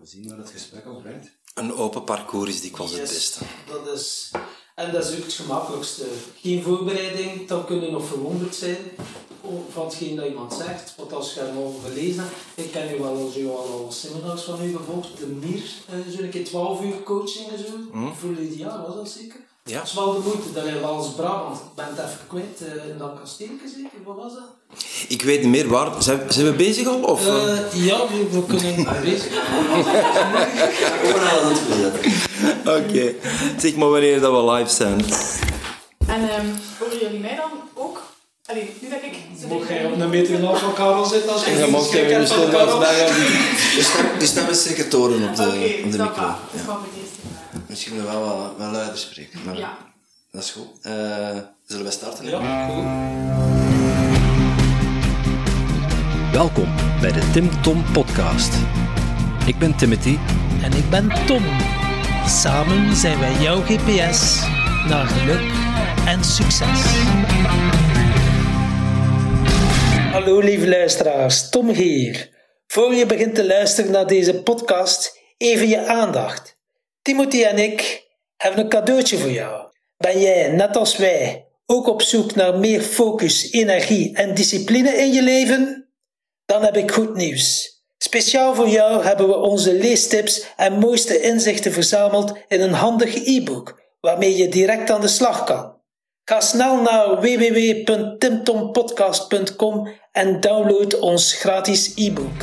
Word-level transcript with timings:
we 0.00 0.06
zien 0.06 0.28
waar 0.28 0.38
het 0.38 0.50
gesprek 0.50 0.86
ons 0.86 1.02
brengt. 1.02 1.30
Een 1.54 1.74
open 1.74 2.04
parcours 2.04 2.50
is 2.50 2.60
dikwijls 2.60 2.90
het 2.90 3.00
Yes, 3.00 3.12
beste. 3.12 3.44
Dat 3.66 3.98
is, 3.98 4.30
en 4.74 4.92
dat 4.92 5.04
is 5.04 5.16
ook 5.16 5.24
het 5.24 5.32
gemakkelijkste. 5.32 6.04
Geen 6.36 6.62
voorbereiding, 6.62 7.48
dan 7.48 7.66
kun 7.66 7.80
je 7.80 7.90
nog 7.90 8.06
verwonderd 8.06 8.54
zijn 8.54 8.76
van 9.72 9.84
hetgeen 9.84 10.16
dat 10.16 10.26
iemand 10.26 10.52
zegt. 10.54 10.94
Want 10.96 11.12
als 11.12 11.34
je 11.34 11.40
hem 11.40 11.56
al 11.56 11.80
gelezen 11.84 12.22
hebt, 12.22 12.34
ik 12.54 12.70
ken 12.72 12.94
u 12.94 12.98
wel 12.98 13.24
als 13.24 13.36
u 13.36 13.48
al, 13.48 13.56
al 13.56 13.92
seminars 13.92 14.42
van 14.42 14.64
u 14.64 14.76
gevolgd, 14.76 15.18
de 15.18 15.26
MIR, 15.26 15.62
eh, 15.88 15.98
zo'n 16.18 16.28
keer 16.28 16.44
12 16.44 16.82
uur 16.82 17.02
coaching 17.02 17.48
en 17.48 17.58
zo, 17.58 18.12
volledig 18.14 18.58
jaar, 18.58 18.82
was 18.82 18.94
dat 18.94 19.08
zeker? 19.08 19.40
Ja. 19.64 19.76
Dat 19.78 19.86
is 19.86 19.94
wel 19.94 20.12
de 20.12 20.20
moeite, 20.24 20.52
dat 20.52 20.64
is 20.64 20.72
wel 20.72 20.84
als 20.84 21.14
Brabant. 21.14 21.56
Ik 21.56 21.74
ben 21.74 21.84
het 21.88 21.98
even 21.98 22.26
kwijt, 22.28 22.60
eh, 22.60 22.88
in 22.90 22.98
dat 22.98 23.10
kasteeltje 23.20 23.68
zeker, 23.74 23.98
wat 24.04 24.16
was 24.16 24.32
dat? 24.32 24.78
Ik 25.08 25.22
weet 25.22 25.40
niet 25.42 25.50
meer 25.50 25.68
waar. 25.68 26.02
Zijn, 26.02 26.20
zijn 26.28 26.46
we 26.46 26.52
bezig 26.52 26.86
al? 26.86 27.02
Of, 27.02 27.26
eh? 27.26 27.58
Eh, 27.58 27.86
ja, 27.86 27.98
we, 28.08 28.28
we 28.30 28.44
kunnen 28.46 28.86
bezig. 29.02 29.32
Oké. 32.66 33.14
Zeg 33.58 33.74
maar 33.76 33.90
wanneer 33.90 34.20
dat 34.20 34.32
we 34.32 34.52
live 34.52 34.70
zijn. 34.70 35.04
En 36.06 36.28
ehm 36.30 36.46
horen 36.78 36.98
jullie 37.00 37.20
mij 37.20 37.36
dan 37.36 37.50
ook? 37.74 38.02
Allee, 38.50 38.70
nu 38.80 38.88
dat 38.88 39.02
ik... 39.02 39.48
Mocht 39.48 39.68
jij 39.68 39.84
op 39.86 40.00
een 40.00 40.10
meter 40.10 40.34
en 40.34 40.44
half 40.44 40.60
van 40.60 40.74
Karel 40.74 41.04
zitten 41.04 41.32
als 41.32 41.44
je 41.44 41.50
niet 41.50 41.70
mocht 41.70 41.90
Karel? 41.90 42.78
De 42.78 43.78
stem, 43.80 44.18
de 44.18 44.26
stem 44.26 44.48
is 44.48 44.62
zeker 44.62 44.88
toren 44.88 45.28
op 45.28 45.36
de, 45.36 45.80
op 45.84 45.92
de 45.92 45.98
micro. 45.98 46.22
Ja. 46.22 46.78
Misschien 47.66 47.94
moeten 47.94 48.12
we 48.12 48.18
wel 48.18 48.28
wat, 48.36 48.52
wat 48.58 48.72
luider 48.72 48.98
spreken. 48.98 49.40
Maar 49.44 49.56
Ja. 49.56 49.76
Dat 50.32 50.42
is 50.42 50.50
goed. 50.50 50.66
Eh, 50.82 50.92
zullen 51.66 51.84
we 51.84 51.90
starten? 51.90 52.26
Ja, 52.26 52.66
goed. 52.68 52.84
Welkom 56.32 56.74
bij 57.00 57.12
de 57.12 57.30
Tim 57.32 57.62
Tom 57.62 57.84
Podcast. 57.92 58.54
Ik 59.46 59.58
ben 59.58 59.76
Timothy 59.76 60.18
En 60.62 60.72
ik 60.72 60.90
ben 60.90 61.08
Tom. 61.26 61.44
Samen 62.26 62.96
zijn 62.96 63.18
wij 63.18 63.32
jouw 63.40 63.60
GPS 63.60 64.40
naar 64.88 65.06
geluk 65.06 65.52
en 66.06 66.24
succes. 66.24 66.80
Hallo 70.20 70.38
lieve 70.38 70.68
luisteraars, 70.68 71.50
Tom 71.50 71.68
hier. 71.68 72.30
Voor 72.66 72.94
je 72.94 73.06
begint 73.06 73.34
te 73.34 73.46
luisteren 73.46 73.90
naar 73.90 74.06
deze 74.06 74.42
podcast, 74.42 75.18
even 75.36 75.68
je 75.68 75.86
aandacht. 75.86 76.56
Timothy 77.02 77.42
en 77.42 77.58
ik 77.58 78.06
hebben 78.36 78.60
een 78.60 78.68
cadeautje 78.68 79.18
voor 79.18 79.30
jou. 79.30 79.68
Ben 79.96 80.20
jij, 80.20 80.48
net 80.48 80.76
als 80.76 80.96
wij, 80.96 81.46
ook 81.66 81.88
op 81.88 82.02
zoek 82.02 82.34
naar 82.34 82.58
meer 82.58 82.80
focus, 82.80 83.50
energie 83.50 84.16
en 84.16 84.34
discipline 84.34 84.90
in 84.90 85.12
je 85.12 85.22
leven? 85.22 85.88
Dan 86.46 86.62
heb 86.62 86.76
ik 86.76 86.90
goed 86.90 87.14
nieuws. 87.14 87.78
Speciaal 87.98 88.54
voor 88.54 88.68
jou 88.68 89.04
hebben 89.04 89.28
we 89.28 89.36
onze 89.36 89.74
leestips 89.74 90.46
en 90.56 90.78
mooiste 90.78 91.20
inzichten 91.20 91.72
verzameld 91.72 92.32
in 92.48 92.60
een 92.60 92.72
handig 92.72 93.14
e-book, 93.14 93.80
waarmee 94.00 94.36
je 94.36 94.48
direct 94.48 94.90
aan 94.90 95.00
de 95.00 95.08
slag 95.08 95.44
kan. 95.44 95.79
Ga 96.30 96.40
snel 96.40 96.82
naar 96.82 97.20
www.timtompodcast.com 97.20 99.88
en 100.12 100.40
download 100.40 100.98
ons 100.98 101.32
gratis 101.32 101.92
e-book. 101.94 102.42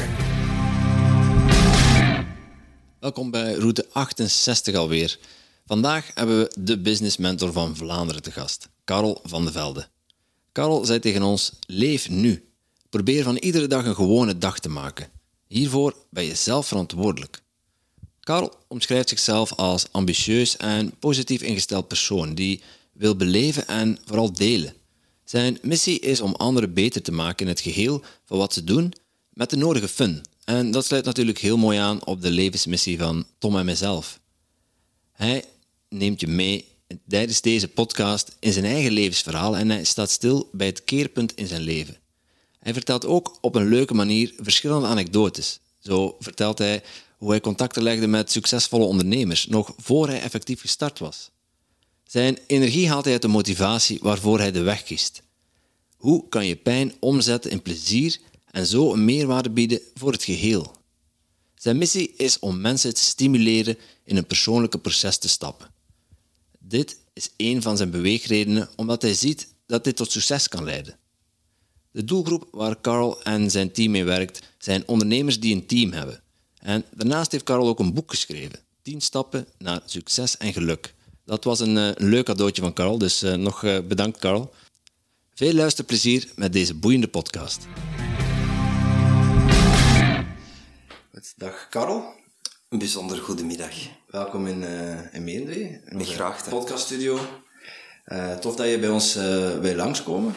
Welkom 3.00 3.32
bij 3.32 3.54
route 3.54 3.86
68 3.92 4.76
alweer. 4.76 5.18
Vandaag 5.66 6.12
hebben 6.14 6.40
we 6.40 6.52
de 6.60 6.80
business 6.80 7.18
mentor 7.18 7.52
van 7.52 7.76
Vlaanderen 7.76 8.22
te 8.22 8.32
gast, 8.32 8.70
Karel 8.84 9.20
van 9.24 9.46
de 9.46 9.52
Velde. 9.52 9.88
Karel 10.52 10.86
zei 10.86 11.00
tegen 11.00 11.24
ons: 11.24 11.52
Leef 11.68 12.10
nu. 12.10 12.50
Probeer 12.90 13.24
van 13.24 13.36
iedere 13.36 13.68
dag 13.68 13.86
een 13.86 13.96
gewone 13.96 14.38
dag 14.38 14.60
te 14.60 14.70
maken. 14.70 15.10
Hiervoor 15.48 15.96
ben 16.10 16.24
je 16.24 16.36
zelf 16.36 16.68
verantwoordelijk. 16.68 17.42
Karel 18.20 18.54
omschrijft 18.68 19.10
zichzelf 19.10 19.54
als 19.54 19.86
ambitieus 19.92 20.58
en 20.58 20.94
positief 21.00 21.42
ingesteld 21.42 21.88
persoon 21.88 22.36
die 22.36 22.62
wil 22.98 23.16
beleven 23.16 23.68
en 23.68 23.98
vooral 24.06 24.34
delen. 24.34 24.74
Zijn 25.24 25.58
missie 25.62 26.00
is 26.00 26.22
om 26.22 26.34
anderen 26.34 26.74
beter 26.74 27.02
te 27.02 27.12
maken 27.12 27.46
in 27.46 27.52
het 27.52 27.62
geheel 27.62 28.04
van 28.26 28.38
wat 28.38 28.54
ze 28.54 28.64
doen 28.64 28.94
met 29.34 29.50
de 29.50 29.58
nodige 29.58 29.88
fun. 29.88 30.22
En 30.44 30.72
dat 30.72 30.86
sluit 30.86 31.06
natuurlijk 31.06 31.38
heel 31.38 31.58
mooi 31.58 31.78
aan 31.78 32.06
op 32.06 32.22
de 32.22 32.30
levensmissie 32.30 32.98
van 32.98 33.26
Tom 33.38 33.58
en 33.58 33.66
mezelf. 33.66 34.20
Hij 35.12 35.44
neemt 35.90 36.20
je 36.20 36.28
mee 36.28 36.66
tijdens 37.08 37.42
deze 37.42 37.68
podcast 37.68 38.36
in 38.40 38.54
zijn 38.54 38.66
eigen 38.66 38.92
levensverhaal 38.92 39.58
en 39.58 39.70
hij 39.70 39.84
staat 39.84 40.10
stil 40.10 40.50
bij 40.52 40.68
het 40.68 40.84
keerpunt 40.84 41.36
in 41.36 41.48
zijn 41.48 41.62
leven. 41.62 41.98
Hij 42.60 42.74
vertelt 42.74 43.06
ook 43.06 43.38
op 43.42 43.56
een 43.56 43.68
leuke 43.68 43.94
manier 43.94 44.34
verschillende 44.38 44.88
anekdotes. 44.88 45.60
Zo 45.80 46.16
vertelt 46.20 46.58
hij 46.58 46.84
hoe 47.18 47.30
hij 47.30 47.42
contacten 47.42 47.84
legde 47.84 48.08
met 48.08 48.32
succesvolle 48.32 48.86
ondernemers, 48.86 49.48
nog 49.48 49.74
voor 49.78 50.08
hij 50.08 50.22
effectief 50.22 50.62
gestart 50.62 51.00
was. 51.00 51.30
Zijn 52.08 52.38
energie 52.48 52.90
haalt 52.90 53.04
hij 53.04 53.14
uit 53.14 53.22
de 53.22 53.28
motivatie 53.28 54.00
waarvoor 54.02 54.40
hij 54.40 54.52
de 54.52 54.62
weg 54.62 54.84
kiest. 54.84 55.22
Hoe 55.98 56.30
kan 56.30 56.46
je 56.46 56.56
pijn 56.56 56.94
omzetten 57.00 57.52
in 57.52 57.62
plezier 57.62 58.20
en 58.52 58.66
zo 58.66 58.94
een 58.94 59.06
meerwaarde 59.06 59.50
bieden 59.50 59.80
voor 59.94 60.12
het 60.12 60.24
geheel? 60.24 60.76
Zijn 61.56 61.78
missie 61.78 62.14
is 62.18 62.40
om 62.40 62.62
mensen 62.62 62.94
te 62.94 63.02
stimuleren 63.02 63.78
in 64.04 64.18
een 64.18 64.26
persoonlijke 64.26 64.80
proces 64.80 65.18
te 65.18 65.28
stappen. 65.28 65.72
Dit 66.60 66.98
is 67.14 67.30
een 67.38 67.62
van 67.62 67.78
zijn 67.78 67.92
beweegredenen 67.92 68.70
omdat 68.76 69.02
hij 69.02 69.14
ziet 69.14 69.48
dat 69.66 69.84
dit 69.84 69.96
tot 69.96 70.12
succes 70.12 70.48
kan 70.48 70.64
leiden. 70.64 70.98
De 71.92 72.04
doelgroep 72.04 72.48
waar 72.52 72.82
Carl 72.82 73.24
en 73.24 73.52
zijn 73.52 73.72
team 73.72 73.92
mee 73.92 74.04
werkt 74.04 74.42
zijn 74.58 74.88
ondernemers 74.88 75.40
die 75.40 75.56
een 75.56 75.66
team 75.66 75.92
hebben. 75.92 76.22
En 76.60 76.84
daarnaast 76.96 77.32
heeft 77.32 77.44
Carl 77.44 77.68
ook 77.68 77.80
een 77.80 77.94
boek 77.94 78.10
geschreven, 78.10 78.60
10 78.82 79.02
stappen 79.02 79.48
naar 79.58 79.82
succes 79.86 80.38
en 80.38 80.54
geluk. 80.54 80.96
Dat 81.28 81.44
was 81.44 81.60
een, 81.60 81.78
eh, 81.78 81.90
een 81.94 82.10
leuk 82.10 82.26
cadeautje 82.26 82.62
van 82.62 82.74
Carl, 82.74 82.98
dus 82.98 83.24
eh, 83.24 83.34
nog 83.34 83.64
eh, 83.64 83.80
bedankt 83.88 84.20
Carl. 84.20 84.54
Veel 85.34 85.54
luisterplezier 85.54 86.28
met 86.36 86.54
deze 86.54 86.74
boeiende 86.74 87.08
podcast. 87.08 87.68
Dag 91.38 91.68
Karel. 91.70 92.14
Een 92.70 92.80
bijzonder 92.80 93.18
goedemiddag. 93.18 93.74
Welkom 94.08 94.48
in, 94.48 94.64
eh 94.64 95.14
in 95.14 95.24
Meendwee. 95.24 95.82
in 95.86 95.98
onze 95.98 96.12
graagte. 96.12 96.50
podcaststudio. 96.50 97.20
Eh, 98.04 98.36
tof 98.36 98.56
dat 98.56 98.70
je 98.70 98.80
bij 98.80 98.90
ons 98.90 99.16
eh 99.16 99.60
wil 99.60 99.76
langskomen. 99.76 100.36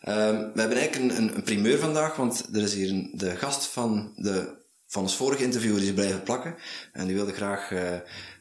Ehm, 0.00 0.36
we 0.54 0.60
hebben 0.60 0.76
eigenlijk 0.78 0.94
een, 0.94 1.22
een, 1.22 1.36
een 1.36 1.42
primeur 1.42 1.78
vandaag, 1.78 2.16
want 2.16 2.46
er 2.52 2.62
is 2.62 2.74
hier 2.74 2.88
een, 2.90 3.10
de 3.14 3.36
gast 3.36 3.64
van, 3.64 4.12
de, 4.16 4.56
van 4.86 5.02
ons 5.02 5.16
vorige 5.16 5.42
interview 5.42 5.76
die 5.76 5.86
is 5.86 5.94
blijven 5.94 6.22
plakken. 6.22 6.54
En 6.92 7.06
die 7.06 7.14
wilde 7.16 7.32
graag 7.32 7.70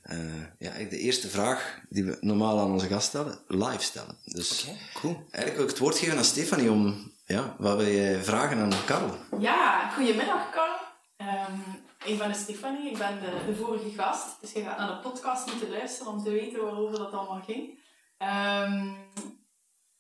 eh, 0.08 0.20
eh, 0.20 0.42
ja, 0.60 0.70
eigenlijk 0.72 0.90
de 0.90 1.00
eerste 1.00 1.28
vraag 1.28 1.80
die 1.90 2.04
we 2.04 2.18
normaal 2.22 2.60
aan 2.60 2.72
onze 2.72 2.88
gast 2.88 3.08
stellen, 3.08 3.40
live 3.48 3.84
stellen. 3.84 4.18
Dus 4.26 4.66
Oké, 4.68 4.78
cool. 4.94 5.14
eigenlijk 5.14 5.56
wil 5.56 5.64
ik 5.64 5.70
het 5.70 5.80
woord 5.80 5.98
geven 5.98 6.18
aan 6.18 6.24
Stefanie 6.24 6.72
om, 6.72 7.12
ja, 7.26 7.56
wat 7.58 7.78
wil 7.78 7.86
je 7.86 8.20
vragen 8.24 8.58
aan 8.58 8.86
Karel? 8.86 9.16
Ja, 9.40 9.90
goedemiddag 9.90 10.52
Carl. 10.52 10.76
Ehm, 11.18 11.60
ik 12.06 12.18
ben 12.18 12.36
Stefanie, 12.36 12.92
ik 12.92 12.98
ben 12.98 13.20
de, 13.20 13.46
de 13.46 13.56
vorige 13.56 13.90
gast. 13.90 14.42
Dus 14.42 14.52
je 14.52 14.62
gaat 14.64 14.78
naar 14.78 14.88
de 14.88 15.10
podcast 15.10 15.48
moeten 15.48 15.70
luisteren 15.70 16.12
om 16.14 16.24
te 16.24 16.32
weten 16.32 16.64
waarover 16.64 16.98
dat 16.98 17.14
allemaal 17.14 17.42
ging. 17.42 17.80
Ehm, 18.18 18.88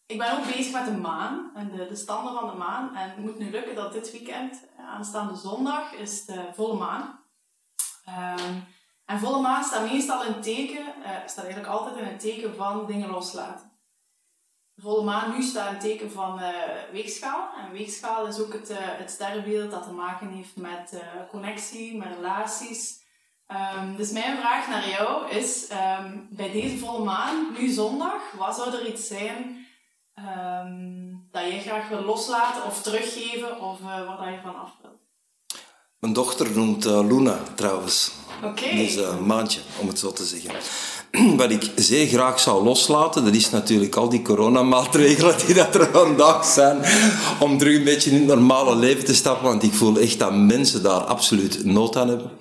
ik 0.05 0.17
ben 0.17 0.37
ook 0.37 0.45
bezig 0.45 0.73
met 0.73 0.85
de 0.85 0.97
maan 0.97 1.51
en 1.55 1.71
de, 1.71 1.87
de 1.87 1.95
standen 1.95 2.33
van 2.33 2.49
de 2.49 2.55
maan. 2.57 2.95
En 2.95 3.09
het 3.09 3.17
moet 3.17 3.39
nu 3.39 3.51
lukken 3.51 3.75
dat 3.75 3.93
dit 3.93 4.11
weekend, 4.11 4.59
eh, 4.77 4.87
aanstaande 4.87 5.35
zondag, 5.35 5.93
is 5.93 6.25
de 6.25 6.45
volle 6.55 6.77
maan. 6.77 7.19
Ehm, 8.05 8.53
en 9.07 9.19
volle 9.19 9.41
maan 9.41 9.63
staat 9.63 9.91
meestal 9.91 10.23
het 10.23 10.43
teken, 10.43 10.85
eh, 11.03 11.11
staat 11.25 11.45
eigenlijk 11.45 11.73
altijd 11.73 11.95
in 11.97 12.03
het 12.03 12.19
teken 12.19 12.55
van 12.55 12.85
dingen 12.85 13.09
loslaten. 13.09 13.71
Volle 14.77 15.03
maan 15.03 15.31
nu 15.31 15.43
staat 15.43 15.71
een 15.71 15.79
teken 15.79 16.11
van 16.11 16.39
eh, 16.39 16.53
weegschaal. 16.91 17.49
En 17.57 17.71
weegschaal 17.71 18.27
is 18.27 18.39
ook 18.39 18.53
het, 18.53 18.69
eh, 18.69 18.77
het 18.79 19.11
sterrenbeeld 19.11 19.71
dat 19.71 19.83
te 19.83 19.91
maken 19.91 20.29
heeft 20.29 20.55
met 20.55 21.03
connectie, 21.29 21.97
met 21.97 22.15
relaties. 22.15 23.05
Ehm, 23.47 23.95
dus 23.95 24.11
mijn 24.11 24.37
vraag 24.37 24.67
naar 24.67 24.89
jou 24.89 25.29
is, 25.29 25.67
ehm, 25.67 26.17
bij 26.29 26.51
deze 26.51 26.77
volle 26.77 27.03
maan, 27.03 27.47
nu 27.59 27.67
zondag, 27.67 28.31
wat 28.37 28.55
zou 28.55 28.75
er 28.75 28.87
iets 28.87 29.07
zijn 29.07 29.65
ehm, 30.13 31.15
dat 31.31 31.41
jij 31.41 31.61
graag 31.61 31.87
wil 31.87 32.01
loslaten 32.01 32.63
of 32.63 32.81
teruggeven 32.81 33.61
of 33.61 33.79
eh 33.79 34.17
waar 34.17 34.31
je 34.31 34.39
van 34.41 34.59
af 34.59 34.71
wilt? 34.81 35.01
Mijn 35.99 36.13
dochter 36.13 36.51
noemt 36.51 36.85
Luna 36.85 37.37
trouwens. 37.55 38.25
Oké. 38.43 38.75
Dus 38.75 38.95
eh, 38.95 39.07
een 39.17 39.25
maandje, 39.25 39.59
om 39.79 39.87
het 39.87 39.99
zo 39.99 40.13
te 40.13 40.25
zeggen. 40.25 40.51
Wat 41.37 41.51
ik 41.51 41.71
zeer 41.75 42.07
graag 42.07 42.39
zou 42.39 42.63
loslaten, 42.63 43.25
dat 43.25 43.33
is 43.33 43.49
natuurlijk 43.49 43.95
al 43.95 44.09
die 44.09 44.21
coronamaatregelen 44.21 45.35
die 45.45 45.55
dat 45.55 45.75
er 45.75 45.89
vandaag 45.91 46.45
zijn, 46.45 46.81
om 47.39 47.57
terug 47.57 47.75
een 47.75 47.83
beetje 47.83 48.09
in 48.09 48.15
het 48.15 48.25
normale 48.25 48.75
leven 48.75 49.05
te 49.05 49.15
stappen, 49.15 49.47
want 49.47 49.63
ik 49.63 49.73
voel 49.73 49.97
echt 49.97 50.19
dat 50.19 50.35
mensen 50.35 50.83
daar 50.83 51.01
absoluut 51.01 51.65
nood 51.65 51.95
aan 51.95 52.07
hebben. 52.07 52.31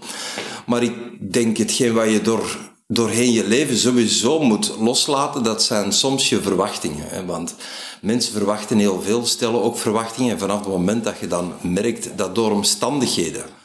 Maar 0.66 0.82
ik 0.82 0.94
denk 1.32 1.56
hetgeen 1.56 1.94
wat 1.94 2.10
je 2.10 2.20
door, 2.20 2.58
doorheen 2.86 3.32
je 3.32 3.46
leven 3.46 3.76
sowieso 3.76 4.40
moet 4.40 4.72
loslaten, 4.80 5.42
dat 5.42 5.62
zijn 5.62 5.92
soms 5.92 6.28
je 6.28 6.42
verwachtingen. 6.42 7.08
Hè? 7.08 7.24
Want 7.24 7.54
mensen 8.00 8.32
verwachten 8.32 8.78
heel 8.78 9.02
veel, 9.02 9.26
stellen 9.26 9.62
ook 9.62 9.78
verwachtingen. 9.78 10.32
En 10.32 10.38
vanaf 10.38 10.58
het 10.58 10.68
moment 10.68 11.04
dat 11.04 11.18
je 11.20 11.26
dan 11.26 11.52
merkt 11.62 12.08
dat 12.16 12.34
door 12.34 12.50
omstandigheden 12.50 13.55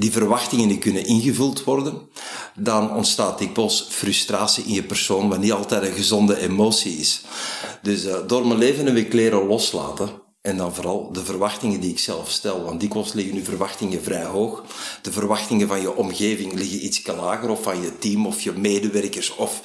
die 0.00 0.10
verwachtingen 0.10 0.68
niet 0.68 0.80
kunnen 0.80 1.06
ingevuld 1.06 1.64
worden, 1.64 2.08
dan 2.54 2.94
ontstaat 2.94 3.38
dikwijls 3.38 3.86
frustratie 3.90 4.64
in 4.64 4.74
je 4.74 4.82
persoon, 4.82 5.28
wat 5.28 5.38
niet 5.38 5.52
altijd 5.52 5.82
een 5.82 5.92
gezonde 5.92 6.38
emotie 6.38 6.96
is. 6.96 7.20
Dus 7.82 8.04
uh, 8.04 8.16
door 8.26 8.46
mijn 8.46 8.58
leven 8.58 8.86
een 8.86 8.94
week 8.94 9.12
leren 9.12 9.46
loslaten, 9.46 10.10
en 10.40 10.56
dan 10.56 10.74
vooral 10.74 11.12
de 11.12 11.24
verwachtingen 11.24 11.80
die 11.80 11.90
ik 11.90 11.98
zelf 11.98 12.30
stel. 12.30 12.64
Want 12.64 12.80
dikwijls 12.80 13.12
liggen 13.12 13.34
je 13.34 13.44
verwachtingen 13.44 14.02
vrij 14.02 14.24
hoog. 14.24 14.64
De 15.02 15.12
verwachtingen 15.12 15.68
van 15.68 15.80
je 15.80 15.96
omgeving 15.96 16.52
liggen 16.52 16.84
iets 16.84 17.06
lager, 17.06 17.50
of 17.50 17.62
van 17.62 17.82
je 17.82 17.98
team, 17.98 18.26
of 18.26 18.40
je 18.40 18.52
medewerkers, 18.52 19.34
of 19.34 19.60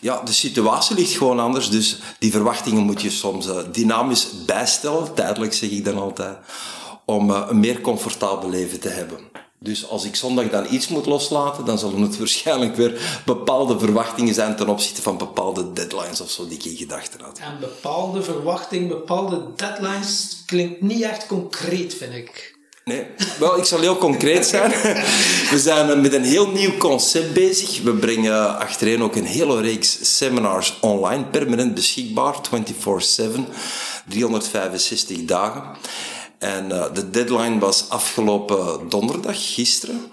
ja, 0.00 0.22
de 0.24 0.32
situatie 0.32 0.96
ligt 0.96 1.16
gewoon 1.16 1.40
anders. 1.40 1.70
Dus 1.70 1.98
die 2.18 2.30
verwachtingen 2.30 2.82
moet 2.82 3.02
je 3.02 3.10
soms 3.10 3.46
uh, 3.46 3.56
dynamisch 3.72 4.28
bijstellen, 4.46 5.14
tijdelijk 5.14 5.54
zeg 5.54 5.70
ik 5.70 5.84
dan 5.84 5.98
altijd, 5.98 6.36
om 7.04 7.30
uh, 7.30 7.46
een 7.48 7.60
meer 7.60 7.80
comfortabel 7.80 8.50
leven 8.50 8.80
te 8.80 8.88
hebben. 8.88 9.29
Dus 9.64 9.88
als 9.88 10.04
ik 10.04 10.16
zondag 10.16 10.50
dan 10.50 10.66
iets 10.70 10.88
moet 10.88 11.06
loslaten, 11.06 11.64
dan 11.64 11.78
zullen 11.78 12.00
het 12.00 12.18
waarschijnlijk 12.24 12.76
weer 12.76 13.22
bepaalde 13.24 13.78
verwachtingen 13.78 14.34
zijn 14.34 14.56
ten 14.56 14.68
opzichte 14.68 15.02
van 15.02 15.18
bepaalde 15.18 15.72
deadlines 15.72 16.20
of 16.20 16.30
zo 16.30 16.48
die 16.48 16.58
ik 16.58 16.64
in 16.64 16.76
gedachten 16.76 17.20
had. 17.20 17.38
En 17.38 17.60
bepaalde 17.60 18.22
verwachtingen, 18.22 18.88
bepaalde 18.88 19.42
deadlines 19.56 20.42
klinkt 20.46 20.80
niet 20.80 21.02
echt 21.02 21.26
concreet, 21.26 21.94
vind 21.94 22.14
ik. 22.14 22.58
Nee, 22.84 23.06
wel, 23.38 23.58
ik 23.58 23.64
zal 23.64 23.80
heel 23.80 23.96
concreet 23.96 24.46
zijn. 24.46 24.70
We 25.50 25.58
zijn 25.58 26.00
met 26.00 26.12
een 26.12 26.24
heel 26.24 26.50
nieuw 26.50 26.76
concept 26.76 27.32
bezig. 27.32 27.82
We 27.82 27.94
brengen 27.94 28.58
achtereen 28.58 29.02
ook 29.02 29.16
een 29.16 29.24
hele 29.24 29.60
reeks 29.60 30.16
seminars 30.16 30.78
online, 30.80 31.24
permanent 31.24 31.74
beschikbaar, 31.74 32.34
24-7, 32.34 32.40
365 34.08 35.24
dagen. 35.24 35.62
En 36.40 36.70
uh, 36.70 36.94
de 36.94 37.10
deadline 37.10 37.58
was 37.58 37.88
afgelopen 37.88 38.88
donderdag, 38.88 39.54
gisteren. 39.54 40.12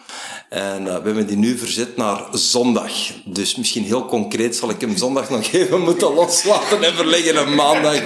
En 0.49 0.81
uh, 0.81 0.87
we 0.87 1.03
hebben 1.03 1.27
die 1.27 1.37
nu 1.37 1.57
verzet 1.57 1.97
naar 1.97 2.27
zondag. 2.31 2.91
Dus 3.25 3.55
misschien 3.55 3.83
heel 3.83 4.05
concreet 4.05 4.55
zal 4.55 4.69
ik 4.69 4.81
hem 4.81 4.97
zondag 4.97 5.29
nog 5.35 5.51
even 5.51 5.81
moeten 5.81 6.13
loslaten 6.13 6.83
en 6.83 6.93
verleggen 6.93 7.33
naar 7.33 7.49
maandag. 7.49 7.99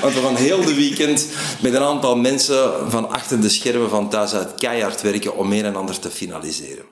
Want 0.00 0.14
we 0.14 0.20
gaan 0.20 0.36
heel 0.36 0.64
de 0.64 0.74
weekend 0.74 1.28
met 1.62 1.74
een 1.74 1.82
aantal 1.82 2.16
mensen 2.16 2.90
van 2.90 3.08
achter 3.08 3.40
de 3.40 3.48
schermen 3.48 3.90
van 3.90 4.08
thuis 4.08 4.34
uit 4.34 4.54
keihard 4.54 5.02
werken 5.02 5.36
om 5.36 5.52
een 5.52 5.64
en 5.64 5.76
ander 5.76 5.98
te 5.98 6.10
finaliseren. 6.10 6.84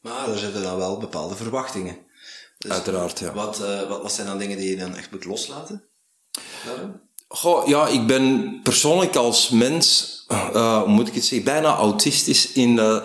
Maar 0.00 0.28
er 0.28 0.38
zitten 0.38 0.62
dan 0.62 0.76
wel 0.76 0.98
bepaalde 0.98 1.36
verwachtingen. 1.36 1.98
Dus 2.58 2.70
Uiteraard, 2.70 3.18
ja. 3.18 3.32
Wat, 3.32 3.60
uh, 3.60 3.88
wat, 3.88 4.02
wat 4.02 4.12
zijn 4.12 4.26
dan 4.26 4.38
dingen 4.38 4.58
die 4.58 4.70
je 4.70 4.76
dan 4.76 4.96
echt 4.96 5.10
moet 5.10 5.24
loslaten? 5.24 5.84
Daarom? 6.64 7.05
Goh, 7.28 7.66
ja, 7.66 7.86
ik 7.86 8.06
ben 8.06 8.58
persoonlijk 8.62 9.16
als 9.16 9.50
mens, 9.50 10.14
uh, 10.28 10.78
hoe 10.82 10.88
moet 10.88 11.08
ik 11.08 11.14
het 11.14 11.24
zeggen, 11.24 11.44
bijna 11.44 11.76
autistisch 11.76 12.52
in 12.52 12.70
uh, 12.76 12.98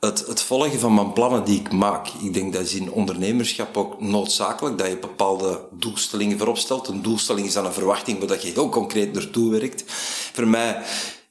het, 0.00 0.26
het 0.26 0.42
volgen 0.42 0.80
van 0.80 0.94
mijn 0.94 1.12
plannen 1.12 1.44
die 1.44 1.60
ik 1.60 1.72
maak. 1.72 2.08
Ik 2.22 2.34
denk 2.34 2.52
dat 2.52 2.62
is 2.62 2.74
in 2.74 2.90
ondernemerschap 2.90 3.76
ook 3.76 4.00
noodzakelijk, 4.00 4.78
dat 4.78 4.86
je 4.86 4.98
bepaalde 4.98 5.60
doelstellingen 5.72 6.38
voorop 6.38 6.58
stelt. 6.58 6.88
Een 6.88 7.02
doelstelling 7.02 7.46
is 7.46 7.52
dan 7.52 7.66
een 7.66 7.72
verwachting, 7.72 8.28
waar 8.28 8.46
je 8.46 8.52
heel 8.52 8.68
concreet 8.68 9.12
naartoe 9.12 9.50
werkt. 9.50 9.84
Voor 10.32 10.46
mij 10.46 10.82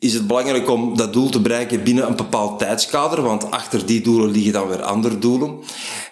is 0.06 0.13
het 0.13 0.28
belangrijk 0.28 0.69
om 0.69 0.98
dat 0.98 1.13
doel 1.13 1.30
te 1.30 1.40
bereiken 1.40 1.84
binnen 1.84 2.07
een 2.07 2.16
bepaald 2.16 2.60
tijdskader, 2.60 3.22
want 3.22 3.52
achter 3.52 3.86
die 3.86 4.02
doelen 4.02 4.31
liggen 4.31 4.54
dan 4.54 4.68
weer 4.68 4.84
andere 4.84 5.19
doelen. 5.19 5.60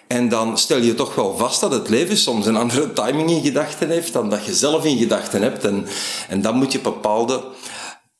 En 0.06 0.28
dan 0.28 0.58
stel 0.58 0.78
je 0.78 0.94
toch 0.94 1.14
wel 1.14 1.36
vast 1.36 1.60
dat 1.60 1.72
het 1.72 1.88
leven 1.88 2.16
soms 2.16 2.46
een 2.46 2.56
andere 2.56 2.92
timing 2.92 3.30
in 3.30 3.42
gedachten 3.42 3.90
heeft 3.90 4.12
dan 4.12 4.30
dat 4.30 4.44
je 4.44 4.54
zelf 4.54 4.84
in 4.84 4.98
gedachten 4.98 5.42
hebt. 5.42 5.64
En, 5.64 5.86
en 6.28 6.42
dan 6.42 6.56
moet 6.56 6.72
je 6.72 6.80
bepaalde 6.80 7.44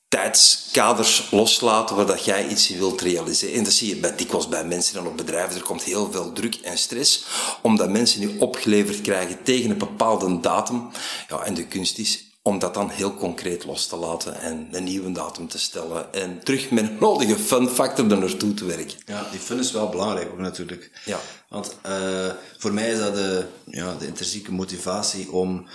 tijdskaders 0.09 1.29
loslaten 1.31 1.97
waar 1.97 2.07
dat 2.07 2.25
jij 2.25 2.49
iets 2.49 2.69
wilt 2.69 3.01
realiseren. 3.01 3.55
En 3.55 3.65
dat 3.65 3.73
zie 3.73 3.89
je 3.89 3.97
bij, 3.97 4.17
dikwijls 4.17 4.49
bij 4.49 4.65
mensen 4.65 4.99
en 4.99 5.07
op 5.07 5.17
bedrijven. 5.17 5.57
Er 5.57 5.63
komt 5.63 5.83
heel 5.83 6.09
veel 6.13 6.33
druk 6.33 6.55
en 6.55 6.79
stress, 6.79 7.25
omdat 7.63 7.91
mensen 7.91 8.21
nu 8.21 8.39
opgeleverd 8.39 9.01
krijgen 9.01 9.43
tegen 9.43 9.71
een 9.71 9.79
bepaalde 9.79 10.41
datum. 10.41 10.89
Ja, 11.29 11.39
en 11.39 11.55
de 11.55 11.67
kunst 11.67 11.99
is 11.99 12.34
om 12.47 12.59
dat 12.59 12.75
dan 12.75 12.91
heel 12.91 13.15
concreet 13.15 13.65
los 13.65 13.87
te 13.87 13.97
laten 13.97 14.41
en 14.41 14.69
een 14.71 14.85
nieuwe 14.85 15.13
datum 15.13 15.49
te 15.49 15.59
stellen 15.59 16.13
en 16.13 16.41
terug 16.43 16.71
met 16.71 16.89
een 16.89 16.97
nodige 17.01 17.37
fun 17.37 17.69
factor 17.69 18.11
er 18.11 18.19
naartoe 18.19 18.55
te 18.55 18.65
werken. 18.65 18.99
Ja, 19.07 19.31
die 19.31 19.41
fun 19.41 19.59
is 19.59 19.73
wel 19.73 19.89
belangrijk 19.89 20.31
ook 20.31 20.39
natuurlijk. 20.39 21.01
Ja. 21.05 21.21
Want 21.49 21.77
uh, 21.87 22.33
voor 22.59 22.73
mij 22.73 22.91
is 22.91 22.99
dat 22.99 23.15
de, 23.15 23.47
ja, 23.65 23.95
de 23.95 24.07
intrinsieke 24.07 24.53
motivatie 24.53 25.33
om 25.33 25.67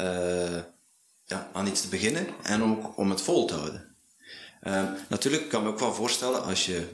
uh, 0.00 0.56
ja, 1.24 1.50
aan 1.52 1.66
iets 1.66 1.80
te 1.80 1.88
beginnen 1.88 2.26
en 2.42 2.62
ook 2.62 2.98
om 2.98 3.10
het 3.10 3.20
vol 3.20 3.46
te 3.46 3.54
houden. 3.54 3.96
Uh, 4.62 4.82
natuurlijk 5.08 5.48
kan 5.48 5.60
ik 5.60 5.66
me 5.66 5.72
ook 5.72 5.80
wel 5.80 5.94
voorstellen 5.94 6.44
als 6.44 6.66
je 6.66 6.86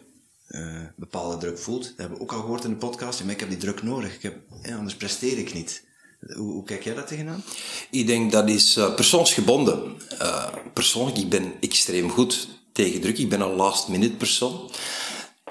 bepaalde 0.97 1.37
druk 1.37 1.59
voelt, 1.59 1.83
dat 1.83 1.97
hebben 1.97 2.17
we 2.17 2.23
ook 2.23 2.33
al 2.33 2.41
gehoord 2.41 2.65
in 2.65 2.71
de 2.71 2.77
podcast, 2.77 3.25
maar 3.25 3.33
ik 3.33 3.41
heb 3.41 3.49
die 3.49 3.59
druk 3.59 3.83
nodig, 3.83 4.15
ik 4.15 4.23
heb, 4.23 4.37
ja, 4.63 4.77
anders 4.77 4.97
presteer 4.97 5.39
ik 5.39 5.55
niet. 5.55 5.85
Hoe, 6.33 6.65
kijk 6.65 6.85
jij 6.85 6.95
dat 6.95 7.07
tegenaan? 7.07 7.45
Ik 7.91 8.07
denk 8.07 8.33
dat 8.33 8.49
is 8.49 8.77
uh, 8.77 8.95
persoonsgebonden. 8.95 9.97
Uh, 10.23 10.47
persoonlijk, 10.73 11.19
ik 11.19 11.29
ben 11.29 11.53
extreem 11.61 12.11
goed 12.11 12.49
tegen 12.73 13.01
druk. 13.01 13.19
Ik 13.19 13.29
ben 13.29 13.41
een 13.41 13.55
last-minute 13.55 14.15
persoon. 14.15 14.71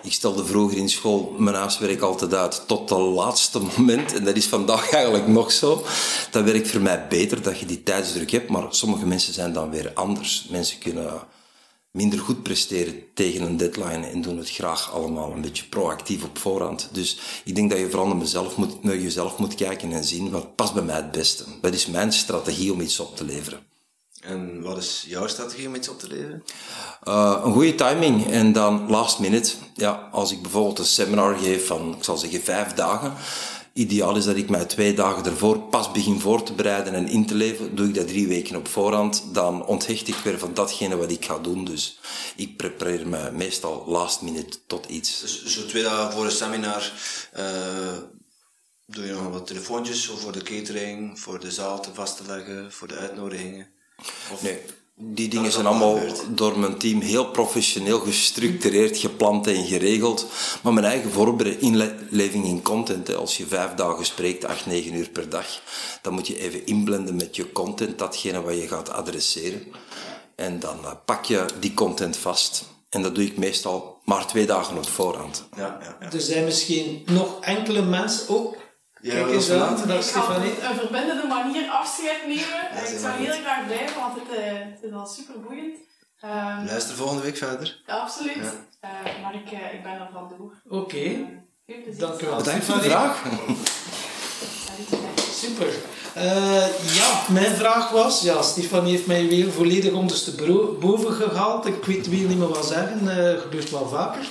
Ik 0.01 0.13
stelde 0.13 0.45
vroeger 0.45 0.77
in 0.77 0.89
school 0.89 1.35
mijn 1.37 1.55
huiswerk 1.55 2.01
altijd 2.01 2.33
uit 2.33 2.63
tot 2.67 2.89
het 2.89 2.99
laatste 2.99 3.59
moment. 3.59 4.13
En 4.13 4.23
dat 4.23 4.35
is 4.35 4.45
vandaag 4.45 4.89
eigenlijk 4.93 5.27
nog 5.27 5.51
zo. 5.51 5.85
Dat 6.31 6.43
werkt 6.43 6.67
voor 6.67 6.81
mij 6.81 7.07
beter, 7.07 7.41
dat 7.41 7.59
je 7.59 7.65
die 7.65 7.83
tijdsdruk 7.83 8.31
hebt. 8.31 8.49
Maar 8.49 8.65
sommige 8.69 9.05
mensen 9.05 9.33
zijn 9.33 9.53
dan 9.53 9.69
weer 9.69 9.91
anders. 9.93 10.47
Mensen 10.49 10.79
kunnen 10.79 11.21
minder 11.93 12.19
goed 12.19 12.43
presteren 12.43 13.03
tegen 13.13 13.41
een 13.41 13.57
deadline 13.57 14.07
en 14.07 14.21
doen 14.21 14.37
het 14.37 14.49
graag 14.49 14.91
allemaal 14.91 15.31
een 15.31 15.41
beetje 15.41 15.65
proactief 15.65 16.23
op 16.23 16.37
voorhand. 16.37 16.89
Dus 16.91 17.19
ik 17.43 17.55
denk 17.55 17.69
dat 17.69 17.79
je 17.79 17.89
vooral 17.89 18.07
naar, 18.07 18.17
mezelf 18.17 18.57
moet, 18.57 18.83
naar 18.83 18.97
jezelf 18.97 19.37
moet 19.37 19.55
kijken 19.55 19.91
en 19.91 20.03
zien 20.03 20.29
wat 20.29 20.55
past 20.55 20.73
bij 20.73 20.83
mij 20.83 20.95
het 20.95 21.11
beste. 21.11 21.43
Wat 21.61 21.73
is 21.73 21.87
mijn 21.87 22.13
strategie 22.13 22.73
om 22.73 22.81
iets 22.81 22.99
op 22.99 23.15
te 23.15 23.23
leveren? 23.23 23.59
En 24.21 24.61
wat 24.61 24.77
is 24.77 25.05
jouw 25.07 25.27
strategie 25.27 25.67
om 25.67 25.75
iets 25.75 25.89
op 25.89 25.99
te 25.99 26.07
leveren? 26.07 26.43
Uh, 27.03 27.41
een 27.43 27.53
goede 27.53 27.75
timing 27.75 28.31
en 28.31 28.51
dan 28.51 28.89
last 28.89 29.19
minute. 29.19 29.53
Ja, 29.75 30.09
als 30.11 30.31
ik 30.31 30.41
bijvoorbeeld 30.41 30.79
een 30.79 30.85
seminar 30.85 31.37
geef 31.37 31.67
van, 31.67 31.95
ik 31.97 32.03
zal 32.03 32.17
zeggen, 32.17 32.41
vijf 32.41 32.73
dagen, 32.73 33.13
Ideaal 33.73 34.15
is 34.15 34.25
dat 34.25 34.35
ik 34.35 34.49
mij 34.49 34.65
twee 34.65 34.93
dagen 34.93 35.25
ervoor 35.25 35.59
pas 35.59 35.91
begin 35.91 36.19
voor 36.19 36.43
te 36.43 36.53
bereiden 36.53 36.93
en 36.93 37.07
in 37.07 37.25
te 37.25 37.35
leven. 37.35 37.75
Doe 37.75 37.87
ik 37.87 37.93
dat 37.93 38.07
drie 38.07 38.27
weken 38.27 38.55
op 38.55 38.67
voorhand, 38.67 39.23
dan 39.31 39.65
onthecht 39.65 40.07
ik 40.07 40.15
weer 40.15 40.39
van 40.39 40.53
datgene 40.53 40.95
wat 40.95 41.11
ik 41.11 41.25
ga 41.25 41.39
doen. 41.39 41.65
Dus 41.65 41.99
ik 42.35 42.57
prepareer 42.57 43.07
me 43.07 43.31
meestal 43.31 43.83
last 43.87 44.21
minute 44.21 44.57
tot 44.67 44.85
iets. 44.85 45.21
Dus 45.21 45.45
zo 45.45 45.65
twee 45.65 45.83
dagen 45.83 46.13
voor 46.13 46.25
een 46.25 46.31
seminar 46.31 46.91
uh, 47.37 47.97
doe 48.85 49.05
je 49.05 49.11
nog 49.11 49.29
wat 49.29 49.47
telefoontjes 49.47 50.05
voor 50.05 50.31
de 50.31 50.43
catering, 50.43 51.19
voor 51.19 51.39
de 51.39 51.51
zaal 51.51 51.81
te 51.81 51.93
vast 51.93 52.17
te 52.17 52.23
leggen, 52.27 52.71
voor 52.71 52.87
de 52.87 52.95
uitnodigingen? 52.95 53.67
Of... 54.31 54.41
Nee, 54.41 54.59
die 55.05 55.27
dingen 55.27 55.51
zijn 55.51 55.65
allemaal 55.65 55.99
door 56.27 56.59
mijn 56.59 56.77
team 56.77 57.01
heel 57.01 57.25
professioneel 57.25 57.99
gestructureerd, 57.99 58.97
gepland 58.97 59.47
en 59.47 59.65
geregeld. 59.65 60.25
Maar 60.61 60.73
mijn 60.73 60.85
eigen 60.85 61.11
voorbereiding, 61.11 61.95
inleving 62.09 62.45
in 62.45 62.61
content, 62.61 63.15
als 63.15 63.37
je 63.37 63.47
vijf 63.47 63.73
dagen 63.73 64.05
spreekt, 64.05 64.45
acht, 64.45 64.65
negen 64.65 64.93
uur 64.93 65.09
per 65.09 65.29
dag, 65.29 65.61
dan 66.01 66.13
moet 66.13 66.27
je 66.27 66.39
even 66.39 66.65
inblenden 66.65 67.15
met 67.15 67.35
je 67.35 67.51
content, 67.51 67.99
datgene 67.99 68.41
wat 68.41 68.57
je 68.57 68.67
gaat 68.67 68.89
adresseren. 68.89 69.63
En 70.35 70.59
dan 70.59 70.77
eh, 70.83 70.91
pak 71.05 71.25
je 71.25 71.45
die 71.59 71.73
content 71.73 72.17
vast. 72.17 72.65
En 72.89 73.01
dat 73.01 73.15
doe 73.15 73.23
ik 73.23 73.37
meestal 73.37 73.93
maar 74.05 74.27
twee 74.27 74.45
dagen 74.45 74.77
op 74.77 74.87
voorhand. 74.87 75.47
Ja, 75.55 75.79
ja, 75.81 75.97
ja. 75.99 76.11
Er 76.11 76.21
zijn 76.21 76.43
misschien 76.43 77.03
nog 77.05 77.39
enkele 77.41 77.81
mensen 77.81 78.29
ook 78.29 78.55
Kijk 79.11 79.25
dat 79.25 79.33
eens 79.33 79.49
aan, 79.51 79.57
later. 79.57 79.87
dag 79.87 79.95
Ik 79.97 80.03
ga 80.03 80.09
Stefanie. 80.09 80.51
op 80.51 80.63
een 80.69 80.75
verbindende 80.75 81.27
manier 81.27 81.69
afscheid 81.69 82.21
nemen. 82.27 82.61
Ja, 82.73 82.79
ik 82.79 82.99
zou 82.99 83.13
heel 83.13 83.33
goed. 83.33 83.41
graag 83.43 83.65
blijven, 83.65 83.99
want 83.99 84.13
het, 84.19 84.37
eh, 84.37 84.53
het 84.53 84.79
is 84.83 84.91
al 84.93 85.05
super 85.05 85.39
boeiend. 85.41 85.75
Ehm, 86.21 86.65
Luister 86.65 86.95
volgende 86.95 87.21
week 87.21 87.37
verder. 87.37 87.81
absoluut. 87.87 88.35
Ja. 88.35 88.51
Eh, 88.79 88.89
maar 89.23 89.35
ik, 89.35 89.51
eh, 89.51 89.73
ik 89.73 89.83
ben 89.83 89.91
er 89.91 90.09
van 90.13 90.33
door. 90.37 90.53
Oké, 90.79 91.03
dank 91.97 92.21
u 92.21 92.25
wel. 92.25 92.37
Bedankt 92.37 92.65
voor 92.65 92.75
de 92.75 92.81
Stefanie. 92.81 92.89
vraag. 92.89 93.23
Super. 95.33 95.67
Eh, 96.13 96.95
ja, 96.95 97.21
mijn 97.29 97.55
vraag 97.55 97.89
was, 97.89 98.21
ja, 98.21 98.41
Stefanie 98.41 98.91
heeft 98.91 99.07
mij 99.07 99.27
weer 99.27 99.51
volledig 99.51 99.91
ondersteboven 99.93 101.13
gehaald. 101.13 101.65
Ik 101.65 101.85
weet 101.85 102.09
wie 102.09 102.27
niet 102.27 102.37
meer 102.37 102.47
wat 102.47 102.65
zeggen, 102.65 103.17
eh 103.33 103.41
gebeurt 103.41 103.69
wel 103.69 103.87
vaker. 103.89 104.27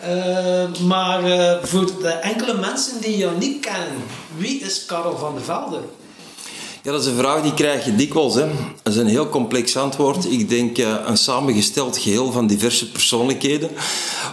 Eh, 0.00 0.80
maar 0.86 1.24
eh, 1.24 1.62
voor 1.62 1.86
de 2.00 2.08
enkele 2.08 2.54
mensen 2.54 3.00
die 3.00 3.16
jou 3.16 3.38
niet 3.38 3.60
kennen, 3.60 4.04
wie 4.36 4.60
is 4.60 4.84
Karel 4.84 5.16
van 5.16 5.34
der 5.34 5.44
Velde? 5.44 5.80
Ja, 6.84 6.92
dat 6.92 7.00
is 7.00 7.06
een 7.06 7.16
vraag 7.16 7.42
die 7.42 7.54
krijg 7.54 7.84
je 7.84 7.96
dikwijls. 7.96 8.34
Hè. 8.34 8.46
Dat 8.82 8.92
is 8.92 8.98
een 8.98 9.06
heel 9.06 9.28
complex 9.28 9.76
antwoord. 9.76 10.32
Ik 10.32 10.48
denk 10.48 10.78
eh, 10.78 10.94
een 11.06 11.16
samengesteld 11.16 11.98
geheel 11.98 12.32
van 12.32 12.46
diverse 12.46 12.90
persoonlijkheden, 12.90 13.70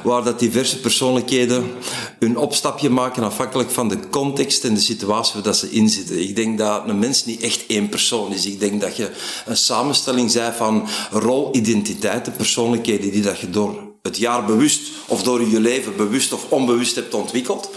waar 0.04 0.24
dat 0.24 0.40
diverse 0.40 0.80
persoonlijkheden 0.80 1.72
hun 2.20 2.38
opstapje 2.38 2.90
maken 2.90 3.24
afhankelijk 3.24 3.72
van 3.72 3.88
de 3.88 4.10
context 4.10 4.64
en 4.64 4.74
de 4.74 4.80
situatie 4.80 5.34
waar 5.34 5.44
dat 5.44 5.58
ze 5.58 5.72
in 5.72 5.90
zitten. 5.90 6.22
Ik 6.22 6.36
denk 6.36 6.58
dat 6.58 6.84
een 6.88 7.00
mens 7.00 7.26
niet 7.26 7.42
echt 7.42 7.66
één 7.68 7.90
persoon 7.90 8.34
is. 8.34 8.46
Ik 8.46 8.60
denk 8.60 8.82
dat 8.82 8.96
je 8.96 9.12
een 9.46 9.58
samenstelling 9.58 10.34
bent 10.34 10.56
van 10.56 10.88
rolidentiteiten, 11.12 12.34
persoonlijkheden 12.34 13.12
die 13.12 13.22
dat 13.22 13.40
je 13.40 13.50
door 13.50 13.91
het 14.02 14.18
jaar 14.18 14.46
bewust 14.46 14.92
of 15.08 15.24
door 15.24 15.48
je 15.48 15.60
leven 15.60 15.96
bewust 15.96 16.34
of 16.34 16.46
onbewust 16.50 16.96
hebt 16.96 17.14
ontwikkeld. 17.14 17.70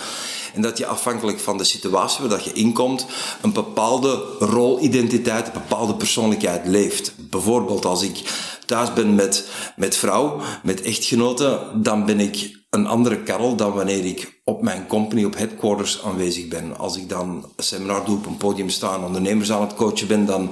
En 0.55 0.63
dat 0.63 0.79
je 0.79 0.87
afhankelijk 0.87 1.41
van 1.41 1.59
de 1.59 1.65
situatie 1.65 2.21
waar 2.21 2.29
dat 2.29 2.45
je 2.45 2.53
inkomt, 2.53 3.07
een 3.43 3.53
bepaalde 3.53 4.25
rolidentiteit, 4.39 5.47
een 5.47 5.53
bepaalde 5.53 5.95
persoonlijkheid 5.95 6.67
leeft. 6.67 7.15
Bijvoorbeeld 7.17 7.85
als 7.85 8.03
ik 8.03 8.23
thuis 8.67 8.93
ben 8.93 9.15
met, 9.15 9.49
met 9.77 9.97
vrouw, 9.97 10.41
met 10.63 10.83
echtgenoten, 10.83 11.83
dan 11.83 12.07
ben 12.07 12.21
ik 12.21 12.63
een 12.71 12.87
andere 12.87 13.23
Karel 13.23 13.57
dan 13.57 13.73
wanneer 13.73 14.05
ik 14.05 14.41
op 14.45 14.63
mijn 14.63 14.87
company, 14.87 15.25
op 15.25 15.37
headquarters 15.37 16.03
aanwezig 16.05 16.49
ben. 16.49 16.79
Als 16.79 16.97
ik 16.97 17.09
dan 17.09 17.29
een 17.57 17.65
seminar 17.65 18.05
doe, 18.05 18.17
op 18.17 18.27
een 18.27 18.37
podium 18.37 18.71
staan, 18.71 19.05
ondernemers 19.05 19.53
aan 19.53 19.61
het 19.61 19.75
coachen 19.75 20.07
ben, 20.07 20.27
dan 20.27 20.51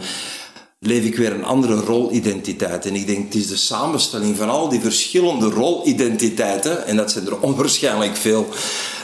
leef 0.84 1.04
ik 1.04 1.16
weer 1.16 1.32
een 1.32 1.44
andere 1.44 1.74
rolidentiteit. 1.74 2.86
En 2.86 2.94
ik 2.94 3.06
denk, 3.06 3.24
het 3.24 3.34
is 3.34 3.48
de 3.48 3.56
samenstelling 3.56 4.36
van 4.36 4.48
al 4.48 4.68
die 4.68 4.80
verschillende 4.80 5.48
rolidentiteiten, 5.48 6.86
en 6.86 6.96
dat 6.96 7.10
zijn 7.10 7.26
er 7.26 7.40
onwaarschijnlijk 7.48 8.16
veel, 8.16 8.46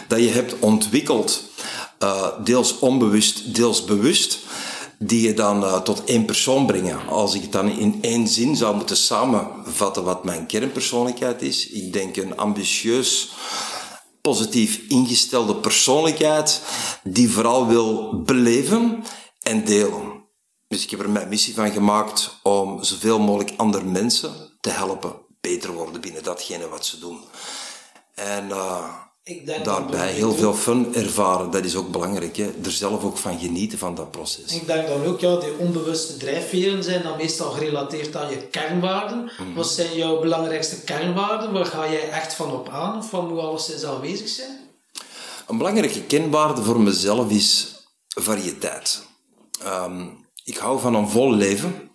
dat 0.08 0.18
je 0.18 0.28
hebt 0.28 0.54
ontwikkeld, 0.58 1.44
uh, 2.02 2.26
deels 2.44 2.78
onbewust, 2.78 3.54
deels 3.54 3.84
bewust, 3.84 4.38
die 4.98 5.26
je 5.26 5.34
dan 5.34 5.62
uh, 5.62 5.80
tot 5.80 6.04
één 6.04 6.24
persoon 6.24 6.66
brengen. 6.66 7.08
Als 7.08 7.34
ik 7.34 7.42
het 7.42 7.52
dan 7.52 7.78
in 7.78 7.98
één 8.00 8.28
zin 8.28 8.56
zou 8.56 8.76
moeten 8.76 8.96
samenvatten 8.96 10.04
wat 10.04 10.24
mijn 10.24 10.46
kernpersoonlijkheid 10.46 11.42
is, 11.42 11.68
ik 11.68 11.92
denk 11.92 12.16
een 12.16 12.36
ambitieus, 12.36 13.30
positief 14.20 14.80
ingestelde 14.88 15.54
persoonlijkheid 15.56 16.60
die 17.02 17.30
vooral 17.30 17.66
wil 17.66 18.22
beleven 18.22 19.04
en 19.42 19.64
delen. 19.64 20.17
Dus 20.68 20.82
ik 20.82 20.90
heb 20.90 21.00
er 21.00 21.10
mijn 21.10 21.28
missie 21.28 21.54
van 21.54 21.70
gemaakt 21.70 22.38
om 22.42 22.84
zoveel 22.84 23.18
mogelijk 23.18 23.52
andere 23.56 23.84
mensen 23.84 24.32
te 24.60 24.70
helpen 24.70 25.12
beter 25.40 25.72
worden 25.72 26.00
binnen 26.00 26.22
datgene 26.22 26.68
wat 26.68 26.86
ze 26.86 26.98
doen. 26.98 27.20
En 28.14 28.48
uh, 28.48 28.94
ik 29.22 29.46
denk 29.46 29.64
daarbij 29.64 30.12
heel 30.12 30.34
veel 30.34 30.54
fun 30.54 30.94
ervaren, 30.94 31.50
dat 31.50 31.64
is 31.64 31.76
ook 31.76 31.90
belangrijk. 31.90 32.36
Hè? 32.36 32.50
Er 32.64 32.70
zelf 32.70 33.04
ook 33.04 33.16
van 33.16 33.38
genieten 33.38 33.78
van 33.78 33.94
dat 33.94 34.10
proces. 34.10 34.54
Ik 34.54 34.66
denk 34.66 34.88
dan 34.88 35.04
ook, 35.04 35.20
ja, 35.20 35.36
die 35.36 35.58
onbewuste 35.58 36.16
drijfveren 36.16 36.84
zijn 36.84 37.02
dan 37.02 37.16
meestal 37.16 37.50
gerelateerd 37.50 38.16
aan 38.16 38.30
je 38.30 38.36
kernwaarden. 38.36 39.24
Mhm. 39.38 39.54
Wat 39.54 39.68
zijn 39.68 39.96
jouw 39.96 40.20
belangrijkste 40.20 40.80
kernwaarden? 40.80 41.52
Waar 41.52 41.66
ga 41.66 41.90
jij 41.90 42.10
echt 42.10 42.34
van 42.34 42.52
op 42.52 42.68
aan? 42.68 42.98
Of 42.98 43.10
wat 43.10 43.28
moet 43.28 43.38
alleszins 43.38 43.84
aanwezig 43.84 44.28
zijn? 44.28 44.58
Een 45.46 45.58
belangrijke 45.58 46.02
kenwaarde 46.02 46.62
voor 46.62 46.80
mezelf 46.80 47.30
is 47.30 47.76
variëteit. 48.08 49.06
Um, 49.66 50.17
ik 50.48 50.56
hou 50.56 50.80
van 50.80 50.94
een 50.94 51.08
vol 51.08 51.32
leven. 51.32 51.90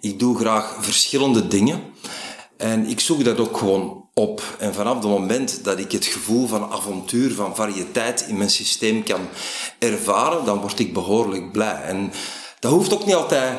Ik 0.00 0.18
doe 0.18 0.38
graag 0.38 0.76
verschillende 0.80 1.48
dingen. 1.48 1.82
En 2.56 2.86
ik 2.86 3.00
zoek 3.00 3.24
dat 3.24 3.38
ook 3.38 3.56
gewoon 3.56 4.08
op. 4.14 4.42
En 4.58 4.74
vanaf 4.74 4.94
het 4.94 5.04
moment 5.04 5.64
dat 5.64 5.78
ik 5.78 5.92
het 5.92 6.04
gevoel 6.04 6.46
van 6.46 6.70
avontuur, 6.70 7.34
van 7.34 7.54
variëteit 7.54 8.26
in 8.28 8.36
mijn 8.36 8.50
systeem 8.50 9.02
kan 9.02 9.20
ervaren, 9.78 10.44
dan 10.44 10.60
word 10.60 10.78
ik 10.78 10.92
behoorlijk 10.92 11.52
blij. 11.52 11.82
En 11.82 12.12
dat 12.60 12.72
hoeft 12.72 12.94
ook 12.94 13.06
niet 13.06 13.14
altijd 13.14 13.58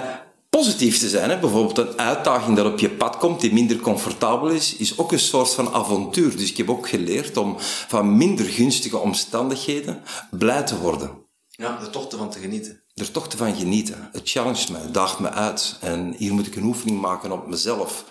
positief 0.50 1.00
te 1.00 1.10
zijn. 1.10 1.30
Hè? 1.30 1.40
Bijvoorbeeld 1.40 1.78
een 1.78 2.00
uitdaging 2.00 2.58
dat 2.58 2.66
op 2.66 2.80
je 2.80 2.90
pad 2.90 3.18
komt 3.18 3.42
die 3.42 3.54
minder 3.54 3.80
comfortabel 3.80 4.50
is, 4.50 4.76
is 4.76 4.98
ook 4.98 5.12
een 5.12 5.20
soort 5.20 5.54
van 5.54 5.74
avontuur. 5.74 6.38
Dus 6.38 6.50
ik 6.50 6.58
heb 6.58 6.70
ook 6.70 6.90
geleerd 6.90 7.38
om 7.38 7.56
van 7.88 8.18
minder 8.18 8.46
gunstige 8.46 8.98
omstandigheden 8.98 10.02
blij 10.32 10.64
te 10.64 10.80
worden. 10.80 11.27
Ja, 11.58 11.80
er 11.82 11.90
toch 11.90 12.08
van 12.10 12.30
te 12.30 12.40
genieten. 12.40 12.82
Er 12.94 13.12
toch 13.12 13.28
van 13.36 13.56
genieten. 13.56 14.10
Het 14.12 14.30
challenge 14.30 14.72
me, 14.72 14.92
daagt 14.92 15.20
me 15.20 15.30
uit. 15.30 15.78
En 15.82 16.14
hier 16.18 16.34
moet 16.34 16.48
ik 16.48 16.56
een 16.56 16.64
oefening 16.64 17.02
maken 17.02 17.32
op 17.32 17.48
mezelf. 17.48 18.06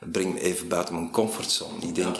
Het 0.00 0.12
brengt 0.12 0.34
me 0.34 0.40
even 0.40 0.68
buiten 0.68 0.94
mijn 0.94 1.10
comfortzone. 1.10 1.80
Ik 1.80 1.94
denk, 1.94 2.16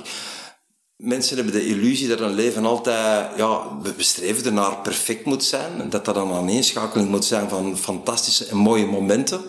mensen 0.97 1.37
hebben 1.37 1.55
de 1.55 1.67
illusie 1.67 2.09
dat 2.09 2.21
een 2.21 2.35
leven 2.35 2.65
altijd, 2.65 3.37
ja, 3.37 3.79
we 3.81 3.95
streven 3.97 4.45
ernaar 4.45 4.79
perfect 4.79 5.25
moet 5.25 5.45
zijn. 5.45 5.81
En 5.81 5.91
dat 5.91 6.05
dat 6.05 6.17
een 6.17 6.33
aaneenschakeling 6.33 7.09
moet 7.09 7.25
zijn 7.25 7.49
van 7.49 7.79
fantastische 7.79 8.47
en 8.47 8.57
mooie 8.57 8.87
momenten. 8.87 9.43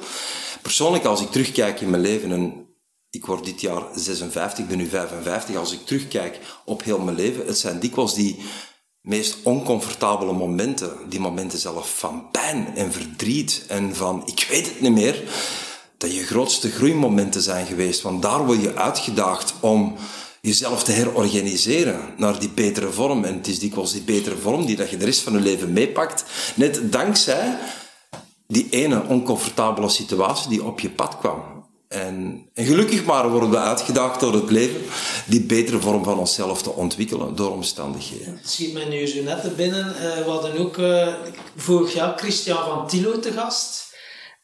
Persoonlijk, 0.61 1.05
als 1.05 1.21
ik 1.21 1.31
terugkijk 1.31 1.81
in 1.81 1.89
mijn 1.89 2.01
leven, 2.01 2.31
en 2.31 2.67
ik 3.09 3.25
word 3.25 3.45
dit 3.45 3.61
jaar 3.61 3.83
56, 3.95 4.59
ik 4.59 4.67
ben 4.67 4.77
nu 4.77 4.87
55, 4.87 5.55
als 5.55 5.71
ik 5.73 5.85
terugkijk 5.85 6.39
op 6.65 6.83
heel 6.83 6.99
mijn 6.99 7.17
leven, 7.17 7.45
het 7.45 7.57
zijn 7.57 7.79
dikwijls 7.79 8.13
die 8.13 8.39
meest 9.03 9.37
oncomfortabele 9.43 10.33
momenten, 10.33 10.91
die 11.09 11.19
momenten 11.19 11.59
zelf 11.59 11.97
van 11.97 12.25
pijn 12.31 12.75
en 12.75 12.91
verdriet 12.91 13.65
en 13.67 13.95
van 13.95 14.21
ik 14.25 14.47
weet 14.49 14.65
het 14.65 14.81
niet 14.81 14.91
meer, 14.91 15.23
dat 15.97 16.15
je 16.15 16.23
grootste 16.23 16.71
groeimomenten 16.71 17.41
zijn 17.41 17.65
geweest. 17.65 18.01
Want 18.01 18.21
daar 18.21 18.45
word 18.45 18.61
je 18.61 18.75
uitgedaagd 18.75 19.53
om 19.59 19.95
jezelf 20.41 20.83
te 20.83 20.91
herorganiseren 20.91 21.99
naar 22.17 22.39
die 22.39 22.49
betere 22.49 22.91
vorm. 22.91 23.23
En 23.23 23.33
het 23.33 23.47
is 23.47 23.59
dikwijls 23.59 23.91
die 23.91 24.01
betere 24.01 24.37
vorm 24.37 24.65
die 24.65 24.75
dat 24.75 24.89
je 24.89 24.97
de 24.97 25.05
rest 25.05 25.21
van 25.21 25.33
je 25.33 25.39
leven 25.39 25.73
meepakt, 25.73 26.25
net 26.55 26.91
dankzij 26.91 27.57
die 28.47 28.67
ene 28.69 29.03
oncomfortabele 29.07 29.89
situatie 29.89 30.49
die 30.49 30.63
op 30.63 30.79
je 30.79 30.89
pad 30.89 31.17
kwam. 31.17 31.52
En, 31.93 32.47
en, 32.53 32.65
gelukkig 32.65 33.05
maar 33.05 33.29
worden 33.29 33.49
we 33.49 33.57
uitgedaagd 33.57 34.19
door 34.19 34.33
het 34.33 34.49
leven 34.49 34.81
die 35.25 35.41
betere 35.41 35.79
vorm 35.79 36.03
van 36.03 36.17
onszelf 36.17 36.61
te 36.61 36.69
ontwikkelen 36.69 37.35
door 37.35 37.51
omstandigheden. 37.51 38.37
Het 38.37 38.49
schiet 38.49 38.73
mij 38.73 38.85
nu 38.85 39.07
zo 39.07 39.21
net 39.21 39.55
binnen. 39.55 39.87
Uh, 39.87 40.25
we 40.25 40.29
hadden 40.29 40.57
ook 40.57 40.77
uh, 40.77 41.13
vorig 41.55 41.93
jaar 41.93 42.17
Christian 42.17 42.65
van 42.65 42.87
Tilo 42.87 43.19
te 43.19 43.31
gast. 43.31 43.91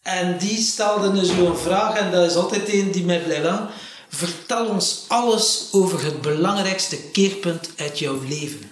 En 0.01 0.37
die 0.37 0.57
stelde 0.57 1.11
nu 1.11 1.25
zo'n 1.25 1.57
vraag, 1.57 1.95
en 1.95 2.11
dat 2.11 2.29
is 2.29 2.35
altijd 2.35 2.73
een 2.73 2.91
die 2.91 3.05
mij 3.05 3.23
blijft 3.23 3.47
aan. 3.47 3.69
Vertel 4.09 4.65
ons 4.65 5.05
alles 5.07 5.67
over 5.71 6.03
het 6.03 6.21
belangrijkste 6.21 6.97
keerpunt 6.97 7.69
uit 7.77 7.99
jouw 7.99 8.19
leven. 8.27 8.71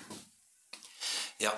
Ja, 1.38 1.54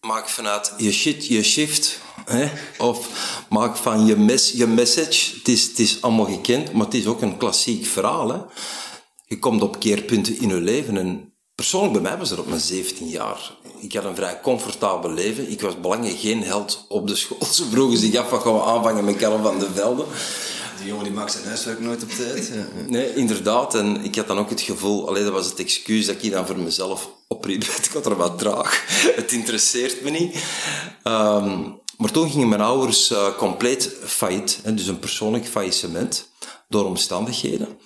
maak 0.00 0.28
vanuit 0.28 0.72
je 0.76 0.92
shit 0.92 1.26
je 1.26 1.42
shift. 1.42 1.98
Hè? 2.24 2.48
Of 2.78 3.08
maak 3.48 3.76
van 3.76 4.06
je, 4.06 4.16
mes, 4.16 4.52
je 4.52 4.66
message. 4.66 5.34
Het 5.36 5.48
is, 5.48 5.66
het 5.66 5.78
is 5.78 6.02
allemaal 6.02 6.26
gekend, 6.26 6.72
maar 6.72 6.84
het 6.84 6.94
is 6.94 7.06
ook 7.06 7.22
een 7.22 7.36
klassiek 7.36 7.86
verhaal. 7.86 8.28
Hè? 8.28 8.38
Je 9.24 9.38
komt 9.38 9.62
op 9.62 9.80
keerpunten 9.80 10.40
in 10.40 10.48
je 10.48 10.54
leven. 10.54 10.96
En 10.96 11.32
persoonlijk 11.54 11.92
bij 11.92 12.02
mij 12.02 12.18
was 12.18 12.28
dat 12.28 12.38
op 12.38 12.48
mijn 12.48 12.60
17 12.60 13.08
jaar. 13.08 13.52
Ik 13.80 13.92
had 13.92 14.04
een 14.04 14.16
vrij 14.16 14.40
comfortabel 14.40 15.10
leven. 15.10 15.50
Ik 15.50 15.60
was 15.60 15.80
belangrijk 15.80 16.18
geen 16.18 16.42
held 16.42 16.84
op 16.88 17.06
de 17.06 17.14
school. 17.14 17.44
Ze 17.44 17.64
vroegen 17.70 17.98
zich 17.98 18.16
af, 18.16 18.30
wat 18.30 18.42
gaan 18.42 18.54
we 18.54 18.62
aanvangen 18.62 19.04
met 19.04 19.16
Karel 19.16 19.42
van 19.42 19.58
de 19.58 19.68
Velde? 19.74 20.04
Die 20.78 20.86
jongen 20.86 21.04
die 21.04 21.12
maakt 21.14 21.32
zijn 21.32 21.44
huiswerk 21.44 21.80
nooit 21.80 22.02
op 22.02 22.10
tijd. 22.10 22.52
Nee, 22.86 23.14
inderdaad. 23.14 23.74
En 23.74 24.04
ik 24.04 24.14
had 24.14 24.26
dan 24.26 24.38
ook 24.38 24.50
het 24.50 24.60
gevoel, 24.60 25.08
alleen 25.08 25.24
dat 25.24 25.32
was 25.32 25.46
het 25.46 25.58
excuus 25.58 26.06
dat 26.06 26.22
ik 26.22 26.30
dan 26.30 26.46
voor 26.46 26.58
mezelf 26.58 27.10
opriep. 27.28 27.62
Ik 27.82 27.90
had 27.92 28.06
er 28.06 28.16
wat 28.16 28.38
traag. 28.38 28.84
Het 29.16 29.32
interesseert 29.32 30.02
me 30.02 30.10
niet. 30.10 30.36
Ehm, 31.02 31.62
maar 31.96 32.10
toen 32.10 32.30
gingen 32.30 32.48
mijn 32.48 32.60
ouders 32.60 33.10
uh, 33.10 33.36
compleet 33.36 33.96
failliet. 34.04 34.60
Dus 34.64 34.86
een 34.86 34.98
persoonlijk 34.98 35.46
faillissement 35.46 36.28
door 36.68 36.84
omstandigheden. 36.84 37.78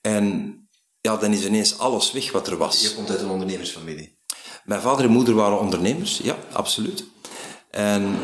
En 0.00 0.58
ja, 1.00 1.16
dan 1.16 1.32
is 1.32 1.44
ineens 1.44 1.78
alles 1.78 2.12
weg 2.12 2.32
wat 2.32 2.46
er 2.46 2.56
was. 2.56 2.82
Je 2.82 2.94
komt 2.94 3.10
uit 3.10 3.20
een 3.20 3.30
ondernemersfamilie. 3.30 4.18
Mijn 4.64 4.80
vader 4.80 5.04
en 5.04 5.10
moeder 5.10 5.34
waren 5.34 5.58
ondernemers, 5.58 6.18
ja, 6.22 6.36
absoluut. 6.52 7.04
En 7.70 8.18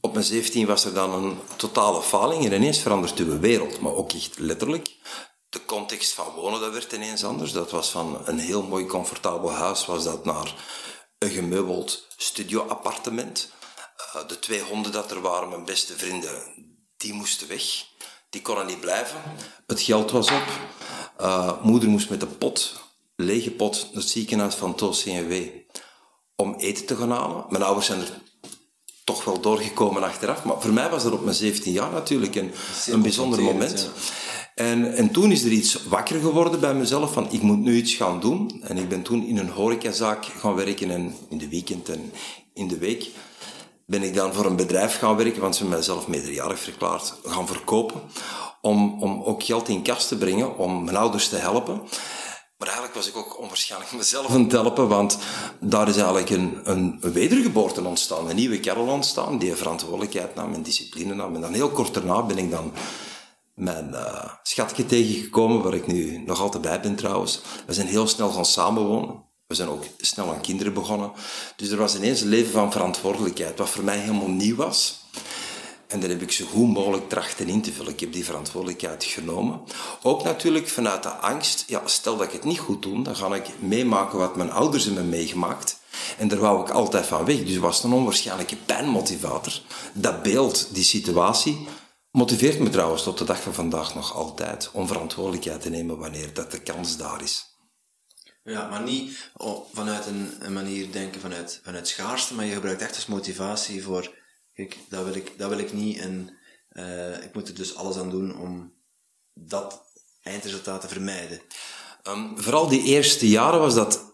op 0.00 0.12
mijn 0.12 0.24
17 0.24 0.66
was 0.66 0.84
er 0.84 0.94
dan 0.94 1.12
een 1.12 1.38
totale 1.56 2.02
faling 2.02 2.44
en 2.44 2.52
ineens 2.52 2.78
verandert 2.78 3.16
de 3.16 3.38
wereld, 3.38 3.80
maar 3.80 3.94
ook 3.94 4.12
echt 4.12 4.38
letterlijk. 4.38 4.96
De 5.48 5.64
context 5.64 6.12
van 6.12 6.26
wonen, 6.36 6.60
dat 6.60 6.72
werd 6.72 6.92
ineens 6.92 7.24
anders. 7.24 7.52
Dat 7.52 7.70
was 7.70 7.90
van 7.90 8.18
een 8.24 8.38
heel 8.38 8.62
mooi, 8.62 8.86
comfortabel 8.86 9.52
huis, 9.52 9.86
was 9.86 10.04
dat 10.04 10.24
naar 10.24 10.54
een 11.18 11.30
gemeubeld 11.30 12.06
studioappartement. 12.16 13.52
Uh, 14.16 14.28
de 14.28 14.38
twee 14.38 14.60
honden 14.60 14.92
dat 14.92 15.10
er 15.10 15.20
waren, 15.20 15.48
mijn 15.48 15.64
beste 15.64 15.96
vrienden, 15.96 16.42
die 16.96 17.12
moesten 17.12 17.48
weg. 17.48 17.86
Die 18.30 18.42
konden 18.42 18.66
niet 18.66 18.80
blijven. 18.80 19.22
Het 19.66 19.80
geld 19.80 20.10
was 20.10 20.30
op. 20.30 20.46
Uh, 21.20 21.62
moeder 21.62 21.88
moest 21.88 22.10
met 22.10 22.20
de 22.20 22.26
pot, 22.26 22.80
lege 23.16 23.50
pot, 23.50 23.88
naar 23.92 24.02
het 24.02 24.10
ziekenhuis 24.10 24.54
van 24.54 24.74
Toos 24.74 25.02
CNW 25.02 25.32
om 26.36 26.54
eten 26.54 26.86
te 26.86 26.96
gaan 26.96 27.10
halen. 27.10 27.44
Mijn 27.48 27.62
ouders 27.62 27.86
zijn 27.86 28.00
er 28.00 28.20
toch 29.04 29.24
wel 29.24 29.40
doorgekomen 29.40 30.02
achteraf. 30.02 30.44
Maar 30.44 30.60
voor 30.60 30.72
mij 30.72 30.90
was 30.90 31.02
dat 31.02 31.12
op 31.12 31.24
mijn 31.24 31.36
17 31.36 31.72
jaar 31.72 31.92
natuurlijk 31.92 32.34
een, 32.34 32.52
een 32.86 33.02
bijzonder 33.02 33.42
moment. 33.42 33.90
En, 34.54 34.94
en 34.94 35.10
toen 35.10 35.32
is 35.32 35.42
er 35.42 35.50
iets 35.50 35.82
wakker 35.82 36.20
geworden 36.20 36.60
bij 36.60 36.74
mezelf 36.74 37.12
van 37.12 37.32
ik 37.32 37.42
moet 37.42 37.58
nu 37.58 37.76
iets 37.76 37.94
gaan 37.94 38.20
doen. 38.20 38.62
En 38.62 38.76
ik 38.76 38.88
ben 38.88 39.02
toen 39.02 39.26
in 39.26 39.38
een 39.38 39.50
horecazaak 39.50 40.24
gaan 40.24 40.54
werken 40.54 40.90
en 40.90 41.16
in 41.28 41.38
de 41.38 41.48
weekend 41.48 41.88
en 41.88 42.12
in 42.54 42.68
de 42.68 42.78
week 42.78 43.10
ben 43.88 44.02
ik 44.02 44.14
dan 44.14 44.34
voor 44.34 44.44
een 44.44 44.56
bedrijf 44.56 44.98
gaan 44.98 45.16
werken, 45.16 45.40
want 45.40 45.54
ze 45.54 45.60
hebben 45.60 45.78
mijzelf 45.78 46.08
meerderjarig 46.08 46.58
verklaard, 46.58 47.14
gaan 47.24 47.46
verkopen. 47.46 48.00
Om, 48.60 49.02
om 49.02 49.22
ook 49.22 49.42
geld 49.42 49.68
in 49.68 49.82
kas 49.82 50.08
te 50.08 50.16
brengen, 50.16 50.56
om 50.56 50.84
mijn 50.84 50.96
ouders 50.96 51.28
te 51.28 51.36
helpen. 51.36 51.80
Maar 52.58 52.68
eigenlijk 52.68 52.94
was 52.94 53.08
ik 53.08 53.16
ook 53.16 53.38
onwaarschijnlijk 53.38 53.92
mezelf 53.92 54.30
aan 54.30 54.42
het 54.42 54.52
helpen, 54.52 54.88
want 54.88 55.18
daar 55.60 55.88
is 55.88 55.96
eigenlijk 55.96 56.30
een, 56.30 56.60
een, 56.64 56.98
wedergeboorte 57.00 57.84
ontstaan, 57.84 58.28
een 58.28 58.36
nieuwe 58.36 58.60
kerel 58.60 58.86
ontstaan, 58.86 59.38
die 59.38 59.54
verantwoordelijkheid 59.54 60.34
nam 60.34 60.54
en 60.54 60.62
discipline 60.62 61.14
nam. 61.14 61.34
En 61.34 61.40
dan 61.40 61.52
heel 61.52 61.70
kort 61.70 61.94
daarna 61.94 62.22
ben 62.22 62.38
ik 62.38 62.50
dan 62.50 62.72
mijn 63.54 63.88
uh, 63.88 64.32
schatje 64.42 64.86
tegengekomen, 64.86 65.62
waar 65.62 65.74
ik 65.74 65.86
nu 65.86 66.22
nog 66.26 66.40
altijd 66.40 66.62
bij 66.62 66.80
ben 66.80 66.96
trouwens. 66.96 67.40
We 67.66 67.74
zijn 67.74 67.86
heel 67.86 68.06
snel 68.06 68.30
gaan 68.30 68.46
samenwonen. 68.46 69.27
We 69.48 69.54
zijn 69.54 69.68
ook 69.68 69.84
snel 69.98 70.34
aan 70.34 70.40
kinderen 70.40 70.72
begonnen. 70.72 71.12
Dus 71.56 71.70
er 71.70 71.76
was 71.76 71.96
ineens 71.96 72.20
een 72.20 72.28
leven 72.28 72.52
van 72.52 72.72
verantwoordelijkheid, 72.72 73.58
wat 73.58 73.68
voor 73.68 73.84
mij 73.84 73.98
helemaal 73.98 74.28
nieuw 74.28 74.56
was. 74.56 75.00
En 75.86 76.00
daar 76.00 76.08
heb 76.10 76.22
ik 76.22 76.32
zo 76.32 76.46
goed 76.46 76.72
mogelijk 76.72 77.08
trachten 77.08 77.48
in 77.48 77.62
te 77.62 77.72
vullen. 77.72 77.92
Ik 77.92 78.00
heb 78.00 78.12
die 78.12 78.24
verantwoordelijkheid 78.24 79.04
genomen. 79.04 79.60
Ook 80.02 80.24
natuurlijk 80.24 80.68
vanuit 80.68 81.02
de 81.02 81.08
angst, 81.08 81.64
ja, 81.66 81.82
stel 81.84 82.16
dat 82.16 82.26
ik 82.26 82.32
het 82.32 82.44
niet 82.44 82.58
goed 82.58 82.82
doe, 82.82 83.02
dan 83.02 83.16
ga 83.16 83.34
ik 83.34 83.46
meemaken 83.58 84.18
wat 84.18 84.36
mijn 84.36 84.50
ouders 84.50 84.84
hebben 84.84 85.08
meegemaakt. 85.08 85.78
En 86.18 86.28
daar 86.28 86.38
wou 86.38 86.62
ik 86.62 86.70
altijd 86.70 87.06
van 87.06 87.24
weg. 87.24 87.44
Dus 87.44 87.56
was 87.56 87.84
een 87.84 87.92
onwaarschijnlijke 87.92 88.56
pijnmotivator. 88.56 89.60
Dat 89.92 90.22
beeld, 90.22 90.74
die 90.74 90.84
situatie, 90.84 91.66
motiveert 92.10 92.58
me 92.58 92.70
trouwens 92.70 93.02
tot 93.02 93.18
de 93.18 93.24
dag 93.24 93.40
van 93.40 93.54
vandaag 93.54 93.94
nog 93.94 94.14
altijd 94.14 94.70
om 94.72 94.86
verantwoordelijkheid 94.86 95.60
te 95.60 95.70
nemen 95.70 95.98
wanneer 95.98 96.34
dat 96.34 96.50
de 96.50 96.60
kans 96.60 96.96
daar 96.96 97.22
is. 97.22 97.47
Ja, 98.48 98.68
maar 98.68 98.82
niet 98.82 99.30
oh, 99.36 99.66
vanuit 99.72 100.06
een, 100.06 100.52
manier 100.52 100.92
denken 100.92 101.20
vanuit, 101.20 101.60
vanuit 101.64 101.88
schaarste, 101.88 102.34
maar 102.34 102.44
je 102.44 102.52
gebruikt 102.52 102.82
echt 102.82 102.94
als 102.94 103.06
motivatie 103.06 103.82
voor, 103.82 104.14
kijk, 104.54 104.76
dat 104.88 105.04
wil 105.04 105.14
ik, 105.14 105.38
dat 105.38 105.48
wil 105.48 105.58
ik 105.58 105.72
niet 105.72 105.98
en 105.98 106.38
uh, 106.72 107.22
ik 107.24 107.34
moet 107.34 107.48
er 107.48 107.54
dus 107.54 107.74
alles 107.74 107.96
aan 107.96 108.10
doen 108.10 108.38
om 108.38 108.72
dat 109.34 109.82
eindresultaat 110.22 110.80
te 110.80 110.88
vermijden. 110.88 111.40
Um, 112.08 112.42
vooral 112.42 112.68
die 112.68 112.82
eerste 112.82 113.28
jaren 113.28 113.60
was 113.60 113.74
dat 113.74 114.08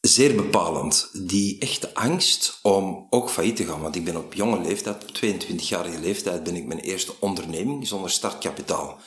zeer 0.00 0.34
bepalend. 0.34 1.10
Die 1.12 1.58
echte 1.58 1.94
angst 1.94 2.58
om 2.62 3.06
ook 3.10 3.30
failliet 3.30 3.56
te 3.56 3.64
gaan. 3.64 3.80
Want 3.80 3.96
ik 3.96 4.04
ben 4.04 4.16
op 4.16 4.34
jonge 4.34 4.60
leeftijd, 4.60 5.02
op 5.02 5.16
22-jarige 5.16 5.98
leeftijd, 5.98 6.42
ben 6.42 6.56
ik 6.56 6.66
mijn 6.66 6.80
eerste 6.80 7.12
onderneming 7.18 7.86
zonder 7.86 8.10
startkapitaal 8.10 9.00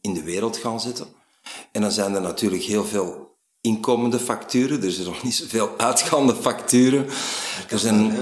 in 0.00 0.14
de 0.14 0.22
wereld 0.22 0.56
gaan 0.56 0.80
zetten. 0.80 1.06
En 1.72 1.80
dan 1.80 1.92
zijn 1.92 2.14
er 2.14 2.20
natuurlijk 2.20 2.62
heel 2.62 2.84
veel 2.84 3.29
inkomende 3.60 4.18
facturen, 4.18 4.82
er 4.82 4.92
zijn 4.92 5.06
nog 5.06 5.22
niet 5.22 5.34
zoveel 5.34 5.78
uitgaande 5.78 6.34
facturen. 6.34 7.06
Er 7.68 7.78
zijn 7.78 8.16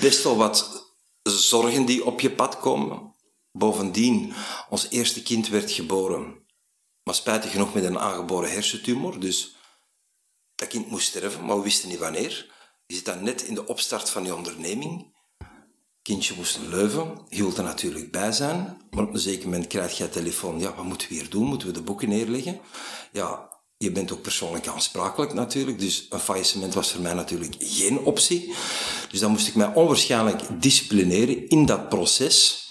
best 0.00 0.22
wel 0.22 0.36
wat 0.36 0.86
zorgen 1.22 1.84
die 1.84 2.04
op 2.04 2.20
je 2.20 2.30
pad 2.30 2.58
komen. 2.58 3.14
Bovendien, 3.52 4.32
ons 4.68 4.86
eerste 4.90 5.22
kind 5.22 5.48
werd 5.48 5.70
geboren, 5.70 6.46
maar 7.02 7.14
spijtig 7.14 7.50
genoeg 7.50 7.74
met 7.74 7.84
een 7.84 7.98
aangeboren 7.98 8.50
hersentumor, 8.50 9.20
dus 9.20 9.56
dat 10.54 10.68
kind 10.68 10.90
moest 10.90 11.08
sterven, 11.08 11.44
maar 11.44 11.56
we 11.56 11.62
wisten 11.62 11.88
niet 11.88 11.98
wanneer. 11.98 12.56
Je 12.86 12.94
zit 12.94 13.04
dan 13.04 13.22
net 13.22 13.42
in 13.42 13.54
de 13.54 13.66
opstart 13.66 14.10
van 14.10 14.24
je 14.24 14.34
onderneming. 14.34 15.16
Kindje 16.02 16.34
moest 16.36 16.58
Leuven. 16.68 17.24
Je 17.28 17.52
er 17.56 17.62
natuurlijk 17.62 18.10
bij 18.10 18.32
zijn. 18.32 18.76
Maar 18.90 19.04
op 19.04 19.14
een 19.14 19.20
zeker 19.20 19.44
moment 19.44 19.66
krijg 19.66 19.98
je 19.98 20.08
telefoon. 20.08 20.60
Ja, 20.60 20.74
wat 20.74 20.84
moeten 20.84 21.08
we 21.08 21.14
hier 21.14 21.30
doen? 21.30 21.46
Moeten 21.46 21.68
we 21.68 21.74
de 21.74 21.82
boeken 21.82 22.08
neerleggen? 22.08 22.60
Ja, 23.12 23.47
je 23.78 23.92
bent 23.92 24.12
ook 24.12 24.22
persoonlijk 24.22 24.66
aansprakelijk 24.66 25.34
natuurlijk. 25.34 25.78
Dus 25.78 26.06
een 26.10 26.20
faillissement 26.20 26.74
was 26.74 26.92
voor 26.92 27.00
mij 27.00 27.14
natuurlijk 27.14 27.54
geen 27.58 27.98
optie. 27.98 28.54
Dus 29.10 29.20
dan 29.20 29.30
moest 29.30 29.48
ik 29.48 29.54
mij 29.54 29.72
onwaarschijnlijk 29.74 30.42
disciplineren 30.60 31.48
in 31.48 31.66
dat 31.66 31.88
proces. 31.88 32.66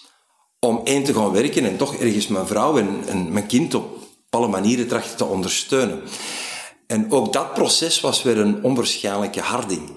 Om 0.59 0.81
één 0.83 1.03
te 1.03 1.13
gaan 1.13 1.31
werken 1.31 1.65
en 1.65 1.77
toch 1.77 1.95
ergens 1.95 2.27
mijn 2.27 2.47
vrouw 2.47 2.77
en, 2.77 3.31
mijn 3.31 3.47
kind 3.47 3.73
op 3.73 3.97
alle 4.29 4.47
manieren 4.47 4.87
trachten 4.87 5.17
te 5.17 5.25
ondersteunen. 5.25 6.01
En 6.87 7.11
ook 7.11 7.33
dat 7.33 7.53
proces 7.53 7.99
was 7.99 8.23
weer 8.23 8.37
een 8.37 8.63
onwaarschijnlijke 8.63 9.41
harding. 9.41 9.89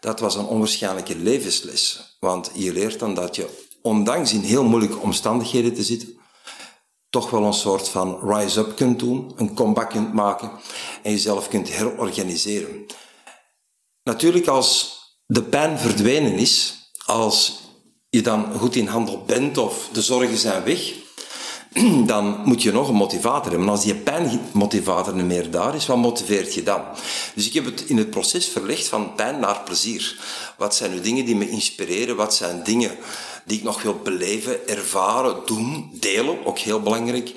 Dat 0.00 0.20
was 0.20 0.34
een 0.34 0.46
onwaarschijnlijke 0.46 1.16
levensles. 1.16 2.16
Want 2.20 2.50
je 2.54 2.72
leert 2.72 2.98
dan 2.98 3.14
dat 3.14 3.36
je, 3.36 3.48
ondanks 3.82 4.32
in 4.32 4.40
heel 4.40 4.64
moeilijke 4.64 4.98
omstandigheden 4.98 5.74
te 5.74 5.82
zitten, 5.82 6.19
toch 7.10 7.30
wel 7.30 7.44
een 7.44 7.52
soort 7.52 7.88
van 7.88 8.18
rise-up 8.30 8.76
kunt 8.76 8.98
doen, 8.98 9.32
een 9.36 9.54
comeback 9.54 9.90
kunt 9.90 10.12
maken 10.12 10.50
en 11.02 11.10
jezelf 11.10 11.48
kunt 11.48 11.68
herorganiseren. 11.68 12.86
Natuurlijk, 14.02 14.46
als 14.46 14.98
de 15.26 15.42
pijn 15.42 15.78
verdwenen 15.78 16.32
is, 16.32 16.74
als 17.04 17.60
je 18.08 18.22
dan 18.22 18.54
goed 18.58 18.76
in 18.76 18.86
handel 18.86 19.24
bent 19.26 19.58
of 19.58 19.88
de 19.92 20.02
zorgen 20.02 20.36
zijn 20.38 20.64
weg, 20.64 20.92
dan 22.06 22.40
moet 22.44 22.62
je 22.62 22.72
nog 22.72 22.88
een 22.88 22.94
motivator 22.94 23.50
hebben. 23.50 23.68
als 23.68 23.84
die 23.84 23.94
pijnmotivator 23.94 25.14
niet 25.14 25.24
meer 25.24 25.50
daar 25.50 25.74
is, 25.74 25.86
wat 25.86 25.96
motiveert 25.96 26.54
je 26.54 26.62
dan? 26.62 26.82
Dus 27.34 27.46
ik 27.46 27.52
heb 27.52 27.64
het 27.64 27.80
in 27.80 27.96
het 27.96 28.10
proces 28.10 28.46
verlegd 28.46 28.88
van 28.88 29.14
pijn 29.14 29.40
naar 29.40 29.60
plezier. 29.64 30.18
Wat 30.56 30.74
zijn 30.74 30.90
nu 30.90 31.00
dingen 31.00 31.24
die 31.24 31.36
me 31.36 31.48
inspireren? 31.48 32.16
Wat 32.16 32.34
zijn 32.34 32.62
dingen 32.62 32.96
die 33.50 33.58
ik 33.58 33.64
nog 33.64 33.82
wil 33.82 34.00
beleven, 34.02 34.68
ervaren, 34.68 35.36
doen, 35.46 35.90
delen? 35.92 36.46
Ook 36.46 36.58
heel 36.58 36.80
belangrijk. 36.80 37.32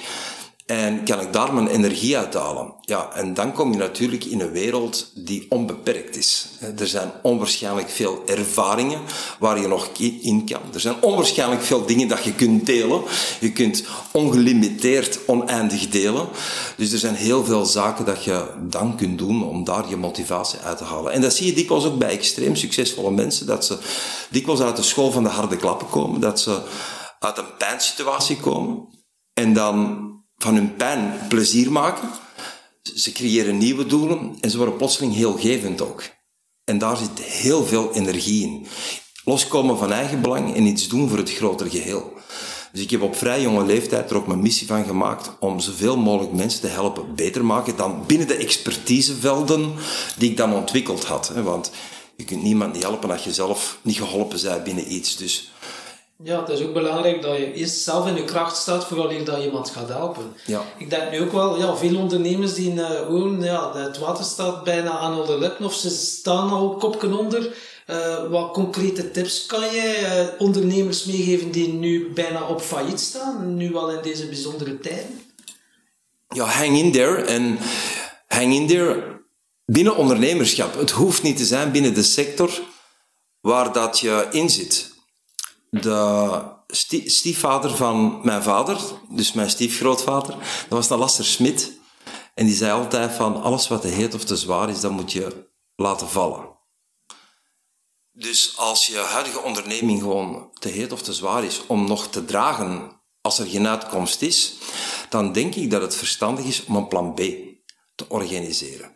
En 0.65 1.04
kan 1.04 1.19
ik 1.19 1.34
daar 1.34 1.54
mijn 1.54 1.67
energie 1.67 2.17
uit 2.17 2.34
halen? 2.34 2.73
Ja, 2.82 3.12
en 3.13 3.34
dan 3.34 3.54
kom 3.54 3.71
je 3.71 3.78
natuurlijk 3.78 4.26
in 4.26 4.41
een 4.41 4.52
wereld 4.52 5.12
die 5.15 5.45
onbeperkt 5.49 6.15
is. 6.15 6.47
Er 6.78 6.88
zijn 6.88 7.12
onwaarschijnlijk 7.21 7.89
veel 7.89 8.23
ervaringen 8.26 9.02
waar 9.39 9.60
je 9.62 9.67
nog 9.67 9.89
in 9.97 10.45
kan. 10.45 10.62
Er 10.73 10.80
zijn 10.80 10.95
onwaarschijnlijk 11.02 11.62
veel 11.62 11.86
dingen 11.86 12.08
dat 12.08 12.23
je 12.23 12.34
kunt 12.34 12.65
delen. 12.65 13.02
Je 13.39 13.52
kunt 13.52 13.84
ongelimiteerd 14.12 15.19
oneindig 15.26 15.89
delen. 15.89 16.28
Dus 16.78 16.91
er 16.91 16.99
zijn 16.99 17.15
heel 17.15 17.45
veel 17.45 17.65
zaken 17.65 18.06
dat 18.06 18.23
je 18.23 18.45
dan 18.60 18.95
kunt 18.97 19.17
doen 19.17 19.47
om 19.47 19.63
daar 19.63 19.89
je 19.89 19.97
motivatie 19.97 20.60
uit 20.60 20.78
te 20.78 20.84
halen. 20.84 21.12
En 21.12 21.21
dat 21.21 21.34
zie 21.34 21.45
je 21.45 21.54
dikwijls 21.54 21.86
ook 21.86 21.97
bij 21.97 22.10
extreem 22.10 22.56
succesvolle 22.56 23.12
mensen, 23.12 23.45
dat 23.45 23.65
ze 23.65 23.78
dikwijls 24.30 24.62
uit 24.62 24.76
de 24.76 24.84
school 24.84 25.12
van 25.12 25.23
de 25.23 25.30
harde 25.30 25.58
klappen 25.58 25.89
komen, 25.89 26.19
dat 26.19 26.39
ze 26.39 26.62
uit 27.19 27.38
een 27.38 27.58
pijnsituatie 27.58 28.38
komen 28.38 28.88
en 29.34 29.54
dan 29.54 30.12
van 30.43 30.56
hun 30.56 30.75
pijn 30.75 31.13
plezier 31.27 31.71
maken. 31.71 32.10
Ze 32.95 33.12
creëren 33.12 33.58
nieuwe 33.58 33.86
doelen 33.86 34.36
en 34.41 34.49
ze 34.49 34.58
worden 34.58 34.75
plotseling 34.75 35.13
heel 35.15 35.38
gevend 35.38 35.82
ook. 35.82 36.03
En 36.63 36.77
daar 36.77 36.97
zit 36.97 37.19
heel 37.19 37.65
veel 37.65 37.93
energie 37.93 38.43
in. 38.43 38.67
Loskomen 39.23 39.77
van 39.77 39.91
eigen 39.91 40.21
belang 40.21 40.56
en 40.56 40.65
iets 40.65 40.88
doen 40.88 41.10
voor 41.10 41.17
het 41.17 41.34
grotere 41.34 41.69
geheel. 41.69 42.13
Dus 42.71 42.82
ik 42.82 42.89
heb 42.89 43.01
op 43.01 43.15
vrij 43.15 43.41
jonge 43.41 43.65
leeftijd 43.65 44.10
er 44.10 44.15
ook 44.15 44.27
mijn 44.27 44.41
missie 44.41 44.67
van 44.67 44.86
gemaakt 44.86 45.32
om 45.39 45.60
zoveel 45.60 45.97
mogelijk 45.97 46.34
mensen 46.34 46.62
te 46.62 46.67
helpen 46.67 47.15
beter 47.15 47.45
maken 47.45 47.75
dan 47.75 48.03
binnen 48.08 48.27
de 48.27 48.36
expertisevelden 48.36 49.73
die 50.17 50.29
ik 50.29 50.38
dan 50.38 50.53
ontwikkeld 50.53 51.06
had. 51.06 51.32
Want 51.43 51.71
je 52.15 52.23
kunt 52.23 52.43
niemand 52.43 52.73
niet 52.73 52.84
helpen 52.84 53.12
als 53.12 53.23
je 53.23 53.34
zelf 53.34 53.79
niet 53.82 53.97
geholpen 53.97 54.41
bent 54.41 54.63
binnen 54.63 54.93
iets. 54.93 55.17
Dus 55.17 55.51
ja, 56.24 56.40
het 56.40 56.50
is 56.50 56.62
ook 56.62 56.74
belangrijk 56.74 57.22
dat 57.22 57.38
je 57.38 57.54
eerst 57.54 57.78
zelf 57.78 58.08
in 58.08 58.16
de 58.16 58.24
kracht 58.24 58.58
staat 58.58 58.86
voordat 58.86 59.26
dat 59.26 59.38
je 59.38 59.46
iemand 59.46 59.70
gaat 59.70 59.90
helpen. 59.90 60.34
Ja. 60.46 60.64
Ik 60.78 60.90
denk 60.90 61.12
nu 61.12 61.22
ook 61.22 61.32
wel, 61.32 61.58
ja, 61.58 61.76
veel 61.76 61.98
ondernemers 61.98 62.54
die 62.54 62.74
uh, 62.74 62.90
gewoon, 62.90 63.42
ja, 63.42 63.78
het 63.78 63.98
water 63.98 64.24
staat 64.24 64.64
bijna 64.64 64.98
aan 64.98 65.26
de 65.26 65.38
lippen 65.40 65.66
of 65.66 65.74
ze 65.74 65.90
staan 65.90 66.50
al 66.50 66.76
kopken 66.76 67.14
onder. 67.14 67.54
Uh, 67.88 68.30
wat 68.30 68.54
concrete 68.54 69.12
tips 69.12 69.46
kan 69.46 69.62
je 69.62 70.00
uh, 70.02 70.42
ondernemers 70.42 71.06
meegeven 71.06 71.52
die 71.52 71.74
nu 71.74 72.12
bijna 72.14 72.48
op 72.48 72.62
failliet 72.62 73.00
staan, 73.00 73.56
nu 73.56 73.72
wel 73.72 73.92
in 73.92 74.02
deze 74.02 74.26
bijzondere 74.26 74.80
tijden? 74.80 75.22
Ja, 76.28 76.46
hang 76.46 76.78
in 76.78 76.92
there. 76.92 77.22
En 77.22 77.58
hang 78.28 78.54
in 78.54 78.68
there 78.68 79.22
binnen 79.66 79.96
ondernemerschap. 79.96 80.76
Het 80.80 80.92
hoeft 80.92 81.24
niet 81.24 81.38
te 81.38 81.46
zijn 81.46 81.72
binnen 81.72 81.94
de 81.94 82.04
sector 82.04 82.62
waar 83.42 83.74
dat 83.74 84.00
je 84.00 84.28
in 84.32 84.50
zit 84.50 84.92
de 85.82 86.42
stiefvader 87.06 87.76
van 87.76 88.20
mijn 88.24 88.44
vader, 88.44 88.78
dus 89.10 89.34
mijn 89.34 89.50
stiefgrootvader, 89.50 90.36
dat 90.38 90.70
was 90.70 90.88
de 90.88 90.98
Lasser 90.98 91.26
Smit. 91.26 91.72
En 92.34 92.46
die 92.46 92.56
zei 92.56 92.72
altijd 92.72 93.12
van, 93.12 93.42
alles 93.42 93.68
wat 93.68 93.82
te 93.82 93.88
heet 93.88 94.14
of 94.14 94.24
te 94.24 94.36
zwaar 94.36 94.70
is, 94.70 94.80
dat 94.80 94.92
moet 94.92 95.12
je 95.12 95.50
laten 95.76 96.08
vallen. 96.08 96.52
Dus 98.12 98.58
als 98.58 98.86
je 98.86 98.98
huidige 98.98 99.42
onderneming 99.42 100.00
gewoon 100.00 100.50
te 100.54 100.70
heet 100.70 100.92
of 100.92 101.02
te 101.02 101.14
zwaar 101.14 101.44
is 101.44 101.62
om 101.68 101.88
nog 101.88 102.08
te 102.08 102.26
dragen 102.26 103.02
als 103.22 103.40
er 103.40 103.48
geen 103.48 103.68
uitkomst 103.68 104.22
is, 104.22 104.54
dan 105.10 105.32
denk 105.32 105.56
ik 105.56 105.72
dat 105.72 105.82
het 105.82 105.96
verstandig 105.96 106.46
is 106.46 106.66
om 106.66 106.76
een 106.76 106.88
plan 106.88 107.14
B 107.14 107.20
te 107.96 108.06
organiseren. 108.08 108.92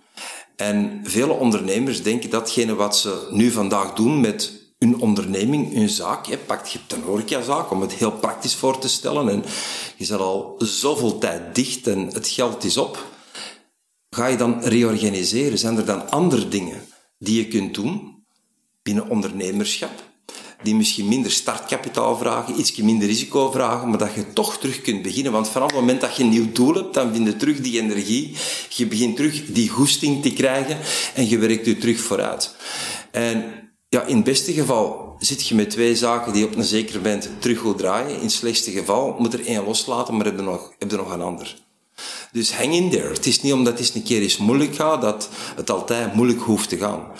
En 0.56 1.02
vele 1.04 1.34
ondernemers 1.34 2.04
denken 2.04 2.30
datgene 2.30 2.76
wat 2.76 2.98
ze 2.98 3.28
nu 3.32 3.52
vandaag 3.52 3.94
doen 3.94 4.22
met 4.22 4.67
een 4.80 5.00
onderneming, 5.00 5.76
een 5.76 5.90
zaak. 5.90 6.26
Je, 6.26 6.38
pakt, 6.38 6.72
je 6.72 6.78
hebt 6.78 6.94
een 6.94 7.02
horecazaak, 7.02 7.72
om 7.72 7.82
het 7.82 7.94
heel 7.94 8.12
praktisch 8.12 8.56
voor 8.56 8.80
te 8.80 8.90
stellen. 8.90 9.30
En 9.30 9.44
je 9.98 10.06
zit 10.06 10.20
al 10.20 10.56
zoveel 10.58 11.18
tijd 11.18 11.56
dicht 11.56 11.88
en 11.88 12.00
het 12.14 12.28
geld 12.28 12.64
is 12.64 12.78
op. 12.78 13.06
Ga 14.10 14.28
je 14.28 14.38
dan 14.38 14.64
reorganiseren? 14.64 15.58
Zijn 15.58 15.78
er 15.78 15.86
dan 15.86 16.10
andere 16.10 16.48
dingen 16.48 16.82
die 17.20 17.38
je 17.38 17.48
kunt 17.48 17.74
doen 17.74 18.24
binnen 18.84 19.10
ondernemerschap? 19.10 20.06
Die 20.64 20.76
misschien 20.76 21.08
minder 21.08 21.32
startkapitaal 21.32 22.18
vragen, 22.18 22.60
iets 22.60 22.76
minder 22.76 23.08
risico 23.08 23.52
vragen, 23.52 23.90
maar 23.90 23.98
dat 23.98 24.14
je 24.14 24.34
toch 24.34 24.58
terug 24.58 24.82
kunt 24.82 25.02
beginnen. 25.02 25.32
Want 25.32 25.50
vanaf 25.50 25.72
het 25.72 25.80
moment 25.80 26.02
dat 26.02 26.16
je 26.16 26.24
een 26.24 26.30
nieuw 26.30 26.52
doel 26.52 26.74
hebt, 26.74 26.94
dan 26.94 27.14
vind 27.14 27.28
je 27.28 27.36
terug 27.36 27.62
die 27.62 27.82
energie. 27.82 28.36
Je 28.70 28.86
begint 28.86 29.16
terug 29.16 29.46
die 29.46 29.70
goesting 29.70 30.22
te 30.22 30.34
krijgen 30.34 30.78
en 31.14 31.30
je 31.30 31.38
werkt 31.38 31.66
je 31.66 31.78
terug 31.78 32.00
vooruit. 32.00 32.56
En 33.12 33.67
ja, 33.90 34.04
in 34.04 34.16
het 34.16 34.26
beste 34.26 34.54
geval 34.54 35.16
zit 35.20 35.48
je 35.48 35.56
met 35.56 35.70
twee 35.70 35.96
zaken 35.96 36.34
die 36.34 36.46
op 36.46 36.56
een 36.56 36.64
zeker 36.64 36.96
moment 36.96 37.30
terug 37.40 37.60
goed 37.60 37.78
draaien. 37.78 38.16
In 38.16 38.22
het 38.22 38.32
slechtste 38.32 38.72
geval 38.72 39.16
moet 39.20 39.34
er 39.34 39.46
één 39.46 39.64
loslaten, 39.64 40.16
maar 40.18 40.26
heb 40.26 40.36
je 40.36 40.42
nog, 40.42 40.74
heb 40.80 40.92
nog 40.92 41.12
een 41.12 41.22
ander. 41.22 41.66
Dus 42.32 42.54
hang 42.54 42.74
in 42.74 42.90
there. 42.90 43.14
Het 43.14 43.26
is 43.26 43.42
niet 43.42 43.54
omdat 43.54 43.74
het 43.74 43.82
eens 43.82 43.96
een 43.96 44.04
keer 44.04 44.22
eens 44.22 44.38
moeilijk 44.38 44.76
gaat, 44.76 45.02
dat 45.02 45.30
het 45.56 45.70
altijd 45.70 46.14
moeilijk 46.14 46.42
hoeft 46.42 46.70
te 46.70 46.78
gaan. 46.78 47.12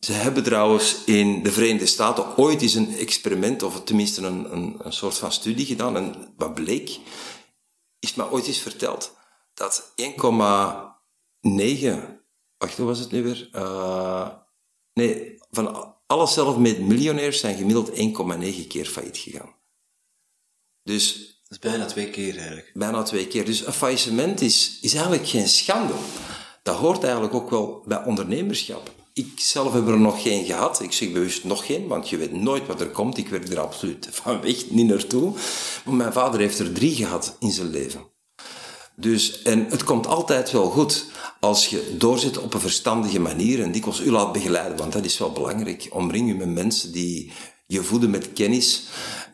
Ze 0.00 0.12
hebben 0.12 0.42
trouwens 0.42 0.96
in 1.04 1.42
de 1.42 1.52
Verenigde 1.52 1.86
Staten 1.86 2.36
ooit 2.36 2.62
eens 2.62 2.74
een 2.74 2.96
experiment, 2.96 3.62
of 3.62 3.84
tenminste 3.84 4.22
een, 4.22 4.52
een, 4.52 4.76
een 4.78 4.92
soort 4.92 5.18
van 5.18 5.32
studie 5.32 5.66
gedaan. 5.66 5.96
En 5.96 6.32
wat 6.36 6.54
bleek, 6.54 6.98
is 7.98 8.14
mij 8.14 8.26
ooit 8.30 8.46
eens 8.46 8.58
verteld, 8.58 9.14
dat 9.54 9.92
1,9, 10.02 10.06
wacht, 12.58 12.76
hoe 12.76 12.86
was 12.86 12.98
het 12.98 13.10
nu 13.10 13.22
weer? 13.22 13.48
Uh, 13.52 14.28
nee, 14.94 15.35
van 15.50 15.94
alle 16.06 16.26
zelfmade 16.26 16.82
miljonairs 16.82 17.40
zijn 17.40 17.56
gemiddeld 17.56 17.90
1,9 17.90 18.66
keer 18.66 18.86
failliet 18.86 19.16
gegaan. 19.16 19.54
Dus... 20.82 21.34
Dat 21.48 21.58
is 21.58 21.70
bijna 21.70 21.86
twee 21.86 22.10
keer 22.10 22.36
eigenlijk. 22.36 22.70
Bijna 22.74 23.02
twee 23.02 23.26
keer. 23.26 23.44
Dus 23.44 23.66
een 23.66 23.72
faillissement 23.72 24.40
is, 24.40 24.78
is 24.80 24.94
eigenlijk 24.94 25.28
geen 25.28 25.48
schande. 25.48 25.92
Dat 26.62 26.76
hoort 26.76 27.02
eigenlijk 27.02 27.34
ook 27.34 27.50
wel 27.50 27.82
bij 27.86 28.04
ondernemerschap. 28.04 28.90
Ik 29.12 29.32
zelf 29.36 29.72
heb 29.72 29.88
er 29.88 29.98
nog 29.98 30.22
geen 30.22 30.44
gehad. 30.44 30.80
Ik 30.80 30.92
zeg 30.92 31.12
bewust 31.12 31.44
nog 31.44 31.66
geen, 31.66 31.86
want 31.86 32.08
je 32.08 32.16
weet 32.16 32.32
nooit 32.32 32.66
wat 32.66 32.80
er 32.80 32.90
komt. 32.90 33.18
Ik 33.18 33.28
werk 33.28 33.48
er 33.48 33.60
absoluut 33.60 34.08
van 34.10 34.40
weg, 34.40 34.70
niet 34.70 34.86
naartoe. 34.86 35.32
Maar 35.84 35.94
mijn 35.94 36.12
vader 36.12 36.40
heeft 36.40 36.58
er 36.58 36.72
drie 36.72 36.94
gehad 36.94 37.36
in 37.40 37.50
zijn 37.50 37.70
leven. 37.70 38.00
Dus, 38.96 39.42
en 39.42 39.66
het 39.68 39.84
komt 39.84 40.06
altijd 40.06 40.50
wel 40.50 40.70
goed 40.70 41.06
als 41.40 41.66
je 41.66 41.94
doorzet 41.98 42.38
op 42.38 42.54
een 42.54 42.60
verstandige 42.60 43.20
manier 43.20 43.62
en 43.62 43.72
dikwijls 43.72 44.00
u 44.00 44.10
laat 44.10 44.32
begeleiden, 44.32 44.76
want 44.76 44.92
dat 44.92 45.04
is 45.04 45.18
wel 45.18 45.32
belangrijk. 45.32 45.88
Omring 45.90 46.28
je 46.28 46.34
met 46.34 46.48
mensen 46.48 46.92
die 46.92 47.32
je 47.66 47.82
voeden 47.82 48.10
met 48.10 48.32
kennis, 48.32 48.82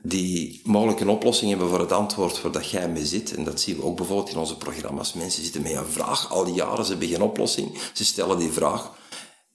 die 0.03 0.61
mogelijk 0.65 1.01
een 1.01 1.09
oplossing 1.09 1.51
hebben 1.51 1.69
voor 1.69 1.81
het 1.81 1.93
antwoord 1.93 2.43
waar 2.43 2.53
dat 2.53 2.71
jij 2.71 2.89
mee 2.89 3.07
zit. 3.07 3.35
En 3.35 3.45
dat 3.45 3.61
zien 3.61 3.77
we 3.77 3.83
ook 3.83 3.97
bijvoorbeeld 3.97 4.31
in 4.31 4.39
onze 4.39 4.57
programma's. 4.57 5.13
Mensen 5.13 5.43
zitten 5.43 5.63
met 5.63 5.73
een 5.73 5.87
vraag 5.87 6.31
al 6.31 6.45
die 6.45 6.55
jaren, 6.55 6.85
ze 6.85 6.91
hebben 6.91 7.09
geen 7.09 7.23
oplossing. 7.23 7.79
Ze 7.93 8.05
stellen 8.05 8.39
die 8.39 8.53
vraag 8.53 8.93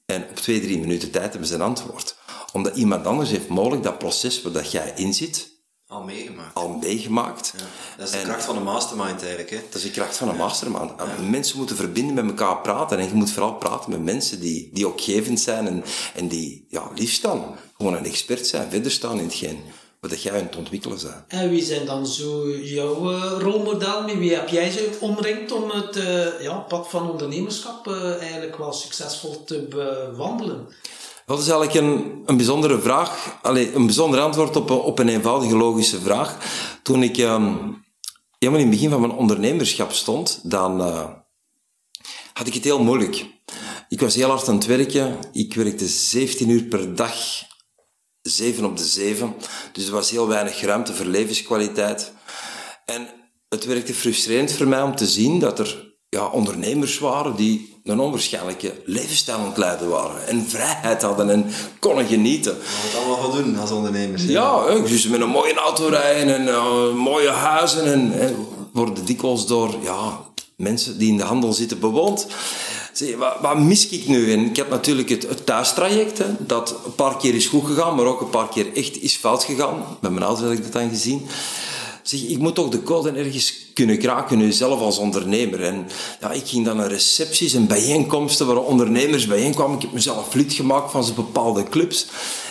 en 0.05 0.25
op 0.29 0.35
twee, 0.35 0.61
drie 0.61 0.79
minuten 0.79 1.11
tijd 1.11 1.29
hebben 1.31 1.49
ze 1.49 1.55
een 1.55 1.61
antwoord. 1.61 2.15
Omdat 2.53 2.75
iemand 2.75 3.05
anders 3.05 3.29
heeft 3.29 3.47
mogelijk 3.47 3.83
dat 3.83 3.97
proces 3.97 4.41
waar 4.41 4.53
dat 4.53 4.71
jij 4.71 4.93
in 4.95 5.13
zit, 5.13 5.56
al 5.87 6.03
meegemaakt. 6.03 6.53
Al 6.55 6.69
meegemaakt. 6.69 7.53
Ja, 7.57 7.63
dat 7.97 8.07
is 8.07 8.13
de 8.13 8.21
kracht 8.21 8.45
van 8.45 8.57
een 8.57 8.63
mastermind 8.63 9.21
eigenlijk. 9.21 9.49
Hè? 9.49 9.59
Dat 9.69 9.75
is 9.75 9.81
de 9.81 9.91
kracht 9.91 10.17
van 10.17 10.29
een 10.29 10.35
mastermind. 10.35 10.91
Mensen 11.29 11.57
moeten 11.57 11.75
verbinden 11.75 12.15
met 12.15 12.39
elkaar 12.39 12.61
praten. 12.61 12.97
En 12.99 13.07
je 13.07 13.13
moet 13.13 13.31
vooral 13.31 13.55
praten 13.55 13.91
met 13.91 14.03
mensen 14.03 14.39
die, 14.39 14.69
die 14.73 14.87
ook 14.87 15.01
gevend 15.01 15.39
zijn 15.39 15.67
en, 15.67 15.83
en 16.15 16.27
die 16.27 16.65
ja, 16.69 16.89
lief 16.95 17.11
staan. 17.11 17.55
Gewoon 17.77 17.93
een 17.93 18.05
expert 18.05 18.47
zijn, 18.47 18.69
verder 18.69 18.91
staan 18.91 19.17
in 19.17 19.23
hetgeen 19.23 19.59
wat 19.99 20.21
jij 20.21 20.33
aan 20.33 20.43
het 20.43 20.55
ontwikkelen 20.55 20.97
bent. 21.01 21.23
En 21.27 21.49
wie 21.49 21.63
zijn 21.63 21.85
dan 21.85 22.07
zo 22.07 22.49
jouw 22.49 23.11
uh, 23.11 23.31
rolmodel? 23.39 24.03
Met 24.03 24.17
wie 24.17 24.33
heb 24.33 24.49
jij 24.49 24.71
ze 24.71 24.97
omringd 24.99 25.51
om 25.51 25.69
het 25.69 25.95
uh, 25.95 26.41
ja, 26.41 26.53
pad 26.57 26.89
van 26.89 27.11
ondernemerschap 27.11 27.87
uh, 27.87 28.21
eigenlijk 28.21 28.57
wel 28.57 28.73
succesvol 28.73 29.43
te 29.43 29.61
bewandelen? 29.69 30.67
Dat 31.27 31.39
is 31.39 31.47
eigenlijk 31.49 31.85
een, 31.85 32.23
een 32.25 32.37
bijzondere 32.37 32.79
vraag, 32.81 33.37
Allee, 33.41 33.73
een 33.73 33.85
bijzonder 33.85 34.19
antwoord 34.19 34.55
op, 34.55 34.69
op 34.69 34.99
een 34.99 35.09
eenvoudige 35.09 35.57
logische 35.57 35.99
vraag. 35.99 36.37
Toen 36.83 37.03
ik 37.03 37.17
um, 37.17 37.83
helemaal 38.39 38.61
in 38.61 38.67
het 38.67 38.75
begin 38.75 38.89
van 38.89 39.01
mijn 39.01 39.11
ondernemerschap 39.11 39.91
stond, 39.91 40.39
dan 40.43 40.81
uh, 40.81 41.05
had 42.33 42.47
ik 42.47 42.53
het 42.53 42.63
heel 42.63 42.83
moeilijk. 42.83 43.25
Ik 43.89 43.99
was 43.99 44.15
heel 44.15 44.29
hard 44.29 44.47
aan 44.47 44.55
het 44.55 44.65
werken. 44.65 45.17
Ik 45.31 45.53
werkte 45.53 45.87
17 45.87 46.49
uur 46.49 46.63
per 46.63 46.95
dag, 46.95 47.15
7 48.21 48.65
op 48.65 48.77
de 48.77 48.85
7. 48.85 49.35
Dus 49.71 49.85
er 49.85 49.93
was 49.93 50.11
heel 50.11 50.27
weinig 50.27 50.61
ruimte 50.61 50.93
voor 50.93 51.05
levenskwaliteit. 51.05 52.13
En 52.85 53.07
het 53.49 53.65
werkte 53.65 53.93
frustrerend 53.93 54.51
voor 54.51 54.67
mij 54.67 54.81
om 54.81 54.95
te 54.95 55.07
zien 55.07 55.39
dat 55.39 55.59
er 55.59 55.95
ja, 56.09 56.27
ondernemers 56.27 56.99
waren 56.99 57.35
die 57.35 57.76
een 57.87 57.99
onwaarschijnlijke 57.99 58.73
levensstijl 58.85 59.37
aan 59.37 59.45
het 59.45 59.57
leiden 59.57 59.89
waren. 59.89 60.27
En 60.27 60.45
vrijheid 60.49 61.01
hadden 61.01 61.29
en 61.29 61.45
konden 61.79 62.05
genieten. 62.05 62.53
Wat 62.53 62.91
het 62.91 62.95
allemaal 62.95 63.31
gaan 63.31 63.43
doen 63.43 63.59
als 63.59 63.71
ondernemers. 63.71 64.23
Ja, 64.23 64.65
dus 64.79 65.07
met 65.07 65.21
een 65.21 65.29
mooie 65.29 65.53
auto 65.53 65.87
rijden 65.87 66.35
en 66.35 66.47
uh, 66.47 66.93
mooie 66.93 67.29
huizen. 67.29 67.93
En, 67.93 68.35
worden 68.71 69.05
dikwijls 69.05 69.47
door 69.47 69.75
ja, 69.83 70.19
mensen 70.55 70.97
die 70.97 71.09
in 71.09 71.17
de 71.17 71.23
handel 71.23 71.53
zitten 71.53 71.79
bewoond. 71.79 72.27
Zeg, 72.93 73.15
wat, 73.15 73.35
wat, 73.41 73.57
mis 73.57 73.87
ik 73.87 74.07
nu? 74.07 74.31
En 74.31 74.45
ik 74.45 74.55
heb 74.55 74.69
natuurlijk 74.69 75.09
het, 75.09 75.29
het 75.29 75.45
thuistraject, 75.45 76.17
hè, 76.17 76.25
dat 76.39 76.75
een 76.85 76.95
paar 76.95 77.17
keer 77.17 77.35
is 77.35 77.45
goed 77.45 77.65
gegaan, 77.65 77.95
maar 77.95 78.05
ook 78.05 78.21
een 78.21 78.29
paar 78.29 78.49
keer 78.49 78.73
echt 78.73 79.01
is 79.01 79.15
fout 79.15 79.43
gegaan. 79.43 79.97
Met 80.01 80.11
mijn 80.11 80.23
ouders 80.23 80.49
heb 80.49 80.57
ik 80.57 80.63
dat 80.63 80.81
dan 80.81 80.89
gezien. 80.89 81.27
Zeg, 82.03 82.21
ik 82.21 82.37
moet 82.37 82.55
toch 82.55 82.69
de 82.69 82.83
code 82.83 83.11
ergens 83.11 83.66
kunnen 83.77 83.97
kraken 83.97 84.53
zelf 84.53 84.79
als 84.79 84.97
ondernemer. 84.97 85.63
En 85.63 85.87
ja, 86.21 86.31
ik 86.31 86.47
ging 86.47 86.65
dan 86.65 86.77
naar 86.77 86.87
recepties 86.87 87.53
en 87.53 87.67
bijeenkomsten 87.67 88.47
waar 88.47 88.57
ondernemers 88.57 89.27
bijeenkwamen. 89.27 89.75
Ik 89.75 89.81
heb 89.81 89.91
mezelf 89.91 90.33
lid 90.33 90.53
gemaakt 90.53 90.91
van 90.91 91.03
zo'n 91.03 91.15
bepaalde 91.15 91.63
clubs. 91.63 92.07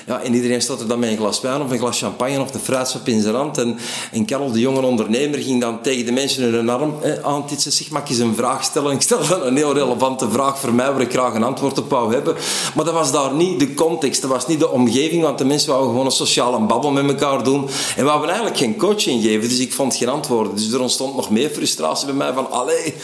Ja, 0.07 0.21
en 0.21 0.35
iedereen 0.35 0.63
stond 0.63 0.81
er 0.81 0.89
dan 0.89 0.99
met 0.99 1.11
een 1.11 1.17
glas 1.17 1.41
wijn 1.41 1.63
of 1.63 1.71
een 1.71 1.79
glas 1.79 1.99
champagne 1.99 2.41
of 2.41 2.51
de 2.51 2.59
fruitsap 2.59 3.09
in 3.09 3.23
zijn 3.23 3.35
hand. 3.35 3.59
En, 3.59 3.79
en 4.13 4.25
Karel, 4.25 4.53
de 4.53 4.61
jonge 4.61 4.83
ondernemer, 4.83 5.39
ging 5.39 5.61
dan 5.61 5.83
tegen 5.83 6.07
de 6.07 6.13
mensen 6.13 6.47
in 6.47 6.55
hun 6.55 6.69
arm 6.69 6.95
eh, 7.03 7.13
aantitsen. 7.23 7.73
Zeg, 7.73 7.91
mag 7.91 8.03
ik 8.03 8.09
eens 8.09 8.19
een 8.19 8.35
vraag 8.35 8.65
stellen? 8.65 8.93
ik 8.93 9.03
stelde 9.03 9.29
dan 9.29 9.43
een 9.43 9.57
heel 9.57 9.75
relevante 9.75 10.31
vraag 10.31 10.59
voor 10.59 10.75
mij, 10.75 10.93
waar 10.93 11.01
ik 11.01 11.13
graag 11.13 11.35
een 11.35 11.45
antwoord 11.45 11.79
op 11.79 11.91
wou 11.91 12.15
hebben. 12.15 12.37
Maar 12.75 12.85
dat 12.85 12.95
was 12.95 13.13
daar 13.13 13.35
niet 13.35 13.59
de 13.59 13.75
context, 13.75 14.21
dat 14.21 14.31
was 14.31 14.47
niet 14.47 14.59
de 14.59 14.71
omgeving, 14.71 15.23
want 15.23 15.39
de 15.39 15.45
mensen 15.45 15.69
wouden 15.69 15.91
gewoon 15.91 16.07
een 16.07 16.13
sociale 16.13 16.61
babbel 16.61 16.91
met 16.91 17.09
elkaar 17.09 17.45
doen. 17.45 17.69
En 17.97 18.05
we 18.05 18.11
eigenlijk 18.11 18.57
geen 18.57 18.77
coaching 18.77 19.23
geven, 19.23 19.49
dus 19.49 19.59
ik 19.59 19.73
vond 19.73 19.97
geen 19.97 20.09
antwoorden. 20.09 20.55
Dus 20.55 20.73
er 20.73 20.81
ontstond 20.81 21.16
nog 21.17 21.31
meer 21.31 21.51
frustratie 21.51 22.07
bij 22.07 22.15
mij 22.15 22.33
van, 22.33 22.51
allee, 22.51 22.95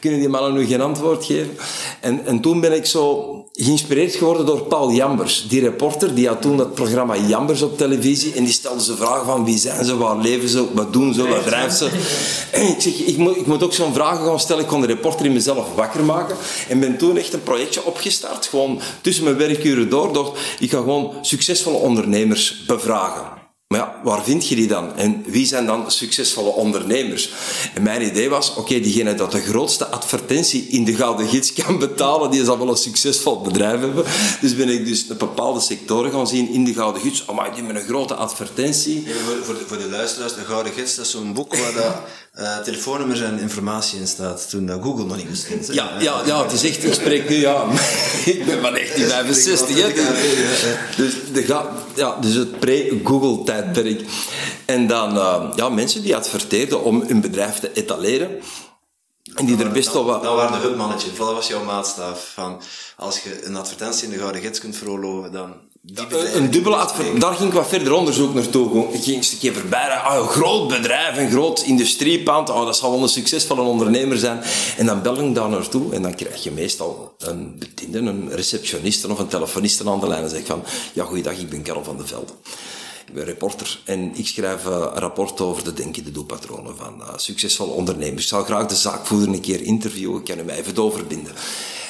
kunnen 0.00 0.20
die 0.20 0.28
mannen 0.28 0.52
nu 0.52 0.66
geen 0.66 0.80
antwoord 0.80 1.24
geven? 1.24 1.56
En, 2.00 2.26
en 2.26 2.40
toen 2.40 2.60
ben 2.60 2.72
ik 2.72 2.86
zo 2.86 3.34
geïnspireerd 3.52 4.14
geworden 4.14 4.46
door 4.46 4.62
Paul 4.62 4.92
Jambers, 4.92 5.46
die 5.48 5.60
reporter, 5.60 6.14
die 6.14 6.28
had 6.28 6.42
toen 6.42 6.56
dat 6.56 6.74
programma 6.74 7.16
Jambers 7.16 7.62
op 7.62 7.78
televisie 7.78 8.34
en 8.34 8.44
die 8.44 8.52
stelde 8.52 8.82
ze 8.82 8.96
vragen 8.96 9.26
van 9.26 9.44
wie 9.44 9.58
zijn 9.58 9.84
ze, 9.84 9.96
waar 9.96 10.16
leven 10.16 10.48
ze, 10.48 10.64
wat 10.74 10.92
doen 10.92 11.14
ze, 11.14 11.28
wat 11.28 11.42
drijft 11.46 11.76
ze. 11.76 11.90
En 12.50 12.68
ik 12.68 12.80
zeg, 12.80 12.92
ik 12.92 13.16
moet, 13.16 13.36
ik 13.36 13.46
moet 13.46 13.62
ook 13.62 13.72
zo'n 13.72 13.94
vragen 13.94 14.26
gaan 14.26 14.40
stellen, 14.40 14.62
ik 14.62 14.68
kon 14.68 14.80
de 14.80 14.86
reporter 14.86 15.26
in 15.26 15.32
mezelf 15.32 15.74
wakker 15.74 16.04
maken 16.04 16.36
en 16.68 16.80
ben 16.80 16.98
toen 16.98 17.16
echt 17.16 17.32
een 17.32 17.42
projectje 17.42 17.84
opgestart, 17.84 18.46
gewoon 18.46 18.80
tussen 19.00 19.24
mijn 19.24 19.36
werkuren 19.36 19.88
door, 19.88 20.12
door 20.12 20.36
ik 20.58 20.70
ga 20.70 20.78
gewoon 20.78 21.12
succesvolle 21.22 21.78
ondernemers 21.78 22.64
bevragen. 22.66 23.45
Maar 23.76 23.86
ja, 23.86 24.00
waar 24.02 24.24
vind 24.24 24.48
je 24.48 24.54
die 24.54 24.66
dan? 24.66 24.96
En 24.96 25.24
wie 25.26 25.46
zijn 25.46 25.66
dan 25.66 25.90
succesvolle 25.90 26.50
ondernemers? 26.50 27.32
En 27.74 27.82
mijn 27.82 28.02
idee 28.02 28.28
was, 28.28 28.54
oké, 28.54 28.80
diegene 28.80 29.14
dat 29.14 29.32
de 29.32 29.40
grootste 29.40 29.86
advertentie 29.86 30.66
in 30.68 30.84
de 30.84 30.94
Gouden 30.94 31.28
Gids 31.28 31.52
kan 31.52 31.78
betalen, 31.78 32.30
die 32.30 32.44
zal 32.44 32.58
wel 32.58 32.68
een 32.68 32.76
succesvol 32.76 33.40
bedrijf 33.40 33.80
hebben. 33.80 34.04
Dus 34.40 34.56
ben 34.56 34.68
ik 34.68 34.86
dus 34.86 35.08
een 35.08 35.16
bepaalde 35.16 35.60
sectoren 35.60 36.12
gaan 36.12 36.26
zien 36.26 36.48
in 36.48 36.64
de 36.64 36.72
Gouden 36.72 37.02
Gids. 37.02 37.24
Oh, 37.24 37.36
maar 37.36 37.54
die 37.54 37.62
met 37.62 37.76
een 37.76 37.84
grote 37.84 38.14
advertentie. 38.14 39.06
voor, 39.24 39.44
voor, 39.44 39.54
de, 39.54 39.64
voor 39.66 39.78
de 39.78 39.88
luisteraars, 39.88 40.34
de 40.34 40.44
Gouden 40.44 40.72
Gids, 40.72 40.94
dat 40.94 41.04
is 41.04 41.10
zo'n 41.10 41.32
boek 41.32 41.56
waar 41.56 41.72
dat, 41.72 41.94
uh, 42.40 42.58
telefoonnummers 42.58 43.20
en 43.20 43.38
informatie 43.38 44.00
in 44.00 44.06
staat, 44.06 44.50
toen 44.50 44.66
dat 44.66 44.82
Google 44.82 45.04
nog 45.04 45.16
niet 45.16 45.30
bestond. 45.30 45.66
Ja, 45.66 45.90
ja, 45.98 46.22
ja, 46.26 46.42
het 46.42 46.52
is 46.52 46.64
echt, 46.64 46.84
ik 46.84 46.92
spreek 46.92 47.28
nu, 47.28 47.36
ja, 47.36 47.64
ik 48.34 48.46
ben 48.46 48.60
van 48.60 48.72
1965, 48.72 49.76
hè. 49.76 49.92
Dus, 50.96 51.14
de, 51.36 51.68
ja, 51.94 52.16
dus 52.20 52.34
het 52.34 52.58
pre-Google 52.58 53.44
tijd 53.44 53.74
tijdperk. 53.74 54.08
En 54.64 54.86
dan 54.86 55.16
uh, 55.16 55.52
ja, 55.54 55.68
mensen 55.68 56.02
die 56.02 56.16
adverteerden 56.16 56.84
om 56.84 57.02
hun 57.06 57.20
bedrijf 57.20 57.58
te 57.58 57.72
etaleren. 57.72 58.40
En 59.34 59.46
die 59.46 59.58
er 59.58 59.70
best 59.70 59.92
wel 59.92 60.04
wat... 60.04 60.22
Dat 60.22 60.34
waren 60.34 60.60
de 60.60 60.66
hutmannetje. 60.66 61.08
Dat 61.18 61.32
was 61.32 61.48
jouw 61.48 61.64
maatstaf. 61.64 62.30
Van, 62.34 62.62
als 62.96 63.22
je 63.22 63.46
een 63.46 63.56
advertentie 63.56 64.04
in 64.04 64.10
de 64.10 64.18
Gouden 64.18 64.40
Gids 64.40 64.60
kunt 64.60 64.76
veroorloven, 64.76 65.32
dan... 65.32 65.54
Die 65.92 66.34
een 66.34 66.50
dubbele 66.50 66.76
advertentie. 66.76 67.20
Daar 67.20 67.34
ging 67.34 67.48
ik 67.48 67.54
wat 67.54 67.68
verder 67.68 67.92
onderzoek 67.92 68.34
naartoe. 68.34 68.92
Ik 68.92 69.02
ging 69.02 69.30
een 69.30 69.38
keer 69.38 69.54
voorbij. 69.54 69.88
Ah, 69.88 70.18
een 70.18 70.28
groot 70.28 70.68
bedrijf, 70.68 71.16
een 71.16 71.30
groot 71.30 71.60
industriepand. 71.60 72.50
Oh, 72.50 72.64
dat 72.64 72.76
zal 72.76 72.90
wel 72.90 73.02
een 73.02 73.08
succesvolle 73.08 73.60
ondernemer 73.60 74.18
zijn. 74.18 74.42
En 74.76 74.86
dan 74.86 75.02
bel 75.02 75.28
ik 75.28 75.34
daar 75.34 75.48
naartoe. 75.48 75.94
En 75.94 76.02
dan 76.02 76.14
krijg 76.14 76.42
je 76.42 76.50
meestal 76.50 77.14
een 77.18 77.58
bediende, 77.58 77.98
een 77.98 78.30
receptioniste 78.30 79.10
of 79.10 79.18
een 79.18 79.26
telefoniste 79.26 79.90
aan 79.90 80.00
de 80.00 80.06
lijn. 80.06 80.22
En 80.22 80.30
zeg 80.30 80.46
van, 80.46 80.62
ja, 80.92 81.04
goeiedag, 81.04 81.38
ik 81.38 81.50
ben 81.50 81.62
Karel 81.62 81.84
van 81.84 81.96
de 81.96 82.06
Velde. 82.06 82.32
Ik 83.06 83.14
ben 83.14 83.24
reporter 83.24 83.80
en 83.84 84.12
ik 84.14 84.26
schrijf 84.26 84.66
eh, 84.66 84.72
een 84.72 84.98
rapport 84.98 85.40
over 85.40 85.64
de 85.64 85.72
denkende 85.72 86.12
doelpatronen 86.12 86.76
van 86.76 86.94
uh, 87.00 87.08
succesvolle 87.16 87.72
ondernemers. 87.72 88.22
Ik 88.22 88.28
zou 88.28 88.44
graag 88.44 88.66
de 88.66 88.74
zaakvoerder 88.74 89.28
een 89.28 89.40
keer 89.40 89.62
interviewen, 89.62 90.18
ik 90.18 90.24
kan 90.24 90.38
hem 90.38 90.48
even 90.48 90.74
doorverbinden. 90.74 91.32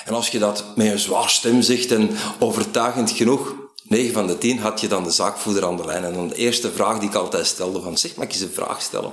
En 0.05 0.15
als 0.15 0.29
je 0.29 0.39
dat 0.39 0.65
met 0.75 0.87
een 0.87 0.99
zwaar 0.99 1.31
stem 1.31 1.63
zegt 1.63 1.93
en 1.93 2.11
overtuigend 2.39 3.11
genoeg, 3.11 3.55
9 3.89 4.13
van 4.13 4.27
de 4.27 4.39
10 4.39 4.59
had 4.59 4.81
je 4.81 4.89
dan 4.89 5.05
de 5.05 5.11
zaakvoerder 5.11 5.65
aan 5.65 5.77
de 5.77 5.85
lijn. 5.85 6.05
En 6.05 6.13
dan 6.13 6.29
de 6.29 6.35
eerste 6.35 6.73
vraag 6.73 6.99
die 6.99 7.09
ik 7.09 7.15
altijd 7.15 7.47
stelde 7.47 7.81
van, 7.81 7.99
zeg, 7.99 8.17
mag 8.17 8.25
ik 8.25 8.33
eens 8.33 8.41
een 8.41 8.51
vraag 8.51 8.83
stellen? 8.83 9.13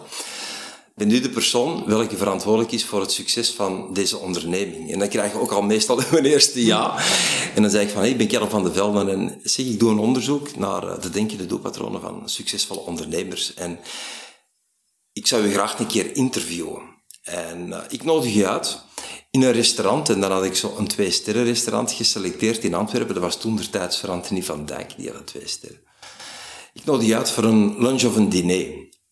ben 0.95 1.07
nu 1.07 1.19
de 1.19 1.29
persoon 1.29 1.83
welke 1.85 2.17
verantwoordelijk 2.17 2.71
is 2.71 2.85
voor 2.85 3.01
het 3.01 3.11
succes 3.11 3.49
van 3.49 3.93
deze 3.93 4.17
onderneming. 4.17 4.91
En 4.91 4.99
dan 4.99 5.07
krijg 5.07 5.31
je 5.31 5.39
ook 5.39 5.51
al 5.51 5.61
meestal 5.61 6.01
mijn 6.11 6.25
eerste 6.25 6.65
ja. 6.65 6.97
En 7.55 7.61
dan 7.61 7.71
zeg 7.71 7.83
ik 7.83 7.89
van, 7.89 8.01
hey, 8.01 8.09
ik 8.09 8.17
ben 8.17 8.27
Karel 8.27 8.49
van 8.49 8.63
de 8.63 8.73
Velden 8.73 9.09
en 9.09 9.39
zeg, 9.43 9.65
ik 9.65 9.79
doe 9.79 9.91
een 9.91 9.99
onderzoek 9.99 10.55
naar 10.55 10.87
eh, 10.87 11.01
de 11.01 11.09
denkende 11.09 11.45
doelpatronen 11.45 12.01
van 12.01 12.29
succesvolle 12.29 12.79
ondernemers. 12.79 13.53
En 13.53 13.79
ik 15.13 15.27
zou 15.27 15.43
u 15.43 15.51
graag 15.51 15.79
een 15.79 15.87
keer 15.87 16.15
interviewen. 16.15 16.81
En 17.23 17.67
uh, 17.67 17.77
ik 17.89 18.03
nodig 18.03 18.33
je 18.33 18.47
uit 18.47 18.81
in 19.33 19.41
een 19.41 19.51
restaurant. 19.51 20.09
En 20.09 20.19
dan 20.19 20.31
had 20.31 20.43
ik 20.43 20.55
zo 20.55 20.73
een 20.77 20.87
twee-sterren 20.87 21.43
restaurant 21.43 21.91
geselecteerd 21.91 22.63
in 22.63 22.73
Antwerpen. 22.73 23.13
Dat 23.13 23.23
was 23.23 23.37
toen 23.37 23.55
de 23.55 23.69
tijds 23.69 23.99
voor 23.99 24.09
Anthony 24.09 24.43
van 24.43 24.65
Dijk, 24.65 24.93
die 24.97 25.11
had 25.11 25.27
twee 25.27 25.47
sterren. 25.47 25.79
Ik 26.73 26.85
nodig 26.85 27.11
uit 27.11 27.31
voor 27.31 27.43
een 27.43 27.75
lunch 27.77 28.03
of 28.03 28.15
een 28.15 28.29
diner. 28.29 28.65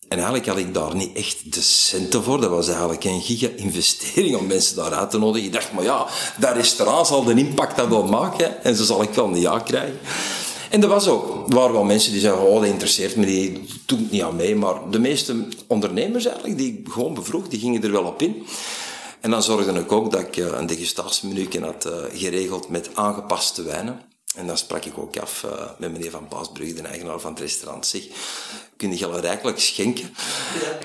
En 0.08 0.18
eigenlijk 0.18 0.46
had 0.46 0.58
ik 0.58 0.74
daar 0.74 0.96
niet 0.96 1.16
echt 1.16 1.52
de 1.54 1.60
centen 1.60 2.22
voor. 2.22 2.40
Dat 2.40 2.50
was 2.50 2.68
eigenlijk 2.68 3.04
een 3.04 3.20
giga-investering 3.20 4.36
om 4.36 4.46
mensen 4.46 4.76
daar 4.76 4.92
uit 4.92 5.10
te 5.10 5.18
nodigen. 5.18 5.46
Ik 5.46 5.52
dacht, 5.52 5.72
maar 5.72 5.84
ja, 5.84 6.06
dat 6.38 6.56
restaurant 6.56 7.06
zal 7.06 7.24
de 7.24 7.34
impact 7.34 7.76
dat 7.76 7.88
wel 7.88 8.06
maken. 8.06 8.64
En 8.64 8.76
zo 8.76 8.84
zal 8.84 9.02
ik 9.02 9.14
wel 9.14 9.26
een 9.26 9.40
ja 9.40 9.58
krijgen. 9.58 9.98
En 10.70 10.80
dat 10.80 10.90
was 10.90 11.08
ook. 11.08 11.48
Er 11.48 11.54
waren 11.54 11.72
wel 11.72 11.84
mensen 11.84 12.12
die 12.12 12.20
zeiden, 12.20 12.46
oh, 12.46 12.60
dat 12.60 12.70
interesseert 12.70 13.16
me, 13.16 13.26
die 13.26 13.66
doet 13.86 14.10
niet 14.10 14.22
aan 14.22 14.36
mee. 14.36 14.56
Maar 14.56 14.90
de 14.90 14.98
meeste 14.98 15.46
ondernemers 15.66 16.24
eigenlijk, 16.24 16.58
die 16.58 16.78
ik 16.78 16.92
gewoon 16.92 17.14
bevroeg, 17.14 17.48
die 17.48 17.60
gingen 17.60 17.82
er 17.82 17.92
wel 17.92 18.04
op 18.04 18.22
in. 18.22 18.46
En 19.22 19.30
dan 19.30 19.42
zorgde 19.42 19.72
ik 19.72 19.92
ook 19.92 20.10
dat 20.10 20.20
ik 20.20 20.36
eh, 20.36 20.46
een 20.46 20.66
degustatiemenu 20.66 21.48
had 21.60 21.84
eh, 21.84 21.92
geregeld 22.12 22.68
met 22.68 22.90
aangepaste 22.94 23.62
wijnen. 23.62 24.00
En 24.36 24.46
dan 24.46 24.58
sprak 24.58 24.84
ik 24.84 24.98
ook 24.98 25.16
af 25.16 25.42
uh, 25.42 25.50
met 25.78 25.92
meneer 25.92 26.10
Van 26.10 26.28
Paasbrugge, 26.28 26.74
de 26.74 26.82
eigenaar 26.82 27.20
van 27.20 27.30
het 27.30 27.40
restaurant. 27.40 27.86
Zeg, 27.86 28.02
kun 28.76 28.96
je 28.96 29.08
wel 29.08 29.20
rijkelijk 29.20 29.60
schenken? 29.60 30.14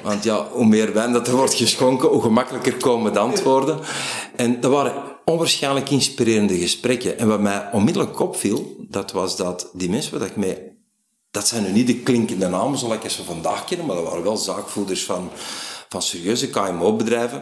Want 0.03 0.23
ja, 0.23 0.47
hoe 0.51 0.65
meer 0.65 0.93
wijn 0.93 1.11
dat 1.11 1.27
er 1.27 1.35
wordt 1.35 1.53
geschonken, 1.53 2.09
hoe 2.09 2.21
gemakkelijker 2.21 2.77
komen 2.77 3.13
de 3.13 3.19
antwoorden. 3.19 3.79
En 4.35 4.61
dat 4.61 4.71
waren 4.71 5.03
onwaarschijnlijk 5.25 5.89
inspirerende 5.89 6.57
gesprekken. 6.57 7.19
En 7.19 7.27
wat 7.27 7.39
mij 7.39 7.69
onmiddellijk 7.71 8.19
opviel, 8.19 8.75
dat 8.79 9.11
was 9.11 9.35
dat 9.35 9.69
die 9.73 9.89
mensen 9.89 10.19
waar 10.19 10.27
ik 10.27 10.35
mee... 10.35 10.57
Dat 11.31 11.47
zijn 11.47 11.63
nu 11.63 11.71
niet 11.71 11.87
de 11.87 11.99
klinkende 11.99 12.47
namen 12.47 12.79
zoals 12.79 13.03
ik 13.03 13.09
ze 13.09 13.23
vandaag 13.23 13.65
kennen, 13.65 13.85
maar 13.85 13.95
dat 13.95 14.05
waren 14.05 14.23
wel 14.23 14.37
zaakvoerders 14.37 15.03
van, 15.03 15.31
van 15.89 16.01
serieuze 16.01 16.49
KMO-bedrijven, 16.49 17.41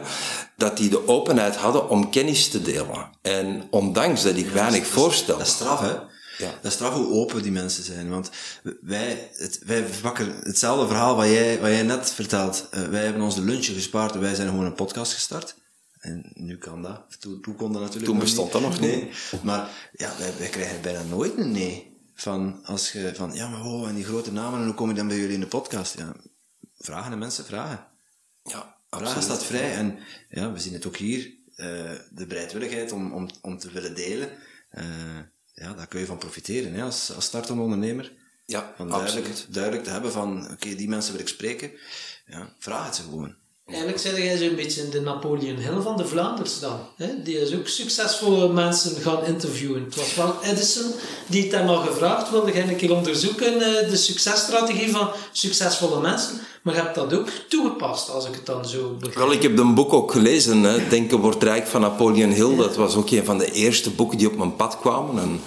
dat 0.56 0.76
die 0.76 0.90
de 0.90 1.08
openheid 1.08 1.56
hadden 1.56 1.88
om 1.88 2.10
kennis 2.10 2.48
te 2.48 2.62
delen. 2.62 3.10
En 3.22 3.66
ondanks 3.70 4.22
dat 4.22 4.36
ik 4.36 4.48
weinig 4.48 4.86
voorstel... 4.86 5.38
Dat 5.38 5.46
is 5.46 5.52
straf, 5.52 5.80
hè? 5.80 5.94
Ja. 6.38 6.50
Dat 6.50 6.64
is 6.64 6.72
straf 6.72 6.94
hoe 6.94 7.12
open 7.12 7.42
die 7.42 7.52
mensen 7.52 7.84
zijn. 7.84 8.10
Want 8.10 8.30
wij, 8.80 9.30
het, 9.32 9.60
wij 9.64 9.84
pakken 10.02 10.34
hetzelfde 10.42 10.86
verhaal 10.86 11.16
wat 11.16 11.26
jij, 11.26 11.60
wat 11.60 11.70
jij 11.70 11.82
net 11.82 12.12
vertelt. 12.12 12.68
Uh, 12.74 12.84
wij 12.88 13.04
hebben 13.04 13.22
ons 13.22 13.34
de 13.34 13.40
lunchje 13.40 13.74
gespaard 13.74 14.14
en 14.14 14.20
wij 14.20 14.34
zijn 14.34 14.48
gewoon 14.48 14.64
een 14.64 14.74
podcast 14.74 15.12
gestart. 15.12 15.56
En 15.98 16.30
nu 16.34 16.58
kan 16.58 16.82
dat. 16.82 17.00
Toen, 17.20 17.40
toen 17.40 17.56
kon 17.56 17.72
dat 17.72 17.80
natuurlijk 17.80 18.10
Toen 18.10 18.18
bestond 18.18 18.52
dat 18.52 18.60
nog 18.60 18.80
niet. 18.80 19.04
Maar 19.42 19.68
ja, 19.92 20.12
wij, 20.18 20.32
wij 20.38 20.48
krijgen 20.48 20.82
bijna 20.82 21.02
nooit 21.02 21.36
een 21.36 21.52
nee. 21.52 21.94
Van, 22.14 22.60
als 22.64 22.92
je, 22.92 23.12
van, 23.14 23.34
ja, 23.34 23.48
maar 23.48 23.64
oh, 23.64 23.88
en 23.88 23.94
die 23.94 24.04
grote 24.04 24.32
namen, 24.32 24.58
en 24.60 24.64
hoe 24.64 24.74
kom 24.74 24.88
je 24.88 24.94
dan 24.94 25.08
bij 25.08 25.16
jullie 25.16 25.34
in 25.34 25.40
de 25.40 25.46
podcast? 25.46 25.98
Ja, 25.98 26.12
vragen 26.78 27.10
de 27.10 27.16
mensen, 27.16 27.44
vragen. 27.44 27.86
Ja, 28.46 28.76
Vragen 28.90 29.22
staat 29.22 29.44
vrij. 29.44 29.72
En 29.72 29.98
ja, 30.28 30.52
we 30.52 30.60
zien 30.60 30.72
het 30.72 30.86
ook 30.86 30.96
hier. 30.96 31.34
Uh, 31.56 31.90
de 32.10 32.26
bereidwilligheid 32.26 32.92
om, 32.92 33.12
om, 33.12 33.28
om 33.42 33.58
te 33.58 33.70
willen 33.70 33.94
delen. 33.94 34.30
Uh, 34.72 34.84
ja, 35.54 35.74
daar 35.74 35.86
kun 35.86 36.00
je 36.00 36.06
van 36.06 36.18
profiteren 36.18 36.72
hè, 36.72 36.82
als, 36.82 37.12
als 37.14 37.24
startende 37.24 37.62
ondernemer. 37.62 38.12
Ja, 38.46 38.74
van 38.76 38.88
duidelijk, 38.88 39.44
duidelijk 39.48 39.84
te 39.84 39.90
hebben 39.90 40.12
van, 40.12 40.50
oké, 40.50 40.74
die 40.74 40.88
mensen 40.88 41.12
wil 41.12 41.20
ik 41.20 41.28
spreken. 41.28 41.70
Ja, 42.26 42.54
vraag 42.58 42.86
het 42.86 42.94
ze 42.96 43.02
gewoon. 43.02 43.34
Eigenlijk 43.66 43.98
zeg 43.98 44.16
jij 44.16 44.36
zo'n 44.36 44.56
beetje 44.56 44.88
de 44.88 45.00
Napoleon 45.00 45.56
Hill 45.56 45.80
van 45.80 45.96
de 45.96 46.06
Vlaanders 46.06 46.60
dan. 46.60 46.78
Hè? 46.96 47.22
Die 47.22 47.40
is 47.40 47.54
ook 47.54 47.66
succesvolle 47.68 48.52
mensen 48.52 49.00
gaan 49.00 49.24
interviewen. 49.24 49.84
Het 49.84 49.96
was 49.96 50.14
wel 50.14 50.34
Edison 50.42 50.92
die 51.26 51.42
het 51.42 51.52
hem 51.52 51.68
al 51.68 51.76
gevraagd 51.76 52.30
wilde. 52.30 52.52
Ga 52.52 52.60
een 52.60 52.76
keer 52.76 52.94
onderzoeken 52.94 53.52
eh, 53.52 53.90
de 53.90 53.96
successtrategie 53.96 54.90
van 54.90 55.08
succesvolle 55.32 56.00
mensen. 56.00 56.40
Maar 56.62 56.74
je 56.74 56.80
hebt 56.80 56.94
dat 56.94 57.14
ook 57.14 57.28
toegepast, 57.48 58.10
als 58.10 58.26
ik 58.26 58.34
het 58.34 58.46
dan 58.46 58.64
zo 58.64 58.96
begrijp. 58.98 59.16
Wel, 59.16 59.32
ik 59.32 59.42
heb 59.42 59.58
een 59.58 59.74
boek 59.74 59.92
ook 59.92 60.12
gelezen, 60.12 60.62
hè. 60.62 60.88
Denken 60.88 61.18
wordt 61.18 61.42
rijk 61.42 61.66
van 61.66 61.80
Napoleon 61.80 62.30
Hill. 62.30 62.56
Dat 62.56 62.76
was 62.76 62.96
ook 62.96 63.10
een 63.10 63.24
van 63.24 63.38
de 63.38 63.52
eerste 63.52 63.90
boeken 63.90 64.18
die 64.18 64.26
op 64.26 64.36
mijn 64.36 64.56
pad 64.56 64.78
kwamen. 64.80 65.22
En 65.22 65.40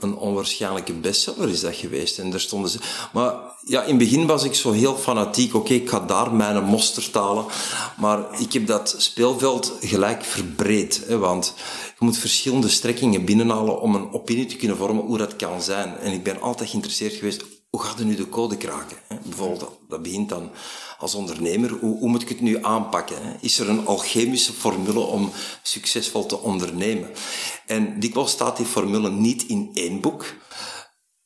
een 0.00 0.16
onwaarschijnlijke 0.16 0.92
bestseller 0.92 1.48
is 1.48 1.60
dat 1.60 1.74
geweest. 1.74 2.18
En 2.18 2.30
daar 2.30 2.40
stonden 2.40 2.70
ze... 2.70 2.78
Maar 3.12 3.34
ja, 3.64 3.82
in 3.82 3.88
het 3.88 3.98
begin 3.98 4.26
was 4.26 4.44
ik 4.44 4.54
zo 4.54 4.72
heel 4.72 4.96
fanatiek. 4.96 5.54
Oké, 5.54 5.72
ik 5.72 5.88
ga 5.88 6.00
daar 6.00 6.32
mijn 6.34 6.64
mosterd 6.64 7.12
talen. 7.12 7.44
Maar 7.96 8.40
ik 8.40 8.52
heb 8.52 8.66
dat 8.66 8.94
speelveld 8.98 9.72
gelijk 9.80 10.24
verbreed. 10.24 11.02
Hè, 11.06 11.18
want 11.18 11.54
je 11.98 12.04
moet 12.04 12.18
verschillende 12.18 12.68
strekkingen 12.68 13.24
binnenhalen 13.24 13.80
om 13.80 13.94
een 13.94 14.12
opinie 14.12 14.46
te 14.46 14.56
kunnen 14.56 14.76
vormen 14.76 15.04
hoe 15.04 15.18
dat 15.18 15.36
kan 15.36 15.62
zijn. 15.62 15.96
En 15.96 16.12
ik 16.12 16.22
ben 16.22 16.40
altijd 16.40 16.70
geïnteresseerd 16.70 17.14
geweest, 17.14 17.44
hoe 17.70 17.82
gaat 17.82 17.98
er 17.98 18.04
nu 18.04 18.14
de 18.14 18.28
code 18.28 18.56
kraken? 18.56 18.96
Hè? 19.08 19.16
Bijvoorbeeld, 19.24 19.78
dat 19.88 20.02
begint 20.02 20.28
dan 20.28 20.50
als 20.98 21.14
ondernemer, 21.14 21.70
hoe, 21.70 21.98
hoe 21.98 22.08
moet 22.08 22.22
ik 22.22 22.28
het 22.28 22.40
nu 22.40 22.64
aanpakken? 22.64 23.16
Hè? 23.22 23.32
Is 23.40 23.58
er 23.58 23.68
een 23.68 23.86
alchemische 23.86 24.52
formule 24.52 25.00
om 25.00 25.30
succesvol 25.62 26.26
te 26.26 26.38
ondernemen? 26.38 27.10
En 27.66 28.00
dikwijls 28.00 28.30
staat 28.30 28.56
die 28.56 28.66
formule 28.66 29.10
niet 29.10 29.42
in 29.46 29.70
één 29.74 30.00
boek, 30.00 30.24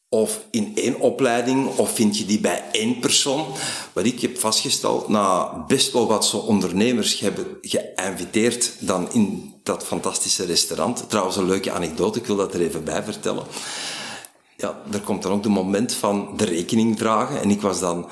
of 0.09 0.45
in 0.51 0.73
één 0.75 1.01
opleiding, 1.01 1.77
of 1.77 1.95
vind 1.95 2.19
je 2.19 2.25
die 2.25 2.41
bij 2.41 2.65
één 2.73 2.99
persoon. 2.99 3.47
Wat 3.93 4.05
ik 4.05 4.21
heb 4.21 4.39
vastgesteld, 4.39 5.09
na 5.09 5.55
best 5.67 5.93
wel 5.93 6.07
wat 6.07 6.27
zo 6.27 6.37
ondernemers 6.37 7.19
hebben 7.19 7.47
geïnviteerd 7.61 8.73
dan 8.81 9.13
in 9.13 9.55
dat 9.63 9.85
fantastische 9.85 10.45
restaurant. 10.45 11.05
Trouwens, 11.09 11.37
een 11.37 11.47
leuke 11.47 11.73
anekdote, 11.73 12.19
ik 12.19 12.27
wil 12.27 12.37
dat 12.37 12.55
er 12.55 12.61
even 12.61 12.85
bij 12.85 13.03
vertellen. 13.03 13.45
Ja, 14.63 14.83
er 14.93 15.01
komt 15.01 15.23
dan 15.23 15.33
ook 15.33 15.43
de 15.43 15.49
moment 15.49 15.95
van 15.95 16.37
de 16.37 16.45
rekening 16.45 16.97
dragen. 16.97 17.41
En 17.41 17.51
ik 17.51 17.61
was 17.61 17.81
dan 17.81 18.09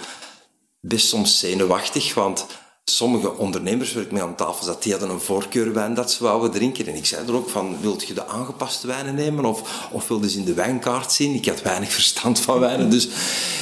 best 0.81 1.09
soms 1.09 1.39
zenuwachtig, 1.39 2.15
want 2.15 2.47
sommige 2.85 3.37
ondernemers 3.37 3.93
waar 3.93 4.03
ik 4.03 4.11
mee 4.11 4.23
aan 4.23 4.35
tafel 4.35 4.65
zat, 4.65 4.83
die 4.83 4.93
hadden 4.93 5.11
een 5.11 5.21
voorkeurwijn 5.21 5.95
dat 5.95 6.13
ze 6.13 6.23
wouden 6.23 6.51
drinken. 6.51 6.87
En 6.87 6.95
ik 6.95 7.07
zei 7.07 7.27
er 7.27 7.35
ook 7.35 7.49
van, 7.49 7.81
wilt 7.81 8.07
je 8.07 8.15
de 8.15 8.27
aangepaste 8.27 8.87
wijnen 8.87 9.15
nemen? 9.15 9.45
Of, 9.45 9.89
of 9.93 10.09
wilde 10.09 10.31
ze 10.31 10.39
in 10.39 10.45
de 10.45 10.55
wijnkaart 10.55 11.13
zien? 11.13 11.35
Ik 11.35 11.47
had 11.47 11.63
weinig 11.63 11.93
verstand 11.93 12.41
van 12.41 12.61
wijnen. 12.61 12.91
Dus 12.91 13.09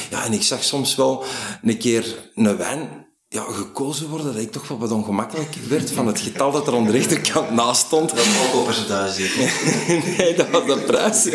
ja, 0.09 0.25
en 0.25 0.33
ik 0.33 0.43
zag 0.43 0.63
soms 0.63 0.95
wel 0.95 1.23
een 1.61 1.77
keer 1.77 2.29
een 2.35 2.57
wijn 2.57 2.98
ja, 3.31 3.43
gekozen 3.49 4.09
worden, 4.09 4.33
dat 4.33 4.41
ik 4.41 4.51
toch 4.51 4.67
wel 4.67 4.77
wat 4.77 4.91
ongemakkelijk 4.91 5.55
werd 5.67 5.91
van 5.91 6.07
het 6.07 6.19
getal 6.19 6.51
dat 6.51 6.67
er 6.67 6.75
aan 6.75 6.85
de 6.85 6.91
rechterkant 6.91 7.51
naast 7.51 7.85
stond. 7.85 8.09
Dat 8.09 8.25
was 8.25 8.53
ook 8.53 8.65
percentage 8.65 9.23
Nee, 10.17 10.35
dat 10.35 10.49
was 10.49 10.65
de 10.65 10.83
prijs. 10.85 11.25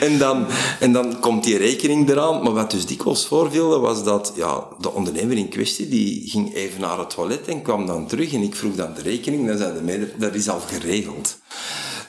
En, 0.00 0.18
dan, 0.18 0.46
en 0.80 0.92
dan 0.92 1.20
komt 1.20 1.44
die 1.44 1.56
rekening 1.56 2.10
eraan. 2.10 2.42
Maar 2.42 2.52
wat 2.52 2.70
dus 2.70 2.86
dikwijls 2.86 3.26
voorviel, 3.26 3.80
was 3.80 4.04
dat 4.04 4.32
ja, 4.34 4.64
de 4.80 4.92
ondernemer 4.92 5.36
in 5.36 5.48
kwestie, 5.48 5.88
die 5.88 6.30
ging 6.30 6.54
even 6.54 6.80
naar 6.80 6.98
het 6.98 7.10
toilet 7.10 7.48
en 7.48 7.62
kwam 7.62 7.86
dan 7.86 8.06
terug. 8.06 8.32
En 8.32 8.42
ik 8.42 8.56
vroeg 8.56 8.74
dan 8.74 8.94
de 8.94 9.02
rekening, 9.02 9.46
dan 9.46 9.58
zei 9.58 9.74
de 9.74 9.82
mede, 9.82 10.12
dat 10.18 10.34
is 10.34 10.48
al 10.48 10.60
geregeld. 10.66 11.38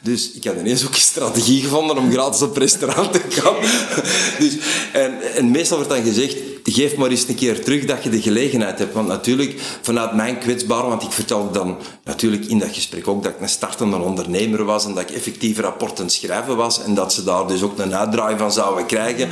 Dus 0.02 0.32
ik 0.32 0.44
had 0.44 0.56
ineens 0.56 0.86
ook 0.86 0.94
een 0.94 1.00
strategie 1.00 1.62
gevonden 1.62 1.98
om 1.98 2.12
gratis 2.12 2.42
op 2.42 2.58
restaurant 2.58 3.12
te 3.12 3.22
gaan. 3.30 3.56
Dus, 4.40 4.58
en, 4.94 5.22
en 5.36 5.52
meestal 5.52 5.78
wordt 5.78 5.94
dan 5.94 6.04
gezegd, 6.04 6.57
geef 6.74 6.96
maar 6.96 7.10
eens 7.10 7.28
een 7.28 7.36
keer 7.36 7.64
terug 7.64 7.86
dat 7.86 8.04
je 8.04 8.10
de 8.10 8.22
gelegenheid 8.22 8.80
hebt. 8.80 8.94
Want 8.94 9.08
natuurlijk, 9.08 9.62
vanuit 9.82 10.14
mijn 10.14 10.38
kwetsbaar, 10.38 10.88
want 10.88 11.04
ik 11.04 11.12
vertelde 11.12 11.52
dan 11.52 11.78
natuurlijk 12.04 12.46
in 12.46 12.60
dat 12.60 12.70
gesprek 12.72 13.08
ook 13.08 13.24
dat 13.24 13.32
ik 13.32 13.42
een 13.42 13.50
startende 13.50 13.98
ondernemer 13.98 14.64
was 14.64 14.86
en 14.86 14.94
dat 14.94 15.10
ik 15.10 15.16
effectief 15.16 15.60
rapporten 15.60 16.10
schrijven 16.10 16.56
was 16.56 16.84
en 16.84 16.94
dat 16.94 17.14
ze 17.14 17.24
daar 17.24 17.48
dus 17.48 17.62
ook 17.62 17.80
een 17.80 17.96
uitdraai 17.96 18.38
van 18.38 18.52
zouden 18.52 18.86
krijgen. 18.86 19.30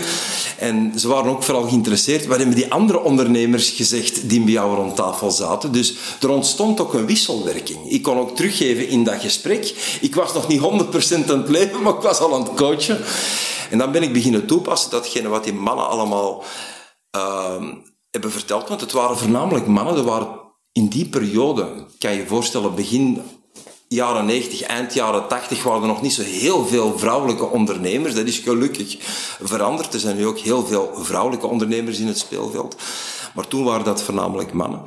En 0.58 0.92
ze 0.96 1.08
waren 1.08 1.32
ook 1.32 1.44
vooral 1.44 1.68
geïnteresseerd. 1.68 2.26
Wat 2.26 2.38
hebben 2.38 2.56
die 2.56 2.72
andere 2.72 3.02
ondernemers 3.02 3.70
gezegd 3.70 4.30
die 4.30 4.42
bij 4.42 4.54
jou 4.54 4.76
rond 4.76 4.96
tafel 4.96 5.32
zaten? 5.32 5.72
Dus 5.72 5.96
er 6.22 6.30
ontstond 6.30 6.80
ook 6.80 6.94
een 6.94 7.06
wisselwerking. 7.06 7.90
Ik 7.90 8.02
kon 8.02 8.18
ook 8.18 8.36
teruggeven 8.36 8.88
in 8.88 9.04
dat 9.04 9.22
gesprek. 9.22 9.98
Ik 10.02 10.16
was 10.16 10.34
nog 10.34 10.48
niet 10.48 10.62
100% 10.62 10.64
aan 11.30 11.38
het 11.38 11.50
leven, 11.50 11.82
maar 11.82 11.94
ik 11.94 12.02
was 12.02 12.20
al 12.20 12.34
aan 12.34 12.44
het 12.44 12.54
coachen. 12.54 13.00
En 13.70 13.78
dan 13.78 13.92
ben 13.92 14.04
ik 14.04 14.14
beginnen 14.14 14.46
toepassen 14.46 14.92
datgene 14.92 15.28
wat 15.28 15.44
die 15.44 15.54
mannen 15.54 15.90
allemaal 15.90 16.44
hebben 18.12 18.32
verteld. 18.32 18.68
Want 18.68 18.82
het 18.82 18.92
waren 18.92 19.18
voornamelijk 19.18 19.68
mannen. 19.68 19.96
Er 19.96 20.04
waren 20.04 20.28
in 20.72 20.88
die 20.88 21.06
periode, 21.06 21.86
kan 22.00 22.12
je 22.12 22.18
je 22.18 22.28
voorstellen, 22.28 22.76
begin 22.76 23.22
jaren 23.88 24.26
90, 24.26 24.62
eind 24.62 24.94
jaren 24.94 25.28
80 25.28 25.64
waren 25.64 25.82
er 25.82 25.88
nog 25.88 26.02
niet 26.02 26.14
zo 26.14 26.22
heel 26.22 26.66
veel 26.66 26.98
vrouwelijke 26.98 27.46
ondernemers. 27.46 28.14
Dat 28.14 28.26
is 28.26 28.38
gelukkig 28.38 28.98
veranderd. 29.44 29.94
Er 29.94 30.00
zijn 30.00 30.16
nu 30.16 30.26
ook 30.26 30.40
heel 30.40 30.66
veel 30.66 30.92
vrouwelijke 30.96 31.48
ondernemers 31.48 32.00
in 32.00 32.08
het 32.08 32.18
speelveld. 32.18 32.76
Maar 33.34 33.48
toen 33.48 33.64
waren 33.64 33.86
dat 33.86 34.04
voornamelijk 34.04 34.54
mannen. 34.54 34.82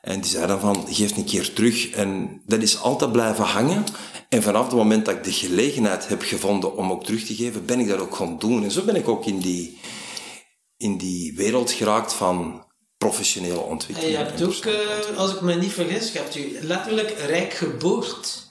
En 0.00 0.20
die 0.20 0.30
zeiden 0.30 0.60
van, 0.60 0.84
geef 0.88 1.16
een 1.16 1.24
keer 1.24 1.52
terug. 1.52 1.90
En 1.90 2.40
dat 2.46 2.62
is 2.62 2.80
altijd 2.80 3.12
blijven 3.12 3.44
hangen. 3.44 3.84
En 4.28 4.42
vanaf 4.42 4.64
het 4.64 4.74
moment 4.74 5.04
dat 5.04 5.14
ik 5.14 5.24
de 5.24 5.32
gelegenheid 5.32 6.08
heb 6.08 6.22
gevonden 6.22 6.76
om 6.76 6.90
ook 6.90 7.04
terug 7.04 7.24
te 7.24 7.34
geven, 7.34 7.64
ben 7.64 7.80
ik 7.80 7.88
dat 7.88 7.98
ook 7.98 8.14
gaan 8.14 8.38
doen. 8.38 8.64
En 8.64 8.70
zo 8.70 8.82
ben 8.82 8.96
ik 8.96 9.08
ook 9.08 9.26
in 9.26 9.38
die, 9.38 9.78
in 10.80 10.96
die 10.96 11.32
wereld 11.36 11.72
geraakt 11.72 12.12
van 12.12 12.64
professionele 12.98 13.54
En 13.54 13.60
ontwikkeling. 13.60 14.12
je 14.12 14.18
hebt 14.24 14.40
en 14.40 14.46
ook, 14.46 14.64
eh, 14.64 15.18
als 15.18 15.34
ik 15.34 15.40
me 15.40 15.54
niet 15.54 15.72
vergis, 15.72 16.12
je 16.12 16.18
hebt 16.18 16.36
u 16.36 16.58
letterlijk 16.60 17.14
rijk 17.26 17.52
geboord. 17.52 18.48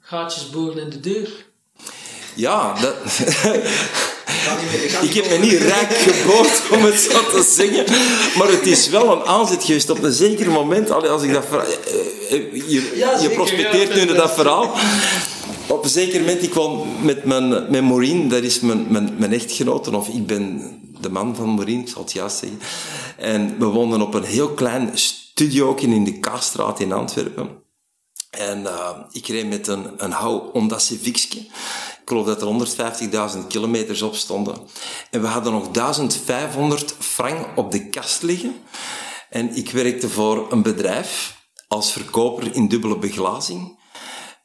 Gaatjes 0.00 0.50
boren 0.50 0.82
in 0.82 0.90
de 0.90 1.00
deur. 1.00 1.46
Ja, 2.34 2.80
dat, 2.80 2.94
ik 5.08 5.14
heb 5.14 5.28
me 5.28 5.38
niet 5.40 5.52
rijk 5.52 5.92
geboord, 5.92 6.62
om 6.72 6.84
het 6.84 7.00
zo 7.00 7.20
te 7.30 7.42
zeggen. 7.48 7.84
Maar 8.38 8.48
het 8.48 8.66
is 8.66 8.88
wel 8.88 9.12
een 9.12 9.22
aanzet 9.24 9.64
geweest 9.64 9.90
op 9.90 10.02
een 10.02 10.12
zeker 10.12 10.50
moment. 10.50 10.90
Als 10.90 11.22
ik 11.22 11.32
dat 11.32 11.44
verhaal, 11.46 11.66
eh, 11.66 12.36
eh, 12.36 12.68
je, 12.68 12.92
Ja, 12.94 13.18
je 13.20 13.30
prospecteert 13.30 13.94
nu 13.94 14.14
dat 14.14 14.34
verhaal. 14.34 14.74
Op 15.66 15.84
een 15.84 15.90
zeker 15.90 16.20
moment, 16.20 16.42
ik 16.42 16.50
kwam 16.50 16.86
met, 17.02 17.24
mijn, 17.24 17.48
met 17.48 17.82
Maureen, 17.82 18.28
dat 18.28 18.42
is 18.42 18.60
mijn, 18.60 18.86
mijn, 18.88 19.14
mijn 19.18 19.32
echtgenote, 19.32 19.96
of 19.96 20.08
ik 20.08 20.26
ben 20.26 20.76
de 21.00 21.10
man 21.10 21.36
van 21.36 21.54
Maureen, 21.54 21.80
ik 21.80 21.88
zal 21.88 22.02
het 22.02 22.12
juist 22.12 22.38
zeggen. 22.38 22.60
En 23.16 23.58
we 23.58 23.64
woonden 23.64 24.00
op 24.00 24.14
een 24.14 24.24
heel 24.24 24.48
klein 24.48 24.98
studio 24.98 25.74
in 25.74 26.04
de 26.04 26.18
Kaasstraat 26.18 26.80
in 26.80 26.92
Antwerpen. 26.92 27.66
En 28.30 28.60
uh, 28.60 28.90
ik 29.10 29.26
reed 29.26 29.48
met 29.48 29.66
een, 29.66 30.04
een 30.04 30.10
hou 30.10 30.50
Honda 30.52 30.78
Civicje. 30.78 31.38
Ik 31.38 32.14
geloof 32.14 32.26
dat 32.26 32.42
er 32.42 33.38
150.000 33.42 33.46
kilometers 33.48 34.02
op 34.02 34.14
stonden. 34.14 34.56
En 35.10 35.20
we 35.20 35.26
hadden 35.26 35.52
nog 35.52 35.70
1500 35.70 36.94
frank 36.98 37.46
op 37.56 37.70
de 37.70 37.88
kast 37.88 38.22
liggen. 38.22 38.56
En 39.30 39.56
ik 39.56 39.70
werkte 39.70 40.08
voor 40.08 40.52
een 40.52 40.62
bedrijf 40.62 41.36
als 41.68 41.92
verkoper 41.92 42.54
in 42.54 42.68
dubbele 42.68 42.98
beglazing. 42.98 43.77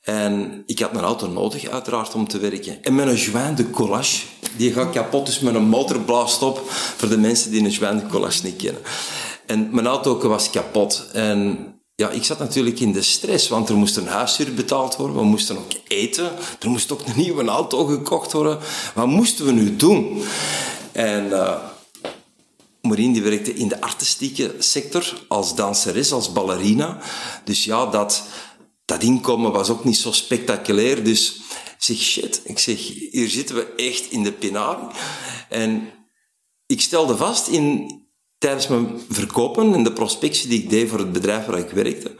En 0.03 0.63
ik 0.65 0.79
had 0.79 0.93
een 0.93 0.99
auto 0.99 1.27
nodig, 1.27 1.67
uiteraard, 1.67 2.13
om 2.13 2.27
te 2.27 2.37
werken. 2.37 2.83
En 2.83 2.95
met 2.95 3.07
een 3.07 3.15
joint 3.15 3.57
de 3.57 3.69
collage, 3.69 4.21
die 4.57 4.73
gaat 4.73 4.91
kapot, 4.91 5.25
dus 5.25 5.39
met 5.39 5.55
een 5.55 5.67
motor 5.67 5.99
blaast 5.99 6.41
op, 6.41 6.61
voor 6.69 7.09
de 7.09 7.17
mensen 7.17 7.51
die 7.51 7.63
een 7.63 7.69
joint 7.69 8.01
de 8.01 8.07
collage 8.07 8.43
niet 8.43 8.55
kennen. 8.55 8.81
En 9.45 9.69
mijn 9.71 9.87
auto 9.87 10.27
was 10.27 10.49
kapot. 10.49 11.05
En 11.13 11.67
ja, 11.95 12.09
ik 12.09 12.23
zat 12.23 12.39
natuurlijk 12.39 12.79
in 12.79 12.91
de 12.91 13.01
stress, 13.01 13.47
want 13.47 13.69
er 13.69 13.75
moest 13.75 13.97
een 13.97 14.07
huishuur 14.07 14.53
betaald 14.53 14.95
worden, 14.95 15.15
we 15.15 15.23
moesten 15.23 15.57
ook 15.57 15.71
eten, 15.87 16.31
er 16.59 16.69
moest 16.69 16.91
ook 16.91 17.01
een 17.05 17.13
nieuwe 17.15 17.45
auto 17.45 17.85
gekocht 17.85 18.31
worden. 18.31 18.59
Wat 18.93 19.07
moesten 19.07 19.45
we 19.45 19.51
nu 19.51 19.75
doen? 19.75 20.23
En 20.91 21.25
uh, 21.25 21.57
die 22.81 23.21
werkte 23.21 23.53
in 23.53 23.67
de 23.67 23.81
artistieke 23.81 24.55
sector 24.59 25.13
als 25.27 25.55
danseres, 25.55 26.11
als 26.11 26.31
ballerina. 26.31 26.97
Dus 27.43 27.65
ja, 27.65 27.85
dat, 27.85 28.23
dat 28.85 29.03
inkomen 29.03 29.51
was 29.51 29.69
ook 29.69 29.83
niet 29.83 29.97
zo 29.97 30.11
spectaculair. 30.11 31.03
Dus 31.03 31.35
ik 31.35 31.75
zeg, 31.77 31.97
shit, 31.97 32.41
ik 32.43 32.59
zeg, 32.59 32.77
hier 33.11 33.29
zitten 33.29 33.55
we 33.55 33.73
echt 33.75 34.11
in 34.11 34.23
de 34.23 34.31
penarie. 34.31 34.87
En 35.49 35.91
ik 36.65 36.81
stelde 36.81 37.17
vast 37.17 37.47
in, 37.47 37.91
tijdens 38.37 38.67
mijn 38.67 39.01
verkopen 39.09 39.73
en 39.73 39.83
de 39.83 39.93
prospectie 39.93 40.49
die 40.49 40.63
ik 40.63 40.69
deed 40.69 40.89
voor 40.89 40.99
het 40.99 41.11
bedrijf 41.11 41.45
waar 41.45 41.59
ik 41.59 41.69
werkte, 41.69 42.15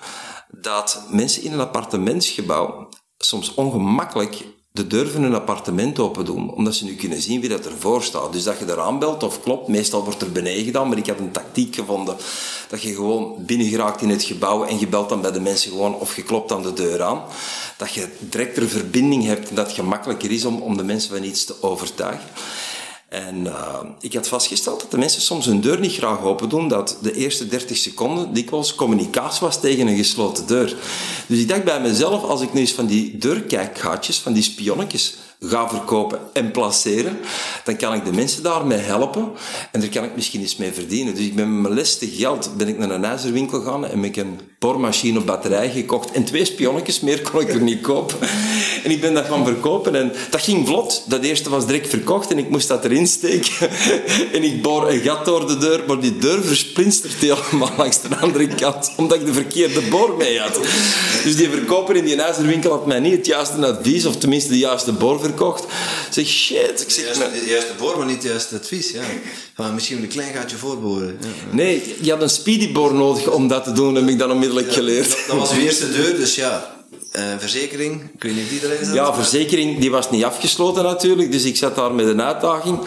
dat 0.49 1.05
mensen 1.09 1.43
in 1.43 1.51
een 1.51 1.59
appartementsgebouw 1.59 2.89
soms 3.17 3.53
ongemakkelijk 3.53 4.45
de 4.73 4.87
deur 4.87 5.09
van 5.09 5.23
hun 5.23 5.35
appartement 5.35 5.99
open 5.99 6.25
doen, 6.25 6.53
omdat 6.53 6.75
ze 6.75 6.85
nu 6.85 6.95
kunnen 6.95 7.21
zien 7.21 7.39
wie 7.39 7.49
dat 7.49 7.65
ervoor 7.65 8.03
staat. 8.03 8.33
Dus 8.33 8.43
dat 8.43 8.59
je 8.59 8.65
eraan 8.65 8.99
belt 8.99 9.23
of 9.23 9.41
klopt, 9.41 9.67
meestal 9.67 10.03
wordt 10.03 10.21
er 10.21 10.31
beneden 10.31 10.63
gedaan, 10.63 10.87
maar 10.87 10.97
ik 10.97 11.07
had 11.07 11.19
een 11.19 11.31
tactiek 11.31 11.75
gevonden 11.75 12.15
dat 12.69 12.81
je 12.81 12.93
gewoon 12.93 13.35
binnen 13.37 13.67
geraakt 13.67 14.01
in 14.01 14.09
het 14.09 14.23
gebouw 14.23 14.63
en 14.63 14.79
je 14.79 14.87
belt 14.87 15.09
dan 15.09 15.21
bij 15.21 15.31
de 15.31 15.39
mensen 15.39 15.71
gewoon 15.71 15.95
of 15.95 16.15
je 16.15 16.23
klopt 16.23 16.51
aan 16.51 16.61
de 16.61 16.73
deur 16.73 17.03
aan. 17.03 17.23
Dat 17.77 17.93
je 17.93 18.07
direct 18.19 18.57
een 18.57 18.69
verbinding 18.69 19.25
hebt 19.25 19.49
en 19.49 19.55
dat 19.55 19.65
het 19.65 19.75
gemakkelijker 19.75 20.31
is 20.31 20.45
om, 20.45 20.61
om 20.61 20.77
de 20.77 20.83
mensen 20.83 21.15
van 21.15 21.23
iets 21.23 21.45
te 21.45 21.55
overtuigen. 21.61 22.29
En 23.13 23.45
uh, 23.45 23.79
ik 23.99 24.13
had 24.13 24.27
vastgesteld 24.27 24.81
dat 24.81 24.91
de 24.91 24.97
mensen 24.97 25.21
soms 25.21 25.45
hun 25.45 25.61
deur 25.61 25.79
niet 25.79 25.93
graag 25.93 26.21
open 26.21 26.49
doen, 26.49 26.67
dat 26.67 26.97
de 27.01 27.13
eerste 27.13 27.47
30 27.47 27.77
seconden 27.77 28.33
dikwijls 28.33 28.75
communicatie 28.75 29.39
was 29.39 29.59
tegen 29.59 29.87
een 29.87 29.97
gesloten 29.97 30.47
deur. 30.47 30.75
Dus 31.27 31.39
ik 31.39 31.47
dacht 31.47 31.63
bij 31.63 31.81
mezelf, 31.81 32.23
als 32.23 32.41
ik 32.41 32.53
nu 32.53 32.59
eens 32.59 32.71
van 32.71 32.85
die 32.85 33.17
deurkijkgaatjes, 33.17 34.19
van 34.19 34.33
die 34.33 34.43
spionnetjes, 34.43 35.15
ga 35.43 35.69
verkopen 35.69 36.19
en 36.33 36.51
placeren, 36.51 37.19
dan 37.63 37.75
kan 37.75 37.93
ik 37.93 38.05
de 38.05 38.13
mensen 38.13 38.43
daarmee 38.43 38.77
helpen 38.77 39.31
en 39.71 39.79
daar 39.79 39.89
kan 39.89 40.03
ik 40.03 40.15
misschien 40.15 40.41
iets 40.41 40.55
mee 40.55 40.71
verdienen. 40.71 41.15
Dus 41.15 41.25
ik 41.25 41.35
ben 41.35 41.53
met 41.53 41.61
mijn 41.61 41.73
leste 41.73 42.07
geld 42.07 42.57
ben 42.57 42.67
ik 42.67 42.77
naar 42.77 42.89
een 42.89 43.05
ijzerwinkel 43.05 43.59
gegaan 43.59 43.85
en 43.85 43.95
heb 43.95 44.03
ik 44.03 44.15
een 44.15 44.39
boormachine 44.59 45.19
op 45.19 45.25
batterij 45.25 45.69
gekocht 45.69 46.11
en 46.11 46.23
twee 46.23 46.45
spionnetjes, 46.45 46.99
meer 46.99 47.21
kon 47.21 47.41
ik 47.41 47.53
er 47.53 47.61
niet 47.61 47.81
kopen. 47.81 48.17
En 48.83 48.91
ik 48.91 49.01
ben 49.01 49.13
dat 49.13 49.25
gaan 49.25 49.45
verkopen 49.45 49.95
en 49.95 50.11
dat 50.29 50.41
ging 50.41 50.67
vlot. 50.67 51.03
Dat 51.07 51.23
eerste 51.23 51.49
was 51.49 51.65
direct 51.65 51.89
verkocht 51.89 52.31
en 52.31 52.37
ik 52.37 52.49
moest 52.49 52.67
dat 52.67 52.85
erin 52.85 53.07
steken. 53.07 53.51
En 54.33 54.43
ik 54.43 54.61
boor 54.61 54.89
een 54.89 54.99
gat 54.99 55.25
door 55.25 55.47
de 55.47 55.57
deur, 55.57 55.83
maar 55.87 55.99
die 55.99 56.17
deur 56.17 56.43
versplinstert 56.43 57.13
helemaal 57.13 57.71
langs 57.77 58.01
de 58.01 58.17
andere 58.21 58.47
kant, 58.47 58.91
omdat 58.97 59.19
ik 59.19 59.25
de 59.25 59.33
verkeerde 59.33 59.81
boor 59.81 60.15
mee 60.17 60.39
had. 60.39 60.59
Dus 61.23 61.35
die 61.35 61.49
verkoper 61.49 61.95
in 61.95 62.05
die 62.05 62.21
ijzerwinkel 62.21 62.71
had 62.71 62.85
mij 62.85 62.99
niet 62.99 63.17
het 63.17 63.25
juiste 63.25 63.67
advies, 63.67 64.05
of 64.05 64.15
tenminste 64.15 64.51
de 64.51 64.57
juiste 64.57 64.91
boor 64.91 65.19
verkocht. 65.35 65.63
Ik 65.63 65.69
zeg, 66.11 66.25
shit. 66.25 66.81
Ik 66.81 66.89
zeg, 66.89 67.05
Juist, 67.05 67.19
de 67.19 67.45
juiste 67.45 67.73
boor, 67.77 67.97
maar 67.97 68.05
niet 68.05 68.15
het 68.15 68.23
juiste 68.23 68.55
advies. 68.55 68.91
Ja. 68.91 69.01
Van, 69.55 69.73
misschien 69.73 70.01
een 70.01 70.07
klein 70.07 70.33
gaatje 70.33 70.57
voorboren. 70.57 71.17
Ja. 71.21 71.27
Nee, 71.51 71.95
je 72.01 72.11
had 72.11 72.21
een 72.21 72.29
speedyboor 72.29 72.93
nodig 72.93 73.27
om 73.27 73.47
dat 73.47 73.63
te 73.63 73.71
doen, 73.71 73.95
heb 73.95 74.07
ik 74.07 74.19
dan 74.19 74.31
onmiddellijk 74.31 74.73
geleerd. 74.73 75.09
Dat, 75.09 75.19
dat 75.27 75.37
was 75.37 75.51
uw 75.51 75.61
eerste 75.61 75.91
deur, 75.91 76.15
dus 76.15 76.35
ja. 76.35 76.82
Uh, 77.17 77.23
verzekering, 77.37 78.01
ik 78.15 78.23
weet 78.23 78.35
niet 78.35 78.43
of 78.43 78.49
die 78.49 78.63
erin 78.63 78.85
zat. 78.85 78.95
Ja, 78.95 79.13
verzekering 79.13 79.79
die 79.79 79.91
was 79.91 80.11
niet 80.11 80.23
afgesloten 80.23 80.83
natuurlijk, 80.83 81.31
dus 81.31 81.43
ik 81.43 81.57
zat 81.57 81.75
daar 81.75 81.93
met 81.93 82.07
een 82.07 82.21
uitdaging. 82.21 82.79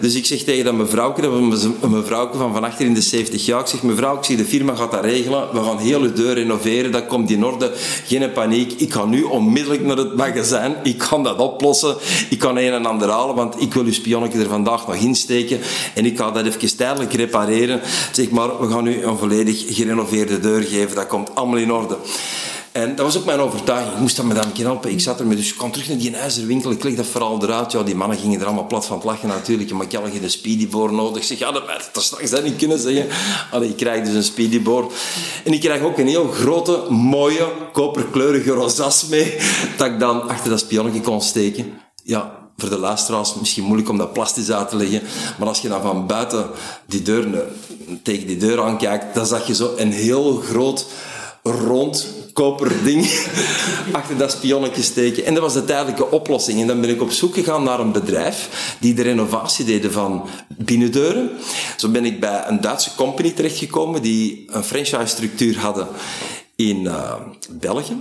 Dus 0.00 0.14
ik 0.14 0.26
zeg 0.26 0.42
tegen 0.42 0.64
dat 0.64 0.74
mevrouwke, 0.74 1.20
dat 1.20 1.90
mevrouwke 1.90 2.36
van 2.36 2.52
van 2.52 2.64
achter 2.64 2.86
in 2.86 2.94
de 2.94 3.00
70 3.00 3.46
jaar, 3.46 3.60
ik 3.60 3.66
zeg 3.66 3.82
mevrouw, 3.82 4.16
ik 4.16 4.24
zie 4.24 4.36
de 4.36 4.44
firma 4.44 4.74
gaat 4.74 4.90
dat 4.90 5.04
regelen, 5.04 5.48
we 5.52 5.62
gaan 5.62 5.78
heel 5.78 6.00
uw 6.00 6.12
deur 6.12 6.34
renoveren, 6.34 6.92
dat 6.92 7.06
komt 7.06 7.30
in 7.30 7.44
orde, 7.44 7.72
geen 8.06 8.32
paniek. 8.32 8.72
Ik 8.72 8.92
ga 8.92 9.04
nu 9.04 9.22
onmiddellijk 9.22 9.82
naar 9.82 9.96
het 9.96 10.16
magazijn, 10.16 10.76
ik 10.82 10.98
kan 10.98 11.22
dat 11.22 11.38
oplossen, 11.38 11.96
ik 12.30 12.38
kan 12.38 12.56
een 12.56 12.72
en 12.72 12.86
ander 12.86 13.10
halen, 13.10 13.34
want 13.34 13.60
ik 13.60 13.74
wil 13.74 13.84
uw 13.84 13.92
spionnetje 13.92 14.38
er 14.38 14.48
vandaag 14.48 14.86
nog 14.86 14.96
insteken 14.96 15.60
en 15.94 16.06
ik 16.06 16.18
ga 16.18 16.30
dat 16.30 16.46
even 16.46 16.76
tijdelijk 16.76 17.12
repareren. 17.12 17.80
Zeg 18.12 18.30
maar, 18.30 18.60
we 18.60 18.72
gaan 18.72 18.86
u 18.86 19.04
een 19.04 19.18
volledig 19.18 19.64
gerenoveerde 19.68 20.40
deur 20.40 20.62
geven, 20.62 20.94
dat 20.94 21.06
komt 21.06 21.34
allemaal 21.34 21.58
in 21.58 21.72
orde. 21.72 21.96
En 22.72 22.96
dat 22.96 23.06
was 23.06 23.16
ook 23.16 23.24
mijn 23.24 23.38
overtuiging. 23.38 23.92
Ik 23.92 24.00
moest 24.00 24.16
dat 24.16 24.24
met 24.24 24.36
hem 24.36 24.50
helpen. 24.54 24.90
Ik 24.90 25.00
zat 25.00 25.20
ermee, 25.20 25.36
dus 25.36 25.50
ik 25.50 25.56
kwam 25.56 25.72
terug 25.72 25.88
naar 25.88 25.98
die 25.98 26.16
ijzerwinkel. 26.16 26.70
Ik 26.70 26.82
leg 26.82 26.94
dat 26.94 27.06
vooral 27.06 27.42
eruit. 27.42 27.72
Ja, 27.72 27.82
die 27.82 27.94
mannen 27.94 28.18
gingen 28.18 28.40
er 28.40 28.46
allemaal 28.46 28.66
plat 28.66 28.86
van 28.86 28.96
het 28.96 29.04
lachen 29.04 29.28
natuurlijk. 29.28 29.70
Maar 29.72 29.86
ik 29.86 29.92
had 29.92 30.02
geen 30.12 30.30
speedyboor 30.30 30.92
nodig. 30.92 31.16
Ik 31.16 31.22
zeg, 31.22 31.38
ja, 31.38 31.52
dat 31.92 32.02
straks 32.02 32.42
niet 32.42 32.56
kunnen 32.56 32.78
zeggen. 32.78 33.06
Ik 33.62 33.76
krijg 33.76 34.04
dus 34.04 34.14
een 34.14 34.24
speedyboor. 34.24 34.92
En 35.44 35.52
ik 35.52 35.60
krijg 35.60 35.82
ook 35.82 35.98
een 35.98 36.06
heel 36.06 36.28
grote, 36.28 36.84
mooie, 36.88 37.48
koperkleurige 37.72 38.50
rozas 38.50 39.06
mee. 39.06 39.36
Dat 39.76 39.86
ik 39.86 39.98
dan 39.98 40.28
achter 40.28 40.50
dat 40.50 40.60
spionnetje 40.60 41.00
kon 41.00 41.22
steken. 41.22 41.72
Ja, 42.04 42.40
voor 42.56 42.68
de 42.68 42.78
luisteraars 42.78 43.34
misschien 43.34 43.64
moeilijk 43.64 43.88
om 43.88 43.98
dat 43.98 44.12
plastisch 44.12 44.50
uit 44.50 44.68
te 44.68 44.76
leggen. 44.76 45.02
Maar 45.38 45.48
als 45.48 45.60
je 45.60 45.68
dan 45.68 45.82
van 45.82 46.06
buiten 46.06 46.46
die 46.86 47.02
deur, 47.02 47.44
tegen 48.02 48.26
die 48.26 48.36
deur 48.36 48.62
aankijkt, 48.62 49.14
dan 49.14 49.26
zag 49.26 49.46
je 49.46 49.54
zo 49.54 49.72
een 49.76 49.92
heel 49.92 50.36
groot 50.36 50.86
rond 51.42 52.06
koper 52.32 52.84
ding 52.84 53.06
achter 53.92 54.16
dat 54.16 54.30
spionnetje 54.30 54.82
steken. 54.82 55.24
En 55.24 55.34
dat 55.34 55.42
was 55.42 55.52
de 55.52 55.64
tijdelijke 55.64 56.10
oplossing. 56.10 56.60
En 56.60 56.66
dan 56.66 56.80
ben 56.80 56.90
ik 56.90 57.02
op 57.02 57.10
zoek 57.10 57.34
gegaan 57.34 57.62
naar 57.62 57.80
een 57.80 57.92
bedrijf 57.92 58.76
die 58.80 58.94
de 58.94 59.02
renovatie 59.02 59.64
deden 59.64 59.92
van 59.92 60.28
binnendeuren. 60.48 61.30
Zo 61.76 61.88
ben 61.88 62.04
ik 62.04 62.20
bij 62.20 62.44
een 62.46 62.60
Duitse 62.60 62.94
company 62.94 63.30
terechtgekomen 63.30 64.02
die 64.02 64.44
een 64.46 64.64
franchise-structuur 64.64 65.58
hadden 65.58 65.88
in 66.56 66.84
uh, 66.84 67.14
België. 67.50 67.96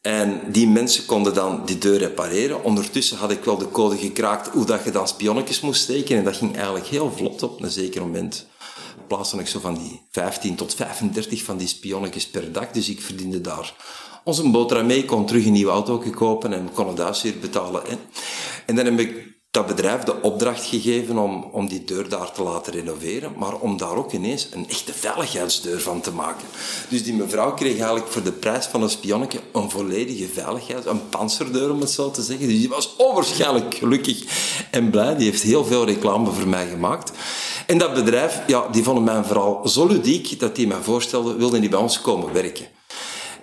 En 0.00 0.40
die 0.48 0.68
mensen 0.68 1.06
konden 1.06 1.34
dan 1.34 1.62
die 1.64 1.78
deur 1.78 1.98
repareren. 1.98 2.64
Ondertussen 2.64 3.16
had 3.16 3.30
ik 3.30 3.44
wel 3.44 3.58
de 3.58 3.70
code 3.70 3.96
gekraakt 3.96 4.48
hoe 4.48 4.64
dat 4.64 4.84
je 4.84 4.90
dan 4.90 5.08
spionnetjes 5.08 5.60
moest 5.60 5.82
steken. 5.82 6.16
En 6.16 6.24
dat 6.24 6.36
ging 6.36 6.56
eigenlijk 6.56 6.86
heel 6.86 7.12
vlot 7.16 7.42
op 7.42 7.62
een 7.62 7.70
zeker 7.70 8.00
moment 8.00 8.46
plaatste 9.16 9.38
ik 9.38 9.48
zo 9.48 9.60
van 9.60 9.74
die 9.74 10.02
15 10.10 10.54
tot 10.54 10.74
35 10.74 11.42
van 11.42 11.56
die 11.56 11.68
spionnetjes 11.68 12.26
per 12.26 12.52
dag. 12.52 12.70
Dus 12.70 12.88
ik 12.88 13.00
verdiende 13.00 13.40
daar 13.40 13.74
onze 14.24 14.50
boterham 14.50 14.86
mee, 14.86 15.04
kon 15.04 15.26
terug 15.26 15.46
een 15.46 15.52
nieuwe 15.52 15.70
auto 15.70 15.98
kopen 15.98 16.52
en 16.52 16.72
kon 16.72 16.88
het 16.88 16.98
huis 16.98 17.22
weer 17.22 17.38
betalen. 17.38 17.82
En 18.66 18.76
dan 18.76 18.84
heb 18.84 18.98
ik 18.98 19.39
dat 19.50 19.66
bedrijf 19.66 20.02
de 20.02 20.22
opdracht 20.22 20.64
gegeven 20.64 21.18
om, 21.18 21.48
om 21.52 21.68
die 21.68 21.84
deur 21.84 22.08
daar 22.08 22.32
te 22.32 22.42
laten 22.42 22.72
renoveren, 22.72 23.32
maar 23.36 23.54
om 23.54 23.76
daar 23.76 23.96
ook 23.96 24.12
ineens 24.12 24.48
een 24.52 24.68
echte 24.68 24.92
veiligheidsdeur 24.92 25.80
van 25.80 26.00
te 26.00 26.12
maken. 26.12 26.48
Dus 26.88 27.04
die 27.04 27.14
mevrouw 27.14 27.54
kreeg 27.54 27.74
eigenlijk 27.76 28.06
voor 28.06 28.22
de 28.22 28.32
prijs 28.32 28.66
van 28.66 28.82
een 28.82 28.90
spionnetje 28.90 29.40
een 29.52 29.70
volledige 29.70 30.28
veiligheid, 30.28 30.86
een 30.86 31.08
panzerdeur 31.08 31.70
om 31.70 31.80
het 31.80 31.90
zo 31.90 32.10
te 32.10 32.22
zeggen. 32.22 32.48
Dus 32.48 32.58
die 32.58 32.68
was 32.68 32.96
onwaarschijnlijk 32.96 33.74
gelukkig 33.74 34.24
en 34.70 34.90
blij. 34.90 35.16
Die 35.16 35.30
heeft 35.30 35.42
heel 35.42 35.64
veel 35.64 35.84
reclame 35.84 36.30
voor 36.30 36.48
mij 36.48 36.68
gemaakt. 36.68 37.12
En 37.66 37.78
dat 37.78 37.94
bedrijf, 37.94 38.42
ja, 38.46 38.68
die 38.68 38.82
vonden 38.82 39.04
mij 39.04 39.24
vooral 39.24 39.68
zo 39.68 39.86
ludiek 39.86 40.40
dat 40.40 40.56
die 40.56 40.66
mij 40.66 40.80
voorstelde, 40.82 41.36
wilde 41.36 41.60
die 41.60 41.68
bij 41.68 41.78
ons 41.78 42.00
komen 42.00 42.32
werken. 42.32 42.66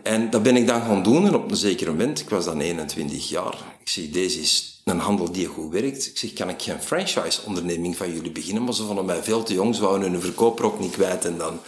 En 0.04 0.30
dat 0.30 0.44
ben 0.44 0.56
ik 0.56 0.68
dan 0.68 0.82
gaan 0.82 1.04
doen 1.04 1.28
en 1.28 1.36
op 1.36 1.52
een 1.52 1.58
zeker 1.58 1.88
moment, 1.88 2.20
ik 2.20 2.30
was 2.30 2.46
dan 2.46 2.60
21 2.60 3.30
jaar, 3.30 3.58
ik 3.80 3.90
zie 3.90 4.10
deze 4.10 4.40
is 4.40 4.77
een 4.90 5.00
handel 5.00 5.32
die 5.32 5.46
goed 5.48 5.72
werkt. 5.72 6.06
Ik 6.08 6.18
zeg, 6.18 6.34
kan 6.34 6.50
ik 6.50 6.62
geen 6.62 6.82
franchise-onderneming 6.82 7.98
van 7.98 8.14
jullie 8.14 8.32
beginnen? 8.32 8.64
Maar 8.64 8.74
ze 8.74 8.84
vonden 8.84 9.06
mij 9.06 9.24
veel 9.24 9.44
te 9.44 9.54
jong, 9.54 9.76
ze 9.76 9.82
wouden 9.82 10.12
hun 10.12 10.22
verkoper 10.22 10.66
ook 10.66 10.80
niet 10.80 10.92
kwijt. 10.92 11.26
En 11.26 11.38
dan 11.38 11.60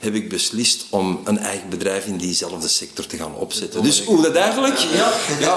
heb 0.00 0.14
ik 0.14 0.28
beslist 0.28 0.86
om 0.90 1.20
een 1.24 1.38
eigen 1.38 1.68
bedrijf 1.68 2.06
in 2.06 2.16
diezelfde 2.16 2.68
sector 2.68 3.06
te 3.06 3.16
gaan 3.16 3.34
opzetten. 3.34 3.82
Dus 3.82 4.04
hoe 4.04 4.22
dat 4.22 4.34
eigenlijk 4.34 4.78
ja. 4.78 5.12
Ja, 5.40 5.56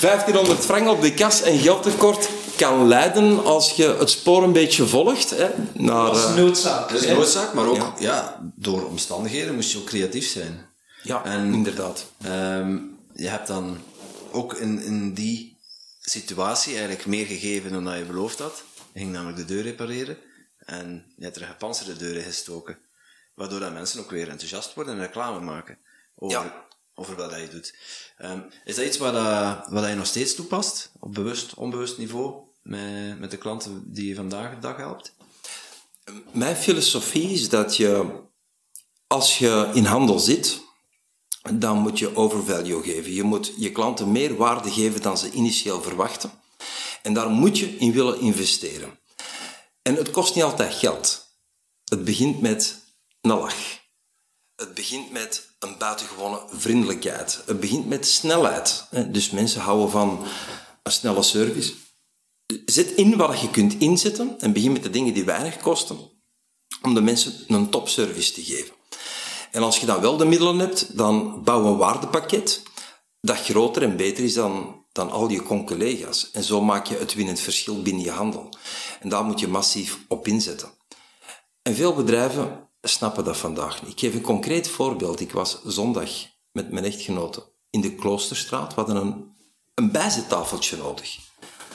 1500 0.00 0.60
frank 0.64 0.88
op 0.88 1.00
de 1.02 1.14
kas 1.14 1.42
en 1.42 1.58
geldtekort 1.58 2.28
kan 2.56 2.88
leiden 2.88 3.44
als 3.44 3.70
je 3.72 3.96
het 3.98 4.10
spoor 4.10 4.42
een 4.42 4.52
beetje 4.52 4.86
volgt. 4.86 5.30
Hè, 5.30 5.46
naar, 5.72 6.06
Dat 6.06 6.16
is 6.16 6.24
eh, 6.24 6.34
noodzaak. 6.34 6.88
Dat 6.92 7.02
is 7.02 7.08
noodzaak, 7.08 7.54
maar 7.54 7.66
ook 7.66 7.76
Ja. 7.76 7.94
ja. 7.98 8.40
door 8.54 8.84
omstandigheden 8.86 9.54
moest 9.54 9.72
je 9.72 9.78
ook 9.78 9.84
creatief 9.84 10.28
zijn. 10.28 10.66
ja, 11.02 11.24
En- 11.24 11.52
inderdaad. 11.54 12.04
Ehm, 12.22 12.76
je 13.14 13.28
hebt 13.28 13.46
dan 13.46 13.76
ook 14.32 14.54
in, 14.54 14.82
in 14.82 15.14
die 15.14 15.53
situatie 16.10 16.72
eigenlijk 16.72 17.06
meer 17.06 17.26
gegeven 17.26 17.72
dan 17.72 17.84
dat 17.84 17.96
je 17.98 18.04
beloofd 18.04 18.38
had. 18.38 18.62
Je 18.92 18.98
ging 18.98 19.12
namelijk 19.12 19.36
de 19.36 19.44
deur 19.44 19.62
repareren 19.62 20.18
en 20.58 21.12
je 21.16 21.24
hebt 21.24 21.36
er 21.36 21.46
gepantserde 21.46 21.96
deuren 21.96 22.22
gestoken. 22.22 22.78
Waardoor 23.34 23.60
dat 23.60 23.72
mensen 23.72 24.00
ook 24.00 24.10
weer 24.10 24.28
enthousiast 24.28 24.74
worden 24.74 24.94
en 24.94 25.00
reclame 25.00 25.40
maken 25.40 25.78
over, 26.16 26.38
Ja. 26.44 26.66
over 26.94 27.16
wat 27.16 27.30
dat 27.30 27.40
je 27.40 27.48
doet. 27.48 27.74
Ehm, 28.18 28.40
is 28.64 28.74
dat 28.74 28.84
iets 28.84 28.96
wat, 28.98 29.12
dat, 29.14 29.66
wat 29.68 29.88
je 29.88 29.94
nog 29.94 30.06
steeds 30.06 30.34
toepast, 30.34 30.90
op 31.00 31.14
bewust, 31.14 31.54
onbewust 31.54 31.98
niveau, 31.98 32.42
met, 32.62 33.18
met 33.18 33.30
de 33.30 33.36
klanten 33.36 33.92
die 33.92 34.08
je 34.08 34.14
vandaag 34.14 34.54
de 34.54 34.58
dag 34.60 34.76
helpt? 34.76 35.14
Mijn 36.32 36.56
filosofie 36.56 37.30
is 37.30 37.48
dat 37.48 37.76
je, 37.76 38.10
als 39.06 39.38
je 39.38 39.70
in 39.74 39.84
handel 39.84 40.18
zit, 40.18 40.60
dan 41.52 41.78
moet 41.78 41.98
je 41.98 42.16
overvalue 42.16 42.82
geven. 42.82 43.14
Je 43.14 43.22
moet 43.22 43.52
je 43.56 43.72
klanten 43.72 44.12
meer 44.12 44.36
waarde 44.36 44.70
geven 44.70 45.02
dan 45.02 45.18
ze 45.18 45.30
initieel 45.30 45.82
verwachten. 45.82 46.30
En 47.02 47.14
daar 47.14 47.28
moet 47.28 47.58
je 47.58 47.76
in 47.76 47.92
willen 47.92 48.20
investeren. 48.20 48.98
En 49.82 49.94
het 49.94 50.10
kost 50.10 50.34
niet 50.34 50.44
altijd 50.44 50.74
geld. 50.74 51.26
Het 51.84 52.04
begint 52.04 52.40
met 52.40 52.76
een 53.20 53.30
lach. 53.30 53.82
Het 54.56 54.74
begint 54.74 55.10
met 55.10 55.48
een 55.58 55.78
buitengewone 55.78 56.40
vriendelijkheid. 56.50 57.42
Het 57.46 57.60
begint 57.60 57.88
met 57.88 58.06
snelheid. 58.06 58.86
Dus 59.08 59.30
mensen 59.30 59.60
houden 59.60 59.90
van 59.90 60.26
een 60.82 60.92
snelle 60.92 61.22
service. 61.22 61.74
Zet 62.66 62.90
in 62.90 63.16
wat 63.16 63.40
je 63.40 63.50
kunt 63.50 63.74
inzetten 63.78 64.40
en 64.40 64.52
begin 64.52 64.72
met 64.72 64.82
de 64.82 64.90
dingen 64.90 65.14
die 65.14 65.24
weinig 65.24 65.56
kosten 65.56 65.98
om 66.82 66.94
de 66.94 67.00
mensen 67.00 67.34
een 67.46 67.70
topservice 67.70 68.32
te 68.32 68.42
geven. 68.42 68.73
En 69.54 69.62
als 69.62 69.78
je 69.78 69.86
dan 69.86 70.00
wel 70.00 70.16
de 70.16 70.24
middelen 70.24 70.58
hebt, 70.58 70.96
dan 70.96 71.42
bouw 71.44 71.64
een 71.64 71.76
waardepakket 71.76 72.62
dat 73.20 73.36
groter 73.36 73.82
en 73.82 73.96
beter 73.96 74.24
is 74.24 74.34
dan, 74.34 74.84
dan 74.92 75.10
al 75.10 75.28
je 75.28 75.42
con-collega's. 75.42 76.30
En 76.30 76.42
zo 76.42 76.60
maak 76.60 76.86
je 76.86 76.96
het 76.96 77.14
winnend 77.14 77.40
verschil 77.40 77.82
binnen 77.82 78.02
je 78.02 78.10
handel. 78.10 78.48
En 79.00 79.08
daar 79.08 79.24
moet 79.24 79.40
je 79.40 79.48
massief 79.48 79.98
op 80.08 80.26
inzetten. 80.26 80.70
En 81.62 81.74
veel 81.74 81.94
bedrijven 81.94 82.68
snappen 82.82 83.24
dat 83.24 83.36
vandaag 83.36 83.82
niet. 83.82 83.92
Ik 83.92 83.98
geef 83.98 84.14
een 84.14 84.20
concreet 84.20 84.68
voorbeeld. 84.68 85.20
Ik 85.20 85.32
was 85.32 85.62
zondag 85.64 86.10
met 86.52 86.70
mijn 86.70 86.84
echtgenote 86.84 87.52
in 87.70 87.80
de 87.80 87.94
Kloosterstraat. 87.94 88.74
We 88.74 88.80
hadden 88.80 88.96
een, 88.96 89.34
een 89.74 89.92
bijzettafeltje 89.92 90.76
nodig. 90.76 91.23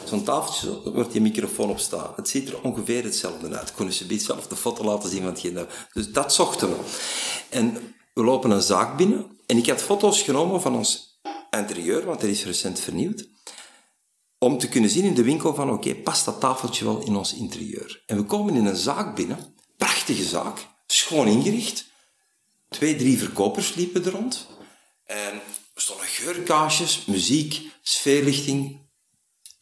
Zo'n 0.06 0.24
tafeltje, 0.24 0.92
wordt 0.92 1.12
die 1.12 1.22
microfoon 1.22 1.70
op 1.70 1.80
staan. 1.80 2.14
Het 2.16 2.30
ziet 2.30 2.50
er 2.50 2.62
ongeveer 2.62 3.04
hetzelfde 3.04 3.58
uit. 3.58 3.74
Kunnen 3.74 3.94
ze 3.94 4.06
biedt 4.06 4.24
zelf 4.24 4.48
de 4.48 4.56
foto 4.56 4.84
laten 4.84 5.10
zien 5.10 5.22
van 5.22 5.30
hetgeen. 5.30 5.68
Dus 5.94 6.12
dat 6.12 6.34
zochten 6.34 6.70
we. 6.70 6.76
En 7.50 7.96
we 8.14 8.24
lopen 8.24 8.52
een 8.52 8.62
zaak 8.62 8.98
binnen. 8.98 9.38
En 9.46 9.58
ik 9.58 9.68
had 9.68 9.82
foto's 9.82 10.22
genomen 10.22 10.62
van 10.62 10.76
ons 10.76 11.20
interieur, 11.50 12.06
want 12.06 12.22
er 12.22 12.30
is 12.30 12.46
recent 12.46 12.80
vernieuwd. 12.80 13.28
Om 14.38 14.58
te 14.58 14.70
kunnen 14.70 14.90
zien 14.90 15.04
in 15.04 15.14
de 15.14 15.24
winkel 15.24 15.56
van, 15.56 15.72
oké, 15.72 15.96
past 15.96 16.26
dat 16.26 16.40
tafeltje 16.40 16.86
wel 16.86 17.00
in 17.06 17.16
ons 17.16 17.34
interieur? 17.34 18.04
En 18.06 18.18
we 18.18 18.24
komen 18.24 18.56
in 18.56 18.66
een 18.66 18.76
zaak 18.76 19.16
binnen. 19.16 19.56
Prachtige 19.78 20.24
zaak. 20.24 20.68
Schoon 20.88 21.28
ingericht. 21.28 21.86
Twee, 22.70 22.96
drie 22.96 23.18
verkopers 23.18 23.74
liepen 23.74 24.06
er 24.06 24.12
rond. 24.12 24.48
En 25.06 25.34
er 25.74 25.82
stonden 25.82 26.06
geurkaarsjes, 26.06 27.06
muziek, 27.06 27.62
sfeerlichting. 27.82 28.89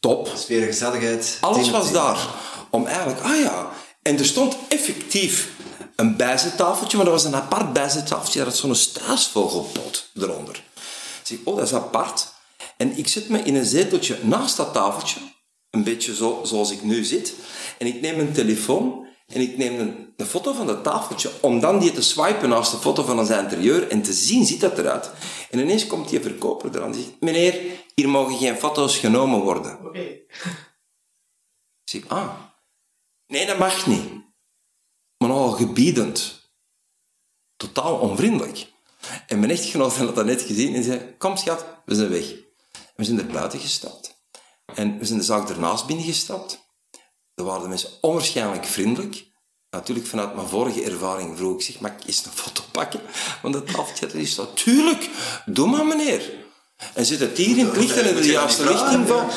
Top. 0.00 0.32
Sfeer, 0.36 0.66
gezelligheid. 0.66 1.38
Alles 1.40 1.70
was 1.70 1.92
daar. 1.92 2.28
Om 2.70 2.86
eigenlijk, 2.86 3.20
ah 3.20 3.40
ja. 3.40 3.70
En 4.02 4.18
er 4.18 4.24
stond 4.24 4.56
effectief 4.68 5.48
een 5.96 6.16
bijzettafeltje, 6.16 6.96
maar 6.96 7.06
dat 7.06 7.14
was 7.14 7.24
een 7.24 7.34
apart 7.34 7.72
bijzettafeltje. 7.72 8.38
Dat 8.38 8.48
had 8.48 8.56
zo'n 8.56 8.74
struisvogelpot 8.74 10.10
eronder. 10.14 10.56
Ik 11.20 11.22
zeg, 11.22 11.38
oh, 11.44 11.56
dat 11.56 11.66
is 11.66 11.74
apart. 11.74 12.28
En 12.76 12.98
ik 12.98 13.08
zet 13.08 13.28
me 13.28 13.42
in 13.42 13.54
een 13.54 13.64
zeteltje 13.64 14.18
naast 14.22 14.56
dat 14.56 14.72
tafeltje, 14.72 15.20
een 15.70 15.84
beetje 15.84 16.14
zo, 16.14 16.40
zoals 16.44 16.70
ik 16.70 16.82
nu 16.82 17.04
zit. 17.04 17.34
En 17.78 17.86
ik 17.86 18.00
neem 18.00 18.18
een 18.18 18.32
telefoon 18.32 19.06
en 19.32 19.40
ik 19.40 19.56
neem 19.56 19.78
een, 19.80 20.12
een 20.16 20.26
foto 20.26 20.52
van 20.52 20.66
dat 20.66 20.84
tafeltje, 20.84 21.30
om 21.40 21.60
dan 21.60 21.78
die 21.78 21.92
te 21.92 22.02
swipen 22.02 22.48
naast 22.48 22.70
de 22.70 22.76
foto 22.76 23.02
van 23.02 23.18
ons 23.18 23.30
interieur 23.30 23.88
en 23.88 24.02
te 24.02 24.12
zien, 24.12 24.46
ziet 24.46 24.60
dat 24.60 24.78
eruit. 24.78 25.10
En 25.50 25.58
ineens 25.58 25.86
komt 25.86 26.08
die 26.08 26.20
verkoper 26.20 26.70
eraan 26.74 26.92
en 26.92 26.94
zegt, 26.94 27.20
meneer, 27.20 27.60
hier 27.94 28.08
mogen 28.08 28.38
geen 28.38 28.56
foto's 28.56 28.98
genomen 28.98 29.40
worden. 29.40 29.78
Oké. 29.86 29.98
Ik 29.98 30.24
zeg, 31.84 32.08
ah, 32.08 32.30
nee, 33.26 33.46
dat 33.46 33.58
mag 33.58 33.86
niet. 33.86 34.10
Maar 35.18 35.28
nogal 35.28 35.50
gebiedend. 35.50 36.48
Totaal 37.56 37.98
onvriendelijk. 37.98 38.66
En 39.26 39.38
mijn 39.38 39.50
echtgenoot 39.50 39.96
had 39.96 40.14
dat 40.14 40.24
net 40.24 40.42
gezien 40.42 40.74
en 40.74 40.82
zei, 40.82 41.14
kom 41.18 41.36
schat, 41.36 41.64
we 41.84 41.94
zijn 41.94 42.08
weg. 42.08 42.30
En 42.30 42.94
we 42.96 43.04
zijn 43.04 43.18
er 43.18 43.26
buiten 43.26 43.58
gestapt. 43.58 44.16
En 44.74 44.98
we 44.98 45.04
zijn 45.04 45.18
de 45.18 45.24
zaak 45.24 45.48
ernaast 45.48 45.86
binnengestapt. 45.86 46.66
Er 47.38 47.44
waren 47.44 47.62
de 47.62 47.68
mensen 47.68 47.90
onwaarschijnlijk 48.00 48.64
vriendelijk. 48.64 49.26
Natuurlijk, 49.70 50.06
vanuit 50.06 50.34
mijn 50.34 50.48
vorige 50.48 50.82
ervaring 50.82 51.36
vroeg 51.36 51.54
ik 51.54 51.62
zeg, 51.62 51.80
mag 51.80 51.90
ik 51.90 52.06
eens 52.06 52.24
een 52.24 52.32
foto 52.32 52.62
pakken? 52.72 53.00
Want 53.42 53.54
dat 53.54 53.66
tafeltje 53.66 54.20
is 54.20 54.34
zo, 54.34 54.52
tuurlijk, 54.54 55.10
doe 55.46 55.66
maar 55.66 55.86
meneer. 55.86 56.32
En 56.94 57.06
zit 57.06 57.20
het 57.20 57.36
hier 57.36 57.58
in 57.58 57.66
het 57.66 57.76
licht 57.76 57.96
en 57.96 58.08
in 58.08 58.14
de 58.14 58.26
juiste 58.26 58.66
richting 58.66 59.08
van. 59.08 59.28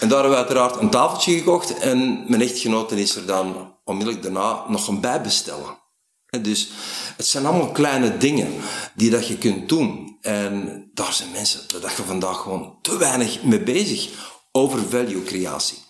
En 0.00 0.08
daar 0.08 0.20
hebben 0.20 0.30
we 0.30 0.36
uiteraard 0.36 0.76
een 0.76 0.90
tafeltje 0.90 1.38
gekocht. 1.38 1.78
En 1.78 2.24
mijn 2.28 2.42
echtgenote 2.42 3.00
is 3.00 3.16
er 3.16 3.26
dan 3.26 3.74
onmiddellijk 3.84 4.22
daarna 4.22 4.64
nog 4.68 4.88
een 4.88 5.00
bij 5.00 5.20
bestellen. 5.20 5.78
En 6.26 6.42
Dus 6.42 6.68
het 7.16 7.26
zijn 7.26 7.46
allemaal 7.46 7.70
kleine 7.70 8.16
dingen 8.16 8.54
die 8.94 9.10
dat 9.10 9.26
je 9.26 9.38
kunt 9.38 9.68
doen. 9.68 10.18
En 10.20 10.84
daar 10.94 11.12
zijn 11.12 11.30
mensen 11.30 11.68
de 11.68 11.78
dag 11.78 11.94
van 11.94 12.04
vandaag 12.04 12.40
gewoon 12.40 12.78
te 12.82 12.96
weinig 12.96 13.42
mee 13.42 13.60
bezig 13.60 14.08
over 14.52 14.88
value 14.88 15.22
creatie. 15.22 15.84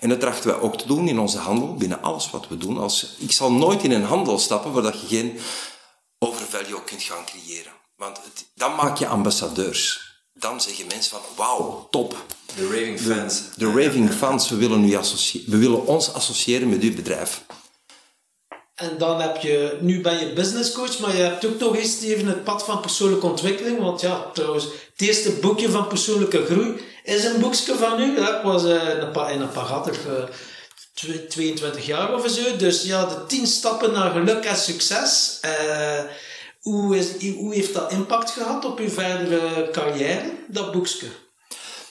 En 0.00 0.08
dat 0.08 0.20
trachten 0.20 0.50
wij 0.50 0.60
ook 0.60 0.78
te 0.78 0.86
doen 0.86 1.08
in 1.08 1.18
onze 1.18 1.38
handel, 1.38 1.74
binnen 1.74 2.02
alles 2.02 2.30
wat 2.30 2.48
we 2.48 2.56
doen. 2.56 2.78
Als, 2.78 3.14
ik 3.18 3.32
zal 3.32 3.52
nooit 3.52 3.82
in 3.82 3.90
een 3.90 4.04
handel 4.04 4.38
stappen 4.38 4.72
waar 4.72 4.82
dat 4.82 5.00
je 5.00 5.06
geen 5.06 5.38
overvalue 6.18 6.84
kunt 6.84 7.02
gaan 7.02 7.24
creëren. 7.24 7.72
Want 7.96 8.16
het, 8.16 8.46
dan 8.54 8.74
maak 8.74 8.96
je 8.98 9.06
ambassadeurs. 9.06 10.10
Dan 10.34 10.60
zeggen 10.60 10.86
mensen 10.86 11.10
van, 11.10 11.20
wauw, 11.36 11.88
top. 11.90 12.24
De 12.54 12.66
raving 12.66 13.00
fans. 13.00 13.42
De 13.56 13.66
raving 13.66 14.12
fans, 14.12 14.48
we 14.48 14.56
willen, 14.56 14.82
we 15.46 15.56
willen 15.58 15.86
ons 15.86 16.12
associëren 16.12 16.68
met 16.68 16.82
uw 16.82 16.94
bedrijf. 16.94 17.44
En 18.74 18.98
dan 18.98 19.20
heb 19.20 19.36
je, 19.36 19.78
nu 19.80 20.00
ben 20.00 20.18
je 20.18 20.32
business 20.32 20.72
coach, 20.72 20.98
maar 20.98 21.16
je 21.16 21.22
hebt 21.22 21.46
ook 21.46 21.58
nog 21.58 21.76
eens 21.76 22.00
even 22.00 22.26
het 22.26 22.44
pad 22.44 22.64
van 22.64 22.80
persoonlijke 22.80 23.26
ontwikkeling. 23.26 23.78
Want 23.78 24.00
ja, 24.00 24.30
trouwens, 24.32 24.64
het 24.64 25.00
eerste 25.08 25.32
boekje 25.32 25.70
van 25.70 25.86
persoonlijke 25.86 26.44
groei 26.44 26.80
is 27.04 27.24
een 27.24 27.40
boekje 27.40 27.74
van 27.74 28.00
u. 28.00 28.16
Ik 28.16 28.40
was 28.42 28.64
eh, 28.64 29.32
in 29.32 29.40
een 29.40 29.52
gatten, 29.52 29.92
eh, 29.92 30.24
twe- 30.94 31.26
22 31.26 31.86
jaar 31.86 32.14
of 32.14 32.28
zo. 32.28 32.56
Dus 32.56 32.82
ja, 32.82 33.04
de 33.04 33.26
10 33.26 33.46
stappen 33.46 33.92
naar 33.92 34.10
geluk 34.10 34.44
en 34.44 34.56
succes. 34.56 35.38
Eh, 35.40 36.00
hoe, 36.60 36.96
is, 36.96 37.34
hoe 37.34 37.54
heeft 37.54 37.74
dat 37.74 37.92
impact 37.92 38.30
gehad 38.30 38.64
op 38.64 38.78
uw 38.78 38.88
verdere 38.88 39.68
carrière, 39.72 40.30
dat 40.48 40.72
boekje? 40.72 41.06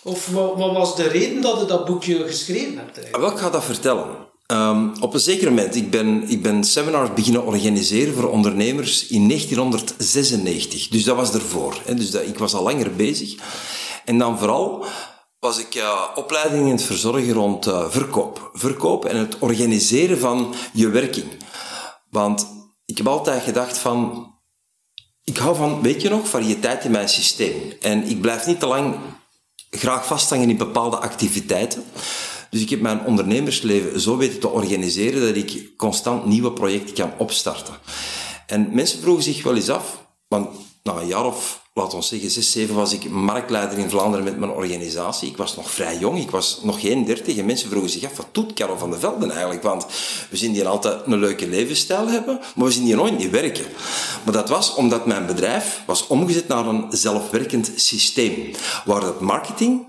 Of 0.04 0.28
wat, 0.28 0.56
wat 0.58 0.74
was 0.74 0.96
de 0.96 1.08
reden 1.08 1.42
dat 1.42 1.60
je 1.60 1.66
dat 1.66 1.86
boekje 1.86 2.28
geschreven 2.28 2.78
hebt 2.78 2.96
eigenlijk? 2.98 3.18
Wel, 3.18 3.32
ik 3.32 3.38
ga 3.38 3.50
dat 3.50 3.64
vertellen. 3.64 4.30
Ehm, 4.46 4.90
op 5.00 5.14
een 5.14 5.20
zeker 5.20 5.48
moment, 5.50 5.76
ik 5.76 5.90
ben, 5.90 6.24
ik 6.28 6.42
ben 6.42 6.64
seminars 6.64 7.14
beginnen 7.14 7.46
organiseren 7.46 8.14
voor 8.14 8.30
ondernemers 8.30 9.08
in 9.08 9.28
1996. 9.28 10.88
Dus 10.88 11.04
dat 11.04 11.16
was 11.16 11.34
ervoor. 11.34 11.82
Hè. 11.86 11.94
Dus 11.94 12.12
dat, 12.12 12.22
ik 12.22 12.38
was 12.38 12.54
al 12.54 12.64
langer 12.64 12.96
bezig. 12.96 13.36
En 14.06 14.18
dan 14.18 14.40
vooral 14.40 14.86
was 15.40 15.58
ik 15.58 15.76
eh, 15.76 16.04
opleiding 16.16 16.66
in 16.66 16.72
het 16.72 16.84
verzorgen 16.84 17.34
rond 17.34 17.68
eh, 17.68 17.90
verkoop. 17.90 18.50
Verkoop 18.54 19.06
en 19.06 19.18
het 19.18 19.40
organiseren 19.40 20.20
van 20.20 20.54
je 20.74 20.90
werking. 20.90 21.32
Want 22.10 22.48
ik 22.86 22.98
heb 22.98 23.08
altijd 23.08 23.44
gedacht 23.44 23.78
van... 23.78 24.30
Ik 25.24 25.38
hou 25.38 25.56
van, 25.56 25.82
weet 25.82 26.02
je 26.02 26.10
nog, 26.10 26.28
variëteit 26.28 26.84
in 26.84 26.92
mijn 26.92 27.10
systeem. 27.10 27.74
En 27.82 28.04
ik 28.04 28.22
blijf 28.22 28.46
niet 28.46 28.60
te 28.60 28.66
lang 28.66 28.96
graag 29.70 30.06
vasthangen 30.06 30.50
in 30.50 30.58
bepaalde 30.58 30.98
activiteiten. 30.98 31.84
Dus 32.50 32.62
ik 32.62 32.70
heb 32.70 32.82
mijn 32.82 33.06
ondernemersleven 33.06 34.00
zo 34.00 34.18
weten 34.18 34.40
te 34.40 34.50
organiseren 34.50 35.22
dat 35.22 35.36
ik 35.36 35.78
constant 35.78 36.26
nieuwe 36.26 36.52
projecten 36.52 36.96
kan 36.96 37.14
opstarten. 37.18 37.74
En 38.48 38.70
mensen 38.74 39.02
vroegen 39.02 39.24
zich 39.24 39.44
wel 39.44 39.56
eens 39.56 39.70
af, 39.70 40.06
want 40.28 40.50
na 40.84 40.96
een 40.96 41.08
jaar 41.08 41.26
of 41.26 41.61
laat 41.74 41.94
ons 41.94 42.08
zeggen, 42.08 42.32
zes, 42.32 42.52
zeven 42.52 42.76
was 42.76 42.94
ik 42.94 43.10
marktleider 43.10 43.78
in 43.78 43.90
Vlaanderen 43.90 44.26
met 44.26 44.38
mijn 44.38 44.52
organisatie. 44.52 45.30
Ik 45.30 45.38
was 45.38 45.56
nog 45.56 45.72
vrij 45.72 45.98
jong, 45.98 46.20
ik 46.20 46.30
was 46.30 46.60
nog 46.64 46.80
geen 46.82 47.06
dertig. 47.06 47.38
En 47.38 47.46
mensen 47.46 47.70
vroegen 47.70 47.90
zich 47.90 48.04
af, 48.04 48.18
wat 48.18 48.28
doet 48.32 48.54
Karel 48.54 48.78
van 48.78 48.90
der 48.90 49.00
Velden 49.00 49.32
eigenlijk? 49.32 49.64
Want 49.64 49.86
we 50.30 50.38
zien 50.38 50.54
die 50.54 50.68
altijd 50.68 51.06
een 51.06 51.20
leuke 51.20 51.48
levensstijl 51.48 52.08
hebben, 52.08 52.40
maar 52.56 52.66
we 52.66 52.72
zien 52.72 52.86
die 52.86 52.96
nooit 52.96 53.18
niet 53.18 53.30
werken. 53.30 53.66
Maar 54.24 54.34
dat 54.34 54.50
was 54.50 54.76
omdat 54.76 55.06
mijn 55.06 55.26
bedrijf 55.26 55.84
was 55.86 56.08
omgezet 56.08 56.48
naar 56.48 56.66
een 56.66 56.86
zelfwerkend 56.90 57.72
systeem. 57.76 58.52
Waar 58.86 59.02
het 59.02 59.20
marketing 59.20 59.88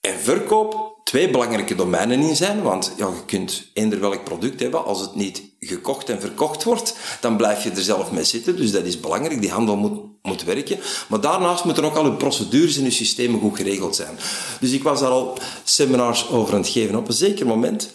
en 0.00 0.18
verkoop 0.18 1.00
twee 1.04 1.30
belangrijke 1.30 1.74
domeinen 1.74 2.20
in 2.20 2.36
zijn, 2.36 2.62
want 2.62 2.92
ja, 2.96 3.06
je 3.06 3.24
kunt 3.24 3.70
eender 3.72 4.00
welk 4.00 4.24
product 4.24 4.60
hebben, 4.60 4.84
als 4.84 5.00
het 5.00 5.14
niet 5.14 5.51
gekocht 5.66 6.08
en 6.08 6.20
verkocht 6.20 6.64
wordt, 6.64 6.96
dan 7.20 7.36
blijf 7.36 7.62
je 7.62 7.70
er 7.70 7.82
zelf 7.82 8.10
mee 8.10 8.24
zitten, 8.24 8.56
dus 8.56 8.70
dat 8.70 8.84
is 8.84 9.00
belangrijk, 9.00 9.40
die 9.40 9.50
handel 9.50 9.76
moet, 9.76 10.00
moet 10.22 10.44
werken. 10.44 10.78
Maar 11.08 11.20
daarnaast 11.20 11.64
moeten 11.64 11.84
ook 11.84 11.96
al 11.96 12.04
je 12.04 12.12
procedures 12.12 12.76
en 12.76 12.84
je 12.84 12.90
systemen 12.90 13.40
goed 13.40 13.56
geregeld 13.56 13.96
zijn. 13.96 14.18
Dus 14.60 14.72
ik 14.72 14.82
was 14.82 15.00
daar 15.00 15.10
al 15.10 15.38
seminars 15.64 16.28
over 16.28 16.54
aan 16.54 16.60
het 16.60 16.68
geven. 16.68 16.96
Op 16.96 17.08
een 17.08 17.14
zeker 17.14 17.46
moment, 17.46 17.90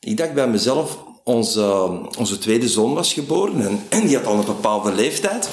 ik 0.00 0.16
dacht 0.16 0.34
bij 0.34 0.48
mezelf, 0.48 0.98
onze, 1.24 1.62
onze 2.18 2.38
tweede 2.38 2.68
zoon 2.68 2.94
was 2.94 3.12
geboren 3.12 3.66
en, 3.66 3.82
en 3.88 4.06
die 4.06 4.16
had 4.16 4.26
al 4.26 4.38
een 4.38 4.44
bepaalde 4.44 4.92
leeftijd, 4.92 5.48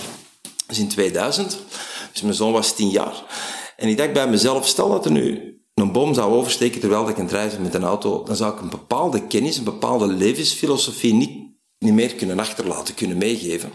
dus 0.68 0.80
in 0.80 0.88
2000, 0.88 1.58
dus 2.12 2.22
mijn 2.22 2.34
zoon 2.34 2.52
was 2.52 2.76
tien 2.76 2.90
jaar. 2.90 3.24
En 3.78 3.88
ik 3.88 3.98
dacht 3.98 4.14
bij 4.14 4.28
mezelf, 4.28 4.68
stel 4.68 4.90
dat 4.90 5.06
er 5.06 5.12
nu 5.12 5.56
een 5.74 5.92
boom 5.92 6.14
zou 6.14 6.34
oversteken 6.34 6.80
terwijl 6.80 7.10
ik 7.10 7.16
aan 7.16 7.24
het 7.24 7.34
reizen 7.34 7.62
met 7.62 7.74
een 7.74 7.84
auto, 7.84 8.24
dan 8.24 8.36
zou 8.36 8.54
ik 8.54 8.62
een 8.62 8.70
bepaalde 8.70 9.28
kennis, 9.28 9.58
een 9.58 9.64
bepaalde 9.64 10.08
levensfilosofie 10.08 11.14
niet, 11.14 11.45
niet 11.86 11.94
meer 11.94 12.16
kunnen 12.16 12.40
achterlaten, 12.40 12.94
kunnen 12.94 13.18
meegeven. 13.18 13.72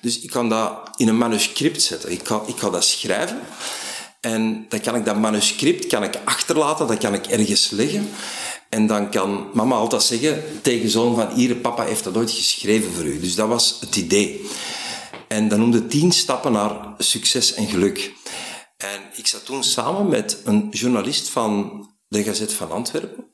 Dus 0.00 0.20
ik 0.20 0.30
kan 0.30 0.48
dat 0.48 0.90
in 0.96 1.08
een 1.08 1.18
manuscript 1.18 1.82
zetten. 1.82 2.12
Ik 2.12 2.22
kan, 2.22 2.42
ik 2.46 2.56
kan 2.56 2.72
dat 2.72 2.84
schrijven. 2.84 3.40
En 4.20 4.66
dan 4.68 4.80
kan 4.80 4.94
ik 4.94 5.04
dat 5.04 5.16
manuscript 5.16 5.86
kan 5.86 6.02
ik 6.02 6.20
achterlaten, 6.24 6.86
dat 6.86 6.98
kan 6.98 7.14
ik 7.14 7.26
ergens 7.26 7.70
leggen. 7.70 8.08
En 8.68 8.86
dan 8.86 9.10
kan 9.10 9.50
mama 9.52 9.74
altijd 9.74 10.02
zeggen 10.02 10.42
tegen 10.62 10.90
zoon 10.90 11.14
van 11.14 11.28
hier, 11.34 11.56
papa 11.56 11.84
heeft 11.84 12.04
dat 12.04 12.16
ooit 12.16 12.30
geschreven 12.30 12.92
voor 12.92 13.04
u. 13.04 13.20
Dus 13.20 13.34
dat 13.34 13.48
was 13.48 13.76
het 13.80 13.96
idee. 13.96 14.46
En 15.28 15.48
dan 15.48 15.58
noemde 15.58 15.86
tien 15.86 16.12
stappen 16.12 16.52
naar 16.52 16.94
succes 16.98 17.54
en 17.54 17.66
geluk. 17.66 18.14
En 18.76 19.00
ik 19.14 19.26
zat 19.26 19.44
toen 19.44 19.64
samen 19.64 20.08
met 20.08 20.40
een 20.44 20.68
journalist 20.70 21.28
van 21.28 21.84
de 22.08 22.22
Gazet 22.22 22.52
van 22.52 22.70
Antwerpen. 22.70 23.24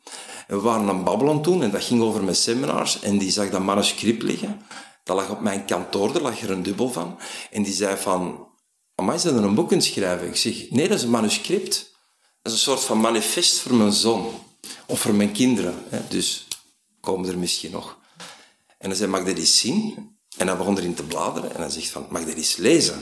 We 0.52 0.60
waren 0.60 0.88
aan 0.88 1.04
babbelen 1.04 1.42
toen 1.42 1.62
en 1.62 1.70
dat 1.70 1.84
ging 1.84 2.02
over 2.02 2.24
mijn 2.24 2.36
seminars. 2.36 3.00
En 3.00 3.18
die 3.18 3.30
zag 3.30 3.50
dat 3.50 3.60
manuscript 3.60 4.22
liggen. 4.22 4.62
Dat 5.04 5.16
lag 5.16 5.30
op 5.30 5.40
mijn 5.40 5.64
kantoor, 5.64 6.12
daar 6.12 6.22
lag 6.22 6.40
er 6.40 6.50
een 6.50 6.62
dubbel 6.62 6.90
van. 6.90 7.18
En 7.50 7.62
die 7.62 7.72
zei 7.72 7.96
van, 7.96 8.48
amai, 8.94 9.16
is 9.16 9.22
dat 9.22 9.34
een 9.34 9.54
boek 9.54 9.68
kunt 9.68 9.84
schrijven? 9.84 10.26
Ik 10.26 10.36
zeg, 10.36 10.70
nee, 10.70 10.88
dat 10.88 10.98
is 10.98 11.04
een 11.04 11.10
manuscript. 11.10 11.94
Dat 12.42 12.52
is 12.52 12.58
een 12.58 12.64
soort 12.64 12.84
van 12.84 13.00
manifest 13.00 13.58
voor 13.58 13.74
mijn 13.74 13.92
zoon. 13.92 14.34
Of 14.86 15.00
voor 15.00 15.14
mijn 15.14 15.32
kinderen. 15.32 15.74
Dus 16.08 16.46
komen 17.00 17.28
er 17.28 17.38
misschien 17.38 17.70
nog. 17.70 17.98
En 18.78 18.88
hij 18.88 18.96
zei, 18.96 19.10
mag 19.10 19.24
dat 19.24 19.36
eens 19.36 19.58
zien? 19.58 20.16
En 20.36 20.46
hij 20.46 20.56
begon 20.56 20.78
erin 20.78 20.94
te 20.94 21.02
bladeren 21.02 21.54
en 21.54 21.60
hij 21.60 21.70
zegt 21.70 21.88
van, 21.88 22.06
mag 22.10 22.24
dat 22.24 22.34
eens 22.34 22.56
lezen? 22.56 22.98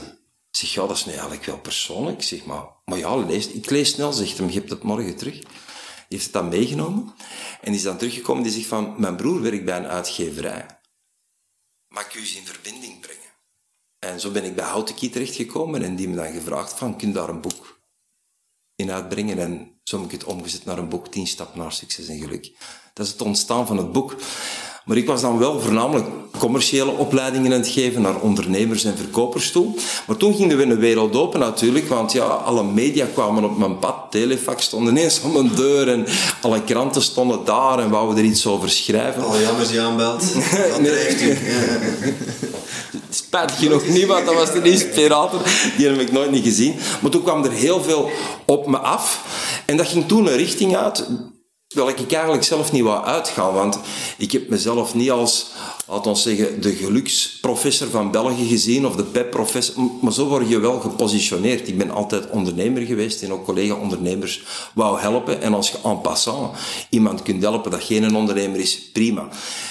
Ik 0.50 0.58
zeg, 0.58 0.74
ja, 0.74 0.86
dat 0.86 0.96
is 0.96 1.04
nu 1.04 1.12
eigenlijk 1.12 1.44
wel 1.44 1.58
persoonlijk. 1.58 2.16
Ik 2.16 2.26
zeg, 2.26 2.44
maar, 2.44 2.64
maar 2.84 2.98
ja, 2.98 3.16
lees, 3.16 3.48
ik 3.48 3.70
lees 3.70 3.90
snel, 3.90 4.12
zegt 4.12 4.38
hem, 4.38 4.48
je 4.48 4.58
hebt 4.58 4.70
het 4.70 4.82
morgen 4.82 5.16
terug. 5.16 5.42
Heeft 6.10 6.24
het 6.24 6.32
dan 6.32 6.48
meegenomen. 6.48 7.14
En 7.60 7.74
is 7.74 7.82
dan 7.82 7.96
teruggekomen, 7.96 8.42
die 8.42 8.52
zegt 8.52 8.66
van, 8.66 8.94
mijn 8.98 9.16
broer 9.16 9.40
werkt 9.42 9.64
bij 9.64 9.76
een 9.76 9.86
uitgeverij. 9.86 10.66
Mag 11.88 12.06
ik 12.06 12.14
u 12.14 12.20
eens 12.20 12.36
in 12.36 12.46
verbinding 12.46 13.00
brengen? 13.00 13.20
En 13.98 14.20
zo 14.20 14.30
ben 14.30 14.44
ik 14.44 14.54
bij 14.54 14.64
Houtenkie 14.64 15.10
terechtgekomen 15.10 15.82
en 15.82 15.96
die 15.96 16.08
me 16.08 16.16
dan 16.16 16.32
gevraagd 16.32 16.72
van, 16.72 16.96
kun 16.96 17.08
je 17.08 17.14
daar 17.14 17.28
een 17.28 17.40
boek 17.40 17.80
in 18.74 18.90
uitbrengen? 18.90 19.38
En 19.38 19.80
zo 19.84 19.96
heb 19.96 20.06
ik 20.06 20.12
het 20.12 20.24
omgezet 20.24 20.64
naar 20.64 20.78
een 20.78 20.88
boek, 20.88 21.08
10 21.08 21.26
stappen 21.26 21.58
naar 21.58 21.72
succes 21.72 22.08
en 22.08 22.18
geluk. 22.18 22.52
Dat 22.94 23.06
is 23.06 23.12
het 23.12 23.22
ontstaan 23.22 23.66
van 23.66 23.76
het 23.76 23.92
boek. 23.92 24.16
Maar 24.84 24.96
ik 24.96 25.06
was 25.06 25.20
dan 25.20 25.38
wel 25.38 25.60
voornamelijk 25.60 26.06
commerciële 26.38 26.90
opleidingen 26.90 27.52
aan 27.52 27.58
het 27.58 27.68
geven 27.68 28.02
naar 28.02 28.20
ondernemers 28.20 28.84
en 28.84 28.96
verkopers 28.96 29.50
toe. 29.50 29.74
Maar 30.06 30.16
toen 30.16 30.34
ging 30.34 30.52
een 30.52 30.78
wereld 30.78 31.16
open 31.16 31.40
natuurlijk, 31.40 31.88
want 31.88 32.12
ja, 32.12 32.24
alle 32.24 32.64
media 32.64 33.06
kwamen 33.12 33.44
op 33.44 33.58
mijn 33.58 33.78
pad. 33.78 33.96
Telefax 34.10 34.64
stond 34.64 34.88
ineens 34.88 35.20
op 35.20 35.32
mijn 35.32 35.54
deur 35.54 35.88
en 35.88 36.06
alle 36.40 36.62
kranten 36.64 37.02
stonden 37.02 37.44
daar 37.44 37.78
en 37.78 37.90
wouden 37.90 38.18
er 38.18 38.30
iets 38.30 38.46
over 38.46 38.70
schrijven. 38.70 39.22
Alle 39.22 39.40
jammers 39.40 39.68
die 39.68 39.80
aanbelt. 39.80 40.34
Dat 40.70 40.84
dreigt 40.84 41.22
u. 41.22 41.36
Spijt 43.10 43.52
genoeg 43.52 43.86
niet, 43.86 44.06
want 44.06 44.26
dat 44.26 44.34
was 44.34 44.52
de 44.52 44.62
inspirator. 44.62 45.40
Die 45.76 45.88
heb 45.88 46.00
ik 46.00 46.12
nooit 46.12 46.30
niet 46.30 46.44
gezien. 46.44 46.74
Maar 47.00 47.10
toen 47.10 47.22
kwam 47.22 47.44
er 47.44 47.52
heel 47.52 47.82
veel 47.82 48.10
op 48.46 48.66
me 48.66 48.78
af. 48.78 49.24
En 49.66 49.76
dat 49.76 49.88
ging 49.88 50.08
toen 50.08 50.26
een 50.26 50.36
richting 50.36 50.76
uit 50.76 51.06
Terwijl 51.70 51.96
ik 51.98 52.12
eigenlijk 52.12 52.44
zelf 52.44 52.72
niet 52.72 52.82
wou 52.82 53.04
uitgaan, 53.04 53.54
want 53.54 53.80
ik 54.16 54.32
heb 54.32 54.48
mezelf 54.48 54.94
niet 54.94 55.10
als, 55.10 55.46
we 55.90 56.14
zeggen, 56.14 56.60
de 56.60 56.74
geluksprofessor 56.74 57.88
van 57.88 58.10
België 58.10 58.48
gezien 58.48 58.86
of 58.86 58.96
de 58.96 59.04
PEP-professor, 59.04 59.90
maar 60.00 60.12
zo 60.12 60.26
word 60.26 60.48
je 60.48 60.58
wel 60.58 60.80
gepositioneerd. 60.80 61.68
Ik 61.68 61.78
ben 61.78 61.90
altijd 61.90 62.30
ondernemer 62.30 62.82
geweest 62.82 63.22
en 63.22 63.32
ook 63.32 63.44
collega-ondernemers 63.44 64.42
wou 64.74 65.00
helpen. 65.00 65.42
En 65.42 65.54
als 65.54 65.70
je 65.70 65.78
en 65.84 66.00
passant 66.00 66.56
iemand 66.88 67.22
kunt 67.22 67.42
helpen 67.42 67.70
dat 67.70 67.84
geen 67.84 68.16
ondernemer 68.16 68.60
is, 68.60 68.90
prima. 68.92 69.28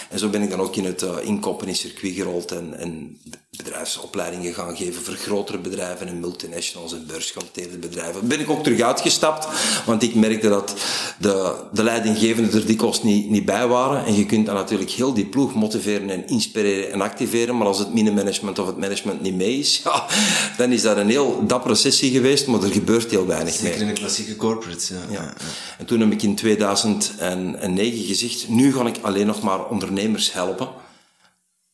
En 0.09 0.19
zo 0.19 0.29
ben 0.29 0.41
ik 0.41 0.49
dan 0.49 0.59
ook 0.59 0.75
in 0.75 0.85
het 0.85 1.01
uh, 1.01 1.09
incompany-circuit 1.23 2.13
gerold 2.13 2.51
en, 2.51 2.79
en 2.79 3.19
bedrijfsopleidingen 3.63 4.53
gaan 4.53 4.77
geven 4.77 5.03
voor 5.03 5.13
grotere 5.13 5.57
bedrijven 5.57 6.07
en 6.07 6.19
multinationals 6.19 6.93
en 6.93 7.05
beursgenoteerde 7.07 7.77
bedrijven. 7.77 8.27
Ben 8.27 8.39
ik 8.39 8.49
ook 8.49 8.63
terug 8.63 8.81
uitgestapt, 8.81 9.47
want 9.85 10.03
ik 10.03 10.15
merkte 10.15 10.49
dat 10.49 10.75
de, 11.17 11.55
de 11.73 11.83
leidinggevenden 11.83 12.53
er 12.53 12.65
dikwijls 12.65 13.03
niet, 13.03 13.29
niet 13.29 13.45
bij 13.45 13.67
waren. 13.67 14.05
En 14.05 14.15
je 14.15 14.25
kunt 14.25 14.45
dan 14.45 14.55
natuurlijk 14.55 14.89
heel 14.89 15.13
die 15.13 15.25
ploeg 15.25 15.53
motiveren 15.55 16.08
en 16.09 16.27
inspireren 16.27 16.91
en 16.91 17.01
activeren, 17.01 17.57
maar 17.57 17.67
als 17.67 17.79
het 17.79 17.93
minnemanagement 17.93 18.59
of 18.59 18.67
het 18.67 18.77
management 18.77 19.21
niet 19.21 19.35
mee 19.35 19.59
is, 19.59 19.81
ja, 19.83 20.05
dan 20.57 20.71
is 20.71 20.81
dat 20.81 20.97
een 20.97 21.09
heel 21.09 21.43
dappere 21.47 21.75
sessie 21.75 22.11
geweest, 22.11 22.47
maar 22.47 22.63
er 22.63 22.71
gebeurt 22.71 23.11
heel 23.11 23.25
weinig 23.27 23.53
Zeker 23.53 23.69
mee. 23.69 23.79
in 23.79 23.87
de 23.87 23.99
klassieke 23.99 24.35
corporates, 24.35 24.87
ja. 24.87 24.95
Ja. 25.09 25.33
En 25.77 25.85
toen 25.85 25.99
heb 25.99 26.11
ik 26.11 26.21
in 26.23 26.35
2009 26.35 28.05
gezegd, 28.05 28.47
nu 28.47 28.73
ga 28.73 28.85
ik 28.85 28.95
alleen 29.01 29.25
nog 29.27 29.41
maar 29.41 29.65
ondernemers 29.65 30.33
helpen. 30.33 30.69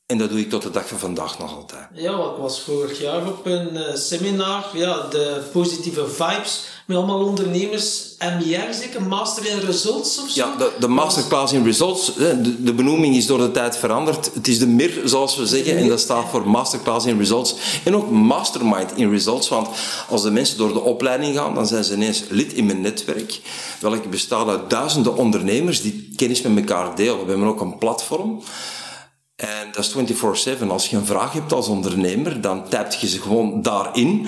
En 0.05 0.17
dat 0.17 0.29
doe 0.29 0.39
ik 0.39 0.49
tot 0.49 0.61
de 0.61 0.71
dag 0.71 0.87
van 0.87 0.99
vandaag 0.99 1.39
nog 1.39 1.55
altijd. 1.55 1.87
Ja, 1.93 2.17
wat 2.17 2.37
was 2.37 2.61
vorig 2.61 3.01
jaar 3.01 3.27
op 3.27 3.45
een 3.45 3.77
eh, 3.77 3.95
seminar, 3.95 4.65
ja, 4.73 5.07
de 5.09 5.41
positieve 5.51 6.07
vibes, 6.07 6.63
met 6.85 6.97
allemaal 6.97 7.25
ondernemers, 7.25 8.15
MIR 8.19 8.73
zeker, 8.73 9.01
Master 9.01 9.45
in 9.45 9.59
Results 9.59 10.21
of 10.21 10.29
zo? 10.29 10.45
Ja, 10.45 10.55
de, 10.55 10.71
de 10.79 10.87
masterclass 10.87 11.53
in 11.53 11.63
results, 11.63 12.15
de, 12.15 12.63
de 12.63 12.73
benoeming 12.73 13.15
is 13.15 13.25
door 13.25 13.37
de 13.37 13.51
tijd 13.51 13.77
veranderd. 13.77 14.33
Het 14.33 14.47
is 14.47 14.59
de 14.59 14.67
MIR, 14.67 15.01
zoals 15.03 15.37
we 15.37 15.45
zeggen, 15.45 15.77
en 15.77 15.87
dat 15.87 15.99
staat 15.99 16.29
voor 16.29 16.49
masterclass 16.49 17.05
in 17.05 17.17
results. 17.17 17.55
En 17.83 17.95
ook 17.95 18.09
mastermind 18.09 18.91
in 18.95 19.09
results, 19.11 19.49
want 19.49 19.67
als 20.09 20.21
de 20.21 20.31
mensen 20.31 20.57
door 20.57 20.73
de 20.73 20.81
opleiding 20.81 21.35
gaan, 21.35 21.55
dan 21.55 21.67
zijn 21.67 21.83
ze 21.83 21.93
ineens 21.93 22.23
lid 22.29 22.53
in 22.53 22.65
mijn 22.65 22.81
netwerk, 22.81 23.41
welke 23.79 24.07
bestaat 24.07 24.47
uit 24.47 24.69
duizenden 24.69 25.15
ondernemers 25.15 25.81
die 25.81 26.09
kennis 26.15 26.41
met 26.41 26.57
elkaar 26.57 26.95
delen. 26.95 27.23
We 27.23 27.29
hebben 27.29 27.47
ook 27.47 27.61
een 27.61 27.77
platform. 27.77 28.41
En 29.35 29.67
dat 29.71 29.85
is 29.85 30.15
24-7. 30.59 30.67
Als 30.67 30.89
je 30.89 30.95
een 30.97 31.05
vraag 31.05 31.33
hebt 31.33 31.53
als 31.53 31.67
ondernemer, 31.67 32.41
dan 32.41 32.69
typt 32.69 32.99
je 33.01 33.07
ze 33.07 33.21
gewoon 33.21 33.61
daarin. 33.61 34.27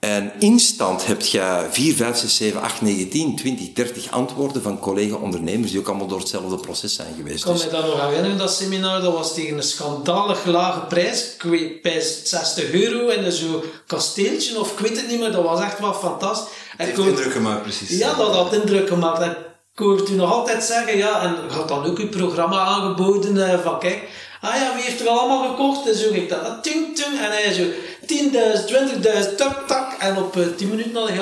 En 0.00 0.32
instant 0.38 1.06
heb 1.06 1.20
je 1.22 1.66
4, 1.70 1.94
5, 1.94 2.16
6, 2.16 2.36
7, 2.36 2.60
8, 2.60 2.82
9, 2.82 3.08
10, 3.08 3.36
20, 3.36 3.72
30 3.72 4.10
antwoorden 4.10 4.62
van 4.62 4.78
collega-ondernemers 4.78 5.70
die 5.70 5.80
ook 5.80 5.88
allemaal 5.88 6.06
door 6.06 6.18
hetzelfde 6.18 6.56
proces 6.56 6.94
zijn 6.94 7.14
geweest. 7.16 7.36
Ik 7.38 7.42
kan 7.44 7.52
Dus 7.52 7.64
me 7.64 7.70
dat 7.70 7.86
nog 7.86 8.00
herinneren, 8.00 8.38
dat 8.38 8.52
seminar, 8.52 9.00
dat 9.00 9.12
was 9.12 9.34
tegen 9.34 9.56
een 9.56 9.62
schandalig 9.62 10.44
lage 10.44 10.80
prijs. 10.80 11.34
Ik 11.34 11.42
weet, 11.42 11.82
bij 11.82 12.00
60 12.24 12.72
euro 12.72 13.08
en 13.08 13.32
zo'n 13.32 13.62
kasteeltje, 13.86 14.60
of 14.60 14.72
ik 14.72 14.78
weet 14.78 14.96
het 14.96 15.08
niet 15.08 15.18
meer, 15.20 15.32
dat 15.32 15.44
was 15.44 15.60
echt 15.60 15.78
wel 15.78 15.94
fantastisch. 15.94 16.52
Het 16.76 16.86
heeft 16.86 16.98
hoor- 16.98 17.08
indruk 17.08 17.32
gemaakt, 17.32 17.62
precies. 17.62 17.98
Ja, 17.98 18.14
dat 18.14 18.34
had 18.34 18.52
indruk 18.52 18.88
gemaakt. 18.88 19.20
En 19.20 19.30
ik 19.72 19.78
hoor 19.78 20.08
u 20.10 20.14
nog 20.14 20.32
altijd 20.32 20.64
zeggen, 20.64 20.96
ja, 20.96 21.22
en 21.22 21.36
je 21.48 21.54
had 21.54 21.68
dan 21.68 21.84
ook 21.84 21.98
uw 21.98 22.08
programma 22.08 22.58
aangeboden 22.60 23.50
eh, 23.52 23.58
van 23.60 23.78
kijk, 23.78 24.08
ah 24.40 24.54
ja, 24.54 24.74
wie 24.74 24.84
heeft 24.84 25.00
er 25.00 25.08
allemaal 25.08 25.48
gekocht? 25.50 25.88
En 25.88 25.94
zo 25.96 26.12
ik 26.12 26.28
dat, 26.28 26.44
ah, 26.44 26.60
ting, 26.60 26.96
ting, 26.96 27.18
en 27.18 27.30
hij 27.30 27.52
zo 27.52 27.62
10.000, 28.06 29.26
20.000, 29.28 29.36
tak, 29.36 29.68
tak, 29.68 29.92
en 29.98 30.16
op 30.16 30.36
eh, 30.36 30.42
10 30.56 30.68
minuten 30.68 30.94
had 30.94 31.08
hij 31.08 31.18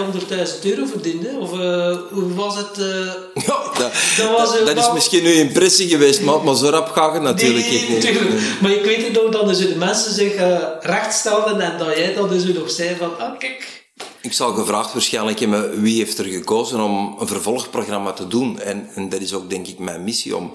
100.000 0.46 0.62
euro 0.62 0.84
verdiend, 0.86 1.26
hè. 1.26 1.36
of 1.36 1.52
eh, 1.52 1.96
hoe 2.10 2.34
was 2.34 2.56
het? 2.56 2.78
eh? 2.78 3.44
ja, 3.46 3.62
dat, 3.78 3.92
Dat 4.16 4.30
was 4.38 4.64
dat, 4.64 4.76
is 4.76 4.92
misschien 4.92 5.24
uw 5.24 5.32
impressie 5.32 5.88
geweest, 5.88 6.20
maar, 6.20 6.44
maar 6.44 6.56
zo 6.56 6.68
rap 6.68 6.88
gaat 6.88 7.12
het 7.12 7.22
natuurlijk 7.22 7.66
Nee, 7.66 7.80
niet. 7.80 8.04
natuurlijk. 8.04 8.40
Maar 8.60 8.70
ik 8.72 8.84
weet 8.84 9.04
het 9.04 9.12
nog 9.22 9.32
dat 9.32 9.48
dus 9.48 9.58
de 9.58 9.74
mensen 9.76 10.12
zich 10.14 10.34
eh 10.34 10.58
recht 10.80 11.14
stelden 11.14 11.60
en 11.60 11.78
dat 11.78 11.96
jij 11.96 12.14
dat 12.14 12.28
dus 12.30 12.44
nog 12.44 12.70
zei 12.70 12.96
van, 12.98 13.18
ah 13.18 13.38
kijk, 13.38 13.86
Ik 14.20 14.32
zal 14.32 14.52
gevraagd 14.52 14.92
waarschijnlijk 14.92 15.38
hebben 15.38 15.80
wie 15.82 15.98
heeft 15.98 16.18
er 16.18 16.24
gekozen 16.24 16.80
om 16.80 17.16
een 17.20 17.26
vervolgprogramma 17.26 18.12
te 18.12 18.26
doen. 18.28 18.60
En, 18.60 18.88
en 18.94 19.08
dat 19.08 19.20
is 19.20 19.32
ook 19.34 19.50
denk 19.50 19.66
ik 19.66 19.78
mijn 19.78 20.04
missie, 20.04 20.36
om 20.36 20.52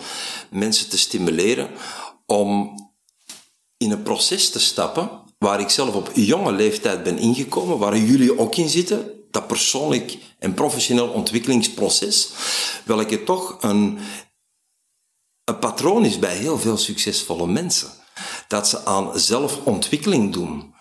mensen 0.49 0.89
te 0.89 0.97
stimuleren 0.97 1.68
om 2.26 2.76
in 3.78 3.91
een 3.91 4.03
proces 4.03 4.49
te 4.49 4.59
stappen 4.59 5.21
waar 5.38 5.59
ik 5.59 5.69
zelf 5.69 5.95
op 5.95 6.11
jonge 6.13 6.51
leeftijd 6.51 7.03
ben 7.03 7.17
ingekomen, 7.17 7.78
waar 7.78 7.97
jullie 7.97 8.39
ook 8.39 8.55
in 8.55 8.69
zitten, 8.69 9.11
dat 9.32 9.47
persoonlijk 9.47 10.17
en 10.39 10.53
professioneel 10.53 11.07
ontwikkelingsproces, 11.07 12.30
welke 12.86 13.24
toch 13.24 13.57
een, 13.61 13.99
een 15.43 15.59
patroon 15.59 16.05
is 16.05 16.19
bij 16.19 16.36
heel 16.36 16.59
veel 16.59 16.78
succesvolle 16.78 17.47
mensen. 17.47 17.89
Dat 18.47 18.67
ze 18.67 18.86
aan 18.86 19.19
zelfontwikkeling 19.19 20.34
doen. 20.34 20.74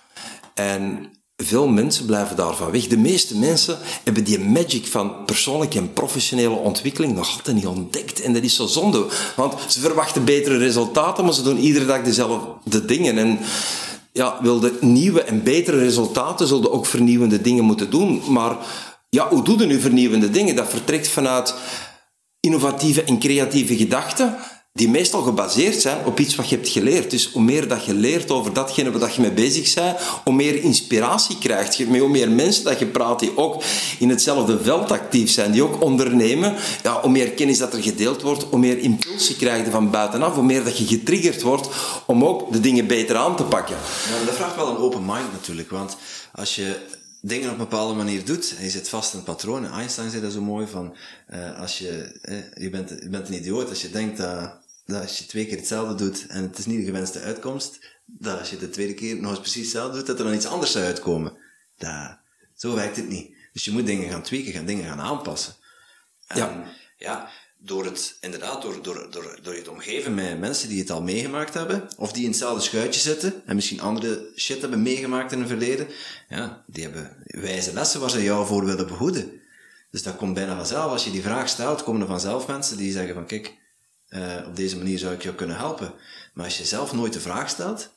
En 0.55 1.11
veel 1.37 1.68
mensen 1.68 2.07
blijven 2.07 2.37
daarvan 2.37 2.70
weg. 2.70 2.87
De 2.87 2.99
meeste 2.99 3.39
mensen 3.39 3.78
hebben 4.05 4.24
die 4.24 4.39
magic 4.39 4.87
van 4.87 5.24
persoonlijke 5.24 5.78
en 5.78 5.93
professionele 5.93 6.55
ontwikkeling 6.55 7.14
nog 7.14 7.33
altijd 7.37 7.57
niet 7.57 7.66
ontdekt. 7.66 8.20
En 8.20 8.33
dat 8.33 8.43
is 8.43 8.57
zo 8.57 8.66
zonde. 8.66 9.07
Want 9.37 9.55
ze 9.68 9.80
verwachten 9.80 10.24
betere 10.24 10.57
resultaten, 10.57 11.24
maar 11.24 11.35
ze 11.35 11.43
doen 11.43 11.59
iedere 11.59 11.87
dag 11.87 12.03
dezelfde 12.03 12.85
dingen. 12.85 13.18
En 13.18 13.39
ja, 14.12 14.39
wilde 14.43 14.72
nieuwe 14.80 15.22
en 15.22 15.43
betere 15.43 15.78
resultaten, 15.78 16.47
zullen 16.47 16.72
ook 16.72 16.87
vernieuwende 16.87 17.41
dingen 17.41 17.64
moeten 17.64 17.91
doen. 17.91 18.22
Maar 18.28 18.57
ja, 19.09 19.28
hoe 19.28 19.45
doe 19.45 19.59
je 19.59 19.66
nu 19.66 19.80
vernieuwende 19.80 20.30
dingen? 20.30 20.57
Dat 20.57 20.68
vertrekt 20.68 21.09
vanuit 21.09 21.55
innovatieve 22.41 23.03
en 23.03 23.18
creatieve 23.18 23.76
gedachten 23.76 24.37
die 24.72 24.88
meestal 24.88 25.22
gebaseerd 25.22 25.80
zijn 25.80 26.04
op 26.06 26.18
iets 26.18 26.34
wat 26.34 26.48
je 26.48 26.56
hebt 26.56 26.68
geleerd. 26.68 27.10
Dus 27.10 27.30
hoe 27.32 27.42
meer 27.42 27.68
dat 27.68 27.84
je 27.84 27.94
leert 27.94 28.30
over 28.30 28.52
datgene 28.52 28.98
waar 28.98 29.12
je 29.14 29.20
mee 29.20 29.32
bezig 29.32 29.74
bent, 29.74 29.98
hoe 30.24 30.34
meer 30.34 30.62
inspiratie 30.62 31.38
krijg 31.38 31.76
je. 31.76 31.98
Hoe 31.98 32.08
meer 32.08 32.30
mensen 32.30 32.64
dat 32.64 32.78
je 32.78 32.86
praat 32.86 33.18
die 33.18 33.36
ook 33.36 33.62
in 33.98 34.08
hetzelfde 34.08 34.62
veld 34.62 34.92
actief 34.92 35.30
zijn, 35.30 35.52
die 35.52 35.62
ook 35.62 35.82
ondernemen, 35.82 36.54
ja, 36.82 37.00
hoe 37.00 37.10
meer 37.10 37.30
kennis 37.30 37.58
dat 37.58 37.72
er 37.72 37.82
gedeeld 37.82 38.22
wordt, 38.22 38.42
hoe 38.42 38.58
meer 38.58 38.78
impulsie 38.78 39.36
krijg 39.36 39.64
je 39.64 39.70
van 39.70 39.90
buitenaf, 39.90 40.34
hoe 40.34 40.44
meer 40.44 40.64
dat 40.64 40.78
je 40.78 40.86
getriggerd 40.86 41.42
wordt 41.42 41.68
om 42.06 42.24
ook 42.24 42.52
de 42.52 42.60
dingen 42.60 42.86
beter 42.86 43.16
aan 43.16 43.36
te 43.36 43.44
pakken. 43.44 43.76
Dat 44.26 44.34
vraagt 44.34 44.56
wel 44.56 44.68
een 44.68 44.76
open 44.76 45.04
mind 45.04 45.32
natuurlijk, 45.32 45.70
want 45.70 45.96
als 46.32 46.54
je 46.54 46.76
dingen 47.20 47.46
op 47.46 47.52
een 47.52 47.58
bepaalde 47.58 47.94
manier 47.94 48.24
doet 48.24 48.54
en 48.58 48.64
je 48.64 48.70
zit 48.70 48.88
vast 48.88 49.12
in 49.12 49.18
een 49.18 49.24
patroon. 49.24 49.66
Einstein 49.66 50.10
zei 50.10 50.22
dat 50.22 50.32
zo 50.32 50.40
mooi 50.40 50.66
van, 50.66 50.94
uh, 51.34 51.60
als 51.60 51.78
je, 51.78 52.18
eh, 52.22 52.36
je, 52.54 52.70
bent, 52.70 52.88
je 52.88 53.08
bent 53.08 53.28
een 53.28 53.34
idioot 53.34 53.68
als 53.68 53.82
je 53.82 53.90
denkt 53.90 54.18
dat 54.18 54.60
dat 54.93 55.03
als 55.03 55.18
je 55.18 55.26
twee 55.26 55.47
keer 55.47 55.57
hetzelfde 55.57 55.95
doet 55.95 56.26
en 56.26 56.43
het 56.43 56.59
is 56.59 56.66
niet 56.66 56.78
de 56.78 56.84
gewenste 56.84 57.20
uitkomst, 57.20 57.78
dat 58.07 58.38
als 58.38 58.51
je 58.51 58.59
de 58.59 58.70
tweede 58.70 58.95
keer 58.95 59.16
nog 59.16 59.30
eens 59.30 59.40
precies 59.40 59.62
hetzelfde 59.62 59.97
doet, 59.97 60.07
dat 60.07 60.18
er 60.18 60.24
dan 60.24 60.34
iets 60.34 60.47
anders 60.47 60.72
zou 60.72 60.84
uitkomen. 60.84 61.36
Dat, 61.78 62.18
zo 62.55 62.74
werkt 62.74 62.97
het 62.97 63.09
niet. 63.09 63.34
Dus 63.53 63.64
je 63.64 63.70
moet 63.70 63.86
dingen 63.86 64.11
gaan 64.11 64.22
tweaken, 64.22 64.53
gaan 64.53 64.66
dingen 64.66 64.84
gaan 64.84 65.01
aanpassen. 65.01 65.55
En, 66.26 66.38
ja. 66.38 66.64
ja, 66.99 67.30
door 67.59 67.84
het, 67.84 68.16
inderdaad, 68.20 68.62
door, 68.62 68.82
door, 68.82 69.11
door, 69.11 69.38
door 69.43 69.55
je 69.55 69.62
te 69.62 69.70
omgeven 69.70 70.14
met 70.14 70.38
mensen 70.38 70.68
die 70.68 70.80
het 70.80 70.90
al 70.90 71.03
meegemaakt 71.03 71.55
hebben, 71.55 71.88
of 71.97 72.12
die 72.12 72.22
in 72.22 72.28
hetzelfde 72.28 72.62
schuitje 72.62 73.01
zitten, 73.01 73.43
en 73.47 73.55
misschien 73.55 73.80
andere 73.80 74.32
shit 74.36 74.61
hebben 74.61 74.82
meegemaakt 74.82 75.32
in 75.32 75.38
het 75.38 75.49
verleden, 75.49 75.88
ja, 76.28 76.64
die 76.66 76.82
hebben 76.82 77.16
wijze 77.24 77.72
lessen 77.72 78.01
waar 78.01 78.11
ze 78.11 78.22
jou 78.22 78.47
voor 78.47 78.64
willen 78.64 78.86
behoeden. 78.86 79.40
Dus 79.90 80.03
dat 80.03 80.16
komt 80.16 80.34
bijna 80.34 80.57
vanzelf. 80.57 80.90
Als 80.90 81.05
je 81.05 81.11
die 81.11 81.22
vraag 81.22 81.49
stelt, 81.49 81.82
komen 81.82 82.01
er 82.01 82.07
vanzelf 82.07 82.47
mensen 82.47 82.76
die 82.76 82.93
zeggen 82.93 83.14
van, 83.14 83.26
kijk, 83.26 83.55
uh, 84.12 84.46
op 84.46 84.56
deze 84.56 84.76
manier 84.76 84.98
zou 84.98 85.14
ik 85.14 85.22
jou 85.22 85.34
kunnen 85.34 85.56
helpen. 85.56 85.94
Maar 86.34 86.44
als 86.44 86.58
je 86.58 86.64
zelf 86.64 86.92
nooit 86.92 87.12
de 87.12 87.20
vraag 87.20 87.48
stelt, 87.48 87.90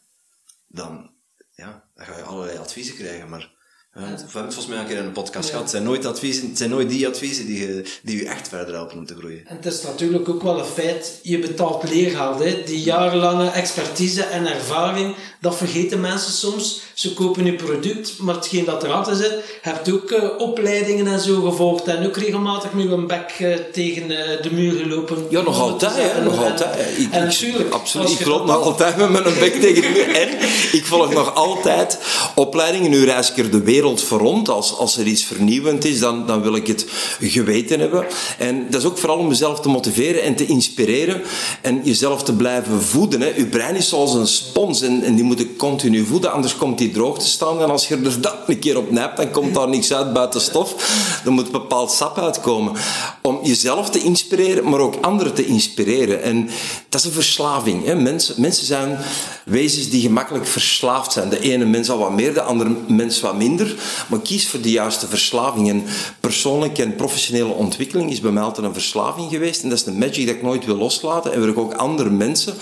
dan, 0.67 1.11
ja, 1.55 1.89
dan 1.95 2.05
ga 2.05 2.17
je 2.17 2.23
allerlei 2.23 2.57
adviezen 2.57 2.95
krijgen. 2.95 3.29
Maar 3.29 3.54
we 3.95 4.01
hebben 4.01 4.19
het 4.19 4.31
volgens 4.31 4.67
mij 4.67 4.77
een 4.77 4.85
keer 4.85 4.97
in 4.97 5.05
een 5.05 5.11
podcast 5.11 5.49
gehad. 5.49 5.61
Het 5.61 5.71
zijn 5.71 5.83
nooit, 5.83 6.05
adviezen, 6.05 6.47
het 6.47 6.57
zijn 6.57 6.69
nooit 6.69 6.89
die 6.89 7.07
adviezen 7.07 7.45
die 7.45 7.59
je, 7.59 7.83
die 8.03 8.17
je 8.17 8.27
echt 8.27 8.47
verder 8.47 8.73
helpen 8.73 8.97
om 8.97 9.05
te 9.05 9.15
groeien. 9.15 9.41
En 9.47 9.55
het 9.55 9.65
is 9.65 9.81
natuurlijk 9.81 10.29
ook 10.29 10.43
wel 10.43 10.59
een 10.59 10.65
feit, 10.65 11.19
je 11.21 11.39
betaalt 11.39 11.89
leergeld. 11.89 12.43
Hè? 12.43 12.63
Die 12.65 12.81
jarenlange 12.81 13.49
expertise 13.49 14.23
en 14.23 14.47
ervaring, 14.47 15.15
dat 15.41 15.55
vergeten 15.55 16.01
mensen 16.01 16.33
soms. 16.33 16.81
Ze 16.93 17.13
kopen 17.13 17.45
je 17.45 17.53
product, 17.53 18.17
maar 18.19 18.35
hetgeen 18.35 18.65
dat 18.65 18.83
erachter 18.83 19.15
zit, 19.15 19.33
hebt 19.61 19.91
ook 19.91 20.11
uh, 20.11 20.23
opleidingen 20.37 21.07
en 21.07 21.19
zo 21.19 21.41
gevolgd. 21.41 21.87
En 21.87 22.05
ook 22.05 22.17
regelmatig 22.17 22.73
met 22.73 22.91
een 22.91 23.07
bek 23.07 23.35
uh, 23.41 23.55
tegen 23.71 24.11
uh, 24.11 24.17
de 24.41 24.49
muur 24.51 24.77
gelopen. 24.77 25.25
Ja, 25.29 25.41
nog 25.41 25.59
altijd. 25.59 26.11
Hè? 26.11 26.23
Nog 26.23 26.43
en, 26.43 26.51
altijd. 26.51 26.97
Ik, 26.97 27.11
en 27.11 27.23
natuurlijk. 27.23 27.73
Absoluut. 27.73 28.19
Ik 28.19 28.25
loop 28.25 28.45
nog 28.45 28.61
altijd 28.61 28.97
met 28.97 29.25
een 29.25 29.39
bek 29.39 29.53
tegen 29.53 29.81
de 29.81 29.89
muur. 29.89 30.15
En 30.15 30.29
ik 30.71 30.85
volg 30.85 31.13
nog 31.13 31.35
altijd 31.35 31.99
opleidingen. 32.35 32.89
Nu 32.89 33.05
reis 33.05 33.31
ik 33.31 33.37
er 33.37 33.51
de 33.51 33.61
wereld 33.61 33.83
voor 33.93 34.19
rond. 34.19 34.49
Als, 34.49 34.77
als 34.77 34.97
er 34.97 35.07
iets 35.07 35.23
vernieuwend 35.23 35.85
is, 35.85 35.99
dan, 35.99 36.25
dan 36.27 36.41
wil 36.41 36.55
ik 36.55 36.67
het 36.67 36.85
geweten 37.19 37.79
hebben. 37.79 38.05
En 38.37 38.67
dat 38.69 38.81
is 38.81 38.87
ook 38.87 38.97
vooral 38.97 39.17
om 39.17 39.27
mezelf 39.27 39.59
te 39.59 39.69
motiveren 39.69 40.23
en 40.23 40.35
te 40.35 40.45
inspireren. 40.45 41.21
En 41.61 41.81
jezelf 41.83 42.23
te 42.23 42.33
blijven 42.33 42.81
voeden. 42.81 43.21
Hè. 43.21 43.27
Je 43.35 43.45
brein 43.45 43.75
is 43.75 43.89
zoals 43.89 44.13
een 44.13 44.27
spons 44.27 44.81
en, 44.81 45.15
die 45.15 45.23
moet 45.23 45.39
je 45.39 45.55
continu 45.55 46.05
voeden, 46.05 46.31
anders 46.31 46.55
komt 46.55 46.77
die 46.77 46.91
droog 46.91 47.19
te 47.19 47.27
staan. 47.27 47.61
En 47.61 47.69
als 47.69 47.87
je 47.87 47.95
er 47.95 48.21
dat 48.21 48.35
een 48.47 48.59
keer 48.59 48.77
op 48.77 48.91
nijpt, 48.91 49.17
dan 49.17 49.31
komt 49.31 49.53
daar 49.53 49.69
niks 49.69 49.93
uit 49.93 50.13
buiten 50.13 50.41
stof. 50.41 50.75
Dan 51.23 51.33
moet 51.33 51.51
bepaald 51.51 51.91
sap 51.91 52.17
uitkomen. 52.17 52.73
Om 53.21 53.39
jezelf 53.43 53.89
te 53.89 53.99
inspireren, 53.99 54.69
maar 54.69 54.79
ook 54.79 54.95
anderen 55.01 55.33
te 55.33 55.45
inspireren. 55.45 56.23
En 56.23 56.49
dat 56.89 56.99
is 56.99 57.05
een 57.05 57.13
verslaving. 57.13 57.93
Mensen, 57.93 58.41
mensen 58.41 58.65
zijn 58.65 58.97
wezens 59.45 59.89
die 59.89 60.01
gemakkelijk 60.01 60.47
verslaafd 60.47 61.11
zijn. 61.11 61.29
De 61.29 61.39
ene 61.39 61.65
mens 61.65 61.89
al 61.89 61.97
wat 61.97 62.11
meer, 62.11 62.33
de 62.33 62.41
andere 62.41 62.75
mens 62.87 63.21
wat 63.21 63.37
minder. 63.37 63.74
Maar 64.07 64.19
kies 64.19 64.47
voor 64.47 64.61
de 64.61 64.71
juiste 64.71 65.07
verslaving. 65.07 65.69
En 65.69 65.83
persoonlijke 66.19 66.83
en 66.83 66.95
professionele 66.95 67.53
ontwikkeling 67.53 68.11
is 68.11 68.19
bij 68.19 68.31
mij 68.31 68.43
altijd 68.43 68.65
een 68.65 68.73
verslaving 68.73 69.29
geweest. 69.29 69.63
En 69.63 69.69
dat 69.69 69.77
is 69.77 69.83
de 69.83 69.91
magic 69.91 70.25
dat 70.25 70.35
ik 70.35 70.41
nooit 70.41 70.65
wil 70.65 70.77
loslaten. 70.77 71.33
En 71.33 71.39
waar 71.39 71.49
ik 71.49 71.57
ook 71.57 71.73
andere 71.73 72.09
mensen 72.09 72.53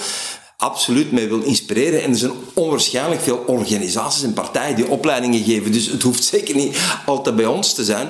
absoluut 0.58 1.12
mee 1.12 1.28
wil 1.28 1.42
inspireren. 1.42 2.04
En 2.04 2.10
er 2.10 2.18
zijn 2.18 2.32
onwaarschijnlijk 2.54 3.22
veel 3.22 3.44
organisaties 3.48 4.24
en 4.24 4.34
partijen 4.34 4.76
die 4.76 4.88
opleidingen 4.88 5.44
geven. 5.44 5.72
Dus 5.72 5.86
het 5.86 6.02
hoeft 6.02 6.24
zeker 6.24 6.56
niet 6.56 6.78
altijd 7.06 7.36
bij 7.36 7.46
ons 7.46 7.74
te 7.74 7.84
zijn. 7.84 8.10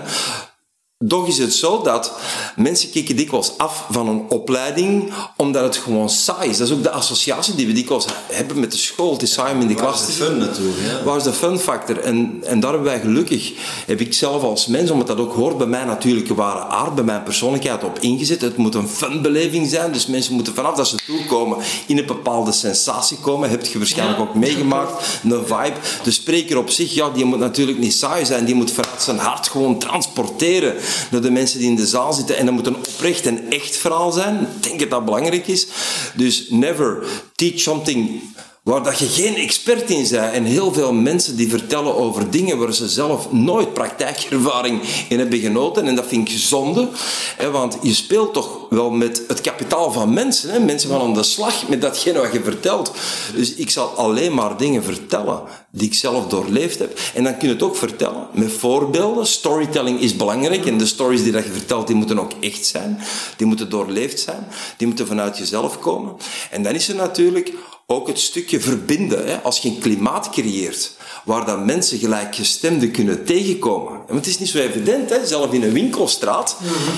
Doch 1.05 1.27
is 1.27 1.37
het 1.37 1.53
zo 1.53 1.81
dat 1.81 2.11
mensen 2.55 2.91
dikwijls 3.15 3.57
af 3.57 3.85
van 3.89 4.07
een 4.07 4.23
opleiding 4.29 5.11
omdat 5.37 5.63
het 5.63 5.77
gewoon 5.77 6.09
saai 6.09 6.49
is. 6.49 6.57
Dat 6.57 6.67
is 6.67 6.73
ook 6.73 6.83
de 6.83 6.89
associatie 6.89 7.55
die 7.55 7.67
we 7.67 7.73
dikwijls 7.73 8.05
hebben 8.31 8.59
met 8.59 8.71
de 8.71 8.77
school. 8.77 9.11
Het 9.11 9.21
is 9.21 9.33
saai 9.33 9.53
om 9.53 9.61
in 9.61 9.67
de 9.67 9.73
klas 9.73 10.05
te 10.05 10.11
zitten. 10.11 10.39
Waar 10.39 10.47
is 10.47 10.53
de 10.53 10.63
fun 10.63 10.67
natuurlijk? 10.67 10.99
Ja. 10.99 11.03
Waar 11.03 11.17
is 11.17 11.23
de 11.23 11.33
fun 11.33 11.59
factor? 11.59 11.99
En, 11.99 12.41
en 12.43 12.59
daar 12.59 12.71
hebben 12.71 12.89
wij 12.89 12.99
gelukkig, 12.99 13.51
heb 13.85 13.99
ik 13.99 14.13
zelf 14.13 14.43
als 14.43 14.67
mens, 14.67 14.89
omdat 14.91 15.07
dat 15.07 15.17
ook 15.17 15.33
hoort 15.33 15.57
bij 15.57 15.67
mij 15.67 15.83
natuurlijk 15.83 16.27
ware 16.27 16.65
aard, 16.65 16.95
bij 16.95 17.03
mijn 17.03 17.23
persoonlijkheid 17.23 17.83
op 17.83 17.99
ingezet. 17.99 18.41
Het 18.41 18.57
moet 18.57 18.75
een 18.75 18.89
funbeleving 18.89 19.69
zijn, 19.69 19.91
dus 19.91 20.07
mensen 20.07 20.33
moeten 20.33 20.53
vanaf 20.53 20.75
dat 20.75 20.87
ze 20.87 20.95
toekomen 21.05 21.57
in 21.85 21.97
een 21.97 22.05
bepaalde 22.05 22.51
sensatie 22.51 23.17
komen. 23.17 23.49
Heb 23.49 23.65
je 23.65 23.77
waarschijnlijk 23.77 24.19
ook 24.19 24.35
meegemaakt, 24.35 25.19
een 25.23 25.45
vibe. 25.45 25.77
De 26.03 26.11
spreker 26.11 26.57
op 26.57 26.69
zich, 26.69 26.93
ja, 26.93 27.09
die 27.09 27.25
moet 27.25 27.39
natuurlijk 27.39 27.77
niet 27.77 27.93
saai 27.93 28.25
zijn, 28.25 28.45
die 28.45 28.55
moet 28.55 28.71
vanuit 28.71 29.01
zijn 29.01 29.17
hart 29.17 29.47
gewoon 29.47 29.79
transporteren 29.79 30.75
naar 31.11 31.21
de 31.21 31.31
mensen 31.31 31.59
die 31.59 31.69
in 31.69 31.75
de 31.75 31.87
zaal 31.87 32.13
zitten. 32.13 32.37
En 32.37 32.45
dat 32.45 32.53
moet 32.53 32.67
een 32.67 32.75
oprecht 32.75 33.25
en 33.25 33.51
echt 33.51 33.77
verhaal 33.77 34.11
zijn. 34.11 34.39
Ik 34.39 34.63
denk 34.63 34.79
dat 34.79 34.89
dat 34.89 35.05
belangrijk 35.05 35.47
is. 35.47 35.67
Dus 36.15 36.49
never 36.49 37.03
teach 37.35 37.59
something 37.59 38.21
waar 38.63 38.83
dat 38.83 38.99
je 38.99 39.05
geen 39.05 39.35
expert 39.35 39.89
in 39.89 40.07
bent. 40.09 40.33
En 40.33 40.43
heel 40.43 40.73
veel 40.73 40.93
mensen 40.93 41.35
die 41.35 41.49
vertellen 41.49 41.95
over 41.95 42.29
dingen 42.29 42.57
waar 42.57 42.73
ze 42.73 42.89
zelf 42.89 43.31
nooit 43.31 43.73
praktijkervaring 43.73 44.81
in 45.09 45.19
hebben 45.19 45.39
genoten. 45.39 45.87
En 45.87 45.95
dat 45.95 46.07
vind 46.07 46.29
ik 46.29 46.37
zonde. 46.37 46.89
Hè, 47.37 47.51
want 47.51 47.77
je 47.81 47.93
speelt 47.93 48.33
toch 48.33 48.59
wel 48.69 48.89
met 48.89 49.23
het 49.27 49.41
kapitaal 49.41 49.91
van 49.91 50.13
mensen. 50.13 50.49
Hè? 50.51 50.59
Mensen 50.59 50.89
van 50.89 51.01
aan 51.01 51.13
de 51.13 51.23
slag 51.23 51.67
met 51.67 51.81
datgene 51.81 52.19
wat 52.19 52.33
je 52.33 52.43
vertelt. 52.43 52.91
Dus 53.35 53.53
ik 53.53 53.69
zal 53.69 53.87
alleen 53.87 54.33
maar 54.33 54.57
dingen 54.57 54.83
vertellen 54.83 55.41
die 55.71 55.87
ik 55.87 55.93
zelf 55.93 56.27
doorleefd 56.27 56.79
heb. 56.79 56.99
En 57.13 57.23
dan 57.23 57.37
kun 57.37 57.47
je 57.47 57.53
het 57.53 57.63
ook 57.63 57.75
vertellen 57.75 58.27
met 58.31 58.51
voorbeelden. 58.51 59.27
Storytelling 59.27 59.99
is 59.99 60.15
belangrijk. 60.15 60.65
En 60.65 60.77
de 60.77 60.85
stories 60.85 61.23
die 61.23 61.31
dat 61.31 61.43
je 61.43 61.51
vertelt, 61.51 61.87
die 61.87 61.95
moeten 61.95 62.19
ook 62.19 62.31
echt 62.39 62.65
zijn. 62.65 62.99
Die 63.37 63.47
moeten 63.47 63.69
doorleefd 63.69 64.19
zijn. 64.19 64.47
Die 64.77 64.87
moeten 64.87 65.07
vanuit 65.07 65.37
jezelf 65.37 65.79
komen. 65.79 66.15
En 66.51 66.63
dan 66.63 66.73
is 66.73 66.89
er 66.89 66.95
natuurlijk 66.95 67.53
ook 67.93 68.07
het 68.07 68.19
stukje 68.19 68.59
verbinden. 68.59 69.27
Hè? 69.27 69.41
Als 69.41 69.59
je 69.59 69.69
een 69.69 69.79
klimaat 69.79 70.29
creëert 70.29 70.95
waar 71.25 71.45
dan 71.45 71.65
mensen 71.65 71.97
gelijkgestemden 71.97 72.91
kunnen 72.91 73.25
tegenkomen. 73.25 73.91
Want 73.91 74.09
het 74.09 74.27
is 74.27 74.39
niet 74.39 74.49
zo 74.49 74.57
evident, 74.57 75.09
hè? 75.09 75.25
zelf 75.25 75.53
in 75.53 75.63
een 75.63 75.73
winkelstraat. 75.73 76.57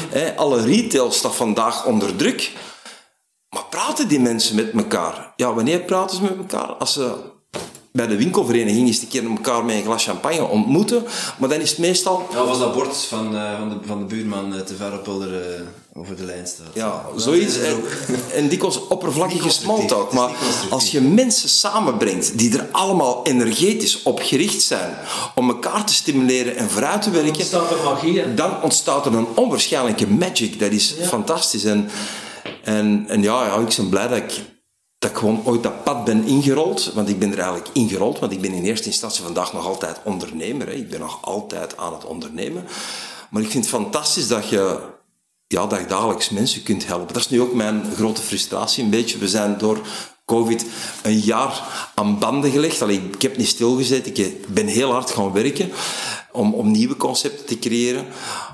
hè? 0.10 0.36
Alle 0.36 0.62
retail 0.62 1.12
staat 1.12 1.36
vandaag 1.36 1.86
onder 1.86 2.16
druk. 2.16 2.52
Maar 3.50 3.66
praten 3.70 4.08
die 4.08 4.20
mensen 4.20 4.56
met 4.56 4.72
elkaar? 4.72 5.34
Ja, 5.36 5.54
wanneer 5.54 5.80
praten 5.80 6.18
ze 6.18 6.24
met 6.24 6.38
elkaar? 6.38 6.68
Als 6.74 6.94
ze 6.94 7.34
bij 7.96 8.08
de 8.08 8.18
winkelvereniging 8.18 8.88
eens 8.88 9.02
een 9.02 9.08
keer 9.08 9.26
elkaar 9.26 9.66
met 9.66 9.76
een 9.76 9.84
glas 9.84 10.04
champagne 10.04 10.48
ontmoeten. 10.48 11.04
Maar 11.40 11.50
dan 11.50 11.60
is 11.60 11.70
het 11.70 11.80
meestal... 11.80 12.28
Ja, 12.32 12.46
was 12.46 12.60
dat 12.60 12.74
bord 12.74 12.98
van, 12.98 13.36
uh, 13.36 13.58
van, 13.58 13.70
de, 13.70 13.76
van 13.86 14.00
de 14.00 14.06
buurman 14.06 14.54
uh, 14.54 14.60
te 14.60 14.76
ver 14.76 14.94
op 14.94 15.08
uh, 15.08 15.16
over 16.00 16.16
de 16.16 16.24
lijn 16.24 16.48
staat. 16.48 16.74
Ja, 16.74 17.06
zoiets. 17.16 17.58
En, 17.58 17.84
en 18.34 18.48
dikwijls 18.48 18.88
oppervlakkige 18.88 19.50
smalltalk. 19.50 20.14
Maar 20.14 20.32
als 20.70 20.92
je 20.92 21.02
mensen 21.02 21.50
samenbrengt 21.50 22.38
die 22.38 22.58
er 22.58 22.68
allemaal 22.72 23.26
energetisch 23.26 24.04
op 24.04 24.20
gericht 24.20 24.62
zijn 24.62 24.98
om 25.36 25.50
elkaar 25.50 25.86
te 25.86 25.94
stimuleren 25.94 26.56
en 26.56 26.70
vooruit 26.70 27.02
te 27.02 27.10
werken, 27.10 27.52
dan 27.52 27.62
ontstaat 27.62 27.72
er 27.72 27.84
magie. 27.84 28.34
Dan 28.34 28.62
ontstaat 28.62 29.06
er 29.06 29.14
een 29.14 29.28
onwaarschijnlijke 29.36 30.08
magic. 30.08 30.60
Dat 30.60 30.72
is 30.72 30.96
ja. 30.98 31.06
fantastisch. 31.06 31.64
En, 31.64 31.90
en, 32.64 33.06
en 33.08 33.22
ja, 33.22 33.46
ja, 33.46 33.56
ik 33.56 33.76
ben 33.76 33.90
blij 33.90 34.08
dat 34.08 34.18
ik 34.18 34.42
dat 34.98 35.12
ik 35.12 35.18
gewoon 35.18 35.42
ooit 35.44 35.64
dat 35.64 35.84
pad 35.84 36.04
ben 36.04 36.24
ingerold. 36.24 36.92
Want 36.94 37.10
ik 37.10 37.20
ben 37.20 37.32
er 37.32 37.40
eigenlijk 37.40 37.70
ingerold, 37.74 38.20
want 38.20 38.32
ik 38.32 38.42
ben 38.42 38.54
in 38.54 38.64
eerste 38.64 38.88
instantie 38.88 39.24
vandaag 39.24 39.54
nog 39.54 39.66
altijd 39.68 39.98
ondernemer. 40.04 40.68
Hè. 40.68 40.74
Ik 40.74 40.90
ben 40.90 41.00
nog 41.00 41.18
altijd 41.22 41.78
aan 41.78 41.94
het 41.94 42.06
ondernemen. 42.06 42.68
Maar 43.30 43.42
ik 43.42 43.50
vind 43.50 43.66
het 43.66 43.74
fantastisch 43.74 44.28
dat 44.28 44.50
je 44.50 44.94
ja, 45.48 45.68
dat 45.68 45.80
je 45.80 45.86
dagelijks 45.86 46.30
mensen 46.30 46.64
kunt 46.64 46.88
helpen. 46.88 47.14
Dat 47.14 47.24
is 47.24 47.30
nu 47.30 47.42
ook 47.42 47.54
mijn 47.54 47.84
grote 47.96 48.22
frustratie 48.22 48.84
een 48.84 48.90
beetje. 48.90 49.18
We 49.18 49.28
zijn 49.28 49.58
door 49.58 49.88
COVID 50.26 50.66
een 51.04 51.20
jaar 51.20 51.64
aan 51.96 52.20
banden 52.20 52.52
gelegd. 52.52 52.82
Allee, 52.82 53.02
ik 53.14 53.22
heb 53.22 53.38
niet 53.38 53.48
stilgezet, 53.48 54.18
ik 54.18 54.48
ben 54.54 54.68
heel 54.68 54.92
hard 54.92 55.12
gaan 55.12 55.32
werken 55.32 55.72
om, 56.32 56.54
om 56.54 56.72
nieuwe 56.72 56.96
concepten 56.96 57.46
te 57.46 57.60
creëren. 57.60 58.06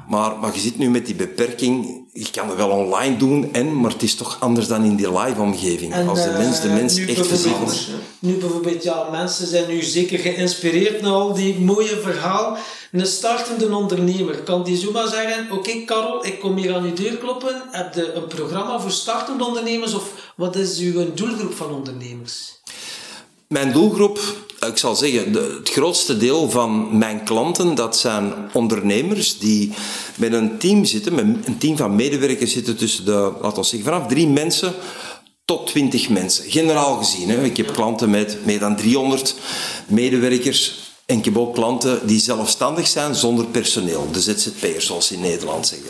Maar, 0.08 0.38
maar 0.38 0.54
je 0.54 0.60
zit 0.60 0.78
nu 0.78 0.90
met 0.90 1.06
die 1.06 1.16
beperking, 1.16 2.01
je 2.14 2.30
kan 2.32 2.48
het 2.48 2.58
wel 2.58 2.70
online 2.70 3.18
doen, 3.18 3.54
en, 3.54 3.80
maar 3.80 3.92
het 3.92 4.04
is 4.04 4.16
toch 4.16 4.38
anders 4.40 4.68
dan 4.68 4.84
in 4.84 4.96
die 4.96 5.20
live 5.20 5.42
omgeving. 5.42 5.94
En, 5.94 6.08
als 6.08 6.24
de 6.24 6.32
mens 6.38 6.62
de 6.62 6.68
eh, 6.68 6.74
mens 6.74 6.98
echt 6.98 7.30
bijvoorbeeld- 7.30 7.88
Nu 8.20 8.34
bijvoorbeeld, 8.38 8.84
ja, 8.84 9.10
mensen 9.12 9.48
zijn 9.48 9.68
nu 9.68 9.82
zeker 9.82 10.20
geïnspireerd 10.20 11.02
naar 11.02 11.12
al 11.12 11.34
die 11.34 11.60
mooie 11.60 12.00
verhaal. 12.02 12.58
Een 12.92 13.06
startende 13.06 13.76
ondernemer, 13.76 14.36
kan 14.44 14.64
die 14.64 14.78
zomaar 14.78 15.08
zeggen, 15.08 15.52
oké 15.52 15.72
Karel, 15.86 16.26
ik 16.26 16.40
kom 16.40 16.58
hier 16.58 16.76
aan 16.76 16.86
je 16.86 16.94
deur 16.94 17.18
kloppen. 17.18 17.62
Heb 17.72 17.94
je 17.94 18.14
een 18.14 18.28
programma 18.28 18.80
voor 18.80 18.92
startende 18.92 19.46
ondernemers 19.46 19.94
of 19.94 20.34
wat 20.36 20.56
is 20.56 20.80
uw 20.80 21.14
doelgroep 21.14 21.54
van 21.54 21.74
ondernemers? 21.74 22.60
Mijn 23.52 23.72
doelgroep, 23.72 24.20
ik 24.68 24.78
zal 24.78 24.96
zeggen, 24.96 25.34
de- 25.34 25.56
het 25.60 25.70
grootste 25.70 26.18
deel 26.18 26.50
van 26.50 26.98
mijn 26.98 27.24
klanten, 27.24 27.76
dat 27.76 27.98
zijn 27.98 28.34
ondernemers 28.54 29.38
die 29.40 29.72
met 30.16 30.34
een 30.34 30.58
team 30.58 30.86
zitten, 30.86 31.16
met 31.16 31.26
een 31.48 31.58
team 31.58 31.78
van 31.78 31.96
medewerkers 31.96 32.52
zitten 32.52 32.78
tussen 32.78 33.06
de, 33.06 33.32
laten 33.42 33.62
we 33.62 33.68
zeggen, 33.68 33.92
vanaf 33.94 34.08
drie 34.08 34.28
mensen 34.28 34.74
tot 35.46 35.68
twintig 35.68 36.10
mensen. 36.10 36.52
Generaal 36.52 36.98
gezien. 36.98 37.30
Hè. 37.30 37.44
Ik 37.44 37.58
heb 37.58 37.74
klanten 37.74 38.10
met 38.10 38.38
meer 38.46 38.60
dan 38.60 38.76
300 38.76 39.36
medewerkers. 39.88 40.80
En 41.06 41.18
ik 41.18 41.26
heb 41.26 41.38
ook 41.38 41.54
klanten 41.54 42.08
die 42.08 42.20
zelfstandig 42.20 42.88
zijn 42.88 43.16
zonder 43.16 43.46
personeel. 43.46 44.08
De 44.12 44.22
ZZP'ers, 44.22 44.86
zoals 44.86 45.08
ze 45.08 45.14
in 45.14 45.22
Nederland 45.22 45.68
zeggen. 45.68 45.90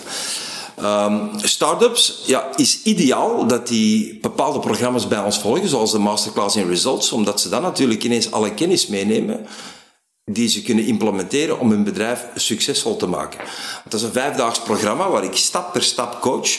Ehm 0.82 1.38
startups, 1.38 2.24
ja, 2.26 2.50
is 2.56 2.82
ideaal 2.84 3.48
dat 3.48 3.68
die 3.68 4.20
bepaalde 4.20 4.60
programma's 4.60 5.08
bij 5.08 5.20
ons 5.20 5.40
volgen, 5.40 5.68
zoals 5.68 5.92
de 5.92 6.00
Masterclass 6.00 6.56
in 6.56 6.68
Results, 6.68 7.12
omdat 7.12 7.42
ze 7.42 7.50
dan 7.50 7.62
natuurlijk 7.62 8.04
ineens 8.04 8.32
alle 8.32 8.54
kennis 8.54 8.88
meenemen 8.88 9.48
die 10.26 10.50
ze 10.50 10.62
kunnen 10.62 10.86
implementeren 10.86 11.60
om 11.60 11.70
hun 11.70 11.84
bedrijf 11.84 12.26
succesvol 12.36 12.96
te 12.96 13.08
maken. 13.08 13.40
Dat 13.84 13.94
is 13.94 14.02
een 14.02 14.12
vijfdaags 14.12 14.60
programma 14.60 15.10
waar 15.10 15.24
ik 15.24 15.36
stap 15.36 15.74
per 15.74 15.84
stap 15.84 16.22
coach 16.22 16.50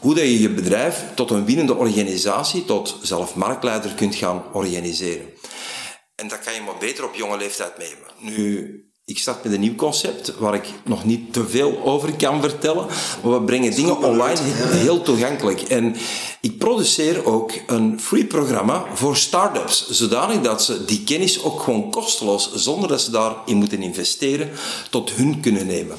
hoe 0.00 0.14
dat 0.14 0.24
je 0.24 0.40
je 0.40 0.50
bedrijf 0.50 1.04
tot 1.14 1.30
een 1.30 1.44
winnende 1.44 1.74
organisatie, 1.74 2.64
tot 2.64 2.98
zelf 3.02 3.34
marktleider 3.34 3.94
kunt 3.94 4.14
gaan 4.14 4.42
organiseren. 4.52 5.26
En 6.14 6.28
dat 6.28 6.40
kan 6.40 6.54
je 6.54 6.60
maar 6.60 6.78
beter 6.78 7.04
op 7.04 7.14
jonge 7.14 7.36
leeftijd 7.36 7.78
nemen. 7.78 8.36
Nu, 8.36 8.92
ik 9.06 9.18
start 9.18 9.44
met 9.44 9.52
een 9.52 9.60
nieuw 9.60 9.74
concept 9.74 10.38
waar 10.38 10.54
ik 10.54 10.66
nog 10.84 11.04
niet 11.04 11.32
te 11.32 11.48
veel 11.48 11.82
over 11.82 12.16
kan 12.16 12.40
vertellen. 12.40 12.86
Maar 13.22 13.32
we 13.32 13.42
brengen 13.42 13.74
dingen 13.74 13.98
online 13.98 14.40
heel 14.42 15.02
toegankelijk. 15.02 15.60
En 15.60 15.96
ik 16.40 16.58
produceer 16.58 17.24
ook 17.24 17.52
een 17.66 18.00
free 18.00 18.24
programma 18.24 18.84
voor 18.94 19.16
start-ups. 19.16 19.90
Zodanig 19.90 20.40
dat 20.40 20.62
ze 20.62 20.84
die 20.84 21.04
kennis 21.04 21.42
ook 21.42 21.60
gewoon 21.60 21.90
kosteloos, 21.90 22.54
zonder 22.54 22.88
dat 22.88 23.00
ze 23.00 23.10
daarin 23.10 23.56
moeten 23.56 23.82
investeren, 23.82 24.50
tot 24.90 25.10
hun 25.10 25.40
kunnen 25.40 25.66
nemen. 25.66 25.96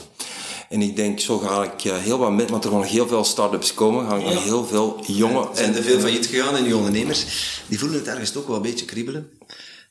En 0.69 0.81
ik 0.81 0.95
denk, 0.95 1.19
zo 1.19 1.37
ga 1.37 1.63
ik 1.63 1.83
eh, 1.83 1.97
heel 1.97 2.17
wat 2.17 2.31
met, 2.31 2.49
want 2.49 2.63
er 2.63 2.69
gaan 2.69 2.79
nog 2.79 2.89
heel 2.89 3.07
veel 3.07 3.23
start-ups 3.23 3.73
komen, 3.73 4.07
ga 4.09 4.15
ik 4.15 4.23
nog 4.23 4.43
heel 4.43 4.65
veel 4.65 5.03
jonge 5.07 5.49
zijn 5.53 5.75
er 5.75 5.83
veel 5.83 5.99
failliet 5.99 6.25
gegaan 6.25 6.55
en 6.55 6.63
die 6.63 6.75
ondernemers, 6.75 7.25
die 7.67 7.79
voelen 7.79 7.97
het 7.97 8.07
ergens 8.07 8.31
toch 8.31 8.45
wel 8.45 8.55
een 8.55 8.61
beetje 8.61 8.85
kriebelen. 8.85 9.29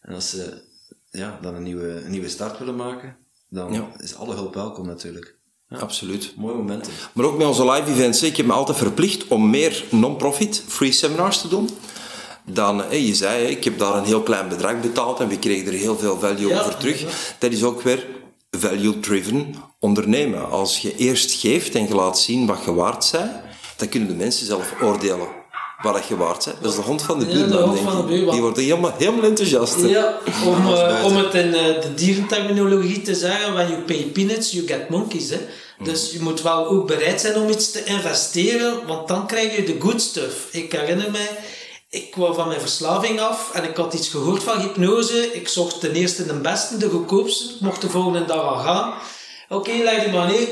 En 0.02 0.14
als 0.14 0.30
ze 0.30 0.62
ja, 1.18 1.38
dan 1.42 1.54
een 1.54 1.62
nieuwe, 1.62 2.02
een 2.04 2.10
nieuwe 2.10 2.28
start 2.28 2.58
willen 2.58 2.76
maken, 2.76 3.16
dan 3.48 3.72
Ja. 3.72 3.88
is 3.98 4.14
alle 4.16 4.34
hulp 4.34 4.54
welkom 4.54 4.86
natuurlijk. 4.86 5.36
Ja, 5.68 5.76
Absoluut. 5.78 6.32
mooie 6.36 6.54
momenten. 6.56 6.92
Maar 7.12 7.24
ook 7.24 7.38
met 7.38 7.46
onze 7.46 7.70
live 7.70 7.90
events. 7.90 8.22
Ik 8.22 8.36
heb 8.36 8.46
me 8.46 8.52
altijd 8.52 8.78
verplicht 8.78 9.28
om 9.28 9.50
meer 9.50 9.84
non-profit 9.90 10.62
free 10.66 10.92
seminars 10.92 11.40
te 11.40 11.48
doen. 11.48 11.68
Dan, 12.46 12.82
je 12.90 13.14
zei, 13.14 13.44
ik 13.46 13.64
heb 13.64 13.78
daar 13.78 13.94
een 13.96 14.04
heel 14.04 14.22
klein 14.22 14.48
bedrag 14.48 14.80
betaald 14.80 15.20
en 15.20 15.28
we 15.28 15.38
kregen 15.38 15.66
er 15.72 15.78
heel 15.78 15.96
veel 15.98 16.18
value 16.18 16.48
Ja, 16.48 16.60
over 16.60 16.76
terug. 16.76 17.34
Dat 17.38 17.52
is 17.52 17.62
ook 17.64 17.82
weer 17.82 18.06
value-driven 18.50 19.54
ondernemen. 19.78 20.50
Als 20.50 20.78
je 20.78 20.96
eerst 20.96 21.32
geeft 21.32 21.74
en 21.74 21.88
je 21.88 21.94
laat 21.94 22.18
zien 22.18 22.46
wat 22.46 22.64
je 22.64 22.74
waard 22.74 23.08
bent, 23.12 23.30
dan 23.76 23.88
kunnen 23.88 24.08
de 24.08 24.14
mensen 24.14 24.46
zelf 24.46 24.74
oordelen 24.82 25.28
wat 25.84 25.94
dat 25.94 26.06
je 26.08 26.16
waard 26.16 26.44
bent. 26.44 26.56
Dat 26.62 26.70
is 26.70 26.76
de 26.76 26.82
hond 26.84 27.02
van 27.02 27.18
de 27.18 27.26
buurman, 27.26 27.76
van 27.76 27.96
de 27.96 28.02
ik. 28.02 28.08
buurman. 28.08 28.32
Die 28.32 28.42
wordt 28.42 28.58
helemaal, 28.58 28.94
helemaal 28.98 29.24
enthousiast. 29.24 29.74
hè. 29.80 29.86
Ja, 29.88 30.18
om, 30.44 30.74
eh, 30.74 31.04
om 31.04 31.16
het 31.16 31.34
in 31.34 31.54
eh, 31.54 31.80
de 31.82 31.94
dierenterminologie 31.94 33.02
te 33.02 33.14
zeggen, 33.14 33.52
when 33.52 33.68
you 33.68 33.80
pay 33.80 34.02
peanuts, 34.12 34.50
you 34.50 34.66
get 34.66 34.88
monkeys. 34.88 35.30
Hè. 35.30 35.38
Dus 35.82 36.10
je 36.12 36.20
moet 36.20 36.42
wel 36.42 36.66
ook 36.66 36.86
bereid 36.86 37.20
zijn 37.20 37.36
om 37.36 37.48
iets 37.48 37.70
te 37.70 37.84
investeren, 37.84 38.86
want 38.86 39.08
dan 39.08 39.26
krijg 39.26 39.56
je 39.56 39.64
de 39.64 39.76
good 39.80 40.00
stuff. 40.02 40.34
Ik 40.50 40.72
herinner 40.72 41.10
mij, 41.10 41.28
ik 41.90 42.10
kwam 42.10 42.34
van 42.34 42.48
mijn 42.48 42.60
verslaving 42.60 43.20
af 43.20 43.50
en 43.52 43.64
ik 43.64 43.76
had 43.76 43.94
iets 43.94 44.08
gehoord 44.08 44.42
van 44.42 44.60
hypnose. 44.60 45.32
Ik 45.32 45.48
zocht 45.48 45.80
ten 45.80 45.92
eerste 45.92 46.26
de 46.26 46.32
beste, 46.34 46.76
de 46.76 46.88
goedkoopste. 46.88 47.44
Mocht 47.60 47.80
de 47.80 47.90
volgende 47.90 48.24
dag 48.24 48.42
al 48.42 48.58
gaan. 48.62 48.94
Oké, 49.48 49.70
leg 49.82 50.02
die 50.04 50.12
maar 50.12 50.26
neer. 50.26 50.48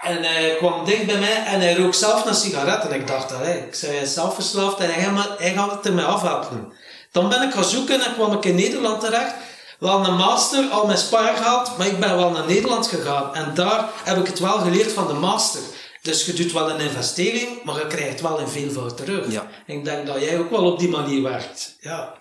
En 0.00 0.22
hij 0.22 0.54
kwam 0.58 0.84
dicht 0.84 1.06
bij 1.06 1.18
mij 1.18 1.44
en 1.44 1.60
hij 1.60 1.74
rook 1.74 1.94
zelf 1.94 2.24
een 2.24 2.34
sigaret. 2.34 2.88
En 2.88 2.94
ik 2.94 3.06
dacht, 3.06 3.32
allee, 3.32 3.58
ik 3.58 3.74
zei, 3.74 3.92
hij 3.92 4.02
is 4.02 4.14
zelf 4.14 4.34
verslaafd 4.34 4.78
en 4.78 4.90
hij 4.94 5.02
gaat, 5.02 5.38
hij 5.38 5.52
gaat 5.52 5.70
het 5.70 5.86
ermee 5.86 6.04
afhelpen. 6.04 6.72
Dan 7.12 7.28
ben 7.28 7.42
ik 7.42 7.52
gaan 7.52 7.64
zoeken 7.64 8.00
en 8.00 8.14
kwam 8.14 8.32
ik 8.32 8.44
in 8.44 8.54
Nederland 8.54 9.00
terecht. 9.00 9.34
Wel 9.78 10.04
een 10.04 10.16
master, 10.16 10.68
al 10.70 10.86
mijn 10.86 10.98
spaar 10.98 11.36
gehaald, 11.36 11.78
maar 11.78 11.86
ik 11.86 12.00
ben 12.00 12.16
wel 12.16 12.30
naar 12.30 12.46
Nederland 12.46 12.86
gegaan. 12.86 13.34
En 13.34 13.54
daar 13.54 13.88
heb 14.04 14.16
ik 14.16 14.26
het 14.26 14.38
wel 14.38 14.58
geleerd 14.58 14.92
van 14.92 15.06
de 15.06 15.12
master. 15.12 15.60
Dus 16.02 16.26
je 16.26 16.32
doet 16.32 16.52
wel 16.52 16.70
een 16.70 16.80
investering, 16.80 17.64
maar 17.64 17.74
je 17.74 17.86
krijgt 17.86 18.20
wel 18.20 18.40
een 18.40 18.48
veelvoud 18.48 18.96
terug. 18.96 19.32
Ja. 19.32 19.46
Ik 19.66 19.84
denk 19.84 20.06
dat 20.06 20.20
jij 20.20 20.38
ook 20.38 20.50
wel 20.50 20.72
op 20.72 20.78
die 20.78 20.88
manier 20.88 21.22
werkt. 21.22 21.76
Ja. 21.80 22.14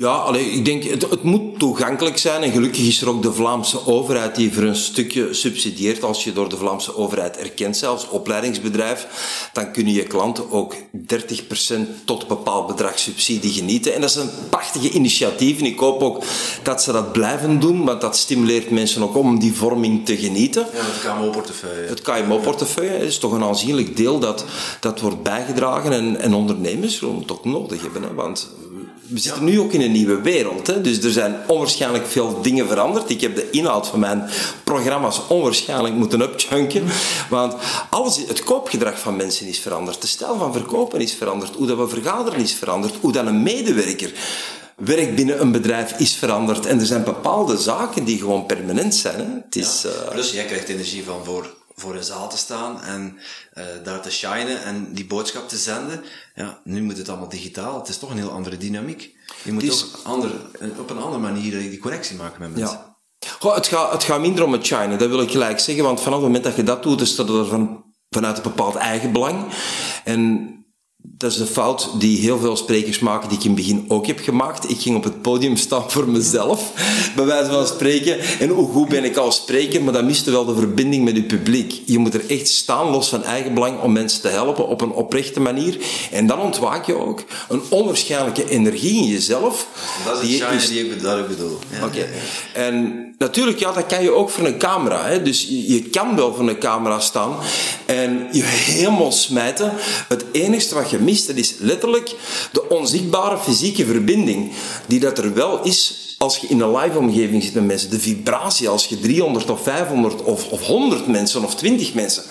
Ja, 0.00 0.12
allee, 0.12 0.44
ik 0.44 0.64
denk, 0.64 0.84
het, 0.84 1.10
het 1.10 1.22
moet 1.22 1.58
toegankelijk 1.58 2.18
zijn. 2.18 2.42
En 2.42 2.50
gelukkig 2.50 2.86
is 2.86 3.02
er 3.02 3.08
ook 3.08 3.22
de 3.22 3.32
Vlaamse 3.32 3.86
overheid 3.86 4.34
die 4.34 4.52
voor 4.52 4.62
een 4.62 4.76
stukje 4.76 5.34
subsidieert. 5.34 6.04
Als 6.04 6.24
je 6.24 6.32
door 6.32 6.48
de 6.48 6.56
Vlaamse 6.56 6.96
overheid 6.96 7.36
erkend 7.36 7.80
bent 7.80 7.84
als 7.84 8.08
opleidingsbedrijf, 8.08 9.06
dan 9.52 9.72
kunnen 9.72 9.92
je 9.92 10.02
klanten 10.02 10.50
ook 10.50 10.74
30% 10.74 10.76
tot 12.04 12.22
een 12.22 12.28
bepaald 12.28 12.66
bedrag 12.66 12.98
subsidie 12.98 13.52
genieten. 13.52 13.94
En 13.94 14.00
dat 14.00 14.10
is 14.10 14.16
een 14.16 14.30
prachtige 14.50 14.90
initiatief. 14.90 15.58
En 15.58 15.66
ik 15.66 15.78
hoop 15.78 16.02
ook 16.02 16.22
dat 16.62 16.82
ze 16.82 16.92
dat 16.92 17.12
blijven 17.12 17.60
doen, 17.60 17.84
want 17.84 18.00
dat 18.00 18.16
stimuleert 18.16 18.70
mensen 18.70 19.02
ook 19.02 19.16
om 19.16 19.38
die 19.38 19.54
vorming 19.54 20.06
te 20.06 20.16
genieten. 20.16 20.66
Ja, 20.74 20.82
met 20.82 21.14
KMO-portefeuille. 21.14 21.88
Het 21.88 22.02
KMO-portefeuille 22.02 23.06
is 23.06 23.18
toch 23.18 23.32
een 23.32 23.44
aanzienlijk 23.44 23.96
deel 23.96 24.18
dat, 24.18 24.44
dat 24.80 25.00
wordt 25.00 25.22
bijgedragen 25.22 25.92
en, 25.92 26.20
en 26.20 26.34
ondernemers 26.34 26.96
zullen 26.96 27.18
het 27.18 27.32
ook 27.32 27.44
nodig 27.44 27.82
hebben. 27.82 28.02
Hè? 28.02 28.14
Want 28.14 28.50
we 29.10 29.18
zitten 29.18 29.44
nu 29.44 29.60
ook 29.60 29.72
in 29.72 29.80
een 29.80 29.92
nieuwe 29.92 30.20
wereld. 30.20 30.66
Hè? 30.66 30.80
Dus 30.80 31.02
er 31.02 31.10
zijn 31.10 31.36
onwaarschijnlijk 31.46 32.06
veel 32.06 32.42
dingen 32.42 32.68
veranderd. 32.68 33.10
Ik 33.10 33.20
heb 33.20 33.34
de 33.34 33.50
inhoud 33.50 33.86
van 33.86 33.98
mijn 33.98 34.30
programma's 34.64 35.20
onwaarschijnlijk 35.28 35.94
moeten 35.94 36.20
upchunken. 36.20 36.84
Want 37.28 37.54
alles, 37.90 38.16
het 38.28 38.44
koopgedrag 38.44 38.98
van 38.98 39.16
mensen 39.16 39.46
is 39.46 39.58
veranderd. 39.58 40.00
De 40.00 40.06
stijl 40.06 40.38
van 40.38 40.52
verkopen 40.52 41.00
is 41.00 41.14
veranderd. 41.14 41.54
Hoe 41.54 41.66
dat 41.66 41.78
we 41.78 41.88
vergaderen 41.88 42.40
is 42.40 42.54
veranderd. 42.54 42.94
Hoe 43.00 43.12
dat 43.12 43.26
een 43.26 43.42
medewerker 43.42 44.12
werkt 44.76 45.14
binnen 45.14 45.40
een 45.40 45.52
bedrijf 45.52 45.98
is 45.98 46.14
veranderd. 46.14 46.66
En 46.66 46.80
er 46.80 46.86
zijn 46.86 47.04
bepaalde 47.04 47.58
zaken 47.58 48.04
die 48.04 48.18
gewoon 48.18 48.46
permanent 48.46 48.94
zijn. 48.94 49.18
Hè? 49.18 49.26
Het 49.44 49.56
is, 49.56 49.84
eh, 49.84 50.08
Plus, 50.10 50.32
jij 50.32 50.44
krijgt 50.44 50.68
energie 50.68 51.04
van 51.04 51.24
voor, 51.24 51.54
voor 51.80 51.94
een 51.94 52.04
zaal 52.04 52.28
te 52.28 52.36
staan 52.36 52.82
en 52.82 53.18
eh, 53.52 53.64
daar 53.84 54.00
te 54.00 54.10
shinen 54.10 54.62
en 54.62 54.92
die 54.92 55.06
boodschap 55.06 55.48
te 55.48 55.56
zenden. 55.56 56.04
Ja, 56.34 56.60
nu 56.64 56.82
moet 56.82 56.96
het 56.96 57.08
allemaal 57.08 57.28
digitaal. 57.28 57.78
Het 57.78 57.88
is 57.88 57.98
toch 57.98 58.10
een 58.10 58.16
heel 58.16 58.30
andere 58.30 58.56
dynamiek. 58.56 59.16
Je 59.42 59.52
moet 59.52 59.70
ook 59.70 60.00
ander, 60.02 60.30
op 60.78 60.90
een 60.90 60.98
andere 60.98 61.22
manier 61.22 61.50
die 61.50 61.78
connectie 61.78 62.16
maken 62.16 62.40
met 62.40 62.54
mensen. 62.54 62.78
Ja. 62.78 62.90
Goh, 63.38 63.54
het, 63.54 63.66
gaat, 63.66 63.92
het 63.92 64.02
gaat 64.02 64.20
minder 64.20 64.44
om 64.44 64.52
het 64.52 64.66
shinen, 64.66 64.98
dat 64.98 65.08
wil 65.08 65.20
ik 65.20 65.30
gelijk 65.30 65.60
zeggen. 65.60 65.84
Want 65.84 66.00
vanaf 66.00 66.18
het 66.18 66.26
moment 66.26 66.44
dat 66.44 66.56
je 66.56 66.62
dat 66.62 66.82
doet, 66.82 67.00
is 67.00 67.16
dat 67.16 67.28
er 67.28 67.46
van, 67.46 67.84
vanuit 68.10 68.36
een 68.36 68.42
bepaald 68.42 68.74
eigenbelang. 68.74 69.44
En 70.04 70.54
dat 71.02 71.32
is 71.32 71.38
een 71.38 71.46
fout 71.46 71.90
die 71.98 72.18
heel 72.18 72.38
veel 72.38 72.56
sprekers 72.56 72.98
maken, 72.98 73.28
die 73.28 73.38
ik 73.38 73.44
in 73.44 73.50
het 73.50 73.58
begin 73.60 73.84
ook 73.88 74.06
heb 74.06 74.18
gemaakt. 74.20 74.70
Ik 74.70 74.80
ging 74.80 74.96
op 74.96 75.04
het 75.04 75.22
podium 75.22 75.56
staan 75.56 75.90
voor 75.90 76.08
mezelf, 76.08 76.72
bij 77.16 77.24
wijze 77.24 77.50
van 77.50 77.66
spreken. 77.66 78.18
En 78.40 78.48
hoe 78.48 78.68
goed 78.72 78.88
ben 78.88 79.04
ik 79.04 79.16
als 79.16 79.36
spreker, 79.36 79.82
maar 79.82 79.92
dan 79.92 80.06
miste 80.06 80.30
wel 80.30 80.44
de 80.44 80.54
verbinding 80.54 81.04
met 81.04 81.16
je 81.16 81.22
publiek. 81.22 81.82
Je 81.84 81.98
moet 81.98 82.14
er 82.14 82.22
echt 82.30 82.48
staan, 82.48 82.90
los 82.90 83.08
van 83.08 83.24
eigenbelang, 83.24 83.80
om 83.80 83.92
mensen 83.92 84.20
te 84.20 84.28
helpen 84.28 84.68
op 84.68 84.80
een 84.80 84.92
oprechte 84.92 85.40
manier. 85.40 85.76
En 86.10 86.26
dan 86.26 86.40
ontwaak 86.40 86.86
je 86.86 86.94
ook 86.94 87.22
een 87.48 87.62
onwaarschijnlijke 87.68 88.48
energie 88.50 88.96
in 89.02 89.06
jezelf. 89.08 89.66
Dat 90.04 90.22
is 90.22 90.38
het 90.38 90.48
die 90.48 90.58
is- 90.58 90.68
die 90.68 90.84
ik, 90.84 90.92
ik 91.02 91.28
bedoel. 91.28 91.58
Ja, 91.70 91.84
Oké. 91.86 91.98
ja, 91.98 92.04
ja. 92.04 92.60
En 92.60 93.04
natuurlijk, 93.18 93.58
ja, 93.58 93.72
dat 93.72 93.86
kan 93.86 94.02
je 94.02 94.10
ook 94.14 94.30
voor 94.30 94.46
een 94.46 94.58
camera. 94.58 95.04
Hè. 95.06 95.22
Dus 95.22 95.42
je, 95.48 95.72
je 95.72 95.82
kan 95.82 96.16
wel 96.16 96.34
voor 96.34 96.48
een 96.48 96.58
camera 96.58 97.00
staan 97.00 97.36
en 97.86 98.26
je 98.32 98.42
helemaal 98.44 99.12
smijten. 99.12 99.72
Het 100.08 100.24
enige 100.32 100.74
wat 100.74 100.89
wat 100.90 101.00
je 101.00 101.06
mist, 101.06 101.26
dat 101.26 101.36
is 101.36 101.54
letterlijk 101.58 102.14
de 102.52 102.68
onzichtbare 102.68 103.38
fysieke 103.38 103.84
verbinding. 103.86 104.52
Die 104.86 105.00
dat 105.00 105.18
er 105.18 105.34
wel 105.34 105.62
is 105.62 105.94
als 106.18 106.36
je 106.36 106.46
in 106.46 106.60
een 106.60 106.76
live 106.76 106.98
omgeving 106.98 107.42
zit 107.42 107.54
met 107.54 107.66
mensen. 107.66 107.90
De 107.90 108.00
vibratie 108.00 108.68
als 108.68 108.86
je 108.86 109.00
300 109.00 109.50
of 109.50 109.62
500 109.62 110.22
of, 110.22 110.48
of 110.48 110.66
100 110.66 111.06
mensen 111.06 111.44
of 111.44 111.54
20 111.54 111.94
mensen. 111.94 112.22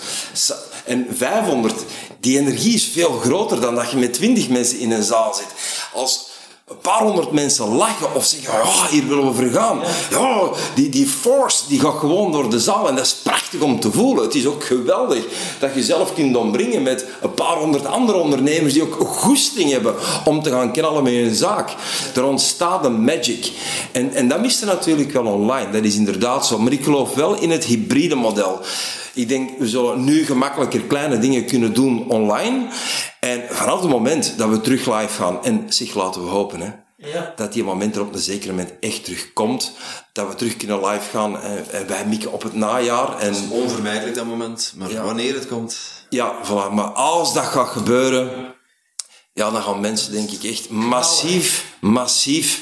En 0.84 1.06
500, 1.10 1.74
die 2.20 2.38
energie 2.38 2.74
is 2.74 2.84
veel 2.84 3.10
groter 3.10 3.60
dan 3.60 3.74
dat 3.74 3.90
je 3.90 3.96
met 3.96 4.12
20 4.12 4.48
mensen 4.48 4.78
in 4.78 4.90
een 4.90 5.02
zaal 5.02 5.34
zit. 5.34 5.48
Als 5.92 6.29
een 6.70 6.78
paar 6.80 7.02
honderd 7.02 7.30
mensen 7.30 7.68
lachen 7.68 8.14
of 8.14 8.24
zeggen, 8.24 8.52
ja, 8.52 8.88
hier 8.90 9.06
willen 9.06 9.26
we 9.26 9.34
vergaan. 9.34 9.80
Ja, 10.10 10.50
die, 10.74 10.88
die 10.88 11.06
force 11.06 11.62
die 11.68 11.80
gaat 11.80 11.98
gewoon 11.98 12.32
door 12.32 12.50
de 12.50 12.60
zaal 12.60 12.88
en 12.88 12.94
dat 12.94 13.04
is 13.04 13.14
prachtig 13.14 13.60
om 13.60 13.80
te 13.80 13.92
voelen. 13.92 14.24
Het 14.24 14.34
is 14.34 14.46
ook 14.46 14.64
geweldig 14.64 15.24
dat 15.58 15.74
je 15.74 15.82
zelf 15.82 16.14
kunt 16.14 16.36
ombrengen 16.36 16.82
met 16.82 17.06
een 17.22 17.34
paar 17.34 17.56
honderd 17.56 17.86
andere 17.86 18.18
ondernemers 18.18 18.72
die 18.72 18.82
ook 18.82 19.06
goesting 19.06 19.70
hebben 19.70 19.94
om 20.24 20.42
te 20.42 20.50
gaan 20.50 20.72
knallen 20.72 21.02
met 21.02 21.12
hun 21.12 21.34
zaak. 21.34 21.74
Er 22.14 22.24
ontstaat 22.24 22.84
een 22.84 23.04
magic. 23.04 23.50
En, 23.92 24.14
en 24.14 24.28
dat 24.28 24.40
mist 24.40 24.64
natuurlijk 24.64 25.12
wel 25.12 25.26
online, 25.26 25.70
dat 25.70 25.84
is 25.84 25.96
inderdaad 25.96 26.46
zo. 26.46 26.58
Maar 26.58 26.72
ik 26.72 26.84
geloof 26.84 27.14
wel 27.14 27.34
in 27.34 27.50
het 27.50 27.64
hybride 27.64 28.14
model. 28.14 28.60
Ik 29.14 29.28
denk, 29.28 29.58
we 29.58 29.68
zullen 29.68 30.04
nu 30.04 30.24
gemakkelijker 30.26 30.80
kleine 30.80 31.18
dingen 31.18 31.46
kunnen 31.46 31.74
doen 31.74 32.08
online. 32.08 32.66
En 33.20 33.42
vanaf 33.50 33.80
het 33.80 33.90
moment 33.90 34.34
dat 34.38 34.48
we 34.48 34.60
terug 34.60 34.86
live 34.86 35.12
gaan, 35.22 35.44
en 35.44 35.64
zich 35.68 35.94
laten 35.94 36.22
we 36.24 36.28
hopen, 36.28 36.60
hè, 36.60 36.70
Ja. 36.96 37.32
dat 37.36 37.52
die 37.52 37.64
moment 37.64 37.96
er 37.96 38.02
op 38.02 38.14
een 38.14 38.20
zeker 38.20 38.50
moment 38.50 38.72
echt 38.80 39.04
terugkomt, 39.04 39.72
dat 40.12 40.28
we 40.28 40.34
terug 40.34 40.56
kunnen 40.56 40.86
live 40.86 41.10
gaan 41.10 41.40
en, 41.40 41.70
en 41.70 41.86
wij 41.86 42.06
mikken 42.06 42.32
op 42.32 42.42
het 42.42 42.54
najaar. 42.54 43.18
En 43.18 43.26
Het 43.26 43.36
is 43.36 43.50
onvermijdelijk 43.50 44.16
dat 44.16 44.26
moment, 44.26 44.72
maar 44.76 44.90
Ja. 44.90 45.02
wanneer 45.02 45.34
het 45.34 45.46
komt... 45.48 45.78
ja, 46.10 46.34
voilà. 46.44 46.72
Maar 46.74 46.88
als 46.92 47.34
dat 47.34 47.44
gaat 47.44 47.68
gebeuren, 47.68 48.54
ja, 49.32 49.50
dan 49.50 49.62
gaan 49.62 49.80
mensen 49.80 50.12
denk 50.12 50.30
ik 50.30 50.44
echt 50.44 50.70
massief, 50.70 51.64
massief 51.80 52.60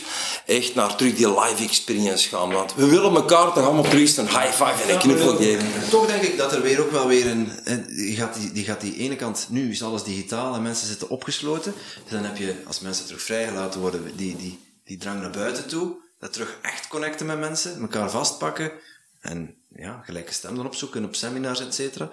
echt 0.49 0.75
naar 0.75 0.97
terug 0.97 1.15
die 1.15 1.41
live 1.41 1.63
experience 1.63 2.29
gaan. 2.29 2.53
Want 2.53 2.75
we 2.75 2.87
willen 2.87 3.15
elkaar 3.15 3.53
toch 3.53 3.65
allemaal 3.65 3.83
terug 3.83 4.17
een 4.17 4.29
high 4.29 4.53
five 4.53 4.83
en 4.83 4.91
een 4.91 4.99
knuffel 4.99 5.37
geven. 5.37 5.67
Toch 5.91 6.07
denk 6.07 6.23
ik 6.23 6.37
dat 6.37 6.53
er 6.53 6.63
weer 6.63 6.81
ook 6.81 6.91
wel 6.91 7.07
weer 7.07 7.27
een... 7.27 7.51
Die 7.87 8.17
gaat 8.17 8.35
die, 8.35 8.53
die 8.53 8.65
gaat 8.65 8.81
die 8.81 8.97
ene 8.97 9.17
kant... 9.17 9.47
Nu 9.51 9.71
is 9.71 9.83
alles 9.83 10.03
digitaal 10.03 10.55
en 10.55 10.63
mensen 10.63 10.87
zitten 10.87 11.09
opgesloten. 11.09 11.75
Dus 12.03 12.13
dan 12.13 12.25
heb 12.25 12.37
je, 12.37 12.55
als 12.67 12.81
mensen 12.81 13.07
terug 13.07 13.23
vrijgelaten 13.23 13.81
worden, 13.81 14.17
die, 14.17 14.37
die, 14.37 14.59
die 14.85 14.97
drang 14.97 15.21
naar 15.21 15.31
buiten 15.31 15.69
toe. 15.69 15.97
Dat 16.21 16.33
terug 16.33 16.59
echt 16.63 16.89
connecten 16.89 17.27
met 17.27 17.39
mensen, 17.39 17.81
elkaar 17.81 18.11
vastpakken. 18.11 18.73
En 19.21 19.55
ja, 19.77 20.03
gelijke 20.05 20.33
stem 20.33 20.57
dan 20.57 20.67
opzoeken 20.67 21.05
op 21.05 21.15
seminars, 21.15 21.61
et 21.61 21.75
cetera. 21.75 22.11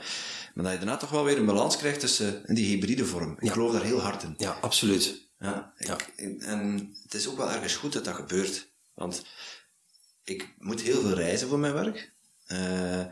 Maar 0.54 0.64
dat 0.64 0.74
je 0.74 0.80
daarna 0.80 0.98
toch 0.98 1.10
wel 1.10 1.24
weer 1.24 1.38
een 1.38 1.46
balans 1.46 1.78
krijgt 1.78 2.00
tussen 2.00 2.42
die 2.46 2.66
hybride 2.66 3.06
vorm. 3.06 3.36
Ik 3.40 3.52
geloof 3.52 3.72
daar 3.72 3.84
heel 3.84 4.02
hard 4.02 4.24
in. 4.24 4.34
Ja, 4.38 4.58
absoluut. 4.62 5.24
Ja, 5.40 5.74
ik, 5.78 6.14
en 6.40 6.94
het 7.04 7.14
is 7.14 7.28
ook 7.28 7.38
wel 7.38 7.52
ergens 7.52 7.76
goed 7.76 7.94
dat 7.94 8.06
dat 8.06 8.16
gebeurt. 8.16 8.68
Want 8.94 9.26
ik 10.24 10.54
moet 10.58 10.82
heel 10.82 11.02
veel 11.02 11.14
reizen 11.14 11.48
voor 11.48 11.60
mijn 11.60 11.74
werk. 11.74 12.12
Eh, 12.46 13.06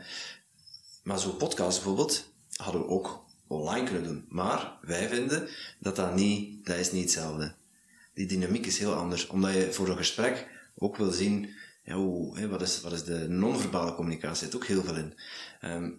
maar 1.02 1.18
zo'n 1.18 1.36
podcast 1.36 1.76
bijvoorbeeld 1.76 2.32
hadden 2.56 2.80
we 2.80 2.88
ook 2.88 3.24
online 3.46 3.84
kunnen 3.86 4.04
doen. 4.04 4.26
Maar 4.28 4.78
wij 4.82 5.08
vinden 5.08 5.48
dat 5.78 5.96
dat 5.96 6.14
niet, 6.14 6.66
dat 6.66 6.76
is 6.76 6.92
niet 6.92 7.02
hetzelfde. 7.02 7.54
Die 8.14 8.26
dynamiek 8.26 8.66
is 8.66 8.78
heel 8.78 8.94
anders. 8.94 9.26
Omdat 9.26 9.52
je 9.52 9.72
voor 9.72 9.88
een 9.88 9.96
gesprek 9.96 10.48
ook 10.76 10.96
wil 10.96 11.10
zien, 11.10 11.54
ja, 11.84 11.94
hoe, 11.94 12.48
wat, 12.48 12.62
is, 12.62 12.80
wat 12.80 12.92
is 12.92 13.04
de 13.04 13.28
non-verbale 13.28 13.94
communicatie? 13.94 14.46
Er 14.46 14.52
zit 14.52 14.54
ook 14.54 14.66
heel 14.66 14.82
veel 14.82 14.96
in. 14.96 15.18
Ehm, 15.60 15.90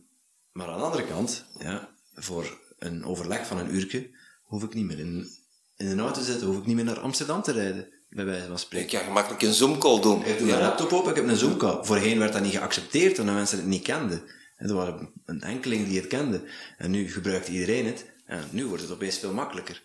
maar 0.51 0.67
aan 0.67 0.78
de 0.78 0.84
andere 0.84 1.07
kant, 1.07 1.45
ja, 1.59 1.95
voor 2.13 2.59
een 2.80 3.05
overleg 3.05 3.47
van 3.47 3.57
een 3.57 3.76
uurtje, 3.76 4.09
hoef 4.43 4.63
ik 4.63 4.73
niet 4.73 4.86
meer 4.86 4.99
in, 4.99 5.30
in 5.78 5.88
een 5.88 5.99
auto 5.99 6.19
te 6.19 6.26
zitten, 6.26 6.47
hoef 6.47 6.57
ik 6.57 6.65
niet 6.65 6.76
meer 6.76 6.86
naar 6.86 6.99
Amsterdam 6.99 7.41
te 7.41 7.51
rijden, 7.51 7.88
bij 8.09 8.26
wijze 8.26 8.47
van 8.47 8.59
spreken. 8.59 8.97
kan 8.97 9.07
gemakkelijk 9.07 9.41
een 9.41 9.53
Zoom-call 9.53 10.01
doen. 10.01 10.26
Ik 10.26 10.38
doe 10.38 10.47
mijn 10.47 10.61
laptop 10.61 10.93
open, 10.93 11.09
ik 11.09 11.15
heb 11.15 11.28
een 11.28 11.38
Zoom-call. 11.38 11.84
Voorheen 11.84 12.19
werd 12.19 12.34
dat 12.34 12.41
niet 12.41 12.55
geaccepteerd, 12.55 13.19
omdat 13.19 13.36
mensen 13.36 13.57
het 13.57 13.67
niet 13.67 13.84
kenden. 13.84 14.23
En 14.55 14.69
er 14.69 14.76
waren 14.76 15.11
een 15.26 15.41
enkeling 15.41 15.88
die 15.88 15.99
het 15.99 16.07
kende. 16.07 16.43
En 16.78 16.91
nu 16.91 17.11
gebruikt 17.11 17.47
iedereen 17.47 17.86
het. 17.86 18.05
En 18.26 18.43
nu 18.49 18.65
wordt 18.65 18.84
het 18.84 18.91
opeens 18.91 19.17
veel 19.17 19.34
makkelijker. 19.34 19.76
Het 19.76 19.84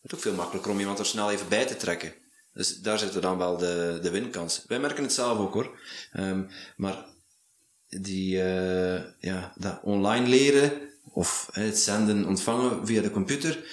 wordt 0.00 0.14
ook 0.14 0.22
veel 0.22 0.34
makkelijker 0.34 0.70
om 0.70 0.78
iemand 0.78 0.98
er 0.98 1.06
snel 1.06 1.30
even 1.30 1.48
bij 1.48 1.66
te 1.66 1.76
trekken. 1.76 2.14
Dus 2.52 2.80
daar 2.80 2.98
zit 2.98 3.14
er 3.14 3.20
dan 3.20 3.38
wel 3.38 3.56
de, 3.56 3.98
de 4.02 4.10
winkans. 4.10 4.64
Wij 4.66 4.78
merken 4.78 5.02
het 5.02 5.12
zelf 5.12 5.38
ook 5.38 5.52
hoor. 5.52 5.78
Ehm, 6.12 6.42
maar 6.76 7.04
die, 7.88 8.42
eh, 8.42 9.02
ja, 9.20 9.52
dat 9.56 9.80
online 9.82 10.28
leren, 10.28 10.72
of 11.12 11.48
hè, 11.52 11.62
het 11.62 11.78
zenden, 11.78 12.26
ontvangen 12.26 12.86
via 12.86 13.02
de 13.02 13.10
computer, 13.10 13.64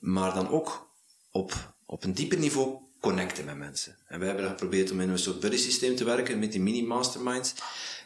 maar 0.00 0.34
dan 0.34 0.48
ook 0.48 0.90
op, 1.32 1.74
op 1.86 2.04
een 2.04 2.12
dieper 2.14 2.38
niveau 2.38 2.76
connecten 3.00 3.44
met 3.44 3.56
mensen. 3.56 3.96
En 4.08 4.18
wij 4.18 4.26
hebben 4.28 4.44
dat 4.44 4.52
geprobeerd 4.52 4.90
om 4.90 5.00
in 5.00 5.08
een 5.08 5.18
soort 5.18 5.40
buddy 5.40 5.56
systeem 5.56 5.96
te 5.96 6.04
werken, 6.04 6.38
met 6.38 6.52
die 6.52 6.60
mini-masterminds, 6.60 7.54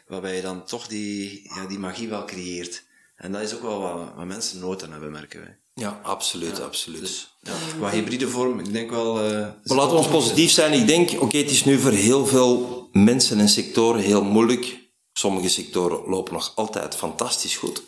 waarbij 0.07 0.35
je 0.35 0.41
dan 0.41 0.65
toch 0.65 0.87
die, 0.87 1.41
ja, 1.55 1.65
die 1.65 1.79
magie 1.79 2.09
wel 2.09 2.25
creëert. 2.25 2.83
En 3.15 3.31
dat 3.31 3.41
is 3.41 3.55
ook 3.55 3.61
wel 3.61 3.79
wat, 3.79 4.13
wat 4.15 4.25
mensen 4.25 4.59
nood 4.59 4.83
aan 4.83 4.91
hebben, 4.91 5.11
merken 5.11 5.39
wij. 5.39 5.57
Ja, 5.73 5.99
absoluut, 6.03 6.61
absoluut. 6.61 6.99
Dus 6.99 7.37
ja, 7.41 7.53
qua 7.77 7.89
hybride 7.89 8.27
vorm, 8.27 8.59
ik 8.59 8.71
denk 8.71 8.89
wel... 8.89 9.19
eh, 9.23 9.31
Maar 9.63 9.77
laten 9.77 9.91
we 9.91 9.97
ons 9.97 10.07
positief 10.07 10.51
zijn. 10.51 10.73
Ik 10.73 10.87
denk, 10.87 11.21
oké, 11.21 11.37
het 11.37 11.51
is 11.51 11.65
nu 11.65 11.79
voor 11.79 11.91
heel 11.91 12.25
veel 12.25 12.89
mensen 12.91 13.39
en 13.39 13.49
sectoren 13.49 14.01
heel 14.01 14.23
moeilijk. 14.23 14.77
Sommige 15.13 15.49
sectoren 15.49 16.09
lopen 16.09 16.33
nog 16.33 16.51
altijd 16.55 16.95
fantastisch 16.95 17.57
goed. 17.57 17.83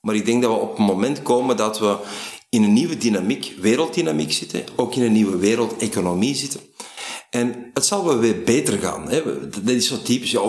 Maar 0.00 0.14
ik 0.14 0.24
denk 0.26 0.42
dat 0.42 0.50
we 0.52 0.58
op 0.58 0.78
een 0.78 0.84
moment 0.84 1.22
komen 1.22 1.56
dat 1.56 1.78
we 1.78 1.96
in 2.48 2.62
een 2.62 2.72
nieuwe 2.72 2.96
dynamiek, 2.96 3.54
werelddynamiek 3.60 4.32
zitten, 4.32 4.64
ook 4.76 4.94
in 4.94 5.02
een 5.02 5.12
nieuwe 5.12 5.36
wereldeconomie 5.36 6.34
zitten. 6.34 6.60
En 7.30 7.70
het 7.74 7.86
zal 7.86 8.04
wel 8.04 8.18
weer 8.18 8.42
beter 8.42 8.78
gaan. 8.78 9.10
Hè. 9.10 9.22
Dat 9.48 9.74
is 9.74 9.86
zo 9.86 10.02
typisch. 10.02 10.30
Ja, 10.30 10.40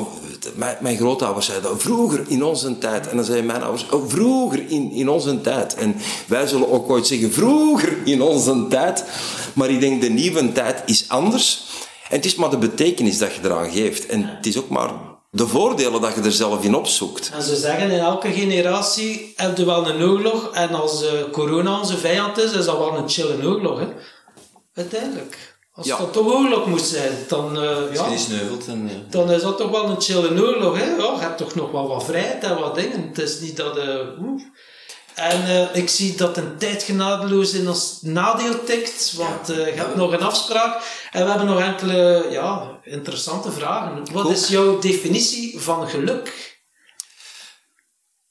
mijn, 0.55 0.77
mijn 0.81 0.97
grootouders 0.97 1.45
zeiden 1.45 1.79
vroeger 1.79 2.25
in 2.27 2.43
onze 2.43 2.77
tijd. 2.77 3.07
En 3.07 3.15
dan 3.15 3.25
zeiden 3.25 3.45
mijn 3.45 3.61
ouders 3.61 3.89
oh, 3.89 4.09
vroeger 4.09 4.69
in, 4.69 4.91
in 4.91 5.09
onze 5.09 5.41
tijd. 5.41 5.75
En 5.75 5.95
wij 6.27 6.47
zullen 6.47 6.71
ook 6.71 6.89
ooit 6.89 7.07
zeggen 7.07 7.31
vroeger 7.31 7.97
in 8.05 8.21
onze 8.21 8.65
tijd. 8.69 9.03
Maar 9.53 9.69
ik 9.69 9.79
denk 9.79 10.01
de 10.01 10.09
nieuwe 10.09 10.51
tijd 10.51 10.83
is 10.85 11.05
anders. 11.07 11.63
En 12.09 12.15
het 12.15 12.25
is 12.25 12.35
maar 12.35 12.49
de 12.49 12.57
betekenis 12.57 13.17
dat 13.17 13.33
je 13.33 13.39
eraan 13.43 13.71
geeft. 13.71 14.05
En 14.05 14.35
het 14.35 14.45
is 14.45 14.57
ook 14.57 14.69
maar 14.69 15.08
de 15.31 15.47
voordelen 15.47 16.01
dat 16.01 16.15
je 16.15 16.21
er 16.21 16.31
zelf 16.31 16.63
in 16.63 16.75
opzoekt. 16.75 17.31
En 17.33 17.41
ze 17.43 17.55
zeggen, 17.55 17.91
in 17.91 17.99
elke 17.99 18.31
generatie 18.31 19.33
heb 19.35 19.57
je 19.57 19.65
wel 19.65 19.89
een 19.89 20.03
oorlog. 20.03 20.49
En 20.53 20.69
als 20.69 21.05
eh, 21.05 21.11
corona 21.31 21.79
onze 21.79 21.97
vijand 21.97 22.37
is, 22.37 22.51
is 22.51 22.65
dat 22.65 22.77
wel 22.77 22.97
een 22.97 23.09
chille 23.09 23.45
oorlog. 23.47 23.79
Hè? 23.79 23.87
Uiteindelijk. 24.73 25.57
Als 25.73 25.87
Ja. 25.87 25.97
dat 25.97 26.13
toch 26.13 26.27
oorlog 26.27 26.65
moet 26.65 26.81
zijn, 26.81 27.11
dan, 27.27 27.55
eh, 27.55 27.61
je 27.61 27.89
ja, 27.93 28.09
die 28.09 28.17
sneuvelt, 28.17 28.67
en, 28.67 28.89
dan 29.09 29.31
is 29.31 29.41
dat 29.41 29.57
toch 29.57 29.71
wel 29.71 29.89
een 29.89 30.01
chille 30.01 30.41
oorlog. 30.41 30.77
Hè? 30.77 30.85
Ja, 30.85 30.95
je 31.13 31.19
hebt 31.19 31.37
toch 31.37 31.55
nog 31.55 31.71
wel 31.71 31.87
wat 31.87 32.03
vrijheid 32.03 32.43
en 32.43 32.59
wat 32.59 32.75
dingen. 32.75 33.07
Het 33.07 33.17
is 33.17 33.39
niet 33.39 33.57
dat... 33.57 33.77
oeh. 34.21 34.41
En 35.19 35.45
eh, 35.45 35.75
ik 35.75 35.89
zie 35.89 36.15
dat 36.15 36.37
een 36.37 36.57
tijd 36.57 36.83
genadeloos 36.83 37.53
in 37.53 37.67
ons 37.67 37.99
nadeel 38.01 38.63
tikt, 38.63 39.13
want 39.13 39.47
je 39.47 39.53
hebt 39.53 39.95
nog 39.95 40.11
een 40.11 40.23
afspraak. 40.23 40.83
En 41.11 41.23
we 41.23 41.29
hebben 41.29 41.47
nog 41.47 41.59
enkele 41.59 42.27
ja, 42.31 42.79
interessante 42.83 43.51
vragen. 43.51 44.11
Wat 44.11 44.25
Goed. 44.25 44.35
is 44.35 44.47
jouw 44.47 44.79
definitie 44.79 45.59
van 45.59 45.87
geluk? 45.89 46.57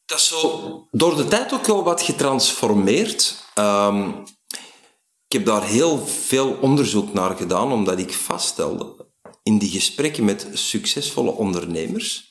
Dat 0.07 0.18
is 0.18 0.28
zo 0.28 0.86
door 0.91 1.16
de 1.16 1.28
tijd 1.28 1.53
ook 1.53 1.66
wel 1.66 1.84
wat 1.84 2.03
getransformeerd. 2.03 3.34
Ehm, 3.55 4.09
ik 5.26 5.32
heb 5.32 5.45
daar 5.45 5.64
heel 5.64 6.07
veel 6.07 6.59
onderzoek 6.61 7.12
naar 7.12 7.36
gedaan, 7.36 7.72
omdat 7.72 7.99
ik 7.99 8.12
vaststelde 8.12 9.07
in 9.43 9.59
die 9.59 9.70
gesprekken 9.70 10.24
met 10.24 10.47
succesvolle 10.53 11.30
ondernemers 11.30 12.28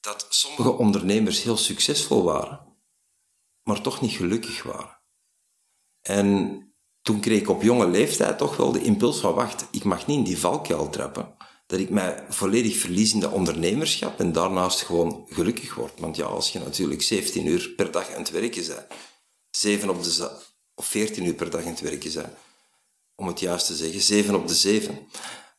dat 0.00 0.26
sommige 0.28 0.72
ondernemers 0.72 1.42
heel 1.42 1.56
succesvol 1.56 2.22
waren, 2.22 2.60
maar 3.68 3.80
toch 3.80 4.00
niet 4.00 4.12
gelukkig 4.12 4.62
waren. 4.62 4.98
En 6.02 6.62
toen 7.02 7.20
kreeg 7.20 7.40
ik 7.40 7.48
op 7.48 7.62
jonge 7.62 7.88
leeftijd 7.88 8.38
toch 8.38 8.56
wel 8.56 8.72
de 8.72 8.82
impuls 8.82 9.18
van 9.18 9.34
wacht, 9.34 9.66
ik 9.70 9.84
mag 9.84 10.06
niet 10.06 10.16
in 10.16 10.24
die 10.24 10.38
valkuil 10.38 10.90
trappen. 10.90 11.34
Dat 11.66 11.78
ik 11.78 11.90
mij 11.90 12.24
volledig 12.28 12.76
verlies 12.76 13.12
in 13.12 13.20
de 13.20 13.30
ondernemerschap 13.30 14.20
en 14.20 14.32
daarnaast 14.32 14.80
gewoon 14.80 15.26
gelukkig 15.28 15.74
word. 15.74 16.00
Want 16.00 16.16
ja, 16.16 16.24
als 16.24 16.52
je 16.52 16.58
natuurlijk 16.58 17.02
17 17.02 17.46
uur 17.46 17.68
per 17.76 17.90
dag 17.90 18.12
aan 18.12 18.20
het 18.20 18.30
werken 18.30 18.66
bent, 18.66 18.86
7 19.50 19.88
op 19.88 20.02
de 20.02 20.30
of 20.74 20.86
14 20.86 21.24
uur 21.24 21.34
per 21.34 21.50
dag 21.50 21.62
aan 21.62 21.70
het 21.70 21.80
werken 21.80 22.12
bent, 22.12 22.28
om 23.14 23.26
het 23.26 23.40
juist 23.40 23.66
te 23.66 23.76
zeggen, 23.76 24.00
7 24.00 24.34
op 24.34 24.48
de 24.48 24.54
7. 24.54 24.98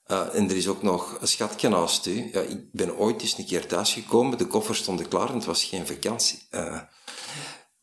Eh, 0.04 0.36
en 0.36 0.50
er 0.50 0.56
is 0.56 0.68
ook 0.68 0.82
nog 0.82 1.18
een 1.22 1.28
schatje. 1.28 2.30
Ja, 2.32 2.42
ik 2.42 2.72
ben 2.72 2.98
ooit 2.98 3.22
eens 3.22 3.38
een 3.38 3.46
keer 3.46 3.68
thuisgekomen, 3.68 4.38
de 4.38 4.48
koffers 4.48 4.80
stonden 4.80 5.08
klaar 5.08 5.30
en 5.30 5.36
het 5.36 5.46
was 5.46 5.64
geen 5.64 5.88
vakantie. 5.88 6.40
Eh, 6.50 6.82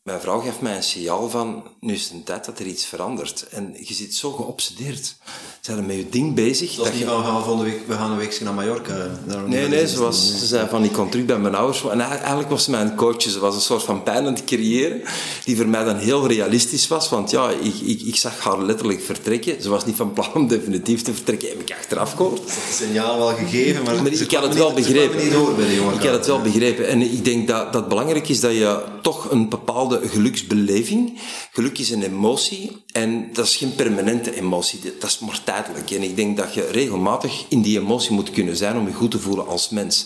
mijn 0.07 0.19
vrouw 0.19 0.39
geeft 0.39 0.61
mij 0.61 0.75
een 0.75 0.83
signaal 0.83 1.29
van, 1.29 1.63
nu 1.79 1.93
is 1.93 2.09
het 2.13 2.25
tijd 2.25 2.45
dat 2.45 2.59
er 2.59 2.65
iets 2.65 2.85
verandert. 2.85 3.45
En 3.49 3.75
je 3.79 3.93
zit 3.93 4.15
zo 4.15 4.31
geobsedeerd. 4.31 5.15
Zijn 5.61 5.77
er 5.77 5.83
met 5.83 5.95
je 5.95 6.09
ding 6.09 6.35
bezig. 6.35 6.75
Dat 6.75 6.85
is 6.85 6.91
niet 6.91 7.01
je... 7.01 7.07
van, 7.07 7.17
we 7.17 7.23
gaan, 7.23 7.43
volgende 7.43 7.63
week, 7.71 7.87
we 7.87 7.93
gaan 7.93 8.11
een 8.11 8.17
weekje 8.17 8.43
naar 8.43 8.53
Mallorca. 8.53 9.09
Daarom 9.25 9.49
Nee, 9.49 9.61
dat 9.61 9.69
nee, 9.69 9.87
ze, 9.87 9.99
was, 9.99 10.39
ze 10.39 10.45
zei 10.45 10.67
van, 10.69 10.83
ik 10.83 10.91
kom 10.93 11.09
terug 11.09 11.25
bij 11.25 11.37
mijn 11.39 11.55
ouders. 11.55 11.83
En 11.89 11.99
eigenlijk 12.01 12.49
was 12.49 12.63
ze 12.63 12.71
mijn 12.71 12.95
coach. 12.95 13.21
Ze 13.21 13.39
was 13.39 13.55
een 13.55 13.61
soort 13.61 13.83
van 13.83 14.03
pijn 14.03 14.25
aan 14.25 14.33
het 14.33 14.43
creëren, 14.43 15.01
die 15.43 15.55
voor 15.55 15.67
mij 15.67 15.83
dan 15.83 15.95
heel 15.95 16.27
realistisch 16.27 16.87
was. 16.87 17.09
Want 17.09 17.31
ja, 17.31 17.49
ik, 17.49 17.75
ik, 17.85 18.01
ik 18.01 18.15
zag 18.15 18.39
haar 18.39 18.61
letterlijk 18.61 19.01
vertrekken. 19.01 19.61
Ze 19.61 19.69
was 19.69 19.85
niet 19.85 19.95
van 19.95 20.13
plan 20.13 20.33
om 20.33 20.47
definitief 20.47 21.01
te 21.01 21.13
vertrekken, 21.13 21.49
heb 21.49 21.61
ik 21.61 21.71
achteraf 21.77 22.11
gehoord. 22.13 22.39
Het 22.39 22.73
signaal 22.75 23.17
wel 23.17 23.35
gegeven, 23.35 23.83
maar, 23.83 24.03
Maar 24.03 24.13
ze 24.13 24.23
ik 24.23 24.31
had 24.31 24.43
het 24.43 24.55
wel 24.55 24.73
niet- 24.73 24.85
ze 24.85 24.91
begrepen. 24.91 25.15
kwamen 25.17 25.25
niet 25.33 25.45
door 25.45 25.53
bij 25.55 25.65
de 25.67 25.75
jongen. 25.75 25.93
Ik 25.93 26.01
had 26.03 26.11
het 26.13 26.25
wel 26.27 26.41
begrepen. 26.41 26.87
En 26.87 27.01
ik 27.01 27.25
denk 27.25 27.47
dat, 27.47 27.63
dat 27.73 27.73
het 27.81 27.87
belangrijk 27.89 28.29
is 28.29 28.39
dat 28.39 28.51
je 28.51 28.83
toch 29.01 29.31
een 29.31 29.49
bepaalde 29.49 29.96
geluksbeleving... 30.03 31.19
Geluk 31.51 31.77
is 31.77 31.89
een 31.89 32.03
emotie 32.03 32.83
en 32.91 33.33
dat 33.33 33.45
is 33.45 33.55
geen 33.55 33.75
permanente 33.75 34.35
emotie. 34.35 34.79
Dat 34.99 35.09
is 35.09 35.19
maar 35.19 35.43
tijdelijk. 35.43 35.91
En 35.91 36.03
ik 36.03 36.15
denk 36.15 36.37
dat 36.37 36.53
je 36.53 36.67
regelmatig 36.71 37.45
in 37.49 37.61
die 37.61 37.79
emotie 37.79 38.11
moet 38.11 38.31
kunnen 38.31 38.55
zijn 38.55 38.77
om 38.77 38.87
je 38.87 38.93
goed 38.93 39.11
te 39.11 39.19
voelen 39.19 39.47
als 39.47 39.69
mens. 39.69 40.05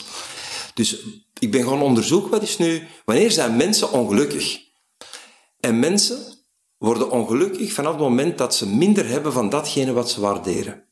Dus 0.74 0.98
ik 1.40 1.52
ben 1.52 1.64
gaan 1.64 1.82
onderzoeken, 1.82 2.32
wat 2.32 2.42
is 2.42 2.58
nu... 2.58 2.88
Wanneer 3.06 3.32
zijn 3.32 3.56
mensen 3.56 3.92
ongelukkig? 3.92 4.60
En 5.60 5.80
mensen 5.80 6.18
worden 6.78 7.12
ongelukkig 7.12 7.74
vanaf 7.74 7.92
het 7.92 8.02
moment 8.02 8.38
dat 8.38 8.56
ze 8.56 8.68
minder 8.68 9.08
hebben 9.08 9.34
van 9.34 9.50
datgene 9.50 9.94
wat 9.94 10.10
ze 10.10 10.22
waarderen. 10.22 10.86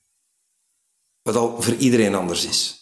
Wat 1.22 1.36
al 1.36 1.62
voor 1.62 1.76
iedereen 1.76 2.16
anders 2.16 2.46
is. 2.46 2.80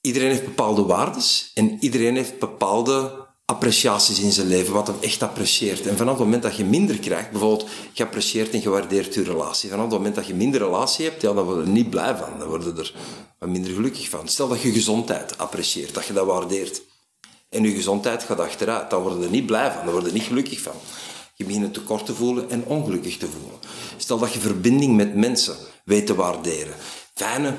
Iedereen 0.00 0.30
heeft 0.30 0.44
bepaalde 0.44 0.82
waardes 0.82 1.50
en 1.54 1.76
iedereen 1.80 2.16
heeft 2.16 2.38
bepaalde 2.38 3.21
appreciaties 3.52 4.20
in 4.20 4.32
zijn 4.32 4.46
leven, 4.46 4.72
wat 4.72 4.86
hem 4.86 4.96
echt 5.00 5.22
apprecieert. 5.22 5.86
En 5.86 5.96
vanaf 5.96 6.14
het 6.14 6.24
moment 6.24 6.42
dat 6.42 6.56
je 6.56 6.64
minder 6.64 6.98
krijgt, 6.98 7.30
bijvoorbeeld, 7.30 7.68
je 7.92 8.02
apprecieert 8.02 8.50
en 8.50 8.62
je 8.62 8.68
waardeert 8.68 9.14
je 9.14 9.22
relatie. 9.22 9.70
Vanaf 9.70 9.84
het 9.84 9.94
moment 9.94 10.14
dat 10.14 10.26
je 10.26 10.34
minder 10.34 10.60
relatie 10.60 11.04
hebt, 11.04 11.22
ja, 11.22 11.32
dan 11.32 11.44
word 11.44 11.56
je 11.56 11.62
er 11.62 11.68
niet 11.68 11.90
blij 11.90 12.16
van. 12.16 12.38
Dan 12.38 12.48
word 12.48 12.64
je 12.64 12.72
er 12.76 12.94
wat 13.38 13.48
minder 13.48 13.72
gelukkig 13.72 14.08
van. 14.08 14.28
Stel 14.28 14.48
dat 14.48 14.60
je 14.60 14.72
gezondheid 14.72 15.38
apprecieert, 15.38 15.94
dat 15.94 16.06
je 16.06 16.12
dat 16.12 16.26
waardeert. 16.26 16.82
En 17.48 17.62
je 17.62 17.74
gezondheid 17.74 18.22
gaat 18.22 18.40
achteruit, 18.40 18.90
dan 18.90 19.02
word 19.02 19.18
je 19.18 19.24
er 19.24 19.30
niet 19.30 19.46
blij 19.46 19.72
van, 19.72 19.84
dan 19.84 19.92
word 19.92 20.02
je 20.04 20.10
er 20.10 20.16
niet 20.16 20.26
gelukkig 20.26 20.60
van. 20.60 20.74
Je 21.34 21.44
begint 21.44 21.64
een 21.64 21.72
tekort 21.72 22.06
te 22.06 22.14
voelen 22.14 22.50
en 22.50 22.64
ongelukkig 22.64 23.16
te 23.16 23.26
voelen. 23.26 23.58
Stel 23.96 24.18
dat 24.18 24.32
je 24.32 24.38
verbinding 24.38 24.96
met 24.96 25.14
mensen 25.14 25.56
weet 25.84 26.06
te 26.06 26.14
waarderen. 26.14 26.74
Fijne 27.14 27.54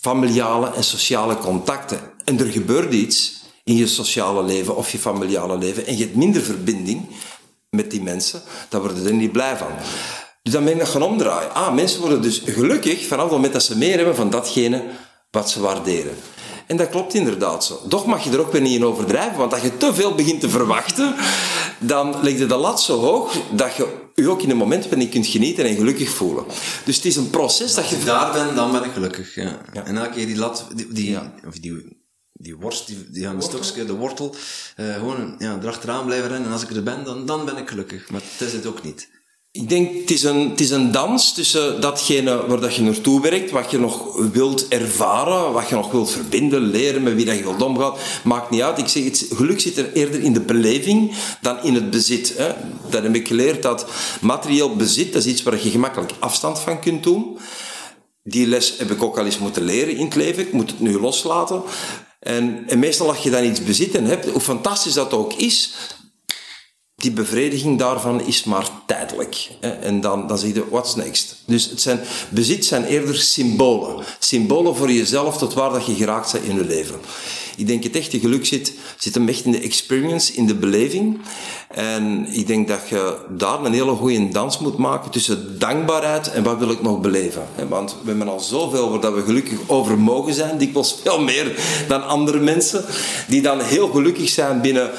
familiale 0.00 0.72
en 0.72 0.84
sociale 0.84 1.36
contacten. 1.36 2.00
En 2.24 2.40
er 2.40 2.46
gebeurt 2.46 2.92
iets 2.92 3.41
in 3.64 3.76
je 3.76 3.86
sociale 3.86 4.42
leven 4.42 4.76
of 4.76 4.90
je 4.90 4.98
familiale 4.98 5.58
leven 5.58 5.86
en 5.86 5.96
je 5.96 6.04
hebt 6.04 6.16
minder 6.16 6.42
verbinding 6.42 7.06
met 7.70 7.90
die 7.90 8.02
mensen, 8.02 8.42
dan 8.68 8.80
worden 8.80 9.06
er 9.06 9.12
niet 9.12 9.32
blij 9.32 9.56
van. 9.56 9.70
Dus 10.42 10.52
dan 10.52 10.64
ben 10.64 10.72
ik 10.72 10.78
dat 10.78 10.88
gaan 10.88 11.02
omdraaien. 11.02 11.54
Ah, 11.54 11.74
mensen 11.74 12.00
worden 12.00 12.22
dus 12.22 12.42
gelukkig 12.44 13.06
vanaf 13.06 13.24
het 13.24 13.32
moment 13.32 13.52
dat 13.52 13.62
ze 13.62 13.78
meer 13.78 13.96
hebben 13.96 14.16
van 14.16 14.30
datgene 14.30 14.82
wat 15.30 15.50
ze 15.50 15.60
waarderen. 15.60 16.16
En 16.66 16.76
dat 16.76 16.88
klopt 16.88 17.14
inderdaad 17.14 17.64
zo. 17.64 17.80
Doch 17.84 18.06
mag 18.06 18.24
je 18.24 18.30
er 18.30 18.40
ook 18.40 18.52
weer 18.52 18.60
niet 18.60 18.74
in 18.74 18.84
overdrijven, 18.84 19.38
want 19.38 19.52
als 19.52 19.62
je 19.62 19.76
te 19.76 19.94
veel 19.94 20.14
begint 20.14 20.40
te 20.40 20.48
verwachten, 20.48 21.14
dan 21.78 22.16
leg 22.22 22.38
je 22.38 22.46
de 22.46 22.56
lat 22.56 22.82
zo 22.82 23.00
hoog 23.00 23.36
dat 23.50 23.74
je 23.74 24.00
je 24.14 24.28
ook 24.28 24.42
in 24.42 24.50
een 24.50 24.56
moment 24.56 24.88
bent 24.88 25.00
niet 25.00 25.10
kunt 25.10 25.26
genieten 25.26 25.64
en 25.64 25.76
gelukkig 25.76 26.08
voelen. 26.08 26.44
Dus 26.84 26.96
het 26.96 27.04
is 27.04 27.16
een 27.16 27.30
proces 27.30 27.74
dat 27.74 27.88
je... 27.88 27.94
Als 27.94 28.04
ik 28.04 28.10
daar 28.10 28.32
ben, 28.32 28.54
dan 28.54 28.72
ben 28.72 28.84
ik 28.84 28.92
gelukkig. 28.92 29.34
Ja. 29.34 29.60
En 29.72 29.96
elke 29.96 30.10
keer 30.10 30.26
die 30.26 30.36
lat, 30.36 30.66
die, 30.74 30.92
die, 30.92 31.18
of 31.46 31.58
die, 31.58 32.01
die 32.42 32.56
worst, 32.56 32.86
die, 32.86 33.10
die 33.10 33.28
aan 33.28 33.36
een 33.36 33.42
stukje, 33.42 33.84
de 33.84 33.92
wortel, 33.92 34.34
eh, 34.76 34.94
gewoon 34.94 35.34
ja, 35.38 35.58
erachteraan 35.62 36.04
blijven 36.04 36.28
rennen. 36.28 36.46
En 36.46 36.52
als 36.52 36.62
ik 36.62 36.70
er 36.70 36.82
ben, 36.82 37.04
dan, 37.04 37.26
dan 37.26 37.44
ben 37.44 37.56
ik 37.56 37.68
gelukkig. 37.68 38.10
Maar 38.10 38.20
het 38.38 38.48
is 38.48 38.52
het 38.52 38.66
ook 38.66 38.82
niet. 38.82 39.08
Ik 39.50 39.68
denk, 39.68 39.94
het 40.00 40.10
is, 40.10 40.22
een, 40.22 40.50
het 40.50 40.60
is 40.60 40.70
een 40.70 40.92
dans 40.92 41.34
tussen 41.34 41.80
datgene 41.80 42.46
waar 42.46 42.60
dat 42.60 42.74
je 42.74 42.82
naartoe 42.82 43.20
werkt, 43.20 43.50
wat 43.50 43.70
je 43.70 43.78
nog 43.78 44.16
wilt 44.32 44.68
ervaren, 44.68 45.52
wat 45.52 45.68
je 45.68 45.74
nog 45.74 45.90
wilt 45.90 46.10
verbinden, 46.10 46.60
leren, 46.60 47.02
met 47.02 47.14
wie 47.14 47.24
dat 47.24 47.36
je 47.36 47.42
wilt 47.42 47.62
omgaan. 47.62 47.94
Maakt 48.24 48.50
niet 48.50 48.62
uit. 48.62 48.78
Ik 48.78 48.88
zeg, 48.88 49.04
het 49.04 49.26
geluk 49.34 49.60
zit 49.60 49.76
er 49.76 49.92
eerder 49.92 50.22
in 50.22 50.32
de 50.32 50.40
beleving 50.40 51.14
dan 51.40 51.62
in 51.62 51.74
het 51.74 51.90
bezit. 51.90 52.36
Hè. 52.36 52.52
Dat 52.90 53.02
heb 53.02 53.14
ik 53.14 53.26
geleerd, 53.28 53.62
dat 53.62 53.86
materieel 54.20 54.76
bezit, 54.76 55.12
dat 55.12 55.24
is 55.24 55.30
iets 55.30 55.42
waar 55.42 55.64
je 55.64 55.70
gemakkelijk 55.70 56.12
afstand 56.18 56.58
van 56.58 56.80
kunt 56.80 57.02
doen. 57.02 57.38
Die 58.24 58.46
les 58.46 58.78
heb 58.78 58.90
ik 58.90 59.02
ook 59.02 59.18
al 59.18 59.24
eens 59.24 59.38
moeten 59.38 59.62
leren 59.62 59.96
in 59.96 60.04
het 60.04 60.14
leven. 60.14 60.42
Ik 60.42 60.52
moet 60.52 60.70
het 60.70 60.80
nu 60.80 61.00
loslaten. 61.00 61.62
En, 62.22 62.64
en 62.66 62.78
meestal 62.78 63.08
als 63.08 63.18
je 63.18 63.30
dan 63.30 63.44
iets 63.44 63.62
bezit 63.62 63.94
en 63.94 64.04
hebt, 64.04 64.28
hoe 64.28 64.40
fantastisch 64.40 64.92
dat 64.92 65.12
ook 65.12 65.32
is, 65.32 65.72
die 67.02 67.10
bevrediging 67.10 67.78
daarvan 67.78 68.26
is 68.26 68.44
maar 68.44 68.68
tijdelijk. 68.86 69.50
En 69.60 70.00
dan, 70.00 70.26
dan 70.26 70.38
zeg 70.38 70.54
je, 70.54 70.64
what's 70.70 70.94
next? 70.94 71.36
Dus 71.44 71.70
het 71.70 71.80
zijn, 71.80 72.00
bezit 72.28 72.64
zijn 72.64 72.84
eerder 72.84 73.16
symbolen. 73.16 74.04
Symbolen 74.18 74.76
voor 74.76 74.92
jezelf 74.92 75.38
tot 75.38 75.54
waar 75.54 75.72
dat 75.72 75.86
je 75.86 75.94
geraakt 75.94 76.32
bent 76.32 76.44
in 76.44 76.54
je 76.54 76.64
leven. 76.64 77.00
Ik 77.56 77.66
denk 77.66 77.82
het 77.82 77.96
echte 77.96 78.20
geluk 78.20 78.46
zit, 78.46 78.72
zit 78.98 79.14
hem 79.14 79.28
echt 79.28 79.44
in 79.44 79.52
de 79.52 79.60
experience, 79.60 80.32
in 80.32 80.46
de 80.46 80.54
beleving. 80.54 81.20
En 81.68 82.26
ik 82.30 82.46
denk 82.46 82.68
dat 82.68 82.88
je 82.88 83.16
daar 83.28 83.64
een 83.64 83.72
hele 83.72 83.94
goede 83.94 84.28
dans 84.28 84.58
moet 84.58 84.76
maken 84.76 85.10
tussen 85.10 85.58
dankbaarheid 85.58 86.30
en 86.30 86.42
wat 86.42 86.58
wil 86.58 86.70
ik 86.70 86.82
nog 86.82 87.00
beleven. 87.00 87.46
Want 87.68 87.96
we 88.02 88.08
hebben 88.08 88.28
al 88.28 88.40
zoveel 88.40 88.90
waar 88.90 89.00
dat 89.00 89.14
we 89.14 89.22
gelukkig 89.22 89.58
over 89.66 89.98
mogen 89.98 90.34
zijn, 90.34 90.58
dikwijls 90.58 90.98
veel 91.02 91.20
meer 91.20 91.56
dan 91.88 92.06
andere 92.06 92.40
mensen, 92.40 92.84
die 93.28 93.42
dan 93.42 93.60
heel 93.60 93.88
gelukkig 93.88 94.28
zijn 94.28 94.60
binnen 94.60 94.90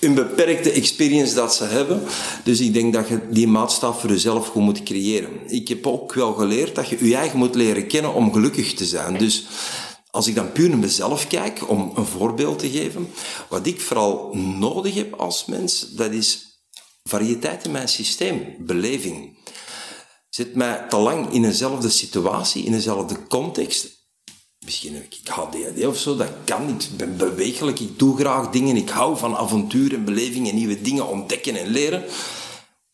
een 0.00 0.14
beperkte 0.14 0.70
experience 0.70 1.34
dat 1.34 1.54
ze 1.54 1.64
hebben. 1.64 2.02
Dus 2.44 2.60
ik 2.60 2.72
denk 2.72 2.92
dat 2.92 3.08
je 3.08 3.20
die 3.30 3.46
maatstaf 3.46 4.00
voor 4.00 4.10
jezelf 4.10 4.48
goed 4.48 4.62
moet 4.62 4.82
creëren. 4.82 5.30
Ik 5.46 5.68
heb 5.68 5.86
ook 5.86 6.14
wel 6.14 6.32
geleerd 6.32 6.74
dat 6.74 6.88
je 6.88 7.06
je 7.08 7.16
eigen 7.16 7.38
moet 7.38 7.54
leren 7.54 7.86
kennen 7.86 8.14
om 8.14 8.32
gelukkig 8.32 8.74
te 8.74 8.84
zijn. 8.84 9.18
Dus 9.18 9.46
als 10.10 10.26
ik 10.26 10.34
dan 10.34 10.52
puur 10.52 10.68
naar 10.68 10.78
mezelf 10.78 11.26
kijk, 11.26 11.68
om 11.70 11.92
een 11.94 12.06
voorbeeld 12.06 12.58
te 12.58 12.70
geven, 12.70 13.12
wat 13.48 13.66
ik 13.66 13.80
vooral 13.80 14.34
nodig 14.36 14.94
heb 14.94 15.14
als 15.14 15.44
mens, 15.44 15.88
dat 15.90 16.12
is 16.12 16.60
variëteit 17.02 17.64
in 17.64 17.70
mijn 17.70 17.88
systeem, 17.88 18.54
beleving. 18.58 19.38
Zet 20.28 20.54
mij 20.54 20.86
te 20.88 20.96
lang 20.96 21.32
in 21.32 21.44
eenzelfde 21.44 21.88
situatie, 21.88 22.64
in 22.64 22.74
eenzelfde 22.74 23.26
context, 23.26 23.99
Misschien 24.70 24.94
heb 24.94 25.04
ik 25.76 25.86
of 25.88 25.98
zo, 25.98 26.16
dat 26.16 26.28
kan 26.44 26.66
niet. 26.66 26.82
Ik 26.82 26.96
ben 26.96 27.16
bewegelijk, 27.16 27.80
ik 27.80 27.98
doe 27.98 28.16
graag 28.16 28.50
dingen, 28.50 28.76
ik 28.76 28.88
hou 28.88 29.18
van 29.18 29.36
avontuur 29.36 29.94
en 29.94 30.04
beleving 30.04 30.48
en 30.48 30.54
nieuwe 30.54 30.80
dingen 30.80 31.08
ontdekken 31.08 31.56
en 31.56 31.66
leren. 31.66 32.04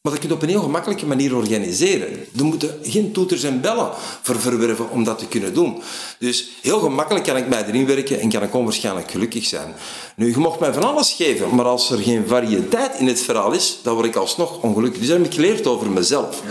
Maar 0.00 0.12
dat 0.12 0.18
kun 0.18 0.28
je 0.28 0.34
op 0.34 0.42
een 0.42 0.48
heel 0.48 0.62
gemakkelijke 0.62 1.06
manier 1.06 1.36
organiseren. 1.36 2.26
Er 2.36 2.44
moeten 2.44 2.78
geen 2.82 3.12
toeters 3.12 3.42
en 3.42 3.60
bellen 3.60 3.90
voor 4.22 4.40
verwerven 4.40 4.90
om 4.90 5.04
dat 5.04 5.18
te 5.18 5.26
kunnen 5.26 5.54
doen. 5.54 5.82
Dus 6.18 6.48
heel 6.62 6.78
gemakkelijk 6.78 7.24
kan 7.24 7.36
ik 7.36 7.48
mij 7.48 7.66
erin 7.66 7.86
werken 7.86 8.20
en 8.20 8.30
kan 8.30 8.42
ik 8.42 8.54
onwaarschijnlijk 8.54 9.10
gelukkig 9.10 9.44
zijn. 9.44 9.74
Nu, 10.16 10.30
je 10.30 10.38
mocht 10.38 10.60
mij 10.60 10.72
van 10.72 10.84
alles 10.84 11.12
geven, 11.12 11.54
maar 11.54 11.66
als 11.66 11.90
er 11.90 11.98
geen 11.98 12.26
variëteit 12.26 12.98
in 12.98 13.06
het 13.06 13.20
verhaal 13.20 13.52
is, 13.52 13.78
dan 13.82 13.94
word 13.94 14.06
ik 14.06 14.16
alsnog 14.16 14.62
ongelukkig. 14.62 15.00
Dus 15.00 15.08
dat 15.08 15.18
heb 15.18 15.26
ik 15.26 15.34
geleerd 15.34 15.66
over 15.66 15.90
mezelf. 15.90 16.42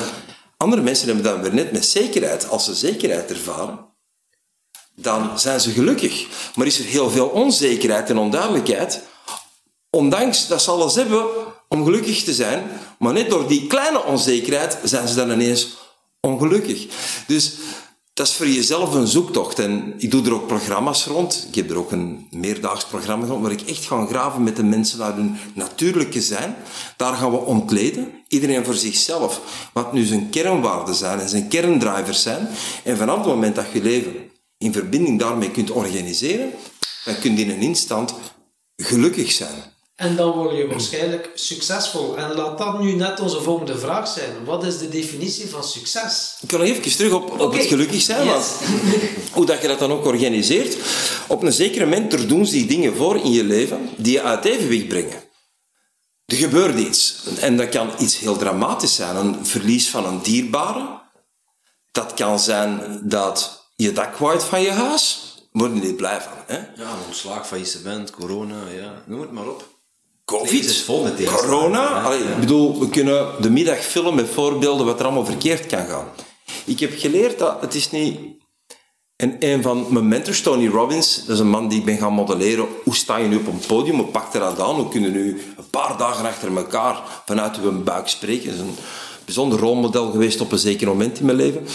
Andere 0.58 0.82
mensen 0.82 1.08
hebben 1.08 1.24
dat 1.26 1.42
weer 1.42 1.54
net 1.54 1.72
met 1.72 1.86
zekerheid. 1.86 2.50
Als 2.50 2.66
ze 2.66 2.76
zekerheid 2.76 3.30
ervaren, 3.30 3.94
dan 4.96 5.40
zijn 5.40 5.60
ze 5.60 5.72
gelukkig. 5.72 6.28
Maar 6.56 6.66
is 6.66 6.80
er 6.80 6.86
heel 6.86 7.10
veel 7.10 7.28
onzekerheid 7.28 8.10
en 8.10 8.18
onduidelijkheid, 8.18 9.02
ondanks 9.90 10.48
dat 10.48 10.62
ze 10.62 10.72
alles 10.72 10.96
hebben 10.96 11.26
om 11.68 11.84
gelukkig 11.84 12.24
te 12.24 12.34
zijn, 12.34 12.64
maar 13.00 13.14
net 13.14 13.30
door 13.30 13.48
die 13.48 13.68
kleine 13.68 14.04
onzekerheid 14.04 14.78
zijn 14.84 15.08
ze 15.08 15.16
dan 15.16 15.32
ineens 15.32 15.78
ongelukkig. 16.20 16.88
Dus 17.28 17.54
dat 18.16 18.28
is 18.28 18.34
voor 18.34 18.48
jezelf 18.48 18.94
een 18.94 19.08
zoektocht. 19.08 19.60
En 19.60 19.94
ik 19.98 20.12
doe 20.12 20.26
er 20.26 20.34
ook 20.34 20.48
programma's 20.48 21.06
rond. 21.06 21.46
Ik 21.48 21.56
heb 21.56 21.70
er 21.70 21.78
ook 21.78 21.92
een 21.92 22.28
meerdaags 22.32 22.86
programma 22.86 23.26
rond, 23.26 23.42
waar 23.42 23.52
ik 23.52 23.62
echt 23.62 23.86
ga 23.86 24.06
graven 24.06 24.44
met 24.44 24.56
de 24.56 24.64
mensen 24.64 25.00
naar 25.00 25.16
hun 25.16 25.38
natuurlijke 25.54 26.22
zijn. 26.22 26.56
Daar 26.98 27.14
gaan 27.14 27.32
we 27.32 27.38
ontleden, 27.38 28.14
iedereen 28.28 28.66
voor 28.66 28.74
zichzelf, 28.74 29.42
wat 29.74 29.94
nu 29.94 30.04
zijn 30.04 30.30
kernwaarden 30.30 30.96
zijn 30.96 31.20
en 31.20 31.30
zijn 31.30 31.48
kerndrivers 31.48 32.22
zijn. 32.22 32.48
En 32.84 32.98
vanaf 32.98 33.18
het 33.18 33.26
moment 33.26 33.56
dat 33.56 33.66
je 33.74 33.82
leven 33.82 34.14
in 34.58 34.74
verbinding 34.74 35.20
daarmee 35.20 35.52
kunt 35.52 35.72
organiseren, 35.72 36.52
dan 37.06 37.20
kun 37.20 37.38
je 37.38 37.44
in 37.44 37.50
een 37.50 37.62
instant 37.62 38.14
gelukkig 38.76 39.32
zijn. 39.32 39.74
En 39.96 40.16
dan 40.16 40.32
word 40.32 40.58
je 40.58 40.68
waarschijnlijk 40.68 41.30
succesvol. 41.36 42.18
En 42.18 42.34
laat 42.34 42.58
dat 42.58 42.80
nu 42.80 42.92
net 42.92 43.20
onze 43.20 43.42
volgende 43.42 43.78
vraag 43.78 44.08
zijn. 44.08 44.46
Wat 44.46 44.64
is 44.64 44.78
de 44.78 44.90
definitie 44.90 45.48
van 45.48 45.64
succes? 45.64 46.38
Ik 46.42 46.48
kan 46.48 46.60
nog 46.60 46.68
even 46.68 46.96
terug 46.96 47.14
op, 47.14 47.40
op 47.40 47.54
het 47.54 47.66
gelukkig 47.66 48.02
zijn, 48.02 48.26
Yes. 48.28 48.34
want 48.34 48.50
hoe 49.32 49.46
dat 49.46 49.62
je 49.62 49.68
dat 49.68 49.80
dan 49.80 49.92
ook 49.92 50.06
organiseert. 50.06 50.78
Op 51.28 51.44
een 51.44 51.54
zeker 51.54 51.82
moment 51.88 52.14
er 52.14 52.28
doen 52.28 52.46
zich 52.46 52.66
dingen 52.66 52.96
voor 52.96 53.16
in 53.18 53.32
je 53.32 53.44
leven 53.44 53.90
die 53.98 54.12
je 54.12 54.22
uit 54.22 54.46
evenwicht 54.46 54.88
brengen. 54.88 55.24
Er 56.26 56.36
gebeurt 56.38 56.80
iets. 56.80 57.24
En 57.40 57.58
dat 57.58 57.70
kan 57.70 57.90
iets 58.00 58.20
heel 58.20 58.38
dramatisch 58.38 58.96
zijn. 58.96 59.16
Een 59.16 59.46
verlies 59.46 59.90
van 59.90 60.06
een 60.06 60.22
dierbare. 60.22 61.02
Dat 61.92 62.14
kan 62.14 62.40
zijn 62.40 63.00
dat 63.04 63.65
je 63.76 63.92
dak 63.92 64.18
waait 64.18 64.44
van 64.44 64.62
je 64.62 64.72
huis. 64.72 65.34
Word 65.52 65.74
je 65.74 65.82
niet 65.82 65.96
blij 65.96 66.22
van. 66.22 66.32
Hè? 66.46 66.58
Ja, 66.58 66.92
een 66.92 67.06
ontslag, 67.06 67.48
faillissement, 67.48 68.12
corona, 68.12 68.56
ja, 68.76 69.04
noem 69.06 69.22
het 69.22 69.32
maar 69.32 69.48
op. 69.48 69.74
COVID, 70.26 70.66
is 70.66 70.84
vol 70.84 71.04
met 71.04 71.24
corona. 71.24 71.82
Ja, 71.82 72.02
Allee, 72.02 72.24
ja. 72.24 72.30
Ik 72.30 72.40
bedoel, 72.40 72.80
we 72.80 72.90
kunnen 72.90 73.42
de 73.42 73.50
middag 73.50 73.84
vullen 73.84 74.16
met 74.16 74.30
voorbeelden 74.30 74.86
wat 74.86 75.00
er 75.00 75.06
allemaal 75.06 75.26
verkeerd 75.26 75.66
kan 75.66 75.86
gaan. 75.86 76.08
Ik 76.66 76.80
heb 76.80 76.92
geleerd 76.98 77.40
dat 77.40 77.62
het 77.62 77.76
is 77.76 77.92
niet... 77.92 78.20
En 79.16 79.36
een 79.40 79.62
van 79.62 79.86
mijn 79.90 80.08
mentors, 80.08 80.42
Tony 80.42 80.68
Robbins, 80.68 81.26
dat 81.26 81.36
is 81.36 81.40
een 81.40 81.50
man 81.50 81.68
die 81.68 81.80
ik 81.80 81.86
ben 81.86 81.98
gaan 81.98 82.14
modelleren. 82.14 82.68
Hoe 82.84 82.96
sta 82.96 83.18
je 83.18 83.28
nu 83.28 83.36
op 83.36 83.48
een 83.48 83.60
podium? 83.68 83.96
Hoe 83.96 84.06
pak 84.06 84.34
je 84.34 84.40
dat 84.40 84.60
aan? 84.60 84.76
Hoe 84.76 84.90
kunnen 84.90 85.12
nu 85.12 85.42
een 85.58 85.70
paar 85.70 85.98
dagen 85.98 86.26
achter 86.26 86.58
elkaar 86.58 87.02
vanuit 87.26 87.60
uw 87.60 87.84
buik 87.84 88.08
spreken? 88.08 88.46
Dat 88.46 88.56
is 88.56 88.62
een 88.62 88.76
bijzonder 89.26 89.60
rolmodel 89.60 90.12
geweest 90.12 90.42
op 90.42 90.52
een 90.52 90.58
zeker 90.58 90.88
moment 90.88 91.20
in 91.20 91.26
mijn 91.26 91.38
leven. 91.38 91.68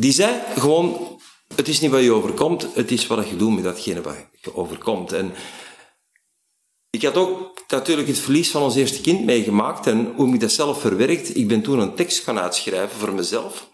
Die 0.00 0.12
zei 0.12 0.40
gewoon, 0.56 1.18
het 1.54 1.68
is 1.68 1.80
niet 1.80 1.90
wat 1.90 2.02
je 2.02 2.12
overkomt, 2.12 2.66
het 2.74 2.90
is 2.90 3.06
wat 3.06 3.28
je 3.28 3.36
doet 3.36 3.54
met 3.54 3.64
datgene 3.64 4.00
wat 4.00 4.16
je 4.40 4.56
overkomt. 4.56 5.12
En 5.12 5.32
ik 6.90 7.02
had 7.02 7.16
ook 7.16 7.64
natuurlijk 7.68 8.08
het 8.08 8.18
verlies 8.18 8.50
van 8.50 8.62
ons 8.62 8.74
eerste 8.74 9.00
kind 9.00 9.24
meegemaakt 9.24 9.86
en 9.86 10.12
hoe 10.16 10.34
ik 10.34 10.40
dat 10.40 10.52
zelf 10.52 10.80
verwerkt. 10.80 11.36
Ik 11.36 11.48
ben 11.48 11.62
toen 11.62 11.78
een 11.78 11.94
tekst 11.94 12.22
gaan 12.22 12.38
uitschrijven 12.38 12.98
voor 12.98 13.12
mezelf. 13.12 13.68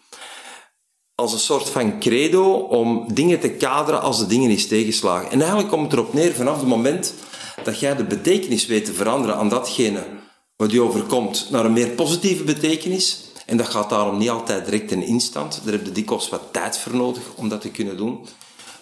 Als 1.14 1.32
een 1.32 1.38
soort 1.38 1.68
van 1.68 2.00
credo 2.00 2.52
om 2.52 3.14
dingen 3.14 3.40
te 3.40 3.50
kaderen 3.50 4.02
als 4.02 4.18
de 4.18 4.26
dingen 4.26 4.50
is 4.50 4.66
tegenslagen. 4.66 5.30
En 5.30 5.38
eigenlijk 5.40 5.70
komt 5.70 5.82
het 5.82 5.92
erop 5.92 6.12
neer 6.12 6.34
vanaf 6.34 6.58
het 6.58 6.68
moment 6.68 7.14
dat 7.64 7.80
jij 7.80 7.96
de 7.96 8.04
betekenis 8.04 8.66
weet 8.66 8.84
te 8.84 8.92
veranderen 8.92 9.36
aan 9.36 9.48
datgene 9.48 10.06
wat 10.56 10.70
je 10.70 10.82
overkomt 10.82 11.48
naar 11.50 11.64
een 11.64 11.72
meer 11.72 11.88
positieve 11.88 12.44
betekenis. 12.44 13.25
En 13.46 13.56
dat 13.56 13.68
gaat 13.68 13.90
daarom 13.90 14.18
niet 14.18 14.30
altijd 14.30 14.64
direct 14.64 14.90
in 14.90 15.02
instant. 15.02 15.60
Daar 15.64 15.72
heb 15.72 15.86
je 15.86 15.92
dikwijls 15.92 16.28
wat 16.28 16.42
tijd 16.52 16.78
voor 16.78 16.96
nodig 16.96 17.22
om 17.34 17.48
dat 17.48 17.60
te 17.60 17.70
kunnen 17.70 17.96
doen. 17.96 18.26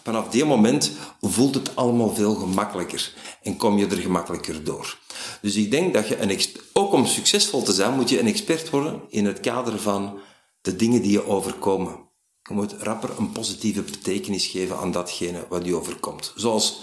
Vanaf 0.03 0.29
die 0.29 0.45
moment 0.45 0.91
voelt 1.21 1.55
het 1.55 1.77
allemaal 1.77 2.15
veel 2.15 2.35
gemakkelijker 2.35 3.13
en 3.43 3.57
kom 3.57 3.79
je 3.79 3.87
er 3.87 3.97
gemakkelijker 3.97 4.65
door. 4.65 4.99
Dus 5.41 5.55
ik 5.55 5.71
denk 5.71 5.95
dat 5.95 6.09
je, 6.09 6.21
een 6.21 6.41
ook 6.73 6.93
om 6.93 7.07
succesvol 7.07 7.63
te 7.63 7.73
zijn, 7.73 7.95
moet 7.95 8.09
je 8.09 8.21
een 8.21 8.27
expert 8.27 8.71
worden 8.71 9.01
in 9.09 9.27
het 9.27 9.41
kader 9.41 9.81
van 9.81 10.19
de 10.61 10.77
dingen 10.77 11.03
die 11.03 11.11
je 11.11 11.27
overkomen. 11.27 11.97
Je 12.43 12.55
moet 12.55 12.75
rapper 12.79 13.11
een 13.19 13.33
positieve 13.33 13.83
betekenis 13.83 14.47
geven 14.47 14.79
aan 14.79 14.93
datgene 14.93 15.47
wat 15.49 15.65
je 15.65 15.75
overkomt. 15.75 16.33
Zoals 16.37 16.83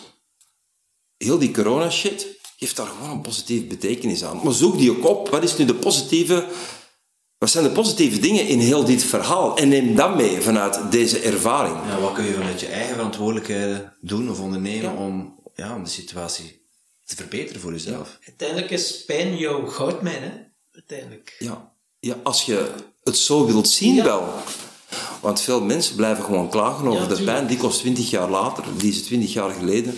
heel 1.17 1.37
die 1.37 1.51
corona 1.51 1.89
shit, 1.89 2.27
geeft 2.57 2.75
daar 2.75 2.87
gewoon 2.87 3.09
een 3.09 3.21
positieve 3.21 3.65
betekenis 3.65 4.23
aan. 4.23 4.39
Maar 4.43 4.53
zoek 4.53 4.77
die 4.77 4.91
ook 4.91 5.05
op. 5.05 5.29
Wat 5.29 5.43
is 5.43 5.57
nu 5.57 5.65
de 5.65 5.75
positieve 5.75 6.47
wat 7.41 7.49
zijn 7.49 7.63
de 7.63 7.69
positieve 7.71 8.19
dingen 8.19 8.47
in 8.47 8.59
heel 8.59 8.83
dit 8.83 9.03
verhaal? 9.03 9.57
En 9.57 9.67
neem 9.69 9.95
dat 9.95 10.15
mee 10.15 10.41
vanuit 10.41 10.91
deze 10.91 11.19
ervaring. 11.19 11.75
Ja, 11.87 11.99
wat 11.99 12.13
kun 12.13 12.23
je 12.23 12.33
vanuit 12.33 12.59
je 12.59 12.67
eigen 12.67 12.93
verantwoordelijkheden 12.95 13.93
doen 14.01 14.29
of 14.29 14.39
ondernemen 14.39 14.97
om, 14.97 15.39
ja, 15.55 15.75
om 15.75 15.83
de 15.83 15.89
situatie 15.89 16.61
te 17.05 17.15
verbeteren 17.15 17.61
voor 17.61 17.71
jezelf? 17.71 18.17
Uiteindelijk 18.27 18.71
is 18.71 19.05
pijn 19.05 19.37
jouw 19.37 19.65
goudmijn, 19.65 20.21
hè? 20.21 20.29
Uiteindelijk. 20.73 21.35
Ja, 21.39 21.71
ja 21.99 22.15
als 22.23 22.43
je 22.45 22.71
het 23.03 23.17
zo 23.17 23.45
wilt 23.45 23.67
zien 23.69 23.95
Ja. 23.95 24.03
wel. 24.03 24.33
Want 25.21 25.41
veel 25.41 25.61
mensen 25.61 25.95
blijven 25.95 26.23
gewoon 26.23 26.49
klagen 26.49 26.87
over 26.87 27.09
Ja, 27.09 27.15
de 27.15 27.23
pijn 27.23 27.47
die 27.47 27.57
kost 27.57 27.79
20 27.79 28.09
jaar 28.09 28.29
later, 28.29 28.63
die 28.77 28.93
ze 28.93 29.01
20 29.01 29.33
jaar 29.33 29.49
geleden 29.51 29.97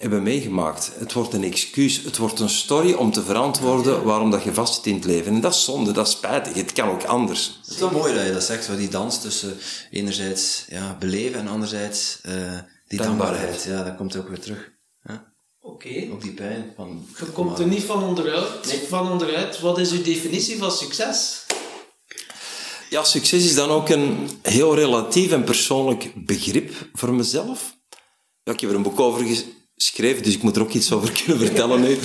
hebben 0.00 0.22
meegemaakt. 0.22 0.92
Het 0.98 1.12
wordt 1.12 1.34
een 1.34 1.44
excuus, 1.44 2.02
het 2.04 2.16
wordt 2.16 2.40
een 2.40 2.48
story 2.48 2.92
om 2.92 3.12
te 3.12 3.22
verantwoorden 3.22 4.04
waarom 4.04 4.30
dat 4.30 4.42
je 4.42 4.54
vast 4.54 4.74
zit 4.74 4.86
in 4.86 4.94
het 4.94 5.04
leven. 5.04 5.34
En 5.34 5.40
dat 5.40 5.54
is 5.54 5.64
zonde, 5.64 5.92
dat 5.92 6.06
is 6.06 6.12
spijtig. 6.12 6.54
Het 6.54 6.72
kan 6.72 6.88
ook 6.88 7.04
anders. 7.04 7.58
Het 7.62 7.74
is 7.74 7.78
wel 7.80 7.90
mooi 7.90 8.14
dat 8.14 8.26
je 8.26 8.32
dat 8.32 8.42
zegt, 8.42 8.76
die 8.76 8.88
dans 8.88 9.20
tussen 9.20 9.56
enerzijds 9.90 10.64
ja, 10.68 10.96
beleven 10.98 11.40
en 11.40 11.48
anderzijds 11.48 12.18
eh, 12.22 12.32
die 12.32 12.98
Dankbaarheid. 12.98 12.98
dankbaarheid. 12.98 13.64
Ja, 13.64 13.82
dat 13.82 13.96
komt 13.96 14.16
ook 14.16 14.28
weer 14.28 14.40
terug. 14.40 14.70
Ja? 15.02 15.32
Oké. 15.60 16.08
Ook 16.12 16.22
die 16.22 16.32
pijn 16.32 16.72
van... 16.76 17.06
Je 17.18 17.24
komt 17.24 17.58
er 17.58 17.66
niet 17.66 17.82
van 17.82 18.02
onderuit. 18.02 18.84
Van 18.88 19.10
onderuit. 19.10 19.60
Wat 19.60 19.78
is 19.78 19.92
uw 19.92 20.02
definitie 20.02 20.58
van 20.58 20.72
succes? 20.72 21.44
Ja, 22.90 23.04
succes 23.04 23.44
is 23.44 23.54
dan 23.54 23.70
ook 23.70 23.88
een 23.88 24.30
heel 24.42 24.74
relatief 24.74 25.32
en 25.32 25.44
persoonlijk 25.44 26.12
begrip 26.14 26.72
voor 26.92 27.14
mezelf. 27.14 27.76
Ja, 28.42 28.52
ik 28.52 28.60
heb 28.60 28.70
er 28.70 28.76
een 28.76 28.82
boek 28.82 29.00
over 29.00 29.24
geschreven, 29.82 30.22
dus 30.22 30.34
ik 30.34 30.42
moet 30.42 30.56
er 30.56 30.62
ook 30.62 30.72
iets 30.72 30.92
over 30.92 31.12
kunnen 31.22 31.38
vertellen 31.38 31.80
nu. 31.80 31.98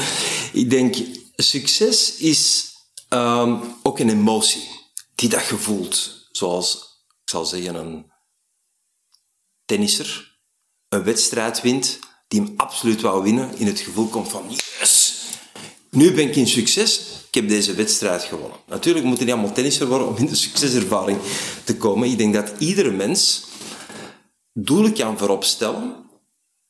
Ik 0.54 0.70
denk, 0.70 0.96
succes 1.36 2.16
is 2.16 2.72
ehm, 3.10 3.58
ook 3.84 4.00
een 4.00 4.10
emotie 4.10 4.70
die 5.16 5.30
dat 5.30 5.48
je 5.48 5.58
voelt. 5.58 6.28
Zoals, 6.32 6.74
ik 7.24 7.30
zal 7.30 7.46
zeggen, 7.46 7.76
een 7.76 8.12
tennisser 9.66 10.34
een 10.90 11.04
wedstrijd 11.04 11.62
wint 11.62 12.00
die 12.28 12.42
hem 12.42 12.54
absoluut 12.58 13.02
wou 13.02 13.24
winnen, 13.24 13.58
in 13.58 13.68
het 13.68 13.80
gevoel 13.80 14.08
komt 14.08 14.30
van 14.30 14.44
yes, 14.80 15.24
nu 15.90 16.14
ben 16.14 16.28
ik 16.28 16.36
in 16.36 16.48
succes, 16.48 17.00
ik 17.28 17.34
heb 17.34 17.48
deze 17.48 17.74
wedstrijd 17.74 18.24
gewonnen. 18.24 18.58
Natuurlijk 18.68 19.06
moet 19.06 19.18
je 19.18 19.24
niet 19.24 19.34
allemaal 19.34 19.54
tennisser 19.54 19.88
worden 19.88 20.08
om 20.08 20.18
in 20.18 20.26
de 20.26 20.36
succeservaring 20.36 21.20
te 21.64 21.78
komen. 21.78 22.10
Ik 22.10 22.18
denk 22.18 22.34
dat 22.34 22.52
iedere 22.60 22.92
mens 22.92 23.44
doelen 24.54 24.94
kan 24.94 25.18
voorop 25.18 25.44
stellen 25.44 26.05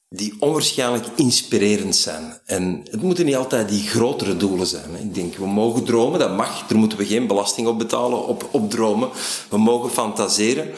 die 0.09 0.33
onwaarschijnlijk 0.39 1.05
inspirerend 1.15 1.95
zijn. 1.95 2.39
En 2.45 2.85
het 2.91 3.01
moeten 3.01 3.25
niet 3.25 3.35
altijd 3.35 3.69
die 3.69 3.87
grotere 3.87 4.37
doelen 4.37 4.67
zijn. 4.67 4.95
Ik 4.95 5.15
denk, 5.15 5.35
we 5.35 5.47
mogen 5.47 5.83
dromen, 5.83 6.19
dat 6.19 6.35
mag. 6.35 6.67
Daar 6.67 6.77
moeten 6.77 6.97
we 6.97 7.05
geen 7.05 7.27
belasting 7.27 7.67
op 7.67 7.77
betalen, 7.77 8.27
op, 8.27 8.47
op 8.51 8.69
dromen. 8.69 9.09
We 9.49 9.57
mogen 9.57 9.89
fantaseren. 9.89 10.73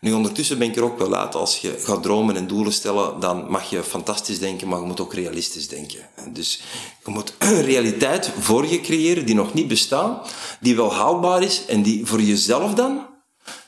Nu, 0.00 0.12
ondertussen 0.12 0.58
ben 0.58 0.68
ik 0.68 0.76
er 0.76 0.84
ook 0.84 0.98
wel 0.98 1.14
uit. 1.14 1.34
Als 1.34 1.58
je 1.58 1.74
gaat 1.78 2.02
dromen 2.02 2.36
en 2.36 2.46
doelen 2.46 2.72
stellen, 2.72 3.20
dan 3.20 3.50
mag 3.50 3.70
je 3.70 3.82
fantastisch 3.82 4.38
denken, 4.38 4.68
maar 4.68 4.80
je 4.80 4.86
moet 4.86 5.00
ook 5.00 5.14
realistisch 5.14 5.68
denken. 5.68 5.98
Dus 6.32 6.62
je 7.04 7.10
moet 7.10 7.34
een 7.38 7.62
realiteit 7.62 8.30
voor 8.38 8.66
je 8.66 8.80
creëren 8.80 9.26
die 9.26 9.34
nog 9.34 9.54
niet 9.54 9.68
bestaat, 9.68 10.30
die 10.60 10.76
wel 10.76 10.92
haalbaar 10.94 11.42
is 11.42 11.64
en 11.66 11.82
die 11.82 12.06
voor 12.06 12.20
jezelf 12.20 12.74
dan 12.74 13.06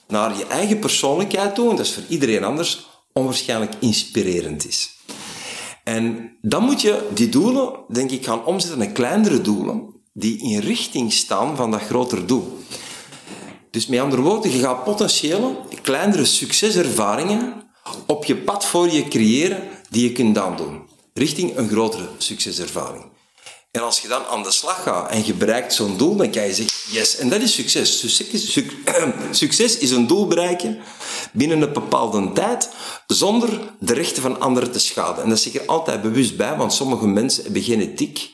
naar 0.08 0.36
je 0.36 0.46
eigen 0.46 0.78
persoonlijkheid 0.78 1.54
toe, 1.54 1.70
en 1.70 1.76
dat 1.76 1.86
is 1.86 1.92
voor 1.92 2.02
iedereen 2.08 2.44
anders, 2.44 2.86
onwaarschijnlijk 3.14 3.72
inspirerend 3.80 4.68
is. 4.68 4.90
En 5.84 6.36
dan 6.42 6.64
moet 6.64 6.80
je 6.80 7.08
die 7.14 7.28
doelen, 7.28 7.72
denk 7.88 8.10
ik, 8.10 8.24
gaan 8.24 8.44
omzetten 8.44 8.78
naar 8.78 8.92
kleinere 8.92 9.40
doelen, 9.40 9.94
die 10.12 10.42
in 10.42 10.58
richting 10.58 11.12
staan 11.12 11.56
van 11.56 11.70
dat 11.70 11.80
grotere 11.80 12.24
doel. 12.24 12.58
Dus 13.70 13.86
met 13.86 14.00
andere 14.00 14.22
woorden, 14.22 14.50
je 14.50 14.58
gaat 14.58 14.84
potentiële, 14.84 15.56
kleinere 15.82 16.24
succeservaringen 16.24 17.62
op 18.06 18.24
je 18.24 18.36
pad 18.36 18.64
voor 18.64 18.90
je 18.90 19.08
creëren 19.08 19.62
die 19.90 20.02
je 20.02 20.12
kunt 20.12 20.38
aandoen. 20.38 20.82
Richting 21.14 21.56
een 21.56 21.68
grotere 21.68 22.08
succeservaring. 22.18 23.04
En 23.74 23.82
als 23.82 24.00
je 24.00 24.08
dan 24.08 24.24
aan 24.26 24.42
de 24.42 24.50
slag 24.50 24.82
gaat 24.82 25.10
en 25.10 25.26
je 25.26 25.34
bereikt 25.34 25.74
zo'n 25.74 25.96
doel, 25.96 26.16
dan 26.16 26.30
kan 26.30 26.46
je 26.46 26.54
zeggen, 26.54 26.92
yes, 26.92 27.16
en 27.16 27.28
dat 27.28 27.40
is 27.40 27.54
succes. 27.54 27.98
Succes, 28.16 28.52
suc- 28.52 28.72
succes 29.30 29.78
is 29.78 29.90
een 29.90 30.06
doel 30.06 30.26
bereiken 30.26 30.78
binnen 31.32 31.62
een 31.62 31.72
bepaalde 31.72 32.32
tijd, 32.32 32.68
zonder 33.06 33.48
de 33.80 33.94
rechten 33.94 34.22
van 34.22 34.40
anderen 34.40 34.72
te 34.72 34.78
schaden. 34.78 35.22
En 35.24 35.28
dat 35.28 35.44
ik 35.44 35.54
er 35.54 35.66
altijd 35.66 36.02
bewust 36.02 36.36
bij, 36.36 36.56
want 36.56 36.72
sommige 36.72 37.06
mensen 37.06 37.42
hebben 37.44 37.62
genetiek 37.62 38.30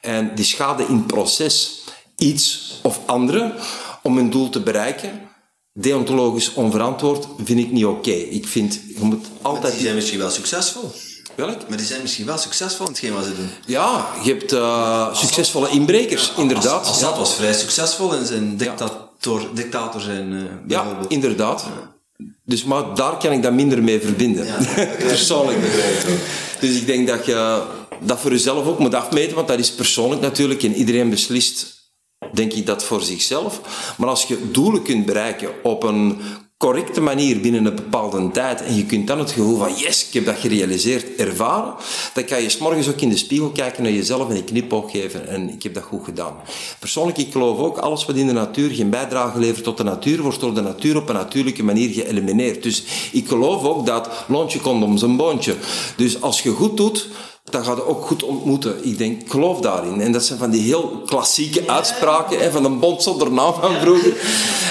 en 0.00 0.34
die 0.34 0.44
schaden 0.44 0.88
in 0.88 0.96
het 0.96 1.06
proces 1.06 1.84
iets 2.16 2.74
of 2.82 3.00
andere 3.06 3.54
om 4.02 4.16
hun 4.16 4.30
doel 4.30 4.48
te 4.50 4.60
bereiken. 4.60 5.30
Deontologisch 5.72 6.52
onverantwoord 6.52 7.26
vind 7.44 7.58
ik 7.60 7.70
niet 7.70 7.84
oké. 7.84 8.10
Ik 8.10 8.48
vind, 8.48 8.80
je 8.88 9.04
moet 9.04 9.26
altijd... 9.42 9.72
Die 9.72 9.82
zijn 9.82 9.94
misschien 9.94 10.18
wel 10.18 10.30
succesvol. 10.30 10.90
Welk? 11.34 11.68
Maar 11.68 11.76
die 11.78 11.86
zijn 11.86 12.02
misschien 12.02 12.26
wel 12.26 12.38
succesvol 12.38 12.86
in 12.86 12.92
hetgeen 12.92 13.12
wat 13.12 13.24
ze 13.24 13.34
doen. 13.36 13.50
Ja, 13.66 14.06
je 14.24 14.30
hebt 14.32 14.52
eh, 14.52 15.14
succesvolle 15.14 15.68
inbrekers, 15.68 16.32
inderdaad. 16.36 16.86
Assad 16.86 17.12
Ja. 17.12 17.18
was 17.18 17.34
vrij 17.34 17.52
succesvol 17.52 18.14
in 18.14 18.24
zijn 18.26 18.56
dictator, 18.56 19.46
dictator 19.54 20.00
zijn, 20.00 20.32
eh, 20.32 20.42
Ja, 20.68 20.98
inderdaad. 21.08 21.64
Dus, 22.44 22.64
maar 22.64 22.94
daar 22.94 23.16
kan 23.16 23.32
ik 23.32 23.42
dat 23.42 23.52
minder 23.52 23.82
mee 23.82 24.00
verbinden. 24.00 24.46
persoonlijk. 24.98 25.58
Dus 26.60 26.76
ik 26.76 26.86
denk 26.86 27.08
dat 27.08 27.26
je 27.26 27.62
dat 28.00 28.20
voor 28.20 28.30
jezelf 28.30 28.66
ook 28.66 28.78
moet 28.78 28.94
afmeten, 28.94 29.34
want 29.36 29.48
dat 29.48 29.58
is 29.58 29.72
persoonlijk 29.72 30.20
natuurlijk 30.20 30.62
en 30.62 30.74
iedereen 30.74 31.10
beslist, 31.10 31.66
denk 32.32 32.52
ik, 32.52 32.66
dat 32.66 32.84
voor 32.84 33.02
zichzelf. 33.02 33.60
Maar 33.98 34.08
als 34.08 34.24
je 34.24 34.50
doelen 34.50 34.82
kunt 34.82 35.06
bereiken 35.06 35.48
op 35.62 35.82
een 35.82 36.20
correcte 36.62 37.00
manier 37.00 37.40
binnen 37.40 37.64
een 37.64 37.74
bepaalde 37.74 38.30
tijd 38.30 38.62
en 38.62 38.74
je 38.76 38.86
kunt 38.86 39.06
dan 39.06 39.18
het 39.18 39.30
gevoel 39.30 39.58
van 39.58 39.74
yes, 39.74 40.06
ik 40.06 40.12
heb 40.12 40.24
dat 40.24 40.38
gerealiseerd 40.38 41.16
ervaren, 41.16 41.74
dan 42.14 42.24
kan 42.24 42.42
je 42.42 42.48
s 42.48 42.58
morgens 42.58 42.88
ook 42.88 43.00
in 43.00 43.08
de 43.08 43.16
spiegel 43.16 43.50
kijken 43.50 43.82
naar 43.82 43.92
jezelf 43.92 44.28
en 44.28 44.36
een 44.36 44.44
knipoog 44.44 44.90
geven 44.90 45.28
en 45.28 45.48
ik 45.48 45.62
heb 45.62 45.74
dat 45.74 45.82
goed 45.82 46.04
gedaan. 46.04 46.34
Persoonlijk, 46.78 47.18
ik 47.18 47.32
geloof 47.32 47.58
ook, 47.58 47.78
alles 47.78 48.04
wat 48.04 48.16
in 48.16 48.26
de 48.26 48.32
natuur 48.32 48.70
geen 48.70 48.90
bijdrage 48.90 49.38
levert 49.38 49.64
tot 49.64 49.76
de 49.76 49.84
natuur, 49.84 50.22
wordt 50.22 50.40
door 50.40 50.54
de 50.54 50.60
natuur 50.60 50.96
op 50.96 51.08
een 51.08 51.14
natuurlijke 51.14 51.62
manier 51.62 51.90
geëlimineerd. 51.90 52.62
Dus 52.62 52.84
ik 53.12 53.28
geloof 53.28 53.64
ook 53.64 53.86
dat 53.86 54.08
loont 54.28 54.52
je 54.52 54.60
condoms 54.60 55.02
een 55.02 55.16
boontje. 55.16 55.54
Dus 55.96 56.20
als 56.20 56.42
je 56.42 56.50
goed 56.50 56.76
doet, 56.76 57.08
dan 57.52 57.64
ga 57.64 57.74
je 57.74 57.86
ook 57.86 58.06
goed 58.06 58.22
ontmoeten. 58.22 58.84
Ik 58.84 58.98
denk, 58.98 59.30
geloof 59.30 59.60
daarin. 59.60 60.00
En 60.00 60.12
dat 60.12 60.24
zijn 60.24 60.38
van 60.38 60.50
die 60.50 60.62
heel 60.62 61.02
klassieke 61.06 61.68
uitspraken, 61.68 62.38
hè, 62.38 62.50
van 62.50 62.64
een 62.64 62.78
bond 62.78 63.02
zonder 63.02 63.32
naam 63.32 63.54
van 63.54 63.74
vroeger. 63.80 64.12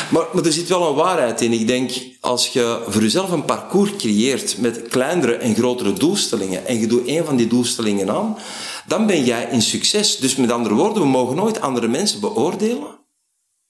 Maar, 0.10 0.26
maar 0.34 0.46
er 0.46 0.54
zit 0.54 0.68
wel 0.68 0.88
een 0.88 0.96
waarheid 0.96 1.42
in. 1.42 1.52
Ik 1.52 1.68
denk, 1.68 1.92
als 2.20 2.48
je 2.48 2.84
voor 2.88 3.02
jezelf 3.02 3.32
een 3.32 3.46
parcours 3.46 3.96
creëert 3.96 4.58
met 4.58 4.88
kleinere 4.88 5.34
en 5.34 5.56
grotere 5.56 5.94
doelstellingen, 5.94 6.66
en 6.68 6.80
je 6.80 6.88
doet 6.88 7.08
één 7.08 7.26
van 7.26 7.36
die 7.36 7.48
doelstellingen 7.48 8.10
aan, 8.10 8.38
dan 8.88 9.06
ben 9.08 9.24
jij 9.24 9.48
in 9.52 9.62
succes. 9.62 10.18
Dus 10.18 10.36
met 10.36 10.52
andere 10.52 10.76
woorden, 10.76 11.02
we 11.02 11.08
mogen 11.08 11.36
nooit 11.36 11.62
andere 11.62 11.88
mensen 11.88 12.20
beoordelen 12.20 13.00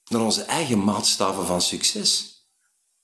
naar 0.07 0.21
onze 0.21 0.41
eigen 0.41 0.83
maatstaven 0.83 1.45
van 1.45 1.61
succes. 1.61 2.29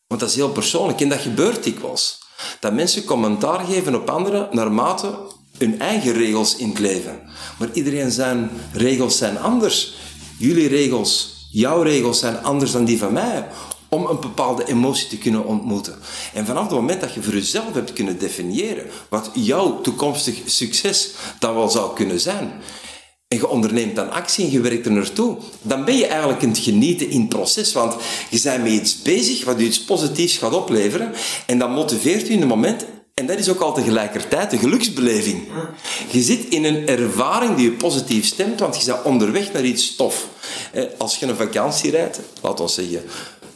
Want 0.07 0.19
dat 0.19 0.29
is 0.29 0.35
heel 0.35 0.51
persoonlijk 0.51 1.01
en 1.01 1.09
dat 1.09 1.19
gebeurt 1.19 1.63
dikwijls. 1.63 2.25
Dat 2.59 2.73
mensen 2.73 3.03
commentaar 3.03 3.65
geven 3.65 3.95
op 3.95 4.09
anderen 4.09 4.47
naarmate 4.51 5.17
hun 5.57 5.79
eigen 5.79 6.13
regels 6.13 6.55
in 6.55 6.69
het 6.69 6.79
leven. 6.79 7.19
Maar 7.59 7.69
iedereen 7.73 8.11
zijn 8.11 8.49
regels 8.73 9.17
zijn 9.17 9.39
anders. 9.39 9.93
Jullie 10.37 10.67
regels, 10.67 11.35
jouw 11.51 11.81
regels 11.81 12.19
zijn 12.19 12.43
anders 12.43 12.71
dan 12.71 12.85
die 12.85 12.97
van 12.97 13.13
mij 13.13 13.47
om 13.89 14.05
een 14.05 14.19
bepaalde 14.19 14.67
emotie 14.67 15.07
te 15.07 15.17
kunnen 15.17 15.45
ontmoeten. 15.45 15.95
En 16.33 16.45
vanaf 16.45 16.63
het 16.63 16.71
moment 16.71 17.01
dat 17.01 17.13
je 17.13 17.23
voor 17.23 17.33
jezelf 17.33 17.73
hebt 17.73 17.93
kunnen 17.93 18.19
definiëren 18.19 18.85
wat 19.09 19.29
jouw 19.33 19.81
toekomstig 19.81 20.41
succes 20.45 21.09
dan 21.39 21.53
wel 21.53 21.69
zou 21.69 21.95
kunnen 21.95 22.19
zijn, 22.19 22.51
en 23.27 23.37
je 23.37 23.47
onderneemt 23.47 23.95
dan 23.95 24.11
actie 24.11 24.45
en 24.45 24.51
je 24.51 24.61
werkt 24.61 24.85
er 24.85 24.91
naartoe, 24.91 25.37
dan 25.61 25.85
ben 25.85 25.97
je 25.97 26.05
eigenlijk 26.05 26.43
aan 26.43 26.49
het 26.49 26.57
genieten 26.57 27.09
in 27.09 27.19
het 27.19 27.29
proces. 27.29 27.73
Want 27.73 27.95
je 28.29 28.39
bent 28.43 28.63
met 28.63 28.71
iets 28.71 29.01
bezig 29.01 29.45
wat 29.45 29.59
je 29.59 29.65
iets 29.65 29.83
positiefs 29.83 30.37
gaat 30.37 30.53
opleveren. 30.53 31.13
En 31.45 31.59
dat 31.59 31.69
motiveert 31.69 32.27
je 32.27 32.33
in 32.33 32.39
het 32.39 32.49
moment. 32.49 32.85
En 33.17 33.25
dat 33.25 33.37
is 33.37 33.49
ook 33.49 33.59
al 33.59 33.73
tegelijkertijd 33.73 34.49
de 34.49 34.57
geluksbeleving. 34.57 35.47
Je 36.11 36.21
zit 36.21 36.45
in 36.49 36.63
een 36.63 36.87
ervaring 36.87 37.55
die 37.55 37.71
je 37.71 37.75
positief 37.75 38.25
stemt, 38.25 38.59
want 38.59 38.79
je 38.79 38.85
bent 38.85 39.03
onderweg 39.03 39.53
naar 39.53 39.63
iets 39.63 39.95
tof. 39.95 40.27
Als 40.97 41.17
je 41.17 41.25
een 41.25 41.35
vakantie 41.35 41.91
rijdt, 41.91 42.19
laat 42.41 42.59
ons 42.59 42.73
zeggen, 42.73 43.03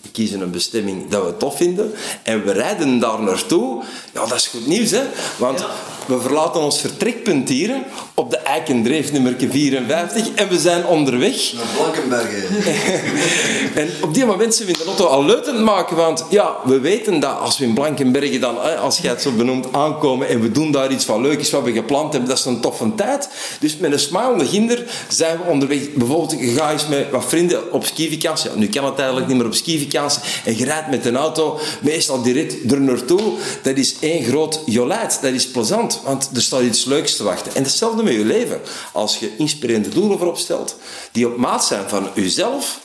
we 0.01 0.09
kiezen 0.11 0.41
een 0.41 0.51
bestemming 0.51 1.09
dat 1.09 1.25
we 1.25 1.37
tof 1.37 1.57
vinden 1.57 1.93
en 2.23 2.45
we 2.45 2.51
rijden 2.51 2.99
daar 2.99 3.21
naartoe, 3.21 3.83
ja, 4.13 4.25
dat 4.25 4.37
is 4.37 4.47
goed 4.47 4.67
nieuws, 4.67 4.91
hè? 4.91 5.03
Want 5.37 5.65
we 6.11 6.21
verlaten 6.21 6.61
ons 6.61 6.79
vertrekpunt 6.79 7.49
hier 7.49 7.75
op 8.13 8.31
de 8.31 8.37
Eikendreef 8.37 9.11
nummer 9.11 9.35
54 9.37 10.33
en 10.35 10.49
we 10.49 10.59
zijn 10.59 10.85
onderweg. 10.85 11.53
Naar 11.53 11.65
Blankenbergen. 11.75 12.63
en 13.81 13.89
op 14.01 14.13
die 14.13 14.25
moment 14.25 14.55
zijn 14.55 14.67
we 14.67 14.73
in 14.73 14.79
de 14.79 14.85
auto 14.85 15.05
al 15.05 15.25
leutend 15.25 15.59
maken, 15.59 15.95
want 15.95 16.25
ja, 16.29 16.55
we 16.63 16.79
weten 16.79 17.19
dat 17.19 17.39
als 17.39 17.57
we 17.57 17.65
in 17.65 17.73
Blankenbergen 17.73 18.41
dan, 18.41 18.79
als 18.79 18.97
jij 18.97 19.09
het 19.09 19.21
zo 19.21 19.31
benoemt, 19.31 19.67
aankomen 19.71 20.27
en 20.27 20.41
we 20.41 20.51
doen 20.51 20.71
daar 20.71 20.91
iets 20.91 21.05
van 21.05 21.21
leuk 21.21 21.39
is 21.39 21.49
wat 21.49 21.63
we 21.63 21.71
gepland 21.71 22.11
hebben, 22.11 22.29
dat 22.29 22.39
is 22.39 22.45
een 22.45 22.59
toffe 22.59 22.95
tijd. 22.95 23.29
Dus 23.59 23.77
met 23.77 23.91
een 23.91 23.99
smilende 23.99 24.45
ginder 24.45 24.85
zijn 25.07 25.37
we 25.37 25.43
onderweg. 25.43 25.93
Bijvoorbeeld, 25.93 26.39
je 26.39 26.47
gaat 26.47 26.71
eens 26.71 26.87
met 26.87 27.09
wat 27.11 27.25
vrienden 27.25 27.73
op 27.73 27.85
skivakantie. 27.85 28.49
Ja, 28.49 28.55
nu 28.55 28.67
kan 28.67 28.85
het 28.85 28.97
eigenlijk 28.97 29.27
niet 29.27 29.37
meer 29.37 29.45
op 29.45 29.53
skivakantie. 29.53 30.21
En 30.45 30.57
je 30.57 30.65
rijdt 30.65 30.89
met 30.89 31.05
een 31.05 31.17
auto, 31.17 31.59
meestal 31.81 32.21
die 32.21 32.33
rit 32.33 32.71
er 32.71 32.81
naartoe. 32.81 33.21
Dat 33.61 33.77
is 33.77 33.95
één 33.99 34.23
groot 34.23 34.59
jolijt. 34.65 35.19
Dat 35.21 35.33
is 35.33 35.47
plezant, 35.47 36.00
want 36.03 36.29
er 36.33 36.41
staat 36.41 36.61
iets 36.61 36.85
leuks 36.85 37.15
te 37.15 37.23
wachten. 37.23 37.55
En 37.55 37.63
hetzelfde 37.63 38.03
met 38.03 38.13
je 38.13 38.25
leven. 38.25 38.61
Als 38.93 39.19
je 39.19 39.37
inspirerende 39.37 39.89
doelen 39.89 40.17
voorop 40.17 40.37
stelt, 40.37 40.75
die 41.11 41.27
op 41.27 41.37
maat 41.37 41.65
zijn 41.65 41.89
van 41.89 42.09
jezelf, 42.15 42.79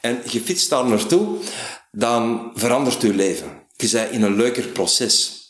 en 0.00 0.22
je 0.30 0.40
fietst 0.40 0.70
daar 0.70 0.86
naartoe, 0.86 1.38
dan 1.92 2.50
verandert 2.54 3.02
je 3.02 3.14
leven. 3.14 3.62
Je 3.76 3.88
bent 3.90 4.10
in 4.10 4.22
een 4.22 4.36
leuker 4.36 4.66
proces. 4.66 5.42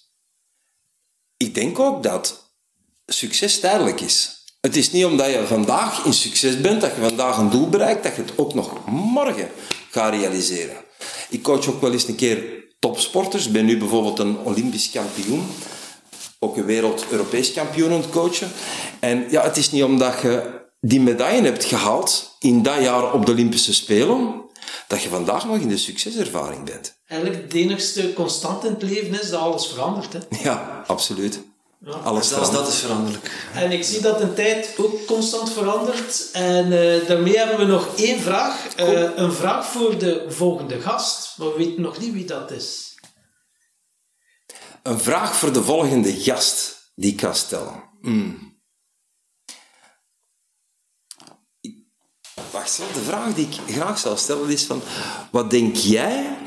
Ik 1.37 1.55
denk 1.55 1.79
ook 1.79 2.03
dat 2.03 2.53
succes 3.07 3.61
tijdelijk 3.61 4.01
is. 4.01 4.35
Het 4.61 4.77
is 4.77 4.93
niet 4.93 5.05
omdat 5.05 5.31
je 5.31 5.47
vandaag 5.47 6.05
in 6.05 6.13
succes 6.13 6.61
bent, 6.61 6.81
dat 6.81 6.95
je 6.95 7.01
vandaag 7.01 7.39
een 7.39 7.51
doel 7.51 7.69
bereikt, 7.69 8.03
dat 8.03 8.17
je 8.17 8.23
het 8.23 8.39
ook 8.39 8.55
nog 8.55 8.87
morgen 8.87 9.51
gaat 9.91 10.13
realiseren. 10.13 10.77
Ik 11.29 11.43
coach 11.43 11.67
ook 11.69 11.81
wel 11.81 11.93
eens 11.93 12.09
een 12.09 12.15
keer 12.15 12.65
topsporters. 12.79 13.47
Ik 13.47 13.53
ben 13.53 13.65
nu 13.65 13.79
bijvoorbeeld 13.79 14.19
een 14.19 14.39
Olympisch 14.39 14.91
kampioen. 14.91 15.47
Ook 16.45 16.57
een 16.57 16.65
wereld-Europees 16.65 17.53
kampioen 17.53 17.93
aan 17.93 18.01
het 18.01 18.11
coachen. 18.11 18.53
En 19.01 19.27
ja, 19.31 19.43
het 19.43 19.57
is 19.57 19.71
niet 19.71 19.83
omdat 19.83 20.21
je 20.23 20.43
die 20.81 21.01
medaille 21.01 21.43
hebt 21.43 21.65
gehaald 21.65 22.37
in 22.39 22.63
dat 22.63 22.81
jaar 22.81 23.13
op 23.13 23.27
de 23.27 23.33
Olympische 23.33 23.75
Spelen, 23.75 24.43
dat 24.89 25.03
je 25.03 25.09
vandaag 25.09 25.47
nog 25.47 25.57
in 25.57 25.69
de 25.69 25.77
succeservaring 25.77 26.65
bent. 26.65 26.95
Eigenlijk 27.07 27.43
het 27.43 27.53
enigste 27.53 28.13
constant 28.13 28.65
in 28.65 28.71
het 28.71 28.83
leven 28.83 29.21
is 29.21 29.31
dat 29.31 29.41
alles 29.41 29.67
verandert. 29.67 30.13
Hè? 30.13 30.19
Ja, 30.43 30.85
absoluut. 30.87 31.41
Ja. 31.85 31.93
Alles 31.93 32.29
Zelfs 32.29 32.49
verandert. 32.49 32.65
dat 32.65 32.73
is 32.75 32.79
veranderlijk. 32.81 33.31
En 33.55 33.71
ik 33.73 33.85
zie 33.85 34.01
dat 34.01 34.19
de 34.19 34.35
tijd 34.35 34.75
ook 34.77 35.07
constant 35.07 35.53
verandert. 35.53 36.29
En 36.33 36.65
eh, 36.73 37.09
daarmee 37.09 37.39
hebben 37.39 37.59
we 37.59 37.65
nog 37.65 37.89
één 37.97 38.21
vraag. 38.21 38.67
Eh, 38.77 39.03
een 39.17 39.33
vraag 39.33 39.67
voor 39.67 39.99
de 39.99 40.25
volgende 40.29 40.81
gast. 40.81 41.35
Maar 41.39 41.49
we 41.49 41.57
weten 41.57 41.83
nog 41.83 41.99
niet 41.99 42.13
wie 42.13 42.25
dat 42.25 42.51
is. 42.51 42.94
Een 44.85 45.01
vraag 45.01 45.37
voor 45.37 45.53
de 45.53 45.63
volgende 45.63 46.21
gast 46.21 46.91
die 46.95 47.13
ik 47.13 47.21
ga 47.21 47.33
stellen. 47.33 47.83
Hmm. 48.01 48.59
Wacht, 52.51 52.77
de 52.77 53.03
vraag 53.05 53.35
die 53.35 53.47
ik 53.47 53.75
graag 53.75 53.99
zou 53.99 54.17
stellen 54.17 54.49
is 54.49 54.65
van... 54.65 54.83
Wat 55.31 55.51
denk 55.51 55.77
jij 55.77 56.39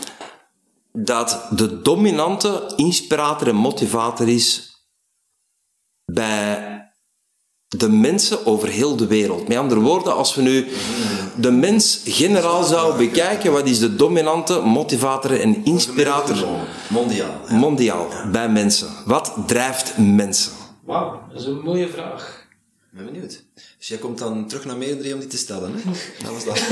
dat 0.91 1.47
de 1.51 1.81
dominante 1.81 2.73
inspirator 2.75 3.47
en 3.47 3.55
motivator 3.55 4.27
is 4.27 4.75
bij 6.05 6.86
de 7.67 7.89
mensen 7.89 8.45
over 8.45 8.67
heel 8.67 8.95
de 8.95 9.07
wereld? 9.07 9.47
Met 9.47 9.57
andere 9.57 9.79
woorden, 9.81 10.15
als 10.15 10.35
we 10.35 10.41
nu 10.41 10.67
de 11.35 11.51
mens 11.51 11.99
generaal 12.05 12.63
zouden 12.63 12.97
bekijken, 12.97 13.51
wat 13.51 13.67
is 13.67 13.79
de 13.79 13.95
dominante 13.95 14.59
motivator 14.59 15.39
en 15.41 15.65
inspirator 15.65 16.35
Mondiaal. 16.89 17.41
mondiaal 17.49 18.07
bij 18.31 18.49
mensen? 18.49 18.87
Wat 19.05 19.33
drijft 19.47 19.93
mensen? 19.97 20.51
Wauw, 20.85 21.21
dat 21.31 21.41
is 21.41 21.47
een 21.47 21.61
mooie 21.61 21.89
vraag. 21.89 22.45
Ik 22.91 22.97
ben 22.97 23.05
benieuwd. 23.13 23.43
Dus 23.77 23.87
jij 23.87 23.97
komt 23.97 24.17
dan 24.17 24.47
terug 24.47 24.65
naar 24.65 24.77
Meerdere 24.77 25.13
om 25.13 25.19
die 25.19 25.29
te 25.29 25.37
stellen, 25.37 25.73
hè? 25.75 25.81
Dat 26.23 26.33
was 26.33 26.45
dat. 26.45 26.59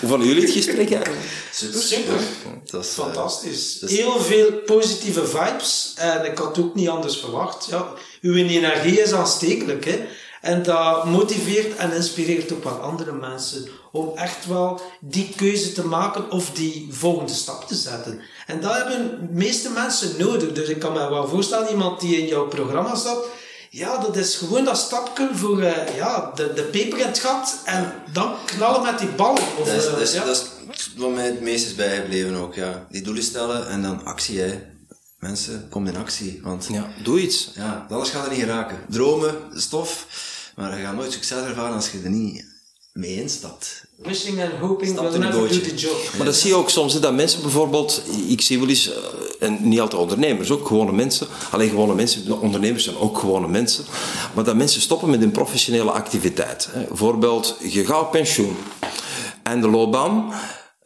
Hoe 0.00 0.08
vonden 0.08 0.28
jullie 0.28 0.42
het 0.42 0.52
gesprek 0.52 0.92
eigenlijk? 0.92 1.22
Super. 1.52 1.80
Super. 1.82 2.14
Dat 2.64 2.84
is, 2.84 2.90
eh, 2.98 3.04
Fantastisch. 3.04 3.78
dus- 3.78 3.90
Heel 3.90 4.20
veel 4.20 4.52
positieve 4.52 5.26
vibes. 5.26 5.92
En 5.96 6.24
ik 6.24 6.38
had 6.38 6.58
ook 6.58 6.74
niet 6.74 6.88
anders 6.88 7.16
verwacht. 7.16 7.66
Ja, 7.70 7.86
uw 8.22 8.34
energie 8.34 9.00
is 9.00 9.12
aanstekelijk. 9.12 9.84
Hè? 9.84 10.00
En 10.40 10.62
dat 10.62 11.04
motiveert 11.04 11.76
en 11.76 11.92
inspireert 11.92 12.52
ook 12.52 12.64
wel 12.64 12.72
andere 12.72 13.12
mensen 13.12 13.68
om 13.92 14.12
echt 14.16 14.46
wel 14.46 14.80
die 15.00 15.32
keuze 15.36 15.72
te 15.72 15.86
maken 15.86 16.30
of 16.30 16.50
die 16.50 16.88
volgende 16.90 17.32
stap 17.32 17.66
te 17.68 17.74
zetten. 17.74 18.20
En 18.46 18.60
dat 18.60 18.74
hebben 18.74 19.20
de 19.20 19.32
meeste 19.32 19.70
mensen 19.70 20.10
nodig. 20.18 20.52
Dus 20.52 20.68
ik 20.68 20.78
kan 20.78 20.92
me 20.92 21.08
wel 21.08 21.28
voorstellen, 21.28 21.70
iemand 21.70 22.00
die 22.00 22.16
in 22.16 22.26
jouw 22.26 22.46
programma 22.46 22.94
zat, 22.94 23.26
ja, 23.70 23.98
dat 23.98 24.16
is 24.16 24.34
gewoon 24.34 24.64
dat 24.64 24.78
stapje 24.78 25.28
voor 25.32 25.62
eh, 25.62 25.96
ja, 25.96 26.32
de, 26.34 26.52
de 26.52 26.62
peper 26.62 26.98
in 26.98 27.06
het 27.06 27.18
gat 27.18 27.60
en 27.64 27.92
dan 28.12 28.34
knallen 28.44 28.82
met 28.82 28.98
die 28.98 29.08
ballen. 29.08 29.42
Of, 29.58 29.66
Dat 29.66 29.76
is, 29.76 29.86
eh, 29.86 29.92
dat, 29.92 30.00
is, 30.00 30.12
ja. 30.12 30.24
dat 30.24 30.36
is 30.36 30.92
wat 30.96 31.10
mij 31.10 31.26
het 31.26 31.40
meest 31.40 31.66
is 31.66 31.74
bijgebleven 31.74 32.34
ook, 32.34 32.54
ja. 32.54 32.86
Die 32.90 33.02
doelen 33.02 33.22
stellen 33.22 33.68
en 33.68 33.82
dan 33.82 34.04
actie, 34.04 34.40
hè. 34.40 34.71
Mensen, 35.22 35.66
kom 35.70 35.86
in 35.86 35.96
actie. 35.96 36.40
Want 36.42 36.66
ja. 36.68 36.74
Ja, 36.74 36.88
doe 37.02 37.20
iets. 37.20 37.50
alles 37.88 38.10
gaat 38.10 38.24
er 38.24 38.30
niet 38.30 38.40
geraken. 38.40 38.78
Dromen, 38.88 39.34
stof, 39.54 40.06
maar 40.56 40.78
je 40.78 40.84
gaat 40.84 40.94
nooit 40.94 41.12
succes 41.12 41.42
ervaren 41.44 41.74
als 41.74 41.90
je 41.90 42.00
er 42.04 42.10
niet 42.10 42.44
mee 42.92 43.20
instapt. 43.20 43.84
Wishing 43.96 44.42
and 44.42 44.52
hoping 44.60 44.90
Stap 44.92 45.10
will 45.10 45.18
never 45.18 45.32
do 45.32 45.40
bootje. 45.40 45.60
the 45.60 45.74
job. 45.74 45.96
Maar 46.16 46.26
dat 46.26 46.34
zie 46.36 46.50
je 46.50 46.56
ook 46.56 46.70
soms, 46.70 47.00
dat 47.00 47.14
mensen 47.14 47.42
bijvoorbeeld, 47.42 48.02
ik 48.28 48.40
zie 48.40 48.58
wel 48.58 48.68
eens, 48.68 48.92
eh, 48.92 49.02
en 49.48 49.68
niet 49.68 49.80
altijd 49.80 50.02
ondernemers, 50.02 50.50
ook 50.50 50.66
gewone 50.66 50.92
mensen, 50.92 51.26
alleen 51.50 51.68
gewone 51.70 51.94
mensen, 51.94 52.24
de 52.24 52.34
ondernemers 52.34 52.84
zijn 52.84 52.96
ook 52.96 53.18
gewone 53.18 53.48
mensen, 53.48 53.84
maar 54.34 54.44
dat 54.44 54.56
mensen 54.56 54.80
stoppen 54.80 55.10
met 55.10 55.20
hun 55.20 55.30
professionele 55.30 55.90
activiteit. 55.90 56.68
Hè. 56.70 56.84
Bijvoorbeeld, 56.84 57.56
je 57.68 57.84
gaat 57.84 58.00
op 58.00 58.10
pensioen 58.10 58.56
en 59.42 59.60
de 59.60 59.68
loopbaan, 59.68 60.32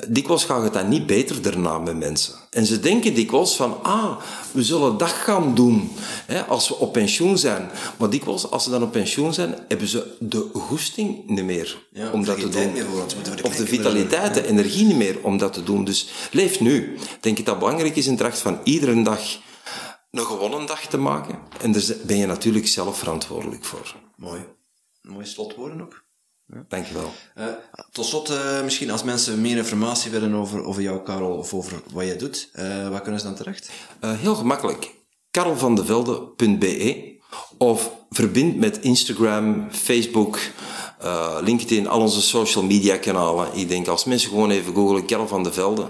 dikwijls 0.08 0.44
gaat 0.44 0.62
het 0.62 0.72
dan 0.72 0.88
niet 0.88 1.06
beter 1.06 1.42
daarna 1.42 1.78
met 1.78 1.96
mensen. 1.96 2.34
En 2.50 2.66
ze 2.66 2.80
denken 2.80 3.14
dikwijls 3.14 3.56
van, 3.56 3.82
ah, 3.82 4.16
we 4.52 4.62
zullen 4.62 4.98
dat 4.98 5.08
gaan 5.08 5.54
doen 5.54 5.90
hè, 6.26 6.44
als 6.44 6.68
we 6.68 6.74
op 6.74 6.92
pensioen 6.92 7.38
zijn. 7.38 7.70
Maar 7.98 8.10
dikwijls, 8.10 8.50
als 8.50 8.64
ze 8.64 8.70
dan 8.70 8.82
op 8.82 8.92
pensioen 8.92 9.34
zijn, 9.34 9.54
hebben 9.68 9.88
ze 9.88 10.16
de 10.20 10.50
goesting 10.52 11.26
niet 11.26 11.44
meer 11.44 11.86
Ja, 11.90 12.10
om 12.10 12.24
dat 12.24 12.40
te 12.40 12.48
doen. 12.48 12.72
meer 12.72 12.84
de 13.34 13.42
Of 13.42 13.56
de 13.56 13.66
vitaliteit, 13.66 14.34
de 14.34 14.46
energie 14.46 14.84
niet 14.86 14.96
meer 14.96 15.18
om 15.22 15.38
dat 15.38 15.52
te 15.52 15.62
doen. 15.62 15.84
Dus 15.84 16.08
leef 16.32 16.60
nu. 16.60 16.94
Ik 16.94 17.22
denk 17.22 17.36
dat 17.36 17.46
dat 17.46 17.58
belangrijk 17.58 17.96
is 17.96 18.06
in 18.06 18.16
tracht 18.16 18.38
van 18.38 18.60
iedere 18.64 19.02
dag 19.02 19.20
een 20.10 20.26
gewonnen 20.26 20.66
dag 20.66 20.86
te 20.86 20.98
maken. 20.98 21.38
En 21.60 21.72
daar 21.72 21.82
ben 22.06 22.16
je 22.16 22.26
natuurlijk 22.26 22.66
zelf 22.66 22.98
verantwoordelijk 22.98 23.64
voor. 23.64 23.94
Mooi. 24.16 24.44
Mooie 25.02 25.24
slotwoorden 25.24 25.80
ook. 25.80 26.04
Dankjewel. 26.68 27.12
Eh, 27.34 27.46
tot 27.92 28.06
slot, 28.06 28.28
eh, 28.28 28.62
misschien 28.62 28.90
als 28.90 29.02
mensen 29.02 29.40
meer 29.40 29.56
informatie 29.56 30.10
willen 30.10 30.34
over, 30.34 30.64
over 30.64 30.82
jou, 30.82 31.02
Karel, 31.02 31.36
of 31.36 31.54
over 31.54 31.82
wat 31.92 32.04
jij 32.04 32.16
doet, 32.16 32.48
eh, 32.52 32.88
waar 32.88 33.00
kunnen 33.00 33.20
ze 33.20 33.26
dan 33.26 33.34
terecht? 33.34 33.70
Eh, 34.00 34.12
heel 34.18 34.34
gemakkelijk. 34.34 34.94
karelvandevelde.be 35.30 37.14
of 37.58 37.90
verbind 38.10 38.56
met 38.56 38.78
Instagram, 38.80 39.68
Facebook, 39.70 40.38
uh, 41.02 41.36
LinkedIn, 41.40 41.88
al 41.88 42.00
onze 42.00 42.22
social 42.22 42.64
media 42.64 42.96
kanalen. 42.96 43.48
Ik 43.54 43.68
denk 43.68 43.86
als 43.86 44.04
mensen 44.04 44.30
gewoon 44.30 44.50
even 44.50 44.74
googlen 44.74 45.06
Karel 45.06 45.28
van 45.28 45.42
de 45.42 45.52
Velde, 45.52 45.88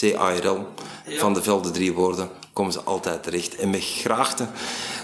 C-A-R-L, 0.00 0.66
van 1.06 1.34
de 1.34 1.42
Velde 1.42 1.70
drie 1.70 1.92
woorden, 1.92 2.28
komen 2.52 2.72
ze 2.72 2.80
altijd 2.80 3.22
terecht. 3.22 3.56
En 3.56 3.70
met 3.70 3.84
graagte 3.84 4.46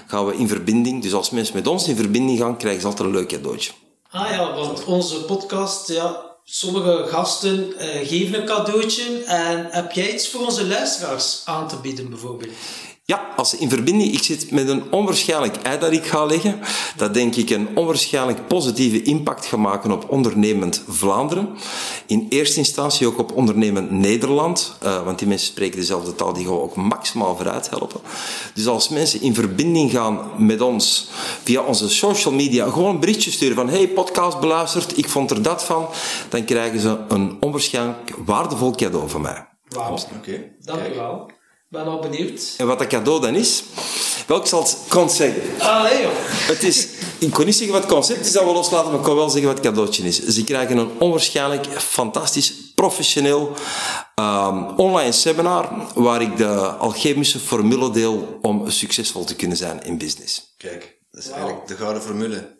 gaan 0.06 0.26
we 0.26 0.36
in 0.36 0.48
verbinding. 0.48 1.02
Dus 1.02 1.14
als 1.14 1.30
mensen 1.30 1.54
met 1.54 1.66
ons 1.66 1.88
in 1.88 1.96
verbinding 1.96 2.38
gaan, 2.38 2.56
krijgen 2.56 2.80
ze 2.80 2.86
altijd 2.86 3.08
een 3.08 3.14
leuk 3.14 3.28
cadeautje. 3.28 3.72
Ah 4.14 4.30
ja, 4.30 4.54
want 4.54 4.84
onze 4.84 5.24
podcast, 5.24 5.88
ja, 5.88 6.36
sommige 6.44 7.06
gasten 7.08 7.68
uh, 7.70 8.08
geven 8.08 8.40
een 8.40 8.46
cadeautje. 8.46 9.24
En 9.24 9.66
heb 9.70 9.92
jij 9.92 10.12
iets 10.12 10.28
voor 10.28 10.40
onze 10.40 10.66
luisteraars 10.66 11.42
aan 11.44 11.68
te 11.68 11.76
bieden 11.76 12.08
bijvoorbeeld? 12.08 12.52
Ja, 13.06 13.32
als 13.36 13.50
ze 13.50 13.58
in 13.58 13.68
verbinding... 13.68 14.12
Ik 14.12 14.22
zit 14.22 14.50
met 14.50 14.68
een 14.68 14.92
onwaarschijnlijk 14.92 15.56
ei 15.56 15.78
dat 15.78 15.92
ik 15.92 16.04
ga 16.04 16.24
leggen. 16.24 16.60
Dat 16.96 17.14
denk 17.14 17.34
ik 17.34 17.50
een 17.50 17.68
onwaarschijnlijk 17.74 18.46
positieve 18.46 19.02
impact 19.02 19.46
gaat 19.46 19.60
maken 19.60 19.90
op 19.90 20.10
ondernemend 20.10 20.82
Vlaanderen. 20.88 21.48
In 22.06 22.26
eerste 22.28 22.58
instantie 22.58 23.06
ook 23.06 23.18
op 23.18 23.32
ondernemend 23.32 23.90
Nederland. 23.90 24.76
Uh, 24.84 25.04
want 25.04 25.18
die 25.18 25.28
mensen 25.28 25.46
spreken 25.46 25.78
dezelfde 25.78 26.14
taal, 26.14 26.32
die 26.32 26.44
gaan 26.44 26.54
we 26.54 26.60
ook 26.60 26.76
maximaal 26.76 27.36
vooruit 27.36 27.70
helpen. 27.70 28.00
Dus 28.54 28.66
als 28.66 28.88
mensen 28.88 29.20
in 29.20 29.34
verbinding 29.34 29.90
gaan 29.90 30.30
met 30.38 30.60
ons 30.60 31.08
via 31.42 31.62
onze 31.62 31.88
social 31.88 32.34
media, 32.34 32.70
gewoon 32.70 32.94
een 32.94 33.00
berichtje 33.00 33.30
sturen 33.30 33.56
van 33.56 33.68
hey, 33.68 33.88
podcast 33.88 34.40
beluisterd, 34.40 34.98
ik 34.98 35.08
vond 35.08 35.30
er 35.30 35.42
dat 35.42 35.64
van, 35.64 35.88
dan 36.28 36.44
krijgen 36.44 36.80
ze 36.80 36.98
een 37.08 37.36
onwaarschijnlijk 37.40 38.12
waardevol 38.24 38.74
cadeau 38.74 39.08
van 39.08 39.20
mij. 39.20 39.48
Wauw, 39.68 39.92
oké. 39.92 40.04
Okay. 40.16 40.52
Dank 40.60 40.86
u 40.92 40.94
wel 40.94 41.32
ben 41.74 41.86
al 41.86 41.98
benieuwd. 41.98 42.54
En 42.56 42.66
wat 42.66 42.78
dat 42.78 42.88
cadeau 42.88 43.20
dan 43.20 43.34
is? 43.34 43.62
Wel, 44.26 44.40
ik 44.40 44.46
zal 44.46 44.62
het 44.62 44.78
concept 44.88 45.34
zeggen. 45.34 45.68
Allee, 45.68 46.02
joh. 46.02 46.12
Het 46.52 46.62
is, 46.62 46.88
ik 47.18 47.30
kon 47.30 47.44
niet 47.44 47.54
zeggen 47.54 47.72
wat 47.72 47.82
het 47.82 47.92
concept 47.92 48.26
is, 48.26 48.32
dat 48.32 48.44
we 48.44 48.52
loslaten, 48.52 48.90
maar 48.90 48.98
ik 48.98 49.04
kan 49.04 49.14
wel 49.14 49.30
zeggen 49.30 49.48
wat 49.48 49.58
het 49.58 49.66
cadeautje 49.66 50.02
is. 50.02 50.26
Ze 50.26 50.44
krijgen 50.44 50.76
een 50.76 50.90
onwaarschijnlijk 50.98 51.66
fantastisch, 51.80 52.72
professioneel 52.74 53.52
um, 54.20 54.66
online 54.66 55.12
seminar 55.12 55.68
waar 55.94 56.22
ik 56.22 56.36
de 56.36 56.56
alchemische 56.70 57.38
formule 57.38 57.90
deel 57.90 58.38
om 58.42 58.70
succesvol 58.70 59.24
te 59.24 59.36
kunnen 59.36 59.56
zijn 59.56 59.82
in 59.82 59.98
business. 59.98 60.54
Kijk, 60.56 60.98
dat 61.10 61.22
is 61.22 61.30
eigenlijk 61.30 61.66
de 61.66 61.76
gouden 61.76 62.02
formule. 62.02 62.56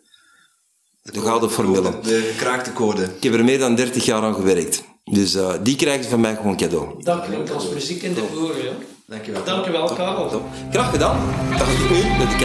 De, 1.01 1.11
de 1.11 1.21
gouden 1.21 1.51
formule. 1.51 1.99
De 1.99 2.31
gekraakte 2.31 2.73
code. 2.73 3.03
Ik 3.03 3.23
heb 3.23 3.33
er 3.33 3.43
meer 3.43 3.59
dan 3.59 3.75
30 3.75 4.05
jaar 4.05 4.21
aan 4.21 4.35
gewerkt. 4.35 4.83
Dus 5.03 5.35
uh, 5.35 5.53
die 5.61 5.75
krijgen 5.75 6.03
ze 6.03 6.09
van 6.09 6.19
mij 6.19 6.35
gewoon 6.35 6.57
cadeau. 6.57 7.03
Dat 7.03 7.25
klinkt 7.25 7.51
als 7.51 7.69
muziek 7.69 8.01
in 8.01 8.13
de 8.13 8.23
oren. 8.35 8.94
Dankjewel. 9.07 9.43
Dankjewel, 9.43 9.93
Karel. 9.93 10.41
Graag 10.71 10.89
gedaan. 10.89 11.17
Ik 11.51 11.89
nu 11.89 12.17
met 12.17 12.29
de 12.29 12.35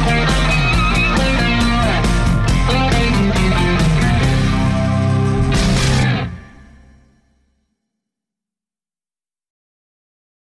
kamer. 0.00 0.49